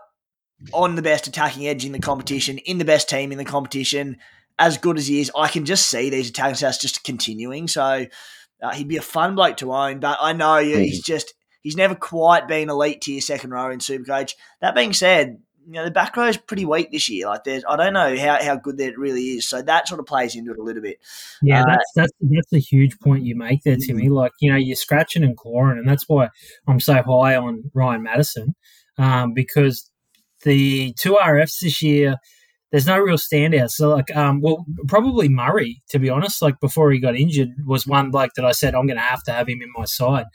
on 0.72 0.94
the 0.96 1.02
best 1.02 1.26
attacking 1.26 1.68
edge 1.68 1.84
in 1.84 1.92
the 1.92 1.98
competition, 1.98 2.58
in 2.58 2.78
the 2.78 2.84
best 2.84 3.08
team 3.08 3.30
in 3.30 3.38
the 3.38 3.44
competition, 3.44 4.16
as 4.58 4.78
good 4.78 4.98
as 4.98 5.06
he 5.06 5.20
is, 5.20 5.30
I 5.36 5.48
can 5.48 5.64
just 5.64 5.86
see 5.86 6.10
these 6.10 6.30
attacking 6.30 6.54
stats 6.54 6.80
just 6.80 7.04
continuing. 7.04 7.68
So 7.68 8.06
uh, 8.62 8.70
he'd 8.72 8.88
be 8.88 8.96
a 8.96 9.02
fun 9.02 9.34
bloke 9.34 9.58
to 9.58 9.74
own, 9.74 10.00
but 10.00 10.18
I 10.20 10.32
know 10.32 10.56
mm-hmm. 10.62 10.80
he's 10.80 11.02
just 11.02 11.34
he's 11.62 11.76
never 11.76 11.94
quite 11.94 12.48
been 12.48 12.70
elite 12.70 13.02
tier 13.02 13.20
second 13.20 13.50
row 13.50 13.70
in 13.70 13.80
Supercoach. 13.80 14.32
That 14.60 14.74
being 14.74 14.94
said, 14.94 15.38
you 15.66 15.72
know 15.72 15.84
the 15.84 15.90
back 15.90 16.16
row 16.16 16.26
is 16.26 16.36
pretty 16.36 16.64
weak 16.64 16.92
this 16.92 17.08
year. 17.08 17.26
Like 17.26 17.44
there's, 17.44 17.64
I 17.68 17.76
don't 17.76 17.92
know 17.92 18.16
how, 18.16 18.42
how 18.42 18.56
good 18.56 18.78
that 18.78 18.96
really 18.96 19.22
is. 19.22 19.48
So 19.48 19.62
that 19.62 19.88
sort 19.88 19.98
of 19.98 20.06
plays 20.06 20.36
into 20.36 20.52
it 20.52 20.58
a 20.58 20.62
little 20.62 20.82
bit. 20.82 20.98
Yeah, 21.42 21.62
uh, 21.62 21.64
that's 21.66 21.92
that's 21.96 22.12
that's 22.20 22.52
a 22.52 22.58
huge 22.58 22.98
point 23.00 23.24
you 23.24 23.36
make 23.36 23.62
there, 23.64 23.76
Timmy. 23.76 24.04
Mm-hmm. 24.04 24.12
Like 24.12 24.32
you 24.40 24.50
know 24.50 24.56
you're 24.56 24.76
scratching 24.76 25.24
and 25.24 25.36
clawing, 25.36 25.78
and 25.78 25.88
that's 25.88 26.08
why 26.08 26.28
I'm 26.68 26.80
so 26.80 26.94
high 26.94 27.36
on 27.36 27.70
Ryan 27.74 28.04
Matterson 28.04 28.54
um, 28.98 29.34
because 29.34 29.90
the 30.44 30.92
two 30.98 31.14
RFs 31.14 31.60
this 31.60 31.82
year, 31.82 32.16
there's 32.70 32.86
no 32.86 32.98
real 32.98 33.16
standouts. 33.16 33.72
So, 33.72 33.90
like, 33.90 34.14
um, 34.16 34.40
well, 34.40 34.64
probably 34.88 35.28
Murray, 35.28 35.82
to 35.90 35.98
be 35.98 36.10
honest, 36.10 36.42
like 36.42 36.60
before 36.60 36.90
he 36.90 36.98
got 36.98 37.16
injured, 37.16 37.50
was 37.66 37.86
one 37.86 38.10
bloke 38.10 38.32
that 38.36 38.44
I 38.44 38.52
said 38.52 38.74
I'm 38.74 38.86
going 38.86 38.98
to 38.98 39.02
have 39.02 39.22
to 39.24 39.32
have 39.32 39.48
him 39.48 39.62
in 39.62 39.72
my 39.74 39.84
side. 39.84 40.26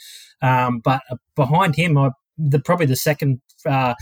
Um, 0.42 0.80
but 0.80 1.02
uh, 1.10 1.18
behind 1.36 1.76
him, 1.76 1.98
I, 1.98 2.12
the 2.38 2.60
probably 2.60 2.86
the 2.86 2.96
second. 2.96 3.42
Uh, 3.66 3.94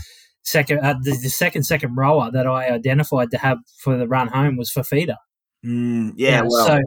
second, 0.42 0.80
uh, 0.80 0.94
the, 1.02 1.12
the, 1.22 1.28
second 1.28 1.64
second 1.64 1.96
rower 1.96 2.30
that 2.30 2.46
I 2.46 2.70
identified 2.70 3.30
to 3.32 3.38
have 3.38 3.58
for 3.78 3.96
the 3.96 4.08
run 4.08 4.28
home 4.28 4.56
was 4.56 4.70
Fifita. 4.70 5.16
Mm, 5.64 6.14
yeah, 6.16 6.42
well. 6.46 6.66
so 6.66 6.80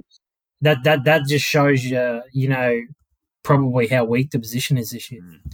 that 0.62 0.84
that 0.84 1.04
that 1.04 1.24
just 1.28 1.45
shows 1.45 1.84
you, 1.84 2.22
you 2.32 2.49
know, 2.49 2.82
probably 3.43 3.88
how 3.88 4.06
weak 4.06 4.32
the 4.32 4.39
position 4.39 4.78
is 4.78 4.91
this 4.91 5.12
year. 5.12 5.22
Mm. 5.22 5.54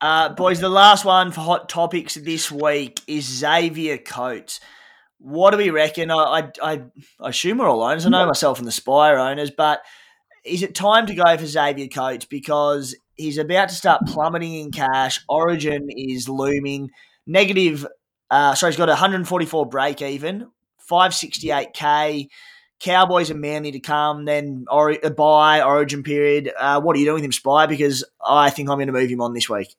Uh, 0.00 0.28
boys, 0.30 0.60
the 0.60 0.68
last 0.68 1.04
one 1.04 1.32
for 1.32 1.40
hot 1.40 1.68
topics 1.68 2.14
this 2.14 2.50
week 2.50 3.00
is 3.06 3.24
Xavier 3.24 3.98
Coates. 3.98 4.60
What 5.18 5.50
do 5.50 5.58
we 5.58 5.70
reckon? 5.70 6.10
I, 6.10 6.50
I, 6.62 6.82
I 7.20 7.28
assume 7.28 7.58
we're 7.58 7.68
all 7.68 7.82
owners. 7.82 8.06
I 8.06 8.10
know 8.10 8.26
myself 8.26 8.58
and 8.58 8.66
the 8.66 8.72
Spire 8.72 9.18
owners, 9.18 9.50
but 9.50 9.80
is 10.44 10.62
it 10.62 10.74
time 10.74 11.06
to 11.06 11.14
go 11.14 11.36
for 11.36 11.46
Xavier 11.46 11.88
Coates 11.88 12.24
because 12.24 12.96
he's 13.16 13.38
about 13.38 13.68
to 13.68 13.74
start 13.74 14.06
plummeting 14.06 14.54
in 14.54 14.70
cash? 14.70 15.20
Origin 15.28 15.88
is 15.90 16.28
looming. 16.28 16.90
Negative, 17.30 17.86
uh, 18.28 18.56
sorry, 18.56 18.72
he's 18.72 18.76
got 18.76 18.88
144 18.88 19.66
break 19.66 20.02
even, 20.02 20.48
568k. 20.90 22.28
Cowboys 22.80 23.30
and 23.30 23.40
Manly 23.40 23.72
to 23.72 23.80
come, 23.80 24.24
then 24.24 24.64
or, 24.68 24.90
a 24.90 25.10
bye 25.10 25.62
Origin 25.62 26.02
period. 26.02 26.50
Uh, 26.58 26.80
what 26.80 26.96
are 26.96 26.98
you 26.98 27.04
doing 27.04 27.16
with 27.16 27.24
him, 27.24 27.32
Spy? 27.32 27.66
Because 27.66 28.04
I 28.24 28.50
think 28.50 28.68
I'm 28.68 28.78
going 28.78 28.86
to 28.86 28.92
move 28.92 29.10
him 29.10 29.20
on 29.20 29.34
this 29.34 29.48
week. 29.48 29.76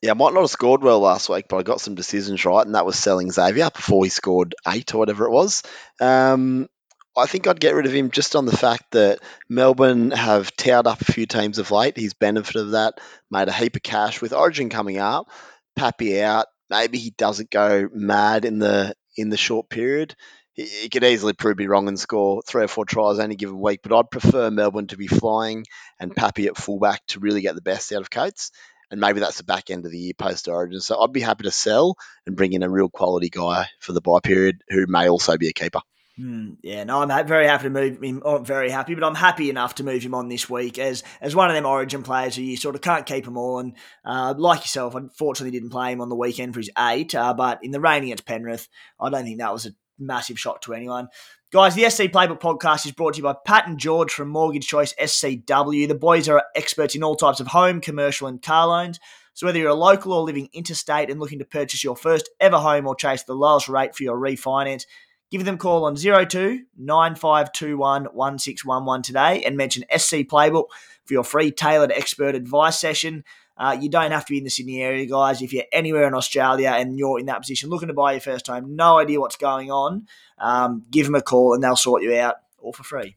Yeah, 0.00 0.12
I 0.12 0.14
might 0.14 0.32
not 0.32 0.40
have 0.40 0.50
scored 0.50 0.82
well 0.82 1.00
last 1.00 1.28
week, 1.28 1.46
but 1.48 1.56
I 1.58 1.62
got 1.62 1.80
some 1.80 1.96
decisions 1.96 2.44
right, 2.44 2.64
and 2.64 2.76
that 2.76 2.86
was 2.86 2.96
selling 2.96 3.30
Xavier 3.30 3.68
before 3.70 4.04
he 4.04 4.10
scored 4.10 4.54
eight 4.66 4.94
or 4.94 4.98
whatever 4.98 5.26
it 5.26 5.32
was. 5.32 5.64
Um, 6.00 6.68
I 7.14 7.26
think 7.26 7.46
I'd 7.46 7.60
get 7.60 7.74
rid 7.74 7.86
of 7.86 7.92
him 7.92 8.10
just 8.10 8.36
on 8.36 8.46
the 8.46 8.56
fact 8.56 8.92
that 8.92 9.18
Melbourne 9.48 10.12
have 10.12 10.54
towed 10.56 10.86
up 10.86 11.00
a 11.00 11.12
few 11.12 11.26
teams 11.26 11.58
of 11.58 11.70
late. 11.70 11.98
He's 11.98 12.14
benefited 12.14 12.62
of 12.62 12.70
that, 12.72 13.00
made 13.30 13.48
a 13.48 13.52
heap 13.52 13.76
of 13.76 13.82
cash 13.82 14.22
with 14.22 14.32
Origin 14.32 14.70
coming 14.70 14.98
up, 14.98 15.28
Pappy 15.76 16.22
out. 16.22 16.46
Maybe 16.70 16.98
he 16.98 17.10
doesn't 17.10 17.50
go 17.50 17.88
mad 17.92 18.44
in 18.44 18.58
the 18.58 18.94
in 19.16 19.30
the 19.30 19.36
short 19.36 19.68
period 19.68 20.16
he, 20.54 20.88
could 20.88 21.04
easily 21.04 21.32
prove 21.32 21.58
me 21.58 21.66
wrong 21.66 21.88
and 21.88 21.98
score 21.98 22.42
three 22.42 22.64
or 22.64 22.68
four 22.68 22.84
tries 22.84 23.18
any 23.18 23.36
given 23.36 23.60
week. 23.60 23.80
But 23.82 23.92
I'd 23.92 24.10
prefer 24.10 24.50
Melbourne 24.50 24.86
to 24.88 24.96
be 24.96 25.08
flying 25.08 25.66
and 25.98 26.14
Pappy 26.14 26.46
at 26.46 26.56
fullback 26.56 27.04
to 27.08 27.20
really 27.20 27.42
get 27.42 27.54
the 27.54 27.62
best 27.62 27.92
out 27.92 28.00
of 28.00 28.10
Coates. 28.10 28.50
And 28.90 29.00
maybe 29.00 29.20
that's 29.20 29.38
the 29.38 29.44
back 29.44 29.70
end 29.70 29.84
of 29.84 29.90
the 29.90 29.98
year 29.98 30.12
post 30.16 30.46
Origin. 30.46 30.80
So 30.80 31.00
I'd 31.00 31.12
be 31.12 31.20
happy 31.20 31.44
to 31.44 31.50
sell 31.50 31.96
and 32.26 32.36
bring 32.36 32.52
in 32.52 32.62
a 32.62 32.70
real 32.70 32.88
quality 32.88 33.30
guy 33.30 33.68
for 33.80 33.92
the 33.92 34.00
bye 34.00 34.20
period 34.22 34.62
who 34.68 34.86
may 34.86 35.08
also 35.08 35.36
be 35.36 35.48
a 35.48 35.52
keeper. 35.52 35.80
Mm, 36.18 36.58
yeah, 36.62 36.84
no, 36.84 37.00
I'm 37.02 37.26
very 37.26 37.46
happy 37.46 37.64
to 37.64 37.70
move 37.70 38.00
him. 38.00 38.22
Oh, 38.24 38.38
very 38.38 38.70
happy, 38.70 38.94
but 38.94 39.02
I'm 39.02 39.16
happy 39.16 39.50
enough 39.50 39.74
to 39.76 39.84
move 39.84 40.00
him 40.00 40.14
on 40.14 40.28
this 40.28 40.48
week 40.48 40.78
as 40.78 41.02
as 41.20 41.34
one 41.34 41.50
of 41.50 41.56
them 41.56 41.66
Origin 41.66 42.04
players 42.04 42.36
who 42.36 42.42
you 42.42 42.56
sort 42.56 42.76
of 42.76 42.82
can't 42.82 43.04
keep 43.04 43.24
them 43.24 43.36
all. 43.36 43.58
And 43.58 43.74
uh, 44.04 44.34
like 44.38 44.60
yourself, 44.60 44.94
unfortunately, 44.94 45.58
didn't 45.58 45.70
play 45.70 45.90
him 45.90 46.00
on 46.00 46.08
the 46.08 46.14
weekend 46.14 46.54
for 46.54 46.60
his 46.60 46.70
eight. 46.78 47.16
Uh, 47.16 47.34
but 47.34 47.64
in 47.64 47.72
the 47.72 47.80
rain 47.80 48.04
against 48.04 48.26
Penrith, 48.26 48.68
I 49.00 49.10
don't 49.10 49.24
think 49.24 49.40
that 49.40 49.52
was 49.52 49.66
a 49.66 49.74
massive 49.98 50.38
shock 50.38 50.60
to 50.62 50.74
anyone. 50.74 51.08
Guys, 51.50 51.74
the 51.74 51.88
SC 51.90 52.02
Playbook 52.04 52.40
podcast 52.40 52.86
is 52.86 52.92
brought 52.92 53.14
to 53.14 53.18
you 53.18 53.24
by 53.24 53.34
Pat 53.44 53.66
and 53.66 53.78
George 53.78 54.12
from 54.12 54.28
Mortgage 54.28 54.66
Choice 54.66 54.94
SCW. 55.00 55.88
The 55.88 55.94
boys 55.96 56.28
are 56.28 56.44
experts 56.54 56.94
in 56.94 57.02
all 57.02 57.16
types 57.16 57.40
of 57.40 57.48
home, 57.48 57.80
commercial, 57.80 58.28
and 58.28 58.40
car 58.40 58.68
loans. 58.68 59.00
So 59.34 59.46
whether 59.46 59.58
you're 59.58 59.68
a 59.68 59.74
local 59.74 60.12
or 60.12 60.22
living 60.22 60.48
interstate 60.52 61.10
and 61.10 61.18
looking 61.18 61.40
to 61.40 61.44
purchase 61.44 61.82
your 61.82 61.96
first 61.96 62.30
ever 62.40 62.58
home 62.58 62.86
or 62.86 62.94
chase 62.94 63.24
the 63.24 63.34
lowest 63.34 63.68
rate 63.68 63.94
for 63.96 64.04
your 64.04 64.16
refinance, 64.16 64.86
give 65.34 65.44
them 65.44 65.56
a 65.56 65.58
call 65.58 65.84
on 65.84 65.96
02 65.96 66.62
9521 66.78 68.04
1611 68.04 69.02
today 69.02 69.42
and 69.44 69.56
mention 69.56 69.82
SC 69.90 70.18
Playbook 70.18 70.66
for 71.04 71.12
your 71.12 71.24
free 71.24 71.50
tailored 71.50 71.90
expert 71.90 72.36
advice 72.36 72.78
session. 72.78 73.24
Uh, 73.56 73.76
you 73.80 73.88
don't 73.88 74.12
have 74.12 74.24
to 74.24 74.32
be 74.32 74.38
in 74.38 74.44
the 74.44 74.50
Sydney 74.50 74.80
area, 74.80 75.06
guys. 75.06 75.42
If 75.42 75.52
you're 75.52 75.64
anywhere 75.72 76.06
in 76.06 76.14
Australia 76.14 76.70
and 76.70 76.96
you're 76.96 77.18
in 77.18 77.26
that 77.26 77.40
position 77.40 77.68
looking 77.68 77.88
to 77.88 77.94
buy 77.94 78.12
your 78.12 78.20
first 78.20 78.46
home, 78.46 78.76
no 78.76 79.00
idea 79.00 79.18
what's 79.18 79.34
going 79.34 79.72
on, 79.72 80.06
um, 80.38 80.84
give 80.88 81.06
them 81.06 81.16
a 81.16 81.20
call 81.20 81.52
and 81.52 81.64
they'll 81.64 81.74
sort 81.74 82.04
you 82.04 82.14
out 82.14 82.36
all 82.60 82.72
for 82.72 82.84
free. 82.84 83.16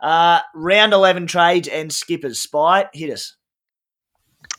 Uh, 0.00 0.40
round 0.54 0.94
11 0.94 1.26
trades 1.26 1.68
and 1.68 1.92
skippers. 1.92 2.38
Spy, 2.38 2.88
hit 2.94 3.12
us. 3.12 3.36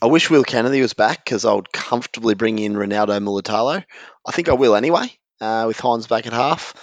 I 0.00 0.06
wish 0.06 0.30
Will 0.30 0.44
Kennedy 0.44 0.80
was 0.80 0.94
back 0.94 1.24
because 1.24 1.44
I 1.44 1.52
would 1.52 1.72
comfortably 1.72 2.36
bring 2.36 2.60
in 2.60 2.74
Ronaldo 2.74 3.20
Mulitalo. 3.20 3.84
I 4.24 4.32
think 4.32 4.48
I 4.48 4.52
will 4.52 4.76
anyway, 4.76 5.12
uh, 5.42 5.64
with 5.66 5.78
Hynes 5.78 6.08
back 6.08 6.26
at 6.26 6.32
half. 6.32 6.74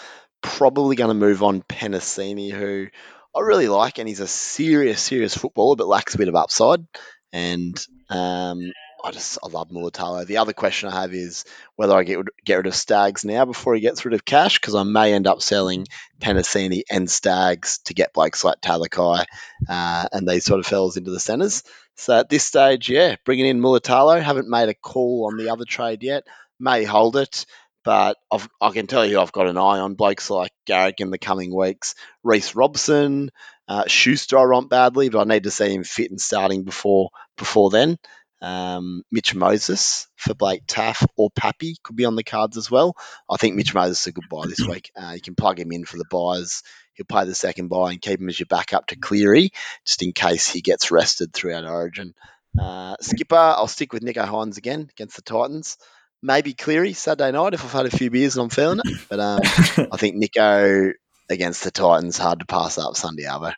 Probably 0.42 0.96
going 0.96 1.10
to 1.10 1.14
move 1.14 1.42
on 1.44 1.62
Penisini, 1.62 2.52
who 2.52 2.88
I 3.36 3.40
really 3.40 3.68
like, 3.68 3.98
and 3.98 4.08
he's 4.08 4.20
a 4.20 4.28
serious, 4.28 5.02
serious 5.02 5.36
footballer, 5.36 5.76
but 5.76 5.88
lacks 5.88 6.16
a 6.16 6.18
bit 6.18 6.28
of 6.28 6.36
upside. 6.36 6.86
And 7.32 7.78
um, 8.10 8.72
I 9.04 9.12
just 9.12 9.38
I 9.44 9.48
love 9.48 9.70
Mulitalo. 9.70 10.26
The 10.26 10.38
other 10.38 10.54
question 10.54 10.90
I 10.90 11.02
have 11.02 11.14
is 11.14 11.46
whether 11.76 11.96
I 11.96 12.04
get 12.04 12.20
get 12.44 12.56
rid 12.56 12.68
of 12.68 12.76
Staggs 12.76 13.24
now 13.24 13.46
before 13.46 13.76
he 13.76 13.82
gets 13.82 14.04
rid 14.04 14.14
of 14.14 14.26
cash 14.26 14.60
because 14.60 14.76
I 14.76 14.84
may 14.84 15.14
end 15.14 15.28
up 15.28 15.42
selling 15.42 15.86
Penisini 16.20 16.82
and 16.90 17.10
Staggs 17.10 17.80
to 17.86 17.94
get 17.94 18.14
blokes 18.14 18.44
like 18.44 18.62
Talakai 18.62 19.26
uh, 19.70 20.08
and 20.12 20.28
these 20.28 20.46
sort 20.46 20.60
of 20.60 20.66
fellas 20.66 20.98
into 20.98 21.12
the 21.12 21.20
centres. 21.20 21.64
So 21.96 22.20
at 22.20 22.30
this 22.30 22.46
stage, 22.46 22.90
yeah, 22.90 23.16
bringing 23.26 23.46
in 23.46 23.62
Mulitalo. 23.62 24.22
Haven't 24.22 24.50
made 24.50 24.70
a 24.70 24.74
call 24.74 25.30
on 25.32 25.38
the 25.38 25.52
other 25.52 25.66
trade 25.66 26.04
yet. 26.04 26.24
May 26.60 26.84
hold 26.84 27.16
it, 27.16 27.46
but 27.84 28.18
I've, 28.32 28.48
I 28.60 28.72
can 28.72 28.88
tell 28.88 29.06
you 29.06 29.20
I've 29.20 29.32
got 29.32 29.48
an 29.48 29.58
eye 29.58 29.80
on 29.80 29.96
blokes 29.96 30.30
like 30.30 30.52
Garrick 30.66 31.00
in 31.00 31.12
the 31.12 31.18
coming 31.18 31.56
weeks. 31.56 31.96
Reece 32.24 32.56
Robson, 32.56 33.32
uh, 33.68 33.88
Schuster 33.88 34.38
I 34.38 34.46
want 34.46 34.70
badly, 34.70 35.10
but 35.10 35.20
I 35.20 35.24
need 35.24 35.44
to 35.44 35.52
see 35.52 35.74
him 35.74 35.84
fit 35.84 36.12
and 36.12 36.20
starting 36.20 36.64
before 36.64 37.10
before 37.38 37.70
then. 37.70 37.98
Um, 38.42 39.04
Mitch 39.12 39.36
Moses 39.36 40.08
for 40.16 40.34
Blake 40.34 40.66
Taaffe 40.66 41.06
or 41.18 41.30
Pappy 41.30 41.76
could 41.84 41.96
be 41.96 42.06
on 42.06 42.16
the 42.16 42.24
cards 42.24 42.56
as 42.56 42.72
well. 42.72 42.96
I 43.30 43.36
think 43.38 43.56
Mitch 43.56 43.74
Moses 43.74 44.00
is 44.00 44.08
a 44.08 44.12
good 44.14 44.30
buy 44.30 44.48
this 44.48 44.66
week. 44.66 44.92
Uh, 45.00 45.12
you 45.14 45.22
can 45.22 45.36
plug 45.36 45.60
him 45.60 45.72
in 45.72 45.86
for 45.86 45.98
the 45.98 46.06
byes. 46.10 46.62
He'll 46.94 47.06
play 47.06 47.26
the 47.26 47.36
second 47.36 47.70
bye 47.70 47.92
and 47.92 48.02
keep 48.02 48.20
him 48.20 48.28
as 48.30 48.40
your 48.40 48.48
backup 48.48 48.88
to 48.88 48.98
Cleary, 48.98 49.52
just 49.86 50.02
in 50.02 50.12
case 50.12 50.48
he 50.48 50.62
gets 50.62 50.92
rested 50.92 51.34
throughout 51.34 51.66
Origin. 51.66 52.14
Uh, 52.60 52.96
skipper, 53.00 53.36
I'll 53.36 53.68
stick 53.68 53.94
with 53.94 54.04
Nicho 54.04 54.26
Hynes 54.26 54.58
again 54.58 54.90
against 54.92 55.16
the 55.16 55.22
Titans. 55.22 55.78
Maybe 56.22 56.54
Cleary 56.54 56.94
Saturday 56.94 57.32
night 57.32 57.54
if 57.54 57.64
I've 57.64 57.72
had 57.72 57.86
a 57.86 57.96
few 57.96 58.10
beers 58.10 58.36
and 58.36 58.44
I'm 58.44 58.50
feeling 58.50 58.80
it. 58.84 58.98
But 59.10 59.20
um, 59.20 59.40
I 59.92 59.98
think 59.98 60.16
Nicho 60.16 60.94
against 61.30 61.64
the 61.64 61.72
Titans 61.72 62.18
hard 62.18 62.40
to 62.40 62.46
pass 62.46 62.78
up 62.78 62.96
Sunday 62.96 63.24
Arvo. 63.24 63.54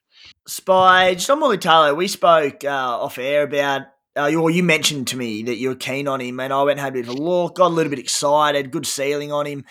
Spy, 0.47 1.14
just 1.16 1.30
on 1.30 1.41
Mulitalo, 1.41 1.95
we 1.95 2.07
spoke 2.07 2.64
uh, 2.64 2.68
off 2.68 3.18
air 3.18 3.43
about 3.43 3.84
uh, 4.18 4.26
you, 4.26 4.49
you 4.49 4.64
mentioned 4.64 5.07
to 5.07 5.18
me 5.18 5.43
that 5.43 5.55
you 5.55 5.70
were 5.70 5.76
keen 5.76 6.07
on 6.07 6.20
him, 6.20 6.39
and 6.39 6.51
I 6.51 6.64
went 6.64 6.80
and 6.80 6.82
had 6.82 6.93
a 6.93 7.01
bit 7.01 7.07
of 7.07 7.18
a 7.18 7.22
look, 7.22 7.55
got 7.55 7.68
a 7.68 7.74
little 7.74 7.89
bit 7.89 7.99
excited, 7.99 8.72
good 8.72 8.86
ceiling 8.86 9.32
on 9.32 9.45
him. 9.45 9.66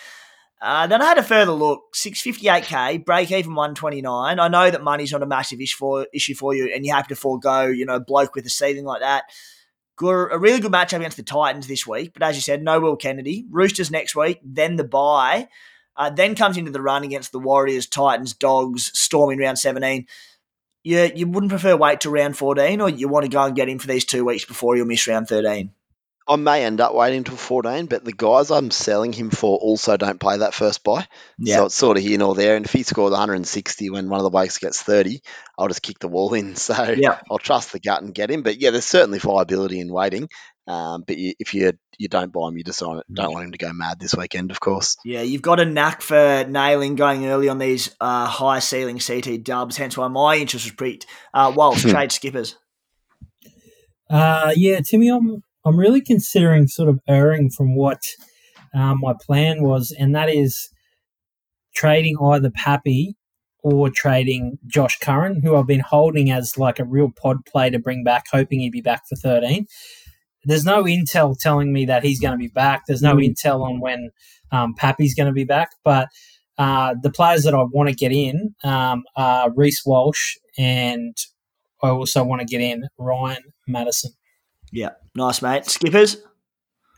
Uh, 0.63 0.87
then 0.87 1.01
I 1.01 1.07
had 1.07 1.19
a 1.19 1.23
further 1.23 1.53
look, 1.53 1.95
658k, 1.95 3.05
break 3.05 3.31
even 3.31 3.55
129. 3.55 4.39
I 4.39 4.49
know 4.49 4.71
that 4.71 4.83
money's 4.83 5.13
not 5.13 5.23
a 5.23 5.27
massive 5.27 5.61
issue 5.61 5.77
for, 5.79 6.07
issue 6.13 6.35
for 6.35 6.55
you, 6.55 6.73
and 6.75 6.85
you 6.85 6.93
have 6.95 7.09
to 7.09 7.17
forego, 7.17 7.67
you 7.67 7.87
know, 7.87 8.01
bloke 8.01 8.35
with 8.35 8.47
a 8.47 8.51
ceiling 8.51 8.85
like 8.85 9.01
that. 9.01 9.25
A 10.09 10.39
really 10.39 10.61
good 10.61 10.73
matchup 10.73 10.99
against 10.99 11.17
the 11.17 11.23
Titans 11.23 11.67
this 11.67 11.87
week, 11.87 12.13
but 12.15 12.23
as 12.23 12.37
you 12.37 12.43
said, 12.43 12.63
no 12.63 12.81
Will 12.81 12.97
Kennedy. 12.97 13.47
Roosters 13.51 13.91
next 13.91 14.17
week, 14.17 14.41
then 14.43 14.77
the 14.77 14.85
bye. 14.85 15.49
Uh, 15.97 16.09
then 16.09 16.35
comes 16.35 16.57
into 16.57 16.71
the 16.71 16.81
run 16.81 17.05
against 17.05 17.33
the 17.33 17.39
Warriors, 17.39 17.87
Titans, 17.87 18.33
Dogs, 18.33 18.91
storming 18.99 19.39
round 19.39 19.59
17 19.59 20.07
you 20.83 21.11
you 21.15 21.27
wouldn't 21.27 21.51
prefer 21.51 21.77
wait 21.77 22.01
to 22.01 22.11
round 22.11 22.37
14 22.37 22.81
or 22.81 22.89
you 22.89 23.09
want 23.09 23.25
to 23.25 23.31
go 23.31 23.45
and 23.45 23.57
get 23.57 23.69
him 23.69 23.79
for 23.79 23.87
these 23.87 24.05
two 24.05 24.25
weeks 24.25 24.45
before 24.45 24.77
you'll 24.77 24.87
miss 24.87 25.07
round 25.07 25.29
13? 25.29 25.71
I 26.31 26.37
may 26.37 26.65
end 26.65 26.81
up 26.81 26.95
waiting 26.95 27.19
until 27.19 27.37
14, 27.37 27.87
but 27.87 28.05
the 28.05 28.13
guys 28.13 28.53
I'm 28.53 28.71
selling 28.71 29.13
him 29.13 29.31
for 29.31 29.59
also 29.59 29.97
don't 29.97 30.21
play 30.21 30.39
that 30.39 30.55
first 30.55 30.85
bye. 30.85 31.09
Yeah. 31.39 31.57
So 31.57 31.67
it's 31.67 31.75
sort 31.75 31.97
of 31.97 32.05
here 32.05 32.19
nor 32.19 32.37
there. 32.37 32.55
And 32.55 32.65
if 32.65 32.73
he 32.73 32.85
scores 32.85 33.11
160 33.11 33.91
when 33.91 34.09
one 34.09 34.21
of 34.21 34.23
the 34.23 34.31
blokes 34.31 34.59
gets 34.59 34.81
30, 34.81 35.23
I'll 35.59 35.67
just 35.67 35.83
kick 35.83 35.99
the 35.99 36.07
wall 36.09 36.33
in. 36.35 36.55
So 36.61 36.95
yeah. 36.97 37.19
I'll 37.29 37.39
trust 37.39 37.73
the 37.73 37.81
gut 37.81 38.03
and 38.03 38.15
get 38.15 38.31
him. 38.31 38.43
But 38.43 38.61
yeah, 38.61 38.71
there's 38.71 38.85
certainly 38.85 39.19
viability 39.19 39.81
in 39.81 39.93
waiting. 39.93 40.29
Um, 40.69 41.03
but 41.05 41.19
you, 41.19 41.35
if 41.41 41.53
you 41.53 41.73
you 41.99 42.07
don't 42.07 42.33
buy 42.33 42.47
him, 42.47 42.57
you 42.57 42.63
just 42.63 42.79
don't, 42.79 43.03
don't 43.13 43.33
want 43.33 43.47
him 43.47 43.53
to 43.53 43.59
go 43.59 43.73
mad 43.73 43.99
this 43.99 44.15
weekend, 44.15 44.53
of 44.53 44.61
course. 44.61 44.97
Yeah, 45.05 45.23
you've 45.23 45.43
got 45.43 45.59
a 45.59 45.65
knack 45.65 46.01
for 46.01 46.45
nailing 46.49 46.95
going 46.95 47.27
early 47.27 47.49
on 47.49 47.59
these 47.59 47.91
uh, 48.01 48.27
high 48.27 48.61
ceiling 48.61 49.01
CT 49.01 49.43
dubs. 49.43 49.77
Hence 49.77 49.97
why 49.97 50.07
my 50.07 50.37
interest 50.37 50.67
was 50.67 50.75
piqued. 50.75 51.07
Uh, 51.35 51.53
whilst 51.57 51.89
trade 51.89 52.13
skippers. 52.13 52.57
Uh, 54.09 54.53
yeah, 54.55 54.81
Timmy, 54.81 55.09
I'm 55.09 55.43
I'm 55.65 55.79
really 55.79 56.01
considering 56.01 56.69
sort 56.69 56.89
of 56.89 57.01
erring 57.09 57.51
from 57.51 57.77
what 57.77 58.01
um, 58.75 58.99
my 59.01 59.15
plan 59.27 59.63
was, 59.63 59.95
and 59.99 60.15
that 60.15 60.29
is 60.29 60.69
trading 61.75 62.17
either 62.23 62.51
Pappy 62.51 63.17
or 63.63 63.91
trading 63.91 64.59
Josh 64.67 64.99
Curran, 64.99 65.43
who 65.43 65.57
I've 65.57 65.67
been 65.67 65.81
holding 65.81 66.31
as 66.31 66.57
like 66.57 66.79
a 66.79 66.85
real 66.85 67.11
pod 67.11 67.45
play 67.47 67.69
to 67.71 67.79
bring 67.79 68.05
back, 68.05 68.25
hoping 68.33 68.61
he'd 68.61 68.73
be 68.73 68.81
back 68.81 69.03
for 69.09 69.17
13 69.17 69.67
there's 70.45 70.65
no 70.65 70.85
intel 70.85 71.39
telling 71.39 71.73
me 71.73 71.85
that 71.87 72.03
he's 72.03 72.21
going 72.21 72.33
to 72.33 72.39
be 72.39 72.49
back. 72.49 72.83
There's 72.87 73.03
no 73.03 73.17
mm. 73.17 73.29
intel 73.29 73.63
on 73.63 73.81
when 73.81 74.11
um, 74.53 74.75
Pappy's 74.75 75.15
going 75.15 75.27
to 75.27 75.33
be 75.33 75.45
back. 75.45 75.71
But 75.85 76.09
uh, 76.59 76.95
the 77.01 77.11
players 77.11 77.45
that 77.45 77.55
I 77.55 77.63
want 77.63 77.89
to 77.89 77.95
get 77.95 78.13
in 78.13 78.55
um, 78.65 79.05
are 79.17 79.53
Reece 79.55 79.83
Walsh, 79.85 80.37
and 80.59 81.17
I 81.83 81.89
also 81.89 82.25
want 82.25 82.41
to 82.41 82.47
get 82.47 82.61
in 82.61 82.89
Ryan 82.99 83.43
Matterson. 83.67 84.13
Yeah, 84.73 84.91
nice, 85.15 85.43
mate. 85.43 85.67
Skippers? 85.67 86.17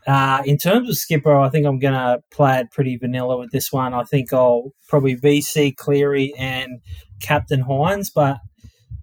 Uh, 0.05 0.41
in 0.45 0.57
terms 0.57 0.89
of 0.89 0.97
skipper, 0.97 1.33
I 1.33 1.49
think 1.49 1.65
I'm 1.65 1.79
going 1.79 1.93
to 1.93 2.21
play 2.29 2.59
it 2.59 2.71
pretty 2.71 2.97
vanilla 2.97 3.37
with 3.37 3.51
this 3.51 3.71
one. 3.71 3.93
I 3.93 4.03
think 4.03 4.33
I'll 4.33 4.73
probably 4.87 5.15
VC 5.15 5.75
Cleary 5.75 6.33
and 6.37 6.81
Captain 7.21 7.63
Hynes, 7.63 8.09
but 8.13 8.39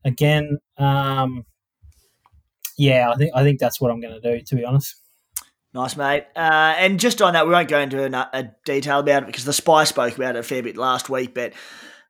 again, 0.05 0.59
um, 0.77 1.47
yeah, 2.77 3.11
I 3.11 3.17
think 3.17 3.31
I 3.35 3.43
think 3.43 3.61
that's 3.61 3.81
what 3.81 3.91
I'm 3.91 4.01
going 4.01 4.21
to 4.21 4.39
do. 4.39 4.45
To 4.45 4.57
be 4.57 4.65
honest. 4.65 4.97
Nice, 5.73 5.97
mate. 5.97 6.25
Uh, 6.35 6.75
and 6.79 6.99
just 6.99 7.23
on 7.23 7.35
that, 7.35 7.47
we 7.47 7.53
won't 7.53 7.69
go 7.69 7.79
into 7.79 8.05
a, 8.05 8.31
a, 8.33 8.51
detail 8.65 8.99
about 8.99 9.23
it 9.23 9.27
because 9.27 9.45
the 9.45 9.53
spy 9.53 9.85
spoke 9.85 10.17
about 10.17 10.35
it 10.35 10.41
a 10.41 10.43
fair 10.43 10.65
bit 10.65 10.77
last 10.77 11.09
week. 11.09 11.33
But 11.33 11.53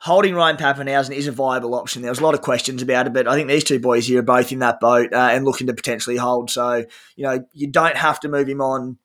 holding 0.01 0.35
Ryan 0.35 0.57
Papenhuyzen 0.57 1.15
is 1.15 1.27
a 1.27 1.33
viable 1.33 1.75
option. 1.75 2.03
There 2.03 2.11
was 2.11 2.21
a 2.21 2.25
lot 2.25 2.35
of 2.35 2.43
questions 2.43 2.83
about 2.83 3.07
it, 3.07 3.13
but 3.13 3.29
I 3.29 3.35
think 3.35 3.49
these 3.49 3.65
two 3.65 3.79
boys 3.79 4.07
here 4.07 4.21
are 4.21 4.23
both 4.23 4.53
in 4.53 4.61
that 4.61 4.81
boat 4.81 5.13
uh, 5.13 5.29
and 5.33 5.45
looking 5.45 5.67
to 5.69 5.75
potentially 5.75 6.17
hold. 6.17 6.51
So 6.51 6.85
you 7.17 7.25
know, 7.25 7.45
you 7.53 7.69
don't 7.69 7.97
have 7.97 8.21
to 8.21 8.29
move 8.29 8.49
him 8.49 8.61
on 8.61 8.99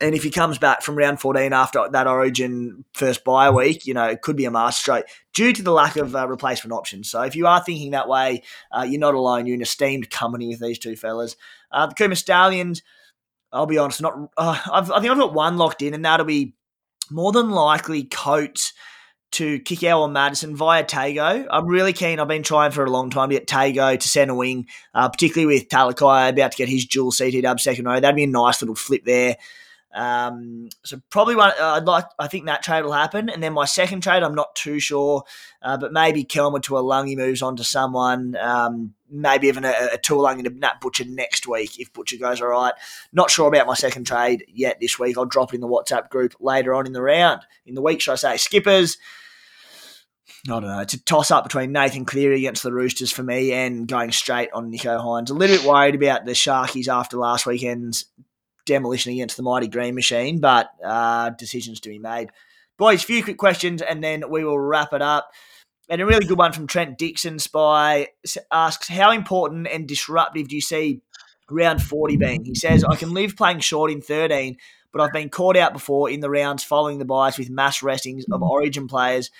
and 0.00 0.14
if 0.14 0.22
he 0.22 0.30
comes 0.30 0.58
back 0.58 0.82
from 0.82 0.96
round 0.96 1.20
14 1.20 1.52
after 1.52 1.88
that 1.92 2.06
Origin 2.06 2.84
first 2.94 3.24
bye 3.24 3.50
week, 3.50 3.86
you 3.86 3.94
know, 3.94 4.04
it 4.04 4.22
could 4.22 4.36
be 4.36 4.44
a 4.44 4.50
master 4.50 4.80
stroke 4.80 5.06
due 5.32 5.52
to 5.52 5.62
the 5.62 5.70
lack 5.70 5.96
of 5.96 6.16
uh, 6.16 6.26
replacement 6.26 6.72
options. 6.72 7.08
So 7.08 7.22
if 7.22 7.36
you 7.36 7.46
are 7.46 7.62
thinking 7.62 7.92
that 7.92 8.08
way, 8.08 8.42
uh, 8.72 8.82
you're 8.82 9.00
not 9.00 9.14
alone. 9.14 9.46
You're 9.46 9.54
in 9.54 9.62
esteemed 9.62 10.10
company 10.10 10.48
with 10.48 10.60
these 10.60 10.78
two 10.78 10.96
fellas. 10.96 11.36
Uh, 11.70 11.86
the 11.86 11.94
Cooma 11.94 12.16
Stallions, 12.16 12.82
I'll 13.52 13.66
be 13.66 13.78
honest, 13.78 14.02
not. 14.02 14.14
Uh, 14.36 14.60
i 14.72 14.82
think 14.82 15.10
I've 15.10 15.18
got 15.18 15.32
one 15.32 15.56
locked 15.56 15.80
in, 15.80 15.94
and 15.94 16.04
that'll 16.04 16.26
be 16.26 16.54
more 17.10 17.30
than 17.30 17.50
likely 17.50 18.04
Coates 18.04 18.72
to 19.32 19.58
kick 19.60 19.82
out 19.82 20.02
on 20.02 20.12
Matterson 20.12 20.54
via 20.54 20.84
Tago. 20.84 21.46
I'm 21.50 21.66
really 21.66 21.92
keen. 21.92 22.20
I've 22.20 22.28
been 22.28 22.42
trying 22.42 22.70
for 22.70 22.84
a 22.84 22.90
long 22.90 23.10
time 23.10 23.30
to 23.30 23.34
get 23.34 23.48
Tago 23.48 23.98
to 23.98 24.08
centre 24.08 24.34
wing, 24.34 24.68
uh, 24.94 25.08
particularly 25.08 25.52
with 25.52 25.68
Talakai 25.68 26.30
about 26.30 26.52
to 26.52 26.56
get 26.56 26.68
his 26.68 26.86
dual 26.86 27.10
CT 27.10 27.42
dub 27.42 27.60
second 27.60 27.84
row. 27.84 27.98
That'd 27.98 28.16
be 28.16 28.24
a 28.24 28.28
nice 28.28 28.62
little 28.62 28.76
flip 28.76 29.04
there. 29.04 29.36
Um, 29.94 30.68
so 30.84 31.00
probably 31.08 31.36
one. 31.36 31.52
Uh, 31.60 31.74
I'd 31.74 31.84
like. 31.84 32.06
I 32.18 32.26
think 32.26 32.46
that 32.46 32.62
trade 32.62 32.82
will 32.82 32.92
happen, 32.92 33.28
and 33.28 33.42
then 33.42 33.52
my 33.52 33.64
second 33.64 34.02
trade, 34.02 34.24
I'm 34.24 34.34
not 34.34 34.54
too 34.56 34.80
sure, 34.80 35.22
uh, 35.62 35.76
but 35.76 35.92
maybe 35.92 36.24
Kelma 36.24 36.60
Tuilagi 36.60 37.16
moves 37.16 37.42
on 37.42 37.56
to 37.56 37.64
someone. 37.64 38.36
Um, 38.36 38.94
maybe 39.14 39.48
even 39.48 39.64
a, 39.64 39.72
a 39.92 39.98
Tuilagi 39.98 40.44
to 40.44 40.50
Nat 40.50 40.80
Butcher 40.80 41.04
next 41.06 41.46
week 41.46 41.78
if 41.78 41.92
Butcher 41.92 42.16
goes 42.16 42.40
all 42.40 42.48
right. 42.48 42.74
Not 43.12 43.30
sure 43.30 43.48
about 43.48 43.66
my 43.66 43.74
second 43.74 44.06
trade 44.06 44.44
yet 44.48 44.78
this 44.80 44.98
week. 44.98 45.16
I'll 45.16 45.24
drop 45.24 45.52
it 45.52 45.56
in 45.56 45.60
the 45.60 45.68
WhatsApp 45.68 46.10
group 46.10 46.34
later 46.40 46.74
on 46.74 46.86
in 46.86 46.92
the 46.92 47.02
round 47.02 47.42
in 47.64 47.74
the 47.74 47.82
week. 47.82 48.00
Should 48.00 48.12
I 48.12 48.16
say 48.16 48.36
skippers? 48.36 48.98
I 50.46 50.50
don't 50.60 50.62
know. 50.64 50.80
It's 50.80 50.94
a 50.94 51.02
toss 51.02 51.30
up 51.30 51.44
between 51.44 51.72
Nathan 51.72 52.04
Cleary 52.04 52.36
against 52.36 52.62
the 52.62 52.72
Roosters 52.72 53.10
for 53.10 53.22
me 53.22 53.52
and 53.52 53.88
going 53.88 54.12
straight 54.12 54.50
on 54.52 54.70
Nicho 54.70 55.00
Hynes. 55.00 55.30
A 55.30 55.34
little 55.34 55.56
bit 55.56 55.66
worried 55.66 55.94
about 55.94 56.26
the 56.26 56.32
Sharkies 56.32 56.88
after 56.88 57.16
last 57.16 57.46
weekend's 57.46 58.04
demolition 58.66 59.12
against 59.12 59.36
the 59.36 59.42
mighty 59.42 59.68
Green 59.68 59.94
Machine, 59.94 60.40
but 60.40 60.68
uh, 60.84 61.30
decisions 61.30 61.80
to 61.80 61.88
be 61.88 61.98
made. 61.98 62.30
Boys, 62.76 63.02
a 63.02 63.06
few 63.06 63.22
quick 63.22 63.38
questions 63.38 63.80
and 63.80 64.02
then 64.04 64.28
we 64.28 64.44
will 64.44 64.58
wrap 64.58 64.92
it 64.92 65.00
up. 65.00 65.30
And 65.88 66.00
a 66.00 66.06
really 66.06 66.26
good 66.26 66.38
one 66.38 66.52
from 66.52 66.66
Trent 66.66 66.96
Dixon 66.98 67.38
Spy 67.38 68.08
asks, 68.50 68.88
How 68.88 69.10
important 69.10 69.66
and 69.66 69.86
disruptive 69.86 70.48
do 70.48 70.54
you 70.54 70.62
see 70.62 71.02
round 71.50 71.82
40 71.82 72.16
being? 72.16 72.44
He 72.44 72.54
says, 72.54 72.84
I 72.84 72.96
can 72.96 73.12
live 73.12 73.36
playing 73.36 73.60
short 73.60 73.90
in 73.90 74.00
13, 74.00 74.56
but 74.92 75.02
I've 75.02 75.12
been 75.12 75.28
caught 75.28 75.56
out 75.56 75.72
before 75.72 76.08
in 76.08 76.20
the 76.20 76.30
rounds 76.30 76.64
following 76.64 76.98
the 76.98 77.04
byes 77.04 77.38
with 77.38 77.50
mass 77.50 77.82
restings 77.82 78.24
of 78.30 78.42
origin 78.42 78.88
players. 78.88 79.30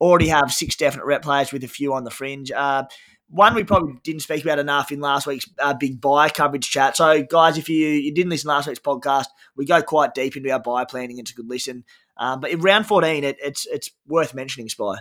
Already 0.00 0.28
have 0.28 0.52
six 0.52 0.74
definite 0.74 1.06
rep 1.06 1.22
players 1.22 1.52
with 1.52 1.62
a 1.62 1.68
few 1.68 1.94
on 1.94 2.02
the 2.02 2.10
fringe. 2.10 2.50
Uh, 2.50 2.84
one 3.32 3.54
we 3.54 3.64
probably 3.64 3.94
didn't 4.02 4.20
speak 4.20 4.44
about 4.44 4.58
enough 4.58 4.92
in 4.92 5.00
last 5.00 5.26
week's 5.26 5.48
uh, 5.58 5.72
big 5.72 6.00
bye 6.00 6.28
coverage 6.28 6.68
chat. 6.68 6.96
So, 6.96 7.22
guys, 7.22 7.56
if 7.56 7.68
you 7.68 7.88
you 7.88 8.12
didn't 8.12 8.30
listen 8.30 8.48
last 8.48 8.66
week's 8.66 8.80
podcast, 8.80 9.26
we 9.56 9.64
go 9.64 9.80
quite 9.80 10.12
deep 10.12 10.36
into 10.36 10.50
our 10.50 10.60
bye 10.60 10.84
planning. 10.84 11.18
It's 11.18 11.30
a 11.30 11.34
good 11.34 11.48
listen. 11.48 11.84
Um, 12.18 12.40
but 12.40 12.50
in 12.50 12.60
round 12.60 12.86
fourteen, 12.86 13.24
it, 13.24 13.36
it's 13.40 13.66
it's 13.66 13.90
worth 14.06 14.34
mentioning. 14.34 14.68
Spy. 14.68 14.96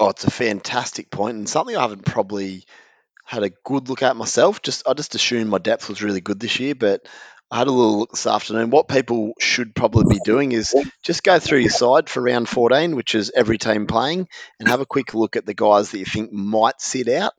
Oh, 0.00 0.08
it's 0.08 0.24
a 0.24 0.30
fantastic 0.30 1.10
point 1.10 1.36
and 1.36 1.48
something 1.48 1.76
I 1.76 1.82
haven't 1.82 2.06
probably 2.06 2.64
had 3.26 3.42
a 3.42 3.50
good 3.50 3.90
look 3.90 4.02
at 4.02 4.16
myself. 4.16 4.62
Just 4.62 4.88
I 4.88 4.94
just 4.94 5.14
assumed 5.14 5.50
my 5.50 5.58
depth 5.58 5.90
was 5.90 6.02
really 6.02 6.22
good 6.22 6.40
this 6.40 6.58
year, 6.58 6.74
but 6.74 7.06
I 7.52 7.58
had 7.58 7.66
a 7.66 7.72
little 7.72 7.98
look 7.98 8.12
this 8.12 8.28
afternoon. 8.28 8.70
What 8.70 8.86
people 8.86 9.32
should 9.40 9.74
probably 9.74 10.04
be 10.14 10.20
doing 10.24 10.52
is 10.52 10.72
just 11.02 11.24
go 11.24 11.40
through 11.40 11.58
your 11.58 11.70
side 11.70 12.08
for 12.08 12.22
round 12.22 12.48
14, 12.48 12.94
which 12.94 13.16
is 13.16 13.32
every 13.34 13.58
team 13.58 13.88
playing, 13.88 14.28
and 14.60 14.68
have 14.68 14.80
a 14.80 14.86
quick 14.86 15.14
look 15.14 15.34
at 15.34 15.46
the 15.46 15.54
guys 15.54 15.90
that 15.90 15.98
you 15.98 16.04
think 16.04 16.32
might 16.32 16.80
sit 16.80 17.08
out. 17.08 17.32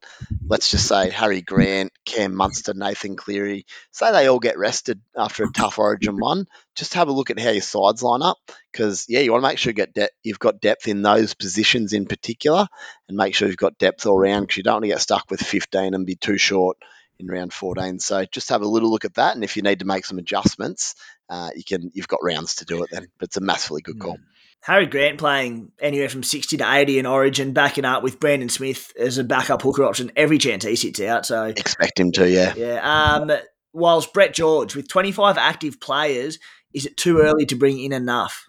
Let's 0.45 0.69
just 0.69 0.85
say 0.85 1.09
Harry 1.11 1.41
Grant, 1.41 1.93
Cam 2.03 2.35
Munster, 2.35 2.73
Nathan 2.73 3.15
Cleary. 3.15 3.65
Say 3.91 4.11
they 4.11 4.27
all 4.27 4.39
get 4.39 4.57
rested 4.57 4.99
after 5.15 5.45
a 5.45 5.51
tough 5.53 5.79
Origin 5.79 6.17
one. 6.17 6.45
Just 6.75 6.95
have 6.95 7.07
a 7.07 7.13
look 7.13 7.29
at 7.29 7.39
how 7.39 7.51
your 7.51 7.61
sides 7.61 8.03
line 8.03 8.21
up 8.21 8.37
because 8.73 9.05
yeah, 9.07 9.21
you 9.21 9.31
want 9.31 9.45
to 9.45 9.47
make 9.47 9.59
sure 9.59 9.71
you 9.71 9.75
get 9.75 9.93
de- 9.93 10.09
you've 10.23 10.39
got 10.39 10.59
depth 10.59 10.89
in 10.89 11.03
those 11.03 11.35
positions 11.35 11.93
in 11.93 12.05
particular, 12.05 12.67
and 13.07 13.15
make 13.15 13.33
sure 13.33 13.47
you've 13.47 13.55
got 13.55 13.77
depth 13.77 14.05
all 14.05 14.19
around 14.19 14.41
because 14.41 14.57
you 14.57 14.63
don't 14.63 14.75
want 14.75 14.83
to 14.83 14.89
get 14.89 14.99
stuck 14.99 15.31
with 15.31 15.41
15 15.41 15.93
and 15.93 16.05
be 16.05 16.15
too 16.15 16.37
short 16.37 16.75
in 17.21 17.27
round 17.27 17.53
14. 17.53 17.99
So 17.99 18.25
just 18.25 18.49
have 18.49 18.61
a 18.61 18.67
little 18.67 18.91
look 18.91 19.05
at 19.05 19.15
that, 19.15 19.35
and 19.35 19.43
if 19.43 19.55
you 19.55 19.63
need 19.63 19.79
to 19.79 19.85
make 19.85 20.05
some 20.05 20.17
adjustments, 20.17 20.95
uh, 21.29 21.49
you 21.55 21.63
can. 21.63 21.91
You've 21.93 22.07
got 22.07 22.19
rounds 22.23 22.55
to 22.55 22.65
do 22.65 22.83
it 22.83 22.89
then. 22.91 23.07
But 23.17 23.29
it's 23.29 23.37
a 23.37 23.41
massively 23.41 23.81
good 23.81 23.99
call. 23.99 24.17
Harry 24.63 24.85
Grant 24.85 25.17
playing 25.17 25.71
anywhere 25.79 26.09
from 26.09 26.21
60 26.21 26.57
to 26.57 26.71
80 26.71 26.99
in 26.99 27.05
Origin, 27.07 27.51
backing 27.51 27.85
up 27.85 28.03
with 28.03 28.19
Brandon 28.19 28.49
Smith 28.49 28.93
as 28.99 29.17
a 29.17 29.23
backup 29.23 29.63
hooker 29.63 29.83
option 29.83 30.11
every 30.15 30.37
chance 30.37 30.63
he 30.63 30.75
sits 30.75 31.01
out. 31.01 31.25
So 31.25 31.45
Expect 31.45 31.99
him 31.99 32.11
to, 32.13 32.29
yeah. 32.29 32.53
yeah. 32.55 33.15
Um, 33.15 33.31
whilst 33.73 34.13
Brett 34.13 34.35
George 34.35 34.75
with 34.75 34.87
25 34.87 35.37
active 35.37 35.79
players, 35.79 36.37
is 36.73 36.85
it 36.85 36.95
too 36.95 37.19
early 37.19 37.47
to 37.47 37.55
bring 37.55 37.79
in 37.79 37.91
enough? 37.91 38.47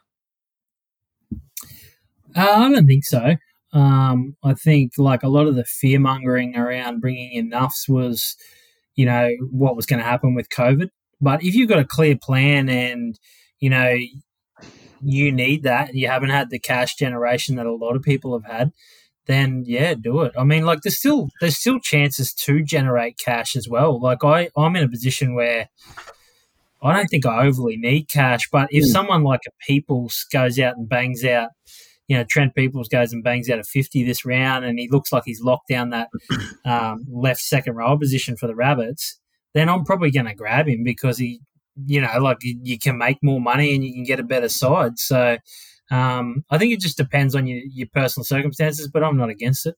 Uh, 2.36 2.51
I 2.51 2.70
don't 2.70 2.86
think 2.86 3.05
so. 3.05 3.36
Um, 3.73 4.36
I 4.44 4.53
think 4.53 4.93
like 4.99 5.23
a 5.23 5.28
lot 5.28 5.47
of 5.47 5.55
the 5.55 5.65
fear 5.65 5.99
mongering 5.99 6.57
around 6.57 7.01
bringing 7.01 7.32
in 7.32 7.51
nuffs 7.51 7.89
was, 7.89 8.36
you 8.94 9.06
know, 9.06 9.31
what 9.51 9.77
was 9.77 9.86
going 9.86 9.98
to 10.01 10.05
happen 10.05 10.35
with 10.35 10.48
COVID. 10.51 10.89
But 11.20 11.43
if 11.44 11.55
you've 11.55 11.69
got 11.69 11.78
a 11.78 11.85
clear 11.85 12.16
plan 12.20 12.69
and, 12.69 13.19
you 13.60 13.70
know, 13.70 13.97
you 15.01 15.32
need 15.32 15.64
that, 15.64 15.94
you 15.94 16.09
haven't 16.09 16.31
had 16.31 16.51
the 16.51 16.59
cash 16.59 16.94
generation 16.97 17.56
that 17.56 17.66
a 17.66 17.74
lot 17.74 17.97
of 17.97 18.02
people 18.02 18.39
have 18.39 18.51
had, 18.51 18.70
then 19.27 19.62
yeah, 19.66 19.94
do 19.94 20.23
it. 20.23 20.32
I 20.39 20.44
mean, 20.44 20.64
like 20.64 20.81
there's 20.82 20.98
still 20.98 21.28
there's 21.40 21.56
still 21.56 21.78
chances 21.81 22.32
to 22.35 22.62
generate 22.62 23.19
cash 23.19 23.56
as 23.56 23.69
well. 23.69 24.01
Like 24.01 24.24
I 24.24 24.51
I'm 24.56 24.77
in 24.77 24.85
a 24.85 24.89
position 24.89 25.35
where 25.35 25.69
I 26.82 26.97
don't 26.97 27.06
think 27.06 27.24
I 27.27 27.47
overly 27.47 27.77
need 27.77 28.09
cash, 28.09 28.48
but 28.51 28.69
if 28.70 28.85
Mm. 28.85 28.89
someone 28.89 29.23
like 29.23 29.40
a 29.47 29.51
Peoples 29.66 30.27
goes 30.32 30.59
out 30.59 30.77
and 30.77 30.89
bangs 30.89 31.24
out, 31.24 31.51
you 32.08 32.16
know, 32.16 32.24
Trent 32.28 32.54
Peoples 32.54 32.88
goes 32.88 33.12
and 33.12 33.24
bangs 33.24 33.48
out 33.48 33.58
a 33.58 33.64
50 33.64 34.04
this 34.04 34.24
round 34.24 34.64
and 34.64 34.78
he 34.78 34.88
looks 34.88 35.12
like 35.12 35.22
he's 35.24 35.40
locked 35.40 35.68
down 35.68 35.90
that 35.90 36.08
um, 36.64 37.04
left 37.08 37.40
second 37.40 37.74
row 37.74 37.96
position 37.96 38.36
for 38.36 38.46
the 38.46 38.54
Rabbits, 38.54 39.18
then 39.54 39.68
I'm 39.68 39.84
probably 39.84 40.10
going 40.10 40.26
to 40.26 40.34
grab 40.34 40.68
him 40.68 40.82
because 40.84 41.18
he, 41.18 41.40
you 41.86 42.00
know, 42.00 42.18
like 42.20 42.38
you, 42.42 42.58
you 42.62 42.78
can 42.78 42.98
make 42.98 43.18
more 43.22 43.40
money 43.40 43.74
and 43.74 43.84
you 43.84 43.92
can 43.92 44.04
get 44.04 44.20
a 44.20 44.24
better 44.24 44.48
side. 44.48 44.98
So 44.98 45.38
um, 45.90 46.44
I 46.50 46.58
think 46.58 46.72
it 46.72 46.80
just 46.80 46.96
depends 46.96 47.34
on 47.34 47.46
your, 47.46 47.60
your 47.70 47.88
personal 47.92 48.24
circumstances, 48.24 48.88
but 48.92 49.04
I'm 49.04 49.16
not 49.16 49.30
against 49.30 49.66
it. 49.66 49.76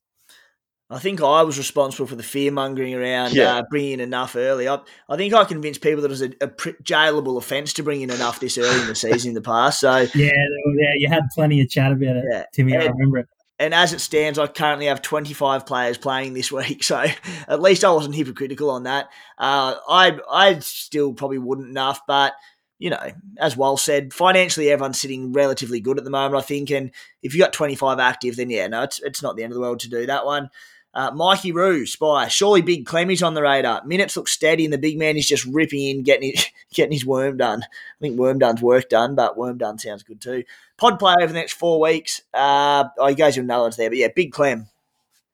I 0.90 0.98
think 0.98 1.22
I 1.22 1.42
was 1.42 1.56
responsible 1.58 2.06
for 2.06 2.14
the 2.16 2.22
fear 2.22 2.52
mongering 2.52 2.94
around 2.94 3.32
Yeah. 3.32 3.56
uh, 3.56 3.62
bringing 3.70 3.92
in 3.92 4.00
enough 4.00 4.36
early. 4.36 4.68
I, 4.68 4.78
I 5.08 5.16
think 5.16 5.32
I 5.32 5.44
convinced 5.44 5.80
people 5.80 6.02
that 6.02 6.08
it 6.08 6.10
was 6.10 6.22
a, 6.22 6.30
a 6.42 6.48
pr- 6.48 6.70
jailable 6.82 7.38
offence 7.38 7.72
to 7.74 7.82
bring 7.82 8.02
in 8.02 8.10
enough 8.10 8.38
this 8.38 8.58
early 8.58 8.80
in 8.82 8.86
the 8.86 8.94
season 8.94 9.30
in 9.30 9.34
the 9.34 9.40
past. 9.40 9.80
So, 9.80 9.96
Yeah, 10.14 10.30
yeah, 10.30 10.92
you 10.96 11.08
had 11.08 11.22
plenty 11.34 11.60
of 11.62 11.70
chat 11.70 11.90
about 11.92 12.16
it, 12.16 12.24
Yeah. 12.30 12.44
Timmy. 12.52 12.76
I 12.76 12.82
And- 12.82 12.94
remember 12.98 13.18
it. 13.18 13.28
and 13.58 13.72
as 13.72 13.92
it 13.94 14.00
stands, 14.00 14.38
I 14.38 14.46
currently 14.46 14.86
have 14.86 15.00
25 15.00 15.64
players 15.64 15.96
playing 15.96 16.34
this 16.34 16.52
week. 16.52 16.84
So 16.84 17.02
at 17.48 17.62
least 17.62 17.82
I 17.82 17.90
wasn't 17.90 18.14
hypocritical 18.14 18.68
on 18.70 18.82
that. 18.84 19.06
Uh, 19.38 19.76
I 19.88 20.18
I 20.30 20.58
still 20.58 21.14
probably 21.14 21.38
wouldn't 21.38 21.68
enough, 21.70 22.02
but 22.06 22.34
you 22.78 22.90
know, 22.90 23.10
as 23.38 23.56
Wal 23.56 23.76
said, 23.78 24.12
financially 24.12 24.68
everyone's 24.70 25.00
sitting 25.00 25.32
relatively 25.32 25.80
good 25.80 25.96
at 25.96 26.04
the 26.04 26.10
moment, 26.10 26.34
I 26.42 26.44
think. 26.44 26.70
And 26.70 26.90
if 27.22 27.32
you 27.32 27.40
got 27.40 27.52
25 27.54 27.98
active, 28.00 28.36
then 28.36 28.50
yeah, 28.50 28.66
no, 28.66 28.82
it's, 28.82 29.00
it's 29.00 29.22
not 29.22 29.36
the 29.36 29.44
end 29.44 29.52
of 29.52 29.54
the 29.54 29.60
world 29.60 29.78
to 29.80 29.88
do 29.88 30.04
that 30.06 30.26
one. 30.26 30.50
Uh, 30.94 31.10
Mikey 31.10 31.50
Roo, 31.52 31.86
Spy, 31.86 32.28
surely 32.28 32.62
Big 32.62 32.86
Clemmy's 32.86 33.22
on 33.22 33.34
the 33.34 33.42
radar. 33.42 33.84
Minutes 33.84 34.16
look 34.16 34.28
steady, 34.28 34.64
and 34.64 34.72
the 34.72 34.78
big 34.78 34.98
man 34.98 35.16
is 35.16 35.26
just 35.26 35.44
ripping 35.44 35.82
in, 35.82 36.02
getting 36.02 36.30
his, 36.30 36.46
getting 36.74 36.92
his 36.92 37.04
worm 37.04 37.36
done. 37.36 37.62
I 37.62 38.00
think 38.00 38.18
worm 38.18 38.38
done's 38.38 38.62
work 38.62 38.88
done, 38.88 39.14
but 39.14 39.36
worm 39.36 39.58
done 39.58 39.78
sounds 39.78 40.04
good 40.04 40.20
too. 40.20 40.44
Pod 40.76 40.98
play 40.98 41.14
over 41.18 41.26
the 41.26 41.38
next 41.38 41.54
four 41.54 41.80
weeks. 41.80 42.20
Uh, 42.32 42.84
oh, 42.98 43.08
he 43.08 43.14
goes 43.14 43.36
with 43.36 43.44
another 43.44 43.64
one's 43.64 43.76
there, 43.76 43.90
but 43.90 43.98
yeah, 43.98 44.08
Big 44.14 44.32
Clem. 44.32 44.68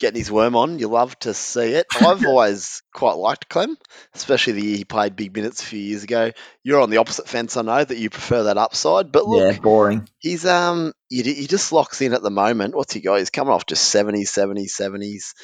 Getting 0.00 0.18
his 0.18 0.32
worm 0.32 0.56
on, 0.56 0.78
you 0.78 0.88
love 0.88 1.18
to 1.20 1.34
see 1.34 1.74
it. 1.74 1.86
I've 2.04 2.26
always 2.26 2.82
quite 2.92 3.16
liked 3.16 3.48
Clem, 3.48 3.76
especially 4.14 4.54
the 4.54 4.64
year 4.64 4.76
he 4.78 4.84
played 4.84 5.14
big 5.14 5.34
minutes 5.34 5.62
a 5.62 5.66
few 5.66 5.78
years 5.78 6.04
ago. 6.04 6.32
You're 6.64 6.80
on 6.80 6.90
the 6.90 6.96
opposite 6.96 7.28
fence, 7.28 7.56
I 7.56 7.62
know 7.62 7.84
that 7.84 7.98
you 7.98 8.08
prefer 8.10 8.44
that 8.44 8.56
upside, 8.56 9.12
but 9.12 9.26
look, 9.26 9.52
yeah, 9.52 9.60
boring. 9.60 10.08
He's 10.18 10.46
um 10.46 10.92
he, 11.08 11.22
he 11.22 11.46
just 11.46 11.72
locks 11.72 12.00
in 12.00 12.14
at 12.14 12.22
the 12.22 12.30
moment. 12.30 12.74
What's 12.74 12.94
he 12.94 13.00
got? 13.00 13.18
He's 13.18 13.30
coming 13.30 13.52
off 13.52 13.66
just 13.66 13.94
70s, 13.94 14.28
70s, 14.28 14.70
70s. 14.70 15.34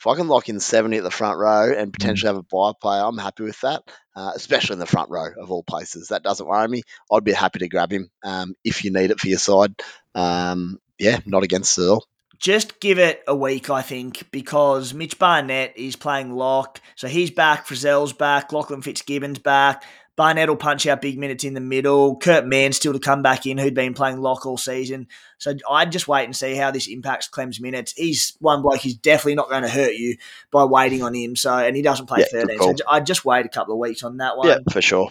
If 0.00 0.06
I 0.06 0.16
can 0.16 0.28
lock 0.28 0.48
in 0.48 0.60
70 0.60 0.96
at 0.96 1.02
the 1.02 1.10
front 1.10 1.38
row 1.38 1.70
and 1.76 1.92
potentially 1.92 2.28
have 2.28 2.38
a 2.38 2.42
bye 2.42 2.72
player, 2.80 3.02
I'm 3.04 3.18
happy 3.18 3.42
with 3.42 3.60
that, 3.60 3.82
uh, 4.16 4.32
especially 4.34 4.74
in 4.74 4.78
the 4.78 4.86
front 4.86 5.10
row 5.10 5.26
of 5.38 5.50
all 5.50 5.62
places. 5.62 6.08
That 6.08 6.22
doesn't 6.22 6.46
worry 6.46 6.66
me. 6.68 6.82
I'd 7.12 7.22
be 7.22 7.32
happy 7.32 7.58
to 7.58 7.68
grab 7.68 7.92
him 7.92 8.08
um, 8.24 8.54
if 8.64 8.82
you 8.82 8.92
need 8.92 9.10
it 9.10 9.20
for 9.20 9.28
your 9.28 9.38
side. 9.38 9.74
Um, 10.14 10.78
yeah, 10.98 11.20
not 11.26 11.42
against 11.42 11.76
it 11.78 11.82
all. 11.82 12.06
Just 12.40 12.80
give 12.80 12.98
it 12.98 13.22
a 13.28 13.36
week, 13.36 13.68
I 13.68 13.82
think, 13.82 14.30
because 14.30 14.94
Mitch 14.94 15.18
Barnett 15.18 15.76
is 15.76 15.94
playing 15.94 16.32
lock. 16.32 16.80
So 16.96 17.06
he's 17.06 17.30
back, 17.30 17.66
Frizell's 17.66 18.14
back, 18.14 18.50
Lachlan 18.50 18.80
Fitzgibbon's 18.80 19.38
back. 19.38 19.84
Barnett 20.16 20.48
will 20.48 20.56
punch 20.56 20.86
out 20.86 21.00
big 21.00 21.18
minutes 21.18 21.44
in 21.44 21.54
the 21.54 21.60
middle. 21.60 22.16
Kurt 22.16 22.46
Mann 22.46 22.72
still 22.72 22.92
to 22.92 22.98
come 22.98 23.22
back 23.22 23.46
in, 23.46 23.56
who'd 23.56 23.74
been 23.74 23.94
playing 23.94 24.20
lock 24.20 24.44
all 24.44 24.58
season. 24.58 25.06
So 25.38 25.54
I'd 25.70 25.92
just 25.92 26.08
wait 26.08 26.24
and 26.24 26.36
see 26.36 26.54
how 26.54 26.70
this 26.70 26.88
impacts 26.88 27.28
Clem's 27.28 27.60
minutes. 27.60 27.92
He's 27.92 28.36
one 28.38 28.62
bloke 28.62 28.82
who's 28.82 28.96
definitely 28.96 29.36
not 29.36 29.48
going 29.48 29.62
to 29.62 29.68
hurt 29.68 29.94
you 29.94 30.16
by 30.50 30.64
waiting 30.64 31.02
on 31.02 31.14
him. 31.14 31.36
So 31.36 31.56
and 31.56 31.76
he 31.76 31.82
doesn't 31.82 32.06
play 32.06 32.20
Yeah, 32.20 32.42
good 32.42 32.58
13. 32.58 32.76
So 32.78 32.84
I'd 32.88 33.06
just 33.06 33.24
wait 33.24 33.46
a 33.46 33.50
couple 33.50 33.74
of 33.74 33.80
weeks 33.80 34.02
on 34.02 34.18
that 34.18 34.36
one. 34.36 34.48
Yeah, 34.48 34.58
for 34.70 34.82
sure. 34.82 35.10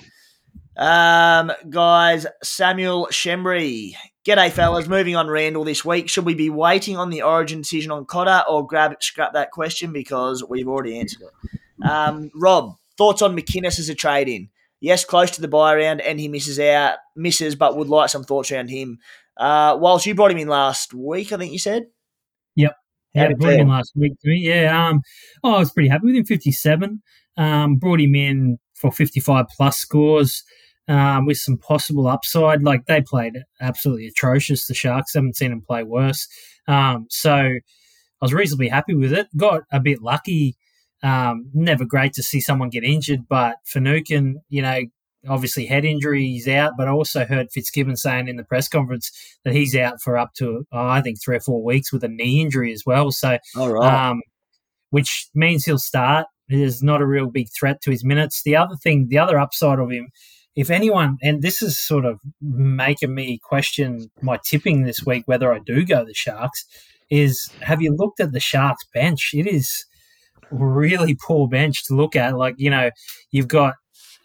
Um, 0.78 1.52
guys, 1.70 2.28
Samuel 2.44 3.08
Shembry. 3.12 3.94
G'day, 4.26 4.52
fellas. 4.52 4.88
Moving 4.88 5.16
on 5.16 5.28
Randall 5.28 5.64
this 5.64 5.86
week. 5.86 6.10
Should 6.10 6.26
we 6.26 6.36
be 6.36 6.50
waiting 6.50 6.98
on 6.98 7.10
the 7.10 7.22
origin 7.22 7.60
decision 7.60 7.92
on 7.92 8.06
Cotter 8.06 8.44
or 8.50 8.68
grab 8.68 8.96
scrap 9.02 9.34
that 9.34 9.52
question 9.52 9.94
because 9.94 10.44
we've 10.48 10.68
already 10.68 11.00
answered 11.00 11.22
it? 11.22 11.88
Um, 11.90 12.30
Rob, 12.36 12.76
thoughts 12.98 13.22
on 13.22 13.36
McInnes 13.36 13.80
as 13.80 13.88
a 13.90 13.96
trade 13.96 14.28
in? 14.28 14.50
Yes, 14.82 15.06
close 15.06 15.32
to 15.32 15.42
the 15.42 15.48
bye 15.48 15.76
round 15.76 16.02
and 16.02 16.20
he 16.20 16.28
misses 16.28 16.60
out, 16.60 16.98
misses, 17.16 17.56
but 17.56 17.78
would 17.78 17.88
like 17.88 18.10
some 18.10 18.24
thoughts 18.24 18.52
around 18.52 18.70
him. 18.70 19.00
Uh, 19.38 19.78
whilst 19.80 20.06
you 20.06 20.16
brought 20.16 20.32
him 20.32 20.38
in 20.38 20.50
last 20.50 20.94
week, 20.94 21.32
I 21.32 21.38
think 21.38 21.54
you 21.54 21.60
said. 21.60 21.84
Yep. 22.56 22.76
Yeah, 23.14 23.34
brought 23.34 23.54
him 23.54 23.70
last 23.70 23.94
week 23.96 24.20
to 24.20 24.30
me. 24.30 24.38
Yeah, 24.38 24.88
um, 24.88 25.02
oh, 25.44 25.56
I 25.56 25.60
was 25.60 25.72
pretty 25.72 25.90
happy 25.90 26.06
with 26.06 26.16
him. 26.16 26.26
Fifty-seven. 26.26 27.02
Um, 27.38 27.78
brought 27.78 28.00
him 28.00 28.14
in 28.16 28.60
for 28.76 28.92
fifty-five 28.92 29.48
plus 29.56 29.78
scores. 29.78 30.44
Um, 30.90 31.28
with 31.28 31.38
some 31.38 31.58
possible 31.58 32.08
upside, 32.08 32.64
like 32.64 32.88
they 32.88 33.00
played 33.00 33.44
absolutely 33.62 34.08
atrocious. 34.08 34.66
The 34.66 34.74
Sharks 34.74 35.14
haven't 35.14 35.38
seen 35.38 35.52
them 35.52 35.62
play 35.62 35.84
worse. 35.84 36.28
Um, 36.68 37.06
so 37.12 37.32
I 37.32 37.60
was 38.26 38.34
reasonably 38.34 38.70
happy 38.70 38.96
with 38.96 39.14
it. 39.14 39.28
Got 39.38 39.62
a 39.72 39.80
bit 39.80 40.02
lucky. 40.02 40.58
Um, 41.04 41.50
never 41.54 41.86
great 41.86 42.14
to 42.14 42.24
see 42.24 42.42
someone 42.42 42.70
get 42.70 42.84
injured, 42.84 43.28
but 43.30 43.58
Finucane, 43.66 44.42
you 44.50 44.64
know, 44.64 44.82
obviously 45.28 45.66
head 45.66 45.86
injury, 45.86 46.24
he's 46.26 46.48
out. 46.48 46.74
But 46.78 46.88
I 46.88 46.92
also 46.92 47.26
heard 47.26 47.52
Fitzgibbon 47.52 47.96
saying 47.96 48.28
in 48.28 48.36
the 48.36 48.44
press 48.44 48.68
conference 48.68 49.12
that 49.46 49.54
he's 49.54 49.76
out 49.76 50.02
for 50.02 50.18
up 50.18 50.34
to, 50.36 50.66
oh, 50.72 50.88
I 50.88 51.02
think, 51.02 51.20
three 51.24 51.38
or 51.38 51.42
four 51.42 51.64
weeks 51.64 51.94
with 51.94 52.04
a 52.04 52.10
knee 52.10 52.42
injury 52.42 52.74
as 52.74 52.84
well. 52.86 53.12
So, 53.12 53.38
All 53.56 53.72
right. 53.72 54.10
um, 54.10 54.22
which 54.90 55.30
means 55.34 55.66
he'll 55.66 55.78
start. 55.78 56.28
There's 56.48 56.82
not 56.82 57.02
a 57.02 57.06
real 57.06 57.30
big 57.30 57.48
threat 57.58 57.82
to 57.84 57.92
his 57.92 58.04
minutes. 58.04 58.42
The 58.44 58.56
other 58.56 58.76
thing, 58.76 59.08
the 59.10 59.20
other 59.20 59.40
upside 59.40 59.80
of 59.80 59.92
him, 59.92 60.10
if 60.56 60.70
anyone, 60.70 61.18
and 61.22 61.42
this 61.42 61.62
is 61.62 61.80
sort 61.80 62.06
of 62.06 62.20
making 62.42 63.14
me 63.14 63.40
question 63.42 64.10
my 64.22 64.40
tipping 64.44 64.84
this 64.84 65.06
week 65.06 65.24
whether 65.26 65.54
I 65.54 65.60
do 65.60 65.86
go 65.86 66.04
the 66.04 66.14
Sharks, 66.14 66.66
is 67.10 67.50
have 67.62 67.82
you 67.82 67.96
looked 67.96 68.20
at 68.20 68.32
the 68.32 68.40
Sharks 68.40 68.84
bench? 68.94 69.32
It 69.34 69.48
is 69.48 69.86
really 70.52 71.16
poor 71.16 71.48
bench 71.48 71.86
to 71.86 71.96
look 71.96 72.16
at. 72.16 72.38
Like, 72.38 72.56
you 72.58 72.70
know, 72.70 72.92
you've 73.32 73.48
got, 73.48 73.76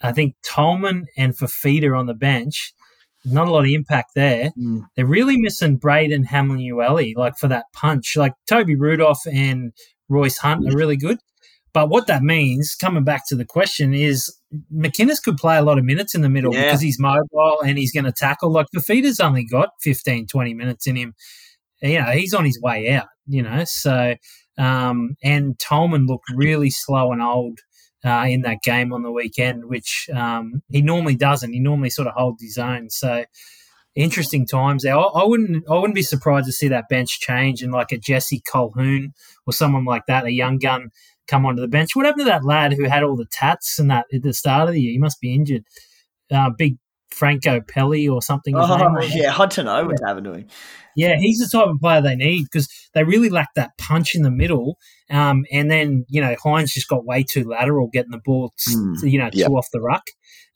I 0.02 0.12
think, 0.12 0.34
Tolman 0.44 1.06
and 1.16 1.36
Fifita 1.36 1.96
on 1.96 2.06
the 2.06 2.14
bench. 2.14 2.72
Not 3.24 3.48
a 3.48 3.50
lot 3.50 3.64
of 3.64 3.70
impact 3.70 4.10
there. 4.14 4.50
Mm. 4.58 4.82
They're 4.96 5.06
really 5.06 5.38
missing 5.38 5.76
Braden 5.76 6.24
Hamlin 6.24 6.76
like 7.16 7.38
for 7.38 7.48
that 7.48 7.66
punch. 7.72 8.16
Like 8.16 8.34
Toby 8.46 8.76
Rudolph 8.76 9.20
and 9.26 9.72
Royce 10.08 10.36
Hunt 10.38 10.68
are 10.68 10.76
really 10.76 10.98
good. 10.98 11.18
But 11.74 11.90
what 11.90 12.06
that 12.06 12.22
means, 12.22 12.74
coming 12.74 13.02
back 13.04 13.26
to 13.28 13.36
the 13.36 13.44
question, 13.44 13.92
is 13.92 14.34
McInnes 14.72 15.22
could 15.22 15.36
play 15.36 15.58
a 15.58 15.62
lot 15.62 15.76
of 15.76 15.84
minutes 15.84 16.14
in 16.14 16.22
the 16.22 16.28
middle 16.30 16.54
Yeah. 16.54 16.62
because 16.66 16.80
he's 16.80 16.98
mobile 17.00 17.58
and 17.66 17.76
he's 17.76 17.92
going 17.92 18.04
to 18.04 18.12
tackle. 18.12 18.50
Like 18.52 18.68
Fifita's 18.74 19.20
only 19.20 19.44
got 19.44 19.70
15, 19.82 20.26
20 20.28 20.54
minutes 20.54 20.86
in 20.86 20.94
him. 20.96 21.14
You 21.82 22.00
know, 22.00 22.12
he's 22.12 22.32
on 22.32 22.44
his 22.44 22.58
way 22.62 22.90
out, 22.92 23.08
you 23.26 23.42
know. 23.42 23.64
So, 23.64 24.14
um, 24.56 25.16
and 25.22 25.58
Tolman 25.58 26.06
looked 26.06 26.30
really 26.34 26.70
slow 26.70 27.10
and 27.12 27.20
old 27.20 27.58
uh, 28.04 28.24
in 28.28 28.42
that 28.42 28.62
game 28.62 28.92
on 28.92 29.02
the 29.02 29.10
weekend, 29.10 29.64
which 29.66 30.08
um, 30.14 30.62
he 30.70 30.80
normally 30.80 31.16
doesn't. 31.16 31.52
He 31.52 31.58
normally 31.60 31.90
sort 31.90 32.06
of 32.06 32.14
holds 32.14 32.40
his 32.42 32.56
own. 32.56 32.88
So, 32.88 33.24
interesting 33.96 34.46
times 34.46 34.82
there. 34.84 34.96
I, 34.96 35.02
I 35.02 35.24
wouldn't 35.24 35.64
I 35.68 35.74
wouldn't 35.74 35.94
be 35.94 36.02
surprised 36.02 36.46
to 36.46 36.52
see 36.52 36.68
that 36.68 36.88
bench 36.88 37.20
change 37.20 37.62
and 37.62 37.72
like 37.72 37.92
a 37.92 37.98
Jesse 37.98 38.42
Colquhoun 38.52 39.12
or 39.46 39.52
someone 39.52 39.84
like 39.84 40.06
that, 40.06 40.24
a 40.24 40.32
young 40.32 40.58
gun, 40.58 40.90
come 41.28 41.46
onto 41.46 41.60
the 41.60 41.68
bench. 41.68 41.94
What 41.94 42.06
happened 42.06 42.22
to 42.26 42.30
that 42.30 42.44
lad 42.44 42.72
who 42.72 42.84
had 42.84 43.02
all 43.02 43.16
the 43.16 43.26
tats 43.30 43.78
and 43.78 43.90
that 43.90 44.06
at 44.12 44.22
the 44.22 44.32
start 44.32 44.68
of 44.68 44.74
the 44.74 44.80
year? 44.80 44.92
He 44.92 44.98
must 44.98 45.20
be 45.20 45.34
injured. 45.34 45.62
Uh, 46.30 46.50
big 46.56 46.76
Franco 47.10 47.60
Pelli 47.60 48.10
or 48.10 48.20
something. 48.20 48.54
Oh, 48.56 49.00
yeah, 49.02 49.30
hard 49.30 49.52
to 49.52 49.62
know 49.62 49.86
what's 49.86 50.02
happened 50.02 50.24
to 50.26 50.32
him. 50.32 50.46
Yeah, 50.96 51.16
he's 51.18 51.38
the 51.38 51.48
type 51.48 51.68
of 51.68 51.80
player 51.80 52.00
they 52.00 52.14
need 52.16 52.44
because 52.44 52.68
they 52.92 53.04
really 53.04 53.28
lack 53.28 53.48
that 53.54 53.76
punch 53.78 54.14
in 54.14 54.22
the 54.22 54.30
middle. 54.30 54.78
Um, 55.10 55.44
and 55.52 55.70
then 55.70 56.04
you 56.08 56.20
know 56.20 56.34
Hynes 56.36 56.72
just 56.72 56.88
got 56.88 57.04
way 57.04 57.24
too 57.24 57.44
lateral, 57.44 57.88
getting 57.92 58.10
the 58.12 58.20
ball, 58.24 58.52
Mm, 58.68 59.10
you 59.10 59.18
know, 59.18 59.30
yep. 59.32 59.48
too 59.48 59.56
off 59.56 59.68
the 59.72 59.80
ruck. 59.80 60.04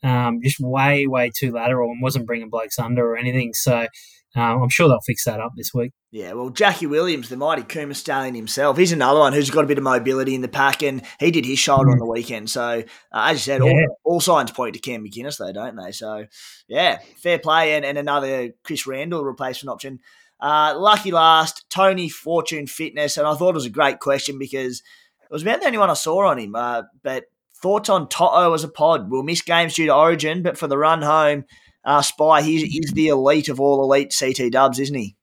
Um, 0.01 0.39
just 0.43 0.59
way, 0.61 1.07
way 1.07 1.29
too 1.35 1.51
lateral, 1.51 1.91
and 1.91 2.01
wasn't 2.01 2.25
bringing 2.25 2.49
blokes 2.49 2.79
under 2.79 3.05
or 3.05 3.17
anything. 3.17 3.53
So 3.53 3.87
um, 4.35 4.61
I'm 4.63 4.69
sure 4.69 4.87
they'll 4.87 4.99
fix 5.05 5.25
that 5.25 5.39
up 5.39 5.51
this 5.55 5.73
week. 5.73 5.91
Yeah, 6.11 6.33
well, 6.33 6.49
Jackie 6.49 6.85
Williams, 6.87 7.29
the 7.29 7.37
mighty 7.37 7.61
Cooma 7.63 7.95
Stallion 7.95 8.33
himself, 8.35 8.77
he's 8.77 8.91
another 8.91 9.19
one 9.19 9.33
who's 9.33 9.49
got 9.49 9.63
a 9.63 9.67
bit 9.67 9.77
of 9.77 9.83
mobility 9.83 10.33
in 10.35 10.41
the 10.41 10.47
pack, 10.47 10.81
and 10.83 11.01
he 11.19 11.31
did 11.31 11.45
his 11.45 11.59
shoulder 11.59 11.91
on 11.91 11.99
the 11.99 12.05
weekend. 12.05 12.49
So, 12.49 12.61
uh, 12.61 12.83
as 13.13 13.33
you 13.47 13.53
said, 13.53 13.61
Yeah. 13.63 13.71
all, 13.71 13.97
all 14.03 14.21
signs 14.21 14.51
point 14.51 14.73
to 14.75 14.79
Cam 14.79 15.03
McInnes, 15.05 15.37
though, 15.37 15.51
don't 15.51 15.75
they? 15.75 15.91
So, 15.91 16.25
yeah, 16.67 16.99
fair 17.17 17.37
play, 17.39 17.73
and, 17.75 17.85
and 17.85 17.97
another 17.97 18.49
Chris 18.63 18.87
Randall 18.87 19.23
replacement 19.23 19.71
option. 19.71 19.99
Uh, 20.39 20.73
lucky 20.77 21.11
last, 21.11 21.65
Tony 21.69 22.07
Fortune 22.09 22.65
Fitness, 22.65 23.17
and 23.17 23.27
I 23.27 23.35
thought 23.35 23.49
it 23.49 23.55
was 23.55 23.65
a 23.65 23.69
great 23.71 23.99
question 23.99 24.39
because 24.39 24.79
it 24.79 25.33
was 25.33 25.41
about 25.41 25.59
the 25.59 25.67
only 25.67 25.77
one 25.79 25.89
I 25.89 25.95
saw 25.95 26.27
on 26.27 26.37
him. 26.39 26.55
Uh, 26.55 26.83
but 27.03 27.25
thoughts 27.61 27.89
on 27.89 28.07
Toto 28.07 28.53
as 28.53 28.63
a 28.63 28.69
pod? 28.69 29.11
We'll 29.11 29.23
miss 29.23 29.41
games 29.41 29.73
due 29.75 29.87
to 29.87 29.93
Origin, 29.95 30.41
but 30.41 30.57
for 30.57 30.67
the 30.67 30.77
run 30.77 31.01
home, 31.01 31.43
uh, 31.85 32.01
Spy, 32.01 32.41
he's, 32.41 32.61
he's 32.63 32.91
the 32.93 33.07
elite 33.09 33.49
of 33.49 33.59
all 33.59 33.83
elite 33.83 34.15
CT 34.17 34.51
dubs, 34.51 34.79
isn't 34.79 34.95
he? 34.95 35.15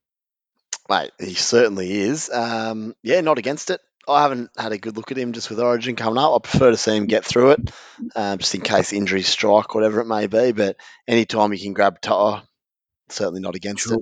Mate, 0.88 1.10
he 1.18 1.34
certainly 1.34 1.90
is. 1.92 2.30
Um, 2.30 2.94
yeah, 3.02 3.20
not 3.20 3.38
against 3.38 3.70
it. 3.70 3.80
I 4.08 4.22
haven't 4.22 4.50
had 4.56 4.70
a 4.70 4.78
good 4.78 4.96
look 4.96 5.10
at 5.10 5.18
him 5.18 5.32
just 5.32 5.50
with 5.50 5.58
Origin 5.58 5.96
coming 5.96 6.18
up. 6.22 6.32
I 6.32 6.48
prefer 6.48 6.70
to 6.70 6.76
see 6.76 6.96
him 6.96 7.06
get 7.06 7.24
through 7.24 7.52
it, 7.52 7.70
um, 8.14 8.38
just 8.38 8.54
in 8.54 8.60
case 8.60 8.92
injuries 8.92 9.26
strike, 9.26 9.74
whatever 9.74 10.00
it 10.00 10.06
may 10.06 10.28
be. 10.28 10.52
But 10.52 10.76
anytime 11.08 11.52
you 11.52 11.58
can 11.58 11.72
grab 11.72 12.00
Toto, 12.00 12.42
certainly 13.08 13.40
not 13.40 13.56
against 13.56 13.90
it. 13.90 13.98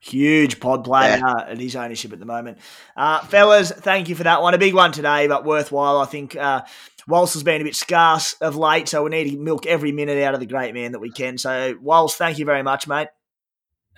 Huge 0.00 0.60
pod 0.60 0.84
player 0.84 1.16
Yeah. 1.16 1.44
at 1.48 1.58
his 1.58 1.74
ownership 1.74 2.12
at 2.12 2.18
the 2.20 2.26
moment. 2.26 2.58
Uh, 2.94 3.20
fellas, 3.20 3.72
thank 3.72 4.10
you 4.10 4.14
for 4.14 4.24
that 4.24 4.42
one. 4.42 4.52
A 4.52 4.58
big 4.58 4.74
one 4.74 4.92
today, 4.92 5.26
but 5.26 5.44
worthwhile. 5.46 5.98
I 6.00 6.04
think 6.04 6.36
uh, 6.36 6.62
Walsh 7.08 7.34
has 7.34 7.42
been 7.42 7.60
a 7.60 7.64
bit 7.64 7.76
scarce 7.76 8.34
of 8.40 8.56
late, 8.56 8.88
so 8.88 9.04
we 9.04 9.10
need 9.10 9.30
to 9.30 9.38
milk 9.38 9.66
every 9.66 9.92
minute 9.92 10.22
out 10.22 10.34
of 10.34 10.40
the 10.40 10.46
great 10.46 10.74
man 10.74 10.92
that 10.92 10.98
we 10.98 11.10
can. 11.10 11.38
So, 11.38 11.76
Walsh, 11.80 12.14
thank 12.14 12.38
you 12.38 12.44
very 12.44 12.62
much, 12.62 12.88
mate. 12.88 13.08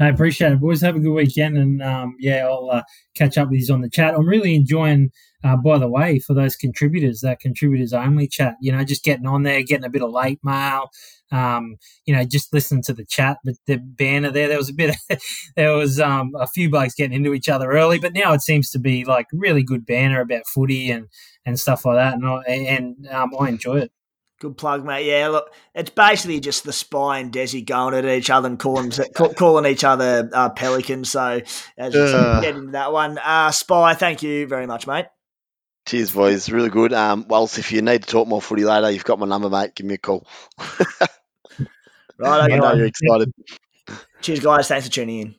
I 0.01 0.09
appreciate 0.09 0.53
it, 0.53 0.61
boys. 0.61 0.81
Have 0.83 0.97
a 0.97 1.01
good 1.01 1.13
weekend, 1.13 1.57
and 1.57 1.83
um, 1.83 2.17
yeah, 2.21 2.47
I'll 2.47 2.69
uh, 2.71 2.83
catch 3.17 3.37
up 3.39 3.51
with 3.51 3.67
you 3.67 3.75
on 3.75 3.81
the 3.81 3.91
chat. 3.91 4.15
I'm 4.15 4.29
really 4.29 4.55
enjoying, 4.55 5.11
uh, 5.45 5.57
by 5.57 5.79
the 5.79 5.89
way, 5.89 6.19
for 6.19 6.35
those 6.35 6.57
contributors, 6.57 7.21
that 7.21 7.41
contributors 7.41 7.93
only 7.93 8.27
chat. 8.27 8.57
You 8.61 8.73
know, 8.73 8.85
just 8.85 9.05
getting 9.05 9.27
on 9.27 9.45
there, 9.45 9.63
getting 9.63 9.85
a 9.85 9.91
bit 9.91 10.03
of 10.03 10.11
late 10.11 10.41
mail. 10.43 10.91
Um, 11.31 11.77
you 12.07 12.17
know, 12.17 12.25
just 12.25 12.55
listening 12.55 12.83
to 12.85 12.95
the 12.95 13.05
chat, 13.05 13.37
but 13.45 13.55
the 13.67 13.77
banner 13.77 14.31
there, 14.31 14.49
there 14.49 14.57
was 14.57 14.71
a 14.71 14.75
bit, 14.75 14.97
of, 15.11 15.19
there 15.57 15.75
was 15.75 16.01
um, 16.01 16.33
a 16.35 16.47
few 16.47 16.71
blokes 16.71 16.95
getting 16.95 17.13
into 17.13 17.35
each 17.35 17.51
other 17.51 17.71
early, 17.71 17.99
but 17.99 18.15
now 18.15 18.33
it 18.33 18.41
seems 18.41 18.71
to 18.71 18.79
be 18.79 19.05
like 19.05 19.27
really 19.33 19.63
good 19.63 19.85
banner 19.85 20.23
about 20.23 20.47
footy 20.47 20.91
and 20.91 21.09
and 21.45 21.61
stuff 21.61 21.85
like 21.85 21.97
that, 21.97 22.15
and 22.15 22.27
I, 22.27 22.43
and 22.47 23.09
um, 23.09 23.33
I 23.39 23.49
enjoy 23.49 23.81
it. 23.81 23.93
Good 24.41 24.57
plug, 24.57 24.85
mate. 24.85 25.07
Yeah, 25.07 25.29
look, 25.29 25.53
it's 25.75 25.91
basically 25.91 26.39
just 26.41 26.63
the 26.65 26.73
spy 26.73 27.19
and 27.19 27.33
Desi 27.33 27.65
going 27.65 27.95
at 27.95 28.05
each 28.05 28.31
other 28.31 28.47
and 28.47 28.59
calling 28.59 28.93
calling 29.35 29.67
each 29.67 29.83
other 29.83 30.31
uh, 30.33 30.51
pelicans. 30.51 31.11
So, 31.11 31.41
as 31.77 31.95
you 31.95 32.09
said, 32.09 32.43
get 32.43 32.57
into 32.57 32.73
that 32.73 32.93
one. 32.93 33.19
Uh, 33.19 33.51
spy, 33.51 33.95
thank 33.95 34.23
you 34.23 34.47
very 34.47 34.67
much, 34.67 34.87
mate. 34.87 35.07
Cheers, 35.89 36.11
boys. 36.11 36.51
Really 36.51 36.69
good. 36.69 36.93
Um, 36.93 37.27
Wells, 37.29 37.57
if 37.57 37.73
you 37.73 37.81
need 37.81 38.03
to 38.03 38.09
talk 38.09 38.29
more 38.29 38.43
footy 38.43 38.63
later, 38.63 38.91
you've 38.91 39.07
got 39.07 39.19
my 39.19 39.25
number, 39.27 39.49
mate. 39.49 39.75
Give 39.75 39.87
me 39.87 39.95
a 39.95 39.99
call. 39.99 40.27
Right, 42.21 42.53
I 42.53 42.57
know 42.57 42.75
you're 42.75 42.87
excited. 42.87 43.33
Cheers, 44.23 44.41
guys. 44.41 44.67
Thanks 44.67 44.89
for 44.89 44.93
tuning 44.93 45.21
in. 45.21 45.35